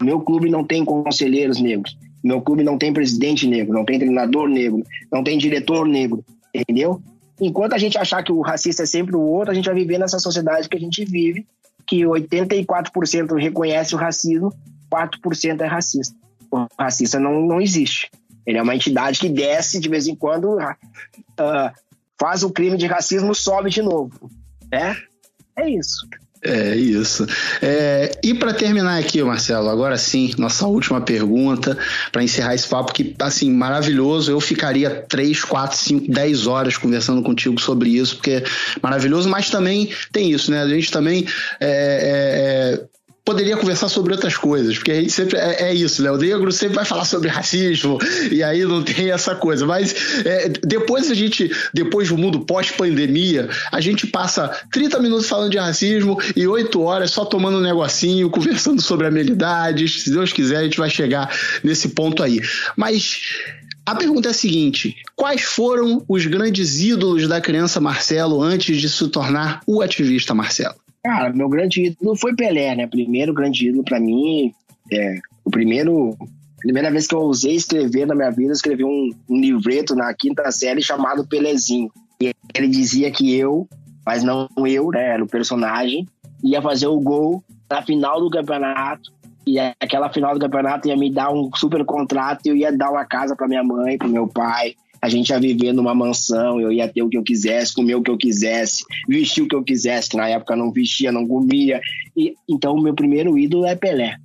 Meu 0.00 0.20
clube 0.20 0.50
não 0.50 0.64
tem 0.64 0.84
conselheiros 0.84 1.60
negros. 1.60 1.96
Meu 2.22 2.40
clube 2.40 2.62
não 2.62 2.78
tem 2.78 2.92
presidente 2.92 3.46
negro, 3.46 3.74
não 3.74 3.84
tem 3.84 3.98
treinador 3.98 4.48
negro, 4.48 4.82
não 5.12 5.24
tem 5.24 5.38
diretor 5.38 5.86
negro. 5.86 6.24
Entendeu? 6.54 7.02
enquanto 7.40 7.72
a 7.72 7.78
gente 7.78 7.98
achar 7.98 8.22
que 8.22 8.32
o 8.32 8.40
racista 8.40 8.84
é 8.84 8.86
sempre 8.86 9.16
o 9.16 9.20
outro, 9.20 9.50
a 9.50 9.54
gente 9.54 9.64
vai 9.64 9.74
viver 9.74 9.98
nessa 9.98 10.18
sociedade 10.18 10.68
que 10.68 10.76
a 10.76 10.80
gente 10.80 11.04
vive, 11.04 11.44
que 11.86 12.02
84% 12.02 13.36
reconhece 13.36 13.94
o 13.94 13.98
racismo, 13.98 14.52
4% 14.92 15.60
é 15.60 15.66
racista. 15.66 16.14
O 16.50 16.66
racista 16.78 17.18
não, 17.18 17.40
não 17.40 17.60
existe. 17.60 18.10
Ele 18.46 18.58
é 18.58 18.62
uma 18.62 18.74
entidade 18.74 19.18
que 19.18 19.28
desce 19.28 19.80
de 19.80 19.88
vez 19.88 20.06
em 20.06 20.14
quando, 20.14 20.56
uh, 20.56 21.72
faz 22.20 22.42
o 22.42 22.50
crime 22.50 22.76
de 22.76 22.86
racismo, 22.86 23.34
sobe 23.34 23.70
de 23.70 23.80
novo. 23.80 24.30
É, 24.70 24.94
é 25.56 25.70
isso. 25.70 26.06
É 26.44 26.74
isso. 26.74 27.24
É, 27.62 28.10
e 28.20 28.34
para 28.34 28.52
terminar 28.52 28.98
aqui, 28.98 29.22
Marcelo, 29.22 29.68
agora 29.68 29.96
sim, 29.96 30.32
nossa 30.38 30.66
última 30.66 31.00
pergunta, 31.00 31.78
para 32.10 32.24
encerrar 32.24 32.52
esse 32.52 32.66
papo 32.66 32.92
que, 32.92 33.14
assim, 33.20 33.48
maravilhoso. 33.48 34.32
Eu 34.32 34.40
ficaria 34.40 34.90
3, 35.08 35.44
4, 35.44 35.78
5, 35.78 36.10
10 36.10 36.46
horas 36.48 36.76
conversando 36.76 37.22
contigo 37.22 37.60
sobre 37.60 37.90
isso, 37.90 38.16
porque 38.16 38.30
é 38.32 38.44
maravilhoso, 38.82 39.28
mas 39.28 39.50
também 39.50 39.88
tem 40.10 40.32
isso, 40.32 40.50
né? 40.50 40.62
A 40.62 40.68
gente 40.68 40.90
também 40.90 41.24
é, 41.60 41.68
é, 41.68 42.80
é 42.80 42.84
poderia 43.24 43.56
conversar 43.56 43.88
sobre 43.88 44.12
outras 44.12 44.36
coisas, 44.36 44.76
porque 44.76 44.90
aí 44.90 45.08
sempre 45.08 45.38
é, 45.38 45.70
é, 45.70 45.74
isso, 45.74 46.02
né? 46.02 46.10
O 46.10 46.16
negro 46.16 46.50
sempre 46.50 46.74
vai 46.74 46.84
falar 46.84 47.04
sobre 47.04 47.28
racismo, 47.28 47.98
e 48.30 48.42
aí 48.42 48.64
não 48.64 48.82
tem 48.82 49.10
essa 49.10 49.34
coisa. 49.34 49.64
Mas 49.64 49.94
é, 50.24 50.48
depois 50.48 51.10
a 51.10 51.14
gente, 51.14 51.50
depois 51.72 52.08
do 52.08 52.18
mundo 52.18 52.40
pós-pandemia, 52.40 53.48
a 53.70 53.80
gente 53.80 54.06
passa 54.06 54.48
30 54.72 54.98
minutos 54.98 55.28
falando 55.28 55.50
de 55.50 55.58
racismo 55.58 56.18
e 56.34 56.46
8 56.46 56.80
horas 56.80 57.10
só 57.10 57.24
tomando 57.24 57.58
um 57.58 57.62
negocinho, 57.62 58.28
conversando 58.30 58.82
sobre 58.82 59.06
amenidades. 59.06 60.02
Se 60.02 60.10
Deus 60.10 60.32
quiser, 60.32 60.58
a 60.58 60.64
gente 60.64 60.78
vai 60.78 60.90
chegar 60.90 61.32
nesse 61.62 61.90
ponto 61.90 62.22
aí. 62.22 62.40
Mas. 62.76 63.20
A 63.84 63.96
pergunta 63.96 64.28
é 64.28 64.30
a 64.30 64.34
seguinte: 64.34 64.94
quais 65.16 65.42
foram 65.42 66.04
os 66.08 66.24
grandes 66.24 66.80
ídolos 66.80 67.26
da 67.26 67.40
criança 67.40 67.80
Marcelo 67.80 68.40
antes 68.40 68.80
de 68.80 68.88
se 68.88 69.08
tornar 69.08 69.60
o 69.66 69.82
ativista 69.82 70.32
Marcelo? 70.32 70.76
Cara, 71.04 71.32
meu 71.32 71.48
grande 71.48 71.86
ídolo 71.86 72.16
foi 72.16 72.34
Pelé, 72.34 72.76
né? 72.76 72.86
Primeiro 72.86 73.34
grande 73.34 73.68
ídolo 73.68 73.82
para 73.82 73.98
mim, 73.98 74.54
é, 74.90 75.18
o 75.44 75.50
primeiro 75.50 76.16
primeira 76.58 76.92
vez 76.92 77.08
que 77.08 77.14
eu 77.14 77.22
usei 77.22 77.56
escrever 77.56 78.06
na 78.06 78.14
minha 78.14 78.30
vida, 78.30 78.50
eu 78.50 78.52
escrevi 78.52 78.84
um, 78.84 79.10
um, 79.28 79.40
livreto 79.40 79.96
na 79.96 80.14
quinta 80.14 80.48
série 80.52 80.80
chamado 80.80 81.26
Pelezinho. 81.26 81.90
E 82.20 82.32
ele 82.54 82.68
dizia 82.68 83.10
que 83.10 83.36
eu, 83.36 83.68
mas 84.06 84.22
não 84.22 84.48
eu, 84.64 84.90
né, 84.90 85.14
era 85.14 85.24
o 85.24 85.28
personagem, 85.28 86.06
ia 86.44 86.62
fazer 86.62 86.86
o 86.86 87.00
gol 87.00 87.42
na 87.68 87.82
final 87.82 88.20
do 88.20 88.30
campeonato. 88.30 89.10
E 89.44 89.58
aquela 89.58 90.08
final 90.08 90.34
do 90.34 90.40
campeonato 90.40 90.86
ia 90.86 90.96
me 90.96 91.12
dar 91.12 91.32
um 91.32 91.50
super 91.56 91.84
contrato 91.84 92.46
e 92.46 92.50
eu 92.50 92.56
ia 92.56 92.70
dar 92.70 92.92
uma 92.92 93.04
casa 93.04 93.34
para 93.34 93.48
minha 93.48 93.64
mãe, 93.64 93.98
para 93.98 94.06
meu 94.06 94.28
pai, 94.28 94.76
a 95.02 95.08
gente 95.08 95.30
ia 95.30 95.40
viver 95.40 95.72
numa 95.72 95.92
mansão, 95.92 96.60
eu 96.60 96.70
ia 96.70 96.88
ter 96.88 97.02
o 97.02 97.08
que 97.08 97.18
eu 97.18 97.24
quisesse, 97.24 97.74
comer 97.74 97.96
o 97.96 98.02
que 98.02 98.10
eu 98.10 98.16
quisesse, 98.16 98.84
vestir 99.08 99.42
o 99.42 99.48
que 99.48 99.56
eu 99.56 99.64
quisesse, 99.64 100.08
que 100.08 100.16
na 100.16 100.28
época 100.28 100.54
não 100.54 100.70
vestia, 100.70 101.10
não 101.10 101.26
comia. 101.26 101.80
E, 102.16 102.36
então, 102.48 102.74
o 102.74 102.80
meu 102.80 102.94
primeiro 102.94 103.36
ídolo 103.36 103.66
é 103.66 103.74
Pelé. 103.74 104.16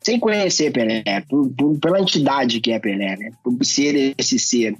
Sem 0.00 0.20
conhecer 0.20 0.70
Pelé, 0.70 1.02
por, 1.28 1.50
por, 1.50 1.76
pela 1.80 2.00
entidade 2.00 2.60
que 2.60 2.70
é 2.70 2.78
Pelé, 2.78 3.16
né? 3.16 3.32
Por 3.42 3.52
ser 3.64 4.14
esse 4.16 4.38
ser. 4.38 4.76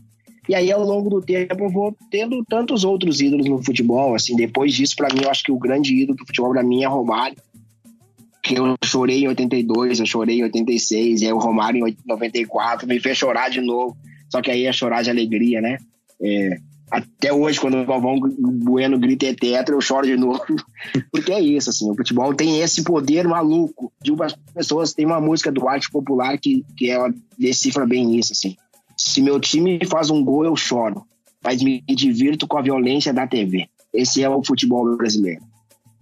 E 0.49 0.55
aí, 0.55 0.71
ao 0.71 0.85
longo 0.85 1.11
do 1.11 1.21
tempo, 1.21 1.65
eu 1.65 1.69
vou 1.69 1.97
tendo 2.09 2.45
tantos 2.45 2.85
outros 2.85 3.21
ídolos 3.21 3.49
no 3.49 3.61
futebol. 3.61 4.15
Assim, 4.15 4.37
depois 4.37 4.73
disso, 4.73 4.95
para 4.95 5.13
mim, 5.13 5.23
eu 5.25 5.31
acho 5.31 5.43
que 5.43 5.51
o 5.51 5.59
grande 5.59 6.01
ídolo 6.01 6.17
do 6.17 6.27
futebol 6.27 6.53
para 6.53 6.63
mim 6.63 6.85
é 6.85 6.87
Romário. 6.87 7.37
Que 8.41 8.57
eu 8.57 8.77
chorei 8.85 9.25
em 9.25 9.29
82, 9.29 9.99
eu 9.99 10.07
chorei 10.07 10.39
em 10.39 10.45
86, 10.45 11.23
e 11.23 11.27
aí 11.27 11.33
o 11.33 11.39
Romário 11.39 11.89
em 11.89 11.97
94 12.07 12.87
me 12.87 13.01
fez 13.01 13.19
chorar 13.19 13.51
de 13.51 13.61
novo 13.61 13.97
só 14.31 14.41
que 14.41 14.51
aí 14.51 14.65
é 14.65 14.73
chorar 14.73 15.03
de 15.03 15.11
alegria, 15.11 15.61
né? 15.61 15.79
É, 16.23 16.59
até 16.91 17.33
hoje, 17.33 17.61
quando 17.61 17.79
o 17.79 17.87
Galvão 17.87 18.19
Bueno 18.19 18.99
grita 18.99 19.27
é 19.27 19.35
tetra, 19.35 19.75
eu 19.75 19.81
choro 19.81 20.07
de 20.07 20.17
novo. 20.17 20.43
Porque 21.13 21.33
é 21.33 21.41
isso, 21.41 21.71
assim, 21.71 21.89
o 21.89 21.95
futebol 21.95 22.35
tem 22.35 22.61
esse 22.61 22.83
poder 22.83 23.29
maluco. 23.29 23.93
De 24.03 24.11
umas 24.11 24.35
pessoas, 24.53 24.93
tem 24.93 25.07
uma 25.07 25.21
música 25.21 25.53
do 25.53 25.69
arte 25.69 25.89
popular 25.91 26.37
que, 26.39 26.65
que 26.77 26.91
ela 26.91 27.13
decifra 27.39 27.87
bem 27.87 28.19
isso, 28.19 28.33
assim. 28.33 28.57
Se 28.97 29.23
meu 29.23 29.39
time 29.39 29.79
faz 29.87 30.11
um 30.11 30.25
gol, 30.25 30.45
eu 30.45 30.57
choro. 30.57 31.05
Mas 31.43 31.63
me 31.63 31.83
divirto 31.89 32.47
com 32.47 32.59
a 32.59 32.63
violência 32.63 33.13
da 33.13 33.27
TV. 33.27 33.69
Esse 33.95 34.23
é 34.23 34.29
o 34.29 34.45
futebol 34.45 34.97
brasileiro. 34.97 35.43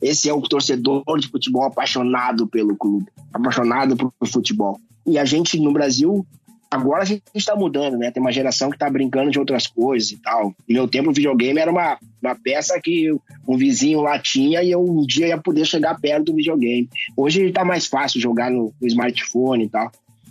Esse 0.00 0.28
é 0.28 0.32
o 0.32 0.40
torcedor 0.40 1.04
de 1.18 1.28
futebol 1.28 1.64
apaixonado 1.64 2.46
pelo 2.46 2.76
clube, 2.76 3.06
apaixonado 3.32 3.96
por 3.96 4.12
futebol. 4.26 4.80
E 5.06 5.18
a 5.18 5.24
gente 5.24 5.58
no 5.60 5.72
Brasil 5.72 6.26
Agora 6.70 7.02
a 7.02 7.06
gente 7.06 7.22
está 7.34 7.56
mudando, 7.56 7.96
né? 7.96 8.10
Tem 8.10 8.20
uma 8.20 8.32
geração 8.32 8.68
que 8.68 8.76
está 8.76 8.90
brincando 8.90 9.30
de 9.30 9.38
outras 9.38 9.66
coisas 9.66 10.10
e 10.10 10.18
tal. 10.18 10.54
No 10.68 10.74
meu 10.74 10.86
tempo, 10.86 11.08
o 11.08 11.14
videogame 11.14 11.58
era 11.58 11.70
uma, 11.70 11.98
uma 12.22 12.34
peça 12.34 12.78
que 12.82 13.10
um 13.46 13.56
vizinho 13.56 14.02
lá 14.02 14.18
tinha 14.18 14.62
e 14.62 14.70
eu 14.70 14.84
um 14.84 15.06
dia 15.06 15.28
ia 15.28 15.38
poder 15.38 15.64
chegar 15.64 15.98
perto 15.98 16.26
do 16.26 16.34
videogame. 16.34 16.88
Hoje 17.16 17.46
está 17.46 17.64
mais 17.64 17.86
fácil 17.86 18.20
jogar 18.20 18.50
no, 18.50 18.74
no 18.78 18.86
smartphone 18.86 19.64
e 19.64 19.68
tal. 19.68 19.90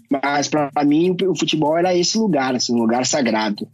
Mas 0.10 0.48
para 0.48 0.86
mim, 0.86 1.16
o 1.28 1.36
futebol 1.36 1.76
era 1.76 1.96
esse 1.96 2.18
lugar, 2.18 2.56
assim, 2.56 2.74
um 2.74 2.80
lugar 2.80 3.06
sagrado. 3.06 3.68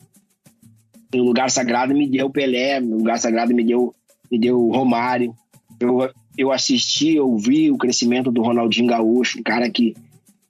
O 1.14 1.22
lugar 1.22 1.51
sagrado 1.51 1.93
me 1.93 2.09
deu 2.09 2.30
Pelé, 2.30 2.80
o 2.80 2.97
lugar 2.97 3.20
sagrado 3.20 3.53
me 3.53 3.64
deu, 3.64 3.93
me 4.32 4.39
deu 4.39 4.70
Romário. 4.70 5.36
Eu, 5.80 6.09
eu 6.38 6.51
assisti, 6.51 7.16
eu 7.16 7.36
vi 7.38 7.70
o 7.70 7.78
crescimento 7.78 8.32
do 8.32 8.41
Ronaldinho 8.41 8.88
Gaúcho, 8.88 9.39
um 9.39 9.43
cara 9.43 9.70
que 9.70 9.93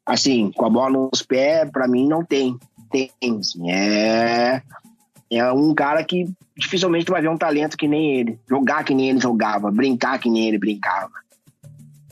assim, 0.06 0.52
com 0.52 0.66
a 0.66 0.70
bola 0.70 1.10
nos 1.12 1.22
pés, 1.22 1.70
para 1.72 1.88
mim 1.88 2.08
não 2.08 2.24
tem. 2.24 2.58
Tem, 2.92 3.10
assim, 3.40 3.72
é, 3.72 4.62
é 5.32 5.52
um 5.52 5.74
cara 5.74 6.04
que 6.04 6.28
dificilmente 6.56 7.06
tu 7.06 7.12
vai 7.12 7.22
ver 7.22 7.30
um 7.30 7.38
talento 7.38 7.78
que 7.78 7.88
nem 7.88 8.20
ele, 8.20 8.40
jogar 8.48 8.84
que 8.84 8.94
nem 8.94 9.10
ele 9.10 9.20
jogava, 9.20 9.72
brincar 9.72 10.20
que 10.20 10.30
nem 10.30 10.48
ele 10.48 10.60
brincava. 10.60 11.12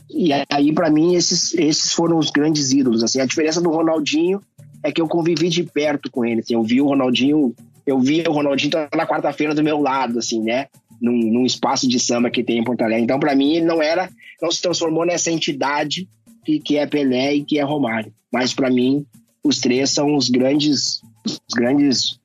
E 0.10 0.32
aí, 0.50 0.74
para 0.74 0.90
mim, 0.90 1.16
esses, 1.16 1.54
esses 1.54 1.94
foram 1.94 2.18
os 2.18 2.30
grandes 2.32 2.72
ídolos. 2.74 3.04
Assim, 3.04 3.22
a 3.22 3.26
diferença 3.26 3.62
do 3.62 3.70
Ronaldinho 3.70 4.42
é 4.84 4.92
que 4.92 5.02
eu 5.02 5.08
convivi 5.08 5.48
de 5.48 5.64
perto 5.64 6.12
com 6.12 6.26
ele. 6.26 6.42
Assim, 6.42 6.54
eu 6.54 6.64
vi 6.64 6.82
o 6.82 6.88
Ronaldinho, 6.88 7.56
eu 7.86 8.00
via 8.00 8.30
o 8.30 8.34
Ronaldinho 8.34 8.72
na 8.96 9.08
quarta-feira 9.08 9.56
do 9.56 9.64
meu 9.64 9.80
lado, 9.80 10.20
assim, 10.20 10.42
né? 10.42 10.68
Num, 11.02 11.18
num, 11.18 11.46
espaço 11.46 11.88
de 11.88 12.00
samba 12.00 12.30
que 12.30 12.44
tem 12.44 12.58
em 12.58 12.64
Porto 12.64 12.82
Alegre. 12.82 13.04
Então, 13.04 13.20
para 13.20 13.36
mim, 13.36 13.56
ele 13.56 13.66
não 13.66 13.82
era, 13.82 14.10
não 14.42 14.52
se 14.52 14.62
transformou 14.62 15.06
nessa 15.06 15.32
entidade 15.32 16.08
que, 16.44 16.60
que 16.60 16.78
é 16.78 16.86
Pelé 16.86 17.36
e 17.36 17.44
que 17.44 17.60
é 17.60 17.64
Romário. 17.64 18.14
Mas 18.32 18.54
para 18.54 18.70
mim, 18.70 19.06
os 19.44 19.60
três 19.60 19.90
são 19.90 20.16
os 20.16 20.30
grandes, 20.30 21.02
os 21.26 21.40
grandes 21.56 22.20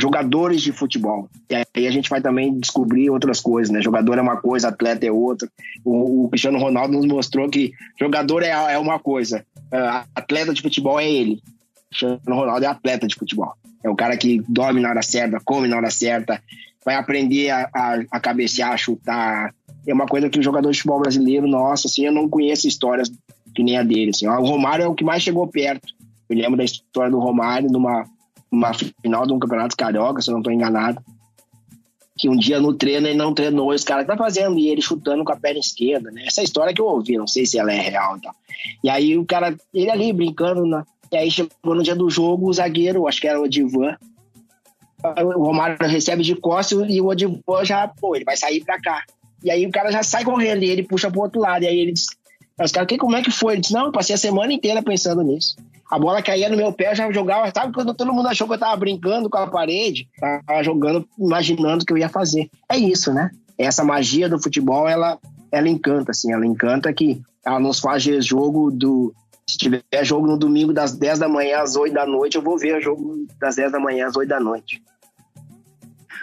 jogadores 0.00 0.62
de 0.62 0.72
futebol. 0.72 1.28
E 1.50 1.54
aí 1.54 1.86
a 1.86 1.90
gente 1.90 2.08
vai 2.08 2.20
também 2.20 2.58
descobrir 2.58 3.10
outras 3.10 3.40
coisas, 3.40 3.72
né? 3.72 3.82
Jogador 3.82 4.18
é 4.18 4.22
uma 4.22 4.36
coisa, 4.36 4.68
atleta 4.68 5.06
é 5.06 5.12
outra. 5.12 5.48
O, 5.84 6.24
o 6.24 6.28
Cristiano 6.28 6.58
Ronaldo 6.58 6.94
nos 6.94 7.06
mostrou 7.06 7.48
que 7.48 7.72
jogador 7.98 8.42
é, 8.42 8.50
é 8.50 8.78
uma 8.78 8.98
coisa, 8.98 9.44
uh, 9.72 10.06
atleta 10.14 10.54
de 10.54 10.62
futebol 10.62 11.00
é 11.00 11.10
ele. 11.10 11.42
Cristiano 11.88 12.20
Ronaldo 12.28 12.64
é 12.64 12.68
atleta 12.68 13.06
de 13.06 13.14
futebol. 13.14 13.52
É 13.82 13.90
o 13.90 13.96
cara 13.96 14.16
que 14.16 14.42
dorme 14.48 14.80
na 14.80 14.90
hora 14.90 15.02
certa, 15.02 15.40
come 15.44 15.68
na 15.68 15.76
hora 15.76 15.90
certa, 15.90 16.42
vai 16.84 16.94
aprender 16.94 17.50
a, 17.50 17.68
a, 17.74 17.98
a 18.12 18.20
cabecear, 18.20 18.72
a 18.72 18.76
chutar. 18.76 19.54
É 19.86 19.92
uma 19.92 20.06
coisa 20.06 20.30
que 20.30 20.38
o 20.38 20.42
jogador 20.42 20.70
de 20.70 20.78
futebol 20.78 21.00
brasileiro, 21.00 21.46
nossa, 21.46 21.88
assim, 21.88 22.06
eu 22.06 22.12
não 22.12 22.28
conheço 22.28 22.66
histórias 22.66 23.10
que 23.54 23.62
nem 23.62 23.76
a 23.76 23.82
dele. 23.82 24.10
Assim. 24.10 24.26
O 24.26 24.44
Romário 24.44 24.84
é 24.84 24.88
o 24.88 24.94
que 24.94 25.04
mais 25.04 25.22
chegou 25.22 25.46
perto. 25.46 25.88
Eu 26.28 26.36
lembro 26.36 26.56
da 26.56 26.64
história 26.64 27.10
do 27.10 27.18
Romário 27.18 27.70
numa, 27.70 28.04
numa 28.50 28.72
final 28.74 29.26
de 29.26 29.32
um 29.32 29.38
campeonato 29.38 29.76
carioca, 29.76 30.20
se 30.20 30.30
eu 30.30 30.32
não 30.32 30.40
estou 30.40 30.52
enganado. 30.52 31.00
Que 32.16 32.28
um 32.28 32.36
dia 32.36 32.60
no 32.60 32.72
treino 32.72 33.08
ele 33.08 33.18
não 33.18 33.34
treinou, 33.34 33.70
os 33.70 33.82
caras 33.82 34.06
tá 34.06 34.16
fazendo, 34.16 34.56
e 34.58 34.68
ele 34.68 34.80
chutando 34.80 35.24
com 35.24 35.32
a 35.32 35.36
perna 35.36 35.58
esquerda, 35.58 36.10
né? 36.12 36.24
Essa 36.26 36.42
história 36.42 36.72
que 36.72 36.80
eu 36.80 36.86
ouvi, 36.86 37.18
não 37.18 37.26
sei 37.26 37.44
se 37.44 37.58
ela 37.58 37.72
é 37.72 37.80
real 37.80 38.16
e 38.16 38.20
tal. 38.20 38.34
E 38.84 38.88
aí 38.88 39.18
o 39.18 39.24
cara, 39.24 39.56
ele 39.72 39.90
ali 39.90 40.12
brincando, 40.12 40.64
né? 40.64 40.84
e 41.10 41.16
aí 41.16 41.30
chegou 41.30 41.74
no 41.74 41.82
dia 41.82 41.94
do 41.94 42.08
jogo, 42.08 42.48
o 42.48 42.52
zagueiro, 42.52 43.08
acho 43.08 43.20
que 43.20 43.28
era 43.28 43.40
o 43.40 43.48
Divan, 43.48 43.96
o 45.18 45.44
Romário 45.44 45.76
recebe 45.86 46.22
de 46.22 46.34
costas 46.34 46.86
e 46.88 47.00
o 47.00 47.08
Odivan 47.08 47.64
já, 47.64 47.86
pô, 47.86 48.16
ele 48.16 48.24
vai 48.24 48.36
sair 48.36 48.64
pra 48.64 48.80
cá. 48.80 49.04
E 49.42 49.50
aí 49.50 49.66
o 49.66 49.70
cara 49.70 49.92
já 49.92 50.02
sai 50.02 50.24
correndo 50.24 50.62
e 50.62 50.70
ele 50.70 50.82
puxa 50.82 51.10
pro 51.10 51.20
outro 51.20 51.40
lado. 51.40 51.64
E 51.64 51.68
aí 51.68 51.78
ele 51.78 51.92
diz, 52.58 52.66
os 52.66 52.72
caras, 52.72 52.88
que, 52.88 52.96
como 52.96 53.16
é 53.16 53.22
que 53.22 53.30
foi? 53.30 53.54
Ele 53.54 53.60
disse, 53.60 53.74
não, 53.74 53.86
eu 53.86 53.92
passei 53.92 54.14
a 54.14 54.18
semana 54.18 54.52
inteira 54.52 54.82
pensando 54.82 55.22
nisso. 55.22 55.56
A 55.90 55.98
bola 55.98 56.22
caía 56.22 56.48
no 56.48 56.56
meu 56.56 56.72
pé, 56.72 56.90
eu 56.90 56.96
já 56.96 57.10
jogava, 57.12 57.52
sabe 57.54 57.72
quando 57.72 57.94
todo 57.94 58.12
mundo 58.12 58.28
achou 58.28 58.46
que 58.46 58.54
eu 58.54 58.58
tava 58.58 58.76
brincando 58.76 59.28
com 59.28 59.38
a 59.38 59.46
parede? 59.46 60.08
Tava 60.18 60.62
jogando, 60.62 61.06
imaginando 61.18 61.82
o 61.82 61.86
que 61.86 61.92
eu 61.92 61.98
ia 61.98 62.08
fazer. 62.08 62.48
É 62.70 62.76
isso, 62.76 63.12
né? 63.12 63.30
Essa 63.58 63.84
magia 63.84 64.28
do 64.28 64.42
futebol, 64.42 64.88
ela, 64.88 65.18
ela 65.52 65.68
encanta, 65.68 66.10
assim, 66.10 66.32
ela 66.32 66.46
encanta 66.46 66.92
que 66.92 67.20
ela 67.44 67.60
nos 67.60 67.78
faz 67.78 68.02
jogo 68.02 68.70
do. 68.70 69.14
Se 69.46 69.58
tiver 69.58 69.82
jogo 70.02 70.26
no 70.26 70.38
domingo 70.38 70.72
das 70.72 70.96
10 70.96 71.18
da 71.18 71.28
manhã 71.28 71.60
às 71.60 71.76
8 71.76 71.92
da 71.92 72.06
noite, 72.06 72.36
eu 72.36 72.42
vou 72.42 72.58
ver 72.58 72.78
o 72.78 72.80
jogo 72.80 73.26
das 73.38 73.56
10 73.56 73.72
da 73.72 73.78
manhã 73.78 74.06
às 74.06 74.16
8 74.16 74.28
da 74.28 74.40
noite. 74.40 74.82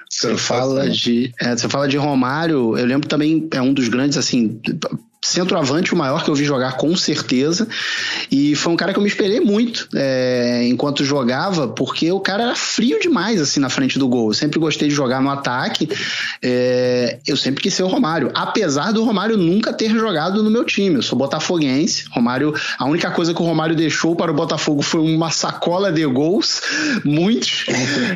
Você 0.10 0.36
fala 0.36 0.90
de, 0.90 1.32
é, 1.40 1.56
você 1.56 1.70
fala 1.70 1.88
de 1.88 1.98
Romário, 1.98 2.78
eu 2.78 2.86
lembro 2.86 3.08
também, 3.08 3.48
é 3.54 3.62
um 3.62 3.74
dos 3.74 3.88
grandes, 3.88 4.18
assim, 4.18 4.60
centroavante 5.24 5.94
o 5.94 5.98
maior 5.98 6.24
que 6.24 6.30
eu 6.30 6.36
vi 6.36 6.44
jogar, 6.44 6.78
com 6.78 6.96
certeza. 6.96 7.68
E 8.32 8.56
foi 8.56 8.74
um 8.74 8.76
cara 8.76 8.92
que 8.92 8.98
eu 8.98 9.04
me 9.04 9.10
espelhei 9.10 9.40
muito 9.40 9.88
é, 9.96 10.68
enquanto 10.68 11.04
jogava, 11.04 11.68
porque 11.68 12.12
o 12.12 12.20
cara 12.20 12.44
era 12.44 12.56
frio 12.56 13.00
demais 13.00 13.40
assim 13.40 13.60
na 13.60 13.70
frente 13.70 14.00
do 14.00 14.08
gol. 14.08 14.30
Eu 14.30 14.34
sempre 14.34 14.60
gostei 14.60 14.88
de 14.88 14.96
jogar 14.96 15.22
no 15.22 15.30
ataque. 15.30 15.88
É, 16.42 17.20
eu 17.28 17.38
sempre 17.38 17.62
quis 17.62 17.74
ser 17.74 17.84
o 17.84 17.88
Romário. 17.88 18.32
Apesar 18.34 18.92
do 18.92 19.04
Romário 19.04 19.38
nunca 19.38 19.72
ter 19.72 19.92
jogado 19.92 20.42
no 20.42 20.50
meu 20.50 20.66
time. 20.66 20.96
Eu 20.96 21.04
sou 21.04 21.18
botafoguense. 21.18 22.06
Romário, 22.10 22.54
a 22.80 22.86
única 22.86 23.12
coisa 23.12 23.34
que 23.34 23.42
o 23.42 23.46
Romário 23.46 23.76
deixou 23.76 24.16
para 24.16 24.32
o 24.32 24.36
Botafogo 24.36 24.82
foi 24.82 25.02
uma 25.02 25.30
sacola 25.30 25.92
de 25.92 26.06
gols, 26.06 26.62
muitos. 27.06 27.66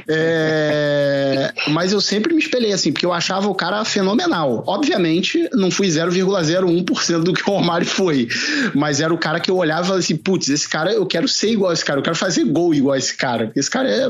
É, 0.07 1.53
mas 1.67 1.91
eu 1.91 2.01
sempre 2.01 2.33
me 2.33 2.41
espelhei 2.41 2.73
assim, 2.73 2.91
porque 2.91 3.05
eu 3.05 3.13
achava 3.13 3.47
o 3.47 3.55
cara 3.55 3.85
fenomenal. 3.85 4.63
Obviamente, 4.65 5.47
não 5.53 5.69
fui 5.69 5.87
0,01% 5.87 6.94
100% 6.95 7.23
do 7.23 7.33
que 7.33 7.49
o 7.49 7.53
Romário 7.53 7.85
foi. 7.85 8.27
Mas 8.73 8.99
era 8.99 9.13
o 9.13 9.17
cara 9.17 9.39
que 9.39 9.49
eu 9.49 9.57
olhava 9.57 9.81
e 9.81 9.85
falava 9.85 9.99
assim: 9.99 10.15
putz, 10.15 10.49
esse 10.49 10.67
cara, 10.67 10.91
eu 10.91 11.05
quero 11.05 11.27
ser 11.27 11.51
igual 11.51 11.71
a 11.71 11.73
esse 11.73 11.85
cara, 11.85 11.99
eu 11.99 12.03
quero 12.03 12.15
fazer 12.15 12.43
gol 12.45 12.73
igual 12.73 12.93
a 12.93 12.97
esse 12.97 13.15
cara. 13.15 13.51
Esse 13.55 13.69
cara 13.69 13.89
é 13.89 14.07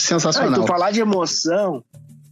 sensacional. 0.00 0.52
Ah, 0.52 0.54
tu 0.54 0.66
falar 0.66 0.90
de 0.90 1.00
emoção, 1.00 1.82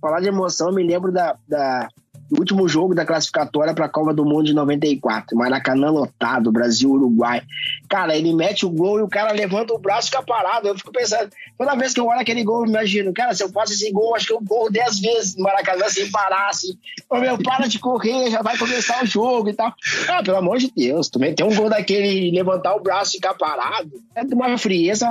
falar 0.01 0.21
de 0.21 0.29
emoção, 0.29 0.69
eu 0.69 0.75
me 0.75 0.83
lembro 0.83 1.13
da, 1.13 1.37
da 1.49 1.89
último 2.31 2.69
jogo 2.69 2.95
da 2.95 3.05
classificatória 3.05 3.75
para 3.75 3.87
a 3.87 3.89
Copa 3.89 4.13
do 4.13 4.25
Mundo 4.25 4.45
de 4.45 4.55
94. 4.55 5.37
Maracanã 5.37 5.91
lotado, 5.91 6.53
Brasil-Uruguai. 6.53 7.43
Cara, 7.89 8.17
ele 8.17 8.33
mete 8.35 8.65
o 8.65 8.71
gol 8.71 8.99
e 8.99 9.03
o 9.03 9.09
cara 9.09 9.33
levanta 9.33 9.75
o 9.75 9.79
braço 9.79 10.09
e 10.09 10.11
fica 10.11 10.23
parado. 10.23 10.69
Eu 10.69 10.77
fico 10.77 10.93
pensando, 10.93 11.31
toda 11.59 11.75
vez 11.77 11.93
que 11.93 12.01
eu 12.01 12.07
olho 12.07 12.21
aquele 12.21 12.43
gol, 12.43 12.65
eu 12.65 12.71
imagino, 12.71 13.13
cara, 13.13 13.35
se 13.35 13.43
eu 13.43 13.51
faço 13.51 13.73
esse 13.73 13.91
gol, 13.93 14.15
acho 14.15 14.27
que 14.27 14.33
eu 14.33 14.43
corro 14.47 14.71
10 14.71 15.01
vezes 15.01 15.37
no 15.37 15.45
Maracanã 15.45 15.89
sem 15.89 16.11
parar, 16.11 16.49
assim. 16.49 16.79
Ô, 17.11 17.19
meu, 17.19 17.39
para 17.39 17.67
de 17.67 17.79
correr, 17.79 18.31
já 18.31 18.43
vai 18.43 18.57
começar 18.57 19.03
o 19.03 19.07
jogo 19.07 19.49
e 19.49 19.55
tal. 19.55 19.73
Ah, 20.09 20.23
pelo 20.23 20.37
amor 20.37 20.59
de 20.59 20.73
Deus, 20.75 21.09
também 21.09 21.35
tem 21.35 21.47
um 21.47 21.55
gol 21.55 21.69
daquele 21.69 22.31
levantar 22.31 22.75
o 22.75 22.83
braço 22.83 23.13
e 23.13 23.15
ficar 23.15 23.35
parado. 23.35 23.91
É 24.15 24.25
de 24.25 24.35
uma 24.35 24.57
frieza 24.59 25.09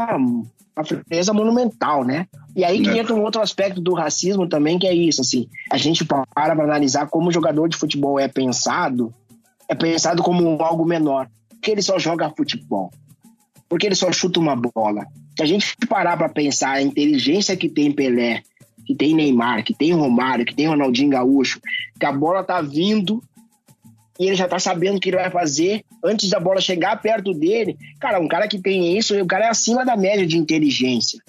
uma 0.75 0.83
frieza 0.83 1.33
monumental, 1.33 2.03
né? 2.03 2.27
E 2.55 2.63
aí 2.63 2.81
que 2.81 2.89
é. 2.89 2.99
entra 2.99 3.15
um 3.15 3.23
outro 3.23 3.41
aspecto 3.41 3.81
do 3.81 3.93
racismo 3.93 4.47
também, 4.47 4.77
que 4.77 4.87
é 4.87 4.93
isso, 4.93 5.21
assim, 5.21 5.47
a 5.71 5.77
gente 5.77 6.05
para 6.05 6.25
para 6.27 6.63
analisar 6.63 7.07
como 7.07 7.29
o 7.29 7.31
jogador 7.31 7.67
de 7.67 7.77
futebol 7.77 8.19
é 8.19 8.27
pensado, 8.27 9.13
é 9.67 9.73
pensado 9.73 10.21
como 10.21 10.61
algo 10.61 10.85
menor, 10.85 11.27
porque 11.49 11.71
ele 11.71 11.81
só 11.81 11.97
joga 11.97 12.29
futebol, 12.35 12.91
porque 13.67 13.87
ele 13.87 13.95
só 13.95 14.11
chuta 14.11 14.39
uma 14.39 14.55
bola. 14.55 15.05
Se 15.35 15.41
a 15.41 15.45
gente 15.45 15.75
parar 15.87 16.15
para 16.15 16.29
pensar 16.29 16.73
a 16.73 16.81
inteligência 16.81 17.57
que 17.57 17.67
tem 17.67 17.91
Pelé, 17.91 18.43
que 18.85 18.93
tem 18.93 19.15
Neymar, 19.15 19.63
que 19.63 19.73
tem 19.73 19.93
Romário, 19.93 20.45
que 20.45 20.53
tem 20.53 20.67
Ronaldinho 20.67 21.09
Gaúcho, 21.09 21.59
que 21.99 22.05
a 22.05 22.11
bola 22.11 22.43
tá 22.43 22.61
vindo 22.61 23.23
e 24.19 24.27
ele 24.27 24.35
já 24.35 24.47
tá 24.47 24.59
sabendo 24.59 24.97
o 24.97 24.99
que 24.99 25.09
ele 25.09 25.17
vai 25.17 25.31
fazer 25.31 25.83
antes 26.03 26.29
da 26.29 26.39
bola 26.39 26.61
chegar 26.61 27.01
perto 27.01 27.33
dele. 27.33 27.75
Cara, 27.99 28.19
um 28.19 28.27
cara 28.27 28.47
que 28.47 28.59
tem 28.59 28.95
isso, 28.95 29.19
o 29.19 29.25
cara 29.25 29.45
é 29.45 29.49
acima 29.49 29.83
da 29.83 29.97
média 29.97 30.25
de 30.25 30.37
inteligência. 30.37 31.19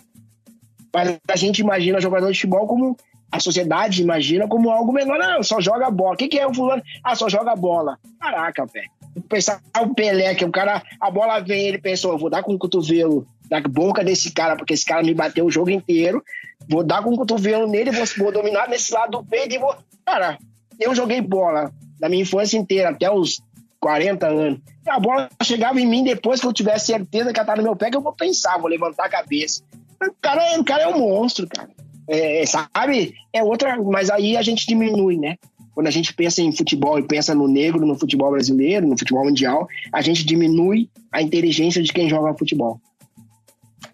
Mas 0.95 1.19
a 1.29 1.37
gente 1.37 1.59
imagina 1.59 2.01
jogador 2.01 2.31
de 2.31 2.39
futebol 2.39 2.69
como 2.69 2.97
a 3.33 3.41
sociedade 3.41 4.01
imagina 4.01 4.47
como 4.47 4.71
algo 4.71 4.93
menor. 4.93 5.19
Não, 5.19 5.43
só 5.43 5.61
joga 5.61 5.91
bola. 5.91 6.15
O 6.15 6.17
que, 6.17 6.29
que 6.29 6.39
é 6.39 6.47
o 6.47 6.55
fulano? 6.55 6.83
Ah, 7.03 7.17
só 7.17 7.29
joga 7.29 7.57
bola. 7.57 7.99
Caraca, 8.21 8.65
velho. 8.65 8.89
Pensar 9.29 9.61
o 9.83 9.93
Pelé, 9.93 10.37
que 10.37 10.45
o 10.45 10.53
cara, 10.53 10.81
a 11.01 11.11
bola 11.11 11.41
vem, 11.41 11.67
ele 11.67 11.79
pensou, 11.79 12.13
eu 12.13 12.19
vou 12.19 12.31
dar 12.31 12.45
com 12.45 12.55
o 12.55 12.59
cotovelo 12.59 13.27
na 13.51 13.61
boca 13.61 14.05
desse 14.05 14.31
cara, 14.31 14.57
porque 14.57 14.75
esse 14.75 14.87
cara 14.87 15.03
me 15.03 15.13
bateu 15.13 15.45
o 15.45 15.51
jogo 15.51 15.71
inteiro. 15.71 16.23
Vou 16.69 16.85
dar 16.85 17.03
com 17.03 17.13
o 17.13 17.17
cotovelo 17.17 17.67
nele, 17.67 17.91
vou, 17.91 18.05
vou 18.17 18.33
dominar 18.33 18.69
nesse 18.69 18.93
lado 18.95 19.11
do 19.11 19.25
peito 19.25 19.53
e 19.53 19.59
vou. 19.59 19.75
Cara, 20.07 20.39
eu 20.79 20.95
joguei 20.95 21.21
bola 21.21 21.73
da 21.99 22.09
minha 22.09 22.23
infância 22.23 22.57
inteira, 22.57 22.91
até 22.91 23.11
os 23.11 23.43
40 23.81 24.27
anos. 24.29 24.61
A 24.87 25.01
bola 25.01 25.29
chegava 25.43 25.81
em 25.81 25.87
mim 25.87 26.05
depois 26.05 26.41
que 26.41 26.47
eu 26.47 26.53
tivesse 26.53 26.87
certeza 26.87 27.33
que 27.33 27.41
ela 27.41 27.47
tá 27.47 27.57
no 27.57 27.65
meu 27.65 27.75
pé, 27.75 27.91
que 27.91 27.97
eu 27.97 28.01
vou 28.01 28.13
pensar, 28.13 28.59
vou 28.59 28.69
levantar 28.69 29.07
a 29.07 29.09
cabeça. 29.09 29.63
O 30.09 30.15
cara, 30.21 30.61
o 30.61 30.65
cara 30.65 30.83
é 30.85 30.89
um 30.89 30.99
monstro, 30.99 31.47
cara. 31.49 31.69
É, 32.09 32.45
sabe? 32.47 33.15
É 33.33 33.43
outra, 33.43 33.81
mas 33.83 34.11
aí 34.11 34.37
a 34.37 34.43
gente 34.43 34.67
diminui, 34.67 35.17
né? 35.17 35.37
Quando 35.75 35.87
a 35.89 35.91
gente 35.91 36.15
pensa 36.15 36.41
em 36.41 36.53
futebol 36.53 36.99
e 36.99 37.03
pensa 37.03 37.35
no 37.35 37.49
negro, 37.49 37.85
no 37.85 37.99
futebol 37.99 38.31
brasileiro, 38.31 38.87
no 38.87 38.97
futebol 38.97 39.25
mundial, 39.25 39.67
a 39.93 40.01
gente 40.01 40.25
diminui 40.25 40.89
a 41.11 41.21
inteligência 41.21 41.83
de 41.83 41.93
quem 41.93 42.09
joga 42.09 42.37
futebol. 42.39 42.81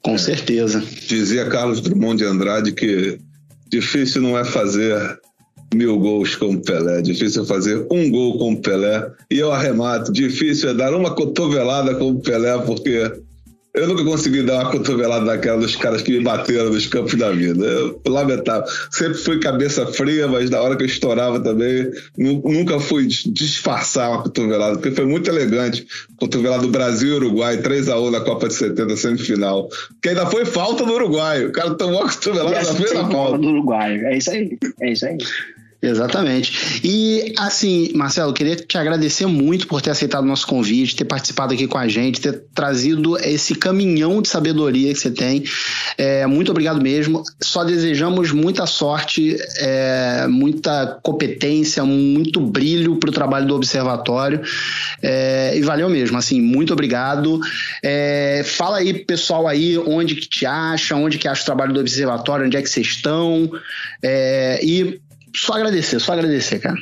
Com 0.03 0.19
certeza. 0.19 0.81
Dizia 1.07 1.49
Carlos 1.49 1.81
Drummond 1.81 2.19
de 2.19 2.25
Andrade 2.25 2.73
que 2.73 3.19
difícil 3.69 4.21
não 4.21 4.39
é 4.39 4.45
fazer 4.45 5.19
mil 5.75 5.99
gols 5.99 6.35
com 6.35 6.59
Pelé. 6.59 7.01
Difícil 7.01 7.47
fazer 7.47 7.87
um 7.91 8.11
gol 8.11 8.39
com 8.39 8.57
Pelé. 8.57 9.11
E 9.31 9.39
eu 9.39 9.53
arremato. 9.53 10.13
Difícil 10.13 10.71
é 10.71 10.75
dar 10.75 10.95
uma 10.95 11.15
cotovelada 11.15 11.95
com 11.95 12.19
Pelé, 12.19 12.59
porque 12.59 13.11
eu 13.73 13.87
nunca 13.87 14.05
consegui 14.05 14.43
dar 14.43 14.65
uma 14.65 14.71
cotovelada 14.73 15.25
daquela 15.25 15.59
dos 15.59 15.77
caras 15.77 16.03
que 16.03 16.13
me 16.13 16.25
bateram 16.25 16.71
nos 16.71 16.87
campos 16.87 17.15
da 17.15 17.31
vida. 17.31 17.65
Eu, 17.65 18.01
lamentável. 18.07 18.65
Sempre 18.91 19.19
fui 19.19 19.39
cabeça 19.39 19.87
fria, 19.87 20.27
mas 20.27 20.51
na 20.51 20.61
hora 20.61 20.77
que 20.77 20.83
eu 20.83 20.87
estourava 20.87 21.39
também, 21.39 21.89
nunca 22.19 22.81
fui 22.81 23.07
disfarçar 23.07 24.11
uma 24.11 24.23
cotovelada, 24.23 24.77
porque 24.77 24.91
foi 24.91 25.07
muito 25.07 25.31
elegante. 25.31 25.87
Cotovelada 26.19 26.63
do 26.63 26.69
Brasil 26.69 27.11
e 27.11 27.17
Uruguai, 27.17 27.59
3x1 27.59 28.11
na 28.11 28.21
Copa 28.21 28.49
de 28.49 28.55
70, 28.55 28.97
semifinal. 28.97 29.69
Que 30.03 30.11
ainda 30.11 30.27
foi 30.27 30.45
falta 30.45 30.85
do 30.85 30.93
Uruguai. 30.93 31.47
O 31.47 31.53
cara 31.53 31.75
tomou 31.75 32.03
a 32.03 32.09
cotovelada 32.09 32.57
na 32.57 32.63
da 32.63 33.11
falta. 33.11 33.39
do 33.39 33.49
Uruguai. 33.49 34.05
É 34.05 34.19
isso 34.19 34.31
aí. 34.31 34.59
É 34.81 34.93
isso 34.93 35.07
aí. 35.07 35.19
Exatamente. 35.83 36.81
E 36.85 37.33
assim, 37.39 37.91
Marcelo, 37.95 38.35
queria 38.35 38.55
te 38.55 38.77
agradecer 38.77 39.25
muito 39.25 39.67
por 39.67 39.81
ter 39.81 39.91
aceitado 39.91 40.25
o 40.25 40.27
nosso 40.27 40.47
convite, 40.47 40.95
ter 40.95 41.07
participado 41.07 41.55
aqui 41.55 41.67
com 41.67 41.79
a 41.79 41.89
gente, 41.89 42.21
ter 42.21 42.45
trazido 42.55 43.17
esse 43.19 43.55
caminhão 43.55 44.21
de 44.21 44.29
sabedoria 44.29 44.93
que 44.93 45.01
você 45.01 45.11
tem. 45.11 45.43
É, 45.97 46.27
muito 46.27 46.51
obrigado 46.51 46.83
mesmo. 46.83 47.23
Só 47.43 47.65
desejamos 47.65 48.31
muita 48.31 48.67
sorte, 48.67 49.39
é, 49.57 50.27
muita 50.29 50.99
competência, 51.03 51.83
muito 51.83 52.41
brilho 52.41 52.97
para 52.97 53.09
o 53.09 53.13
trabalho 53.13 53.47
do 53.47 53.55
Observatório. 53.55 54.43
É, 55.03 55.57
e 55.57 55.63
valeu 55.63 55.89
mesmo, 55.89 56.19
assim, 56.19 56.43
muito 56.43 56.75
obrigado. 56.75 57.41
É, 57.83 58.43
fala 58.45 58.79
aí, 58.79 58.93
pessoal, 58.93 59.49
aí, 59.49 59.79
onde 59.79 60.15
que 60.15 60.29
te 60.29 60.45
acha, 60.45 60.95
onde 60.95 61.17
que 61.17 61.27
acha 61.27 61.41
o 61.41 61.47
trabalho 61.47 61.73
do 61.73 61.81
Observatório, 61.81 62.45
onde 62.45 62.59
é 62.59 62.61
que 62.61 62.69
vocês 62.69 62.87
estão. 62.87 63.51
É, 64.03 64.61
e 64.63 65.01
só 65.35 65.55
agradecer, 65.55 65.99
só 66.01 66.13
agradecer, 66.13 66.61
cara. 66.61 66.77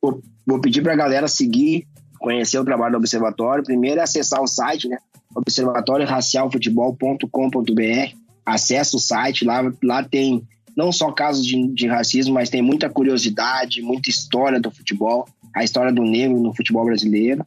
Vou, 0.00 0.22
vou 0.46 0.60
pedir 0.60 0.82
pra 0.82 0.96
galera 0.96 1.28
seguir, 1.28 1.86
conhecer 2.18 2.58
o 2.58 2.64
trabalho 2.64 2.92
do 2.92 2.98
Observatório. 2.98 3.64
Primeiro 3.64 4.00
é 4.00 4.02
acessar 4.02 4.42
o 4.42 4.46
site, 4.46 4.88
né? 4.88 4.96
observatórioracialfutebol.com.br. 5.34 8.16
Acesse 8.44 8.96
o 8.96 8.98
site, 8.98 9.44
lá, 9.44 9.72
lá 9.82 10.02
tem 10.02 10.46
não 10.76 10.92
só 10.92 11.12
casos 11.12 11.44
de, 11.44 11.68
de 11.68 11.86
racismo, 11.86 12.34
mas 12.34 12.50
tem 12.50 12.62
muita 12.62 12.88
curiosidade, 12.88 13.82
muita 13.82 14.08
história 14.08 14.60
do 14.60 14.70
futebol, 14.70 15.28
a 15.54 15.64
história 15.64 15.92
do 15.92 16.02
negro 16.02 16.40
no 16.40 16.54
futebol 16.54 16.84
brasileiro. 16.84 17.44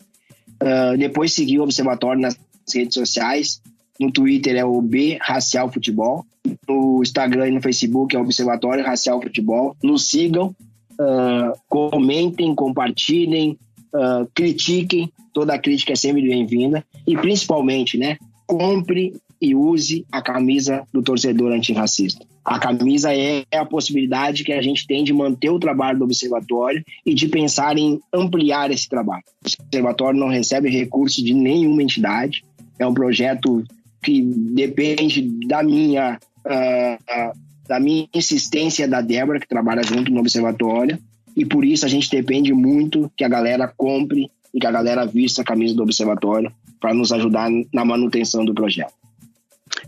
Uh, 0.62 0.98
depois 0.98 1.32
seguir 1.34 1.60
o 1.60 1.64
Observatório 1.64 2.22
nas 2.22 2.38
redes 2.74 2.94
sociais. 2.94 3.62
No 4.00 4.12
Twitter 4.12 4.56
é 4.56 4.66
o 4.66 4.82
B 4.82 5.18
Racial 5.22 5.72
Futebol. 5.72 6.26
No 6.68 7.02
Instagram 7.02 7.48
e 7.48 7.52
no 7.52 7.62
Facebook 7.62 8.16
é 8.16 8.20
Observatório 8.20 8.84
Racial 8.84 9.22
Futebol. 9.22 9.76
Nos 9.84 10.10
sigam, 10.10 10.56
uh, 10.94 11.58
comentem, 11.70 12.54
compartilhem, 12.56 13.58
uh, 13.94 14.28
critiquem. 14.34 15.12
Toda 15.34 15.60
crítica 15.60 15.94
é 15.94 15.96
sempre 15.96 16.22
bem-vinda. 16.22 16.84
E 17.08 17.16
principalmente, 17.16 17.98
né? 17.98 18.18
Compre 18.46 19.14
e 19.42 19.54
use 19.54 20.06
a 20.12 20.22
camisa 20.22 20.88
do 20.94 21.04
torcedor 21.04 21.52
antirracista. 21.52 22.26
A 22.46 22.60
camisa 22.60 23.14
é 23.14 23.46
a 23.54 23.66
possibilidade 23.66 24.44
que 24.44 24.54
a 24.54 24.62
gente 24.62 24.88
tem 24.88 25.04
de 25.04 25.14
manter 25.14 25.50
o 25.50 25.60
trabalho 25.60 26.00
do 26.00 26.06
observatório 26.06 26.84
e 27.06 27.14
de 27.14 27.28
pensar 27.28 27.78
em 27.78 28.02
ampliar 28.14 28.72
esse 28.72 28.88
trabalho. 28.88 29.24
O 29.44 29.48
observatório 29.66 30.20
não 30.20 30.28
recebe 30.28 30.70
recursos 30.70 31.24
de 31.24 31.34
nenhuma 31.34 31.84
entidade. 31.84 32.44
É 32.80 32.88
um 32.88 32.94
projeto 32.94 33.64
que 34.04 34.22
depende 34.22 35.22
da 35.48 35.64
minha, 35.64 36.20
uh, 36.46 37.38
da 37.68 37.80
minha 37.80 38.08
insistência 38.14 38.88
da 38.88 39.02
Débora, 39.02 39.40
que 39.40 39.48
trabalha 39.48 39.82
junto 39.82 40.12
no 40.12 40.20
observatório, 40.20 41.00
e 41.36 41.46
por 41.46 41.66
isso 41.66 41.86
a 41.86 41.90
gente 41.90 42.12
depende 42.12 42.54
muito 42.54 43.12
que 43.16 43.24
a 43.24 43.30
galera 43.30 43.68
compre 43.68 44.30
e 44.54 44.60
que 44.60 44.68
a 44.68 44.72
galera 44.72 45.06
vista 45.06 45.42
a 45.42 45.46
camisa 45.46 45.74
do 45.74 45.82
observatório 45.82 46.52
para 46.80 46.94
nos 46.94 47.12
ajudar 47.12 47.50
na 47.74 47.86
manutenção 47.86 48.46
do 48.46 48.54
projeto. 48.54 49.03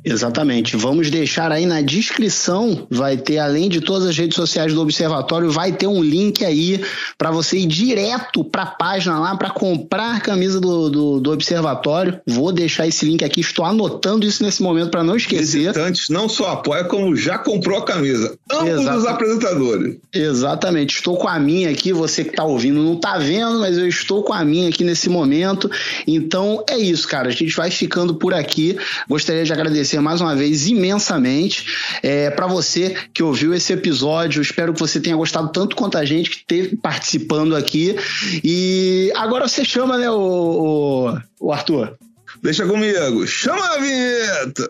Exatamente. 0.05 0.77
Vamos 0.77 1.09
deixar 1.09 1.51
aí 1.51 1.65
na 1.65 1.81
descrição, 1.81 2.85
vai 2.91 3.17
ter, 3.17 3.39
além 3.39 3.67
de 3.67 3.81
todas 3.81 4.07
as 4.07 4.15
redes 4.15 4.35
sociais 4.35 4.71
do 4.71 4.79
Observatório, 4.81 5.49
vai 5.49 5.71
ter 5.71 5.87
um 5.87 6.03
link 6.03 6.45
aí 6.45 6.79
para 7.17 7.31
você 7.31 7.57
ir 7.57 7.65
direto 7.65 8.43
para 8.43 8.63
a 8.63 8.67
página 8.67 9.19
lá 9.19 9.35
para 9.35 9.49
comprar 9.49 10.17
a 10.17 10.19
camisa 10.19 10.61
do, 10.61 10.89
do, 10.89 11.19
do, 11.19 11.31
Observatório. 11.31 12.21
Vou 12.27 12.51
deixar 12.51 12.87
esse 12.87 13.03
link 13.05 13.23
aqui, 13.25 13.41
estou 13.41 13.65
anotando 13.65 14.27
isso 14.27 14.43
nesse 14.43 14.61
momento 14.61 14.91
para 14.91 15.03
não 15.03 15.15
esquecer. 15.15 15.73
Visitantes 15.73 16.09
não 16.09 16.29
só 16.29 16.51
apoia, 16.51 16.83
como 16.83 17.15
já 17.15 17.39
comprou 17.39 17.79
a 17.79 17.85
camisa. 17.85 18.37
Ambos 18.51 18.85
os 18.85 19.05
apresentadores. 19.05 19.97
Exatamente. 20.13 20.95
Estou 20.97 21.17
com 21.17 21.27
a 21.27 21.39
minha 21.39 21.71
aqui, 21.71 21.91
você 21.91 22.23
que 22.23 22.29
está 22.29 22.43
ouvindo 22.43 22.81
não 22.81 22.93
está 22.93 23.17
vendo, 23.17 23.59
mas 23.59 23.77
eu 23.77 23.87
estou 23.87 24.23
com 24.23 24.33
a 24.33 24.45
minha 24.45 24.69
aqui 24.69 24.83
nesse 24.83 25.09
momento. 25.09 25.69
Então 26.05 26.63
é 26.69 26.77
isso, 26.77 27.07
cara. 27.07 27.29
A 27.29 27.31
gente 27.31 27.55
vai 27.55 27.71
ficando 27.71 28.15
por 28.15 28.33
aqui. 28.33 28.77
Gostaria 29.09 29.43
de 29.43 29.51
agradecer 29.51 29.94
agradecer 29.95 29.99
mais 29.99 30.21
uma 30.21 30.35
vez 30.35 30.67
imensamente 30.67 31.65
é, 32.03 32.29
para 32.29 32.47
você 32.47 32.95
que 33.13 33.23
ouviu 33.23 33.53
esse 33.53 33.73
episódio. 33.73 34.41
Espero 34.41 34.73
que 34.73 34.79
você 34.79 34.99
tenha 34.99 35.15
gostado 35.15 35.49
tanto 35.51 35.75
quanto 35.75 35.97
a 35.97 36.05
gente 36.05 36.29
que 36.29 36.37
esteve 36.37 36.75
participando 36.75 37.55
aqui. 37.55 37.95
E 38.43 39.11
agora 39.15 39.47
você 39.47 39.63
chama, 39.63 39.97
né, 39.97 40.09
o, 40.09 40.15
o, 40.19 41.47
o 41.47 41.51
Arthur? 41.51 41.97
Deixa 42.43 42.65
comigo, 42.65 43.25
chama 43.25 43.65
a 43.65 43.77
vinheta! 43.79 44.69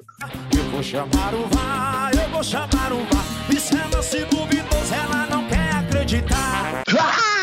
Eu 0.56 0.64
vou 0.72 0.84
chamar 0.84 1.34
o 1.34 1.48
VAR, 1.48 2.12
eu 2.14 2.30
vou 2.30 2.44
chamar 2.44 2.94
o 2.94 3.04
VAR. 3.06 3.26
Isso 3.50 3.74
é 3.76 3.96
lance 3.96 4.18
duvidoso, 4.26 4.94
ela 4.94 5.28
não 5.30 5.48
quer 5.48 5.72
acreditar. 5.72 6.84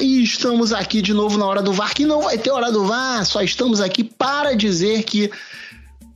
E 0.00 0.22
estamos 0.22 0.72
aqui 0.72 1.02
de 1.02 1.12
novo 1.12 1.36
na 1.36 1.44
hora 1.44 1.60
do 1.60 1.72
VAR, 1.72 1.92
que 1.92 2.06
não 2.06 2.22
vai 2.22 2.38
ter 2.38 2.52
hora 2.52 2.70
do 2.70 2.84
VAR, 2.84 3.26
só 3.26 3.42
estamos 3.42 3.80
aqui 3.80 4.04
para 4.04 4.54
dizer 4.54 5.02
que 5.02 5.28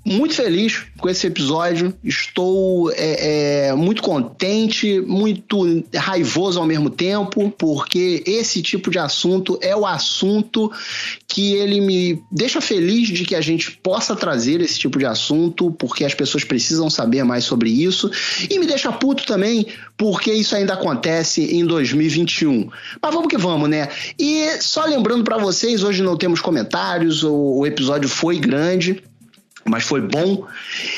muito 0.05 0.35
feliz 0.35 0.85
com 0.99 1.09
esse 1.09 1.27
episódio. 1.27 1.95
Estou 2.03 2.91
é, 2.93 3.69
é, 3.69 3.75
muito 3.75 4.03
contente, 4.03 5.01
muito 5.01 5.85
raivoso 5.95 6.59
ao 6.59 6.67
mesmo 6.67 6.91
tempo, 6.91 7.51
porque 7.57 8.23
esse 8.27 8.63
tipo 8.63 8.91
de 8.91 8.99
assunto 8.99 9.59
é 9.63 9.77
o 9.77 9.87
assunto 9.87 10.71
que 11.29 11.55
ele 11.55 11.81
me 11.81 12.23
deixa 12.31 12.61
feliz 12.61 13.09
de 13.09 13.25
que 13.25 13.35
a 13.35 13.41
gente 13.41 13.71
possa 13.71 14.17
trazer 14.17 14.61
esse 14.61 14.79
tipo 14.79 14.99
de 14.99 15.07
assunto, 15.07 15.71
porque 15.71 16.05
as 16.05 16.15
pessoas 16.15 16.45
precisam 16.45 16.91
saber 16.91 17.25
mais 17.25 17.45
sobre 17.45 17.71
isso, 17.71 18.11
e 18.51 18.59
me 18.59 18.67
deixa 18.67 18.93
puto 18.93 19.25
também, 19.25 19.67
porque 19.97 20.33
isso 20.33 20.55
ainda 20.55 20.75
acontece 20.75 21.43
em 21.55 21.65
2021. 21.65 22.69
Mas 23.01 23.15
vamos 23.15 23.29
que 23.29 23.39
vamos, 23.39 23.69
né? 23.69 23.89
E 24.19 24.61
só 24.61 24.85
lembrando 24.85 25.25
para 25.25 25.39
vocês, 25.39 25.83
hoje 25.83 26.03
não 26.03 26.17
temos 26.17 26.41
comentários, 26.41 27.23
o, 27.23 27.61
o 27.61 27.67
episódio 27.67 28.09
foi 28.09 28.39
grande 28.39 29.03
mas 29.65 29.85
foi 29.85 30.01
bom. 30.01 30.47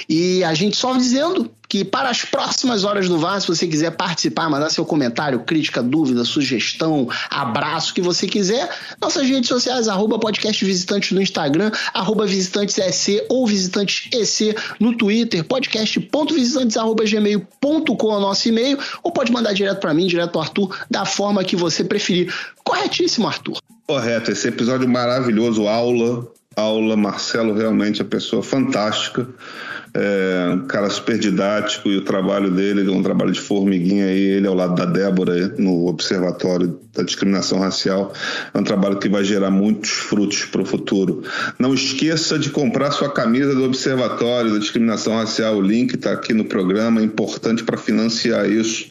E 0.09 0.43
a 0.45 0.55
gente 0.55 0.77
só 0.77 0.97
dizendo 0.97 1.51
que 1.69 1.85
para 1.85 2.09
as 2.09 2.25
próximas 2.25 2.85
horas 2.85 3.09
do 3.09 3.19
VAR, 3.19 3.41
se 3.41 3.49
você 3.49 3.67
quiser 3.67 3.91
participar, 3.93 4.49
mandar 4.49 4.71
seu 4.71 4.85
comentário, 4.85 5.41
crítica, 5.41 5.83
dúvida, 5.83 6.25
sugestão, 6.25 7.09
abraço, 7.31 7.95
que 7.95 8.01
você 8.01 8.27
quiser, 8.27 8.71
nossas 9.01 9.29
redes 9.29 9.49
sociais, 9.49 9.89
arroba 9.89 10.19
podcast 10.19 10.65
visitantes 10.65 11.13
no 11.13 11.21
Instagram, 11.21 11.71
arroba 11.93 12.27
visitantesec 12.27 13.27
ou 13.29 13.47
visitantesec 13.47 14.55
no 14.79 14.97
Twitter, 14.97 15.43
podcast.visitantes 15.45 16.77
arroba 16.77 17.05
gmail.com 17.05 18.13
é 18.13 18.17
o 18.17 18.21
nosso 18.21 18.49
e-mail, 18.49 18.79
ou 19.03 19.11
pode 19.11 19.33
mandar 19.33 19.53
direto 19.53 19.81
para 19.81 19.95
mim, 19.95 20.07
direto 20.07 20.37
ao 20.37 20.43
Arthur, 20.43 20.77
da 20.91 21.05
forma 21.05 21.43
que 21.43 21.57
você 21.57 21.83
preferir. 21.83 22.33
Corretíssimo, 22.63 23.27
Arthur. 23.27 23.59
Correto, 23.87 24.31
esse 24.31 24.49
episódio 24.49 24.89
maravilhoso, 24.89 25.67
aula 25.67 26.27
aula. 26.57 26.97
Marcelo 26.97 27.55
realmente 27.55 28.01
é 28.01 28.05
pessoa 28.05 28.43
fantástica, 28.43 29.27
é 29.93 30.51
um 30.53 30.67
cara 30.67 30.91
super 30.91 31.17
didático 31.17 31.89
e 31.89 31.97
o 31.97 32.03
trabalho 32.03 32.51
dele 32.51 32.89
é 32.89 32.91
um 32.93 33.03
trabalho 33.03 33.31
de 33.31 33.41
formiguinha 33.41 34.07
aí, 34.07 34.19
ele 34.19 34.47
ao 34.47 34.55
lado 34.55 34.75
da 34.75 34.85
Débora 34.85 35.55
no 35.57 35.87
Observatório 35.87 36.81
da 36.93 37.03
Discriminação 37.03 37.61
Racial, 37.61 38.13
é 38.53 38.59
um 38.59 38.65
trabalho 38.65 38.99
que 38.99 39.09
vai 39.09 39.23
gerar 39.23 39.51
muitos 39.51 39.91
frutos 39.91 40.45
para 40.47 40.63
o 40.63 40.65
futuro. 40.65 41.23
Não 41.59 41.73
esqueça 41.73 42.39
de 42.39 42.51
comprar 42.51 42.91
sua 42.91 43.11
camisa 43.11 43.55
do 43.55 43.65
Observatório 43.65 44.53
da 44.53 44.59
Discriminação 44.59 45.15
Racial, 45.15 45.57
o 45.57 45.63
link 45.63 45.95
está 45.95 46.13
aqui 46.13 46.33
no 46.33 46.45
programa, 46.45 47.01
é 47.01 47.05
importante 47.05 47.63
para 47.63 47.77
financiar 47.77 48.49
isso 48.51 48.91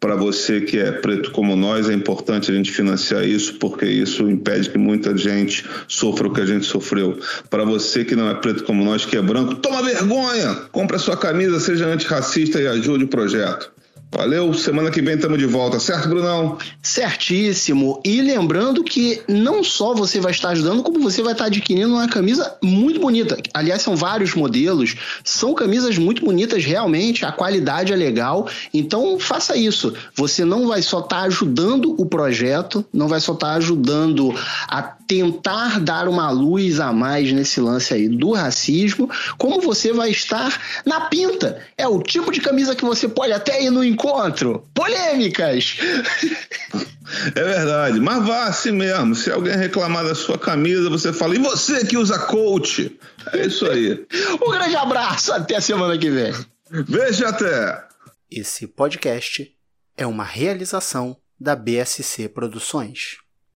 para 0.00 0.16
você 0.16 0.62
que 0.62 0.78
é 0.78 0.90
preto 0.90 1.30
como 1.30 1.54
nós, 1.54 1.90
é 1.90 1.92
importante 1.92 2.50
a 2.50 2.54
gente 2.54 2.72
financiar 2.72 3.22
isso, 3.22 3.56
porque 3.56 3.84
isso 3.84 4.28
impede 4.30 4.70
que 4.70 4.78
muita 4.78 5.14
gente 5.14 5.64
sofra 5.86 6.26
o 6.26 6.32
que 6.32 6.40
a 6.40 6.46
gente 6.46 6.64
sofreu. 6.64 7.18
Para 7.50 7.64
você 7.64 8.02
que 8.02 8.16
não 8.16 8.28
é 8.30 8.34
preto 8.34 8.64
como 8.64 8.82
nós, 8.82 9.04
que 9.04 9.16
é 9.16 9.22
branco, 9.22 9.56
toma 9.56 9.82
vergonha! 9.82 10.54
Compre 10.72 10.96
a 10.96 10.98
sua 10.98 11.18
camisa, 11.18 11.60
seja 11.60 11.86
antirracista 11.86 12.58
e 12.58 12.66
ajude 12.66 13.04
o 13.04 13.08
projeto. 13.08 13.70
Valeu, 14.12 14.52
semana 14.54 14.90
que 14.90 15.00
vem 15.00 15.14
estamos 15.14 15.38
de 15.38 15.46
volta, 15.46 15.78
certo, 15.78 16.08
Brunão? 16.08 16.58
Certíssimo. 16.82 18.00
E 18.04 18.20
lembrando 18.20 18.82
que 18.82 19.22
não 19.28 19.62
só 19.62 19.94
você 19.94 20.18
vai 20.18 20.32
estar 20.32 20.48
ajudando, 20.48 20.82
como 20.82 20.98
você 20.98 21.22
vai 21.22 21.32
estar 21.32 21.44
adquirindo 21.44 21.94
uma 21.94 22.08
camisa 22.08 22.56
muito 22.60 22.98
bonita. 22.98 23.38
Aliás, 23.54 23.82
são 23.82 23.94
vários 23.94 24.34
modelos, 24.34 24.96
são 25.22 25.54
camisas 25.54 25.96
muito 25.96 26.24
bonitas, 26.24 26.64
realmente, 26.64 27.24
a 27.24 27.30
qualidade 27.30 27.92
é 27.92 27.96
legal. 27.96 28.48
Então, 28.74 29.16
faça 29.20 29.56
isso. 29.56 29.94
Você 30.16 30.44
não 30.44 30.66
vai 30.66 30.82
só 30.82 30.98
estar 30.98 31.22
ajudando 31.22 31.94
o 31.96 32.04
projeto, 32.04 32.84
não 32.92 33.06
vai 33.06 33.20
só 33.20 33.32
estar 33.32 33.52
ajudando 33.52 34.34
a 34.66 34.82
tentar 35.10 35.80
dar 35.80 36.06
uma 36.06 36.30
luz 36.30 36.78
a 36.78 36.92
mais 36.92 37.32
nesse 37.32 37.60
lance 37.60 37.92
aí 37.92 38.08
do 38.08 38.30
racismo, 38.30 39.10
como 39.36 39.60
você 39.60 39.92
vai 39.92 40.08
estar 40.12 40.56
na 40.86 41.00
pinta. 41.00 41.66
É 41.76 41.88
o 41.88 42.00
tipo 42.00 42.30
de 42.30 42.40
camisa 42.40 42.76
que 42.76 42.84
você 42.84 43.08
pode 43.08 43.32
até 43.32 43.60
ir 43.60 43.70
no 43.70 43.82
encontro. 43.82 44.64
Polêmicas! 44.72 45.76
É 47.34 47.42
verdade, 47.42 47.98
mas 47.98 48.24
vá 48.24 48.44
assim 48.44 48.70
mesmo. 48.70 49.16
Se 49.16 49.32
alguém 49.32 49.56
reclamar 49.56 50.04
da 50.04 50.14
sua 50.14 50.38
camisa, 50.38 50.88
você 50.88 51.12
fala, 51.12 51.34
e 51.34 51.40
você 51.40 51.84
que 51.84 51.96
usa 51.96 52.16
coach? 52.16 52.96
É 53.32 53.46
isso 53.46 53.66
aí. 53.66 54.06
um 54.40 54.48
grande 54.48 54.76
abraço, 54.76 55.32
até 55.32 55.56
a 55.56 55.60
semana 55.60 55.98
que 55.98 56.08
vem. 56.08 56.32
Veja 56.70 57.30
até. 57.30 57.84
Esse 58.30 58.68
podcast 58.68 59.50
é 59.96 60.06
uma 60.06 60.22
realização 60.22 61.16
da 61.38 61.56
BSC 61.56 62.28
Produções. 62.28 63.16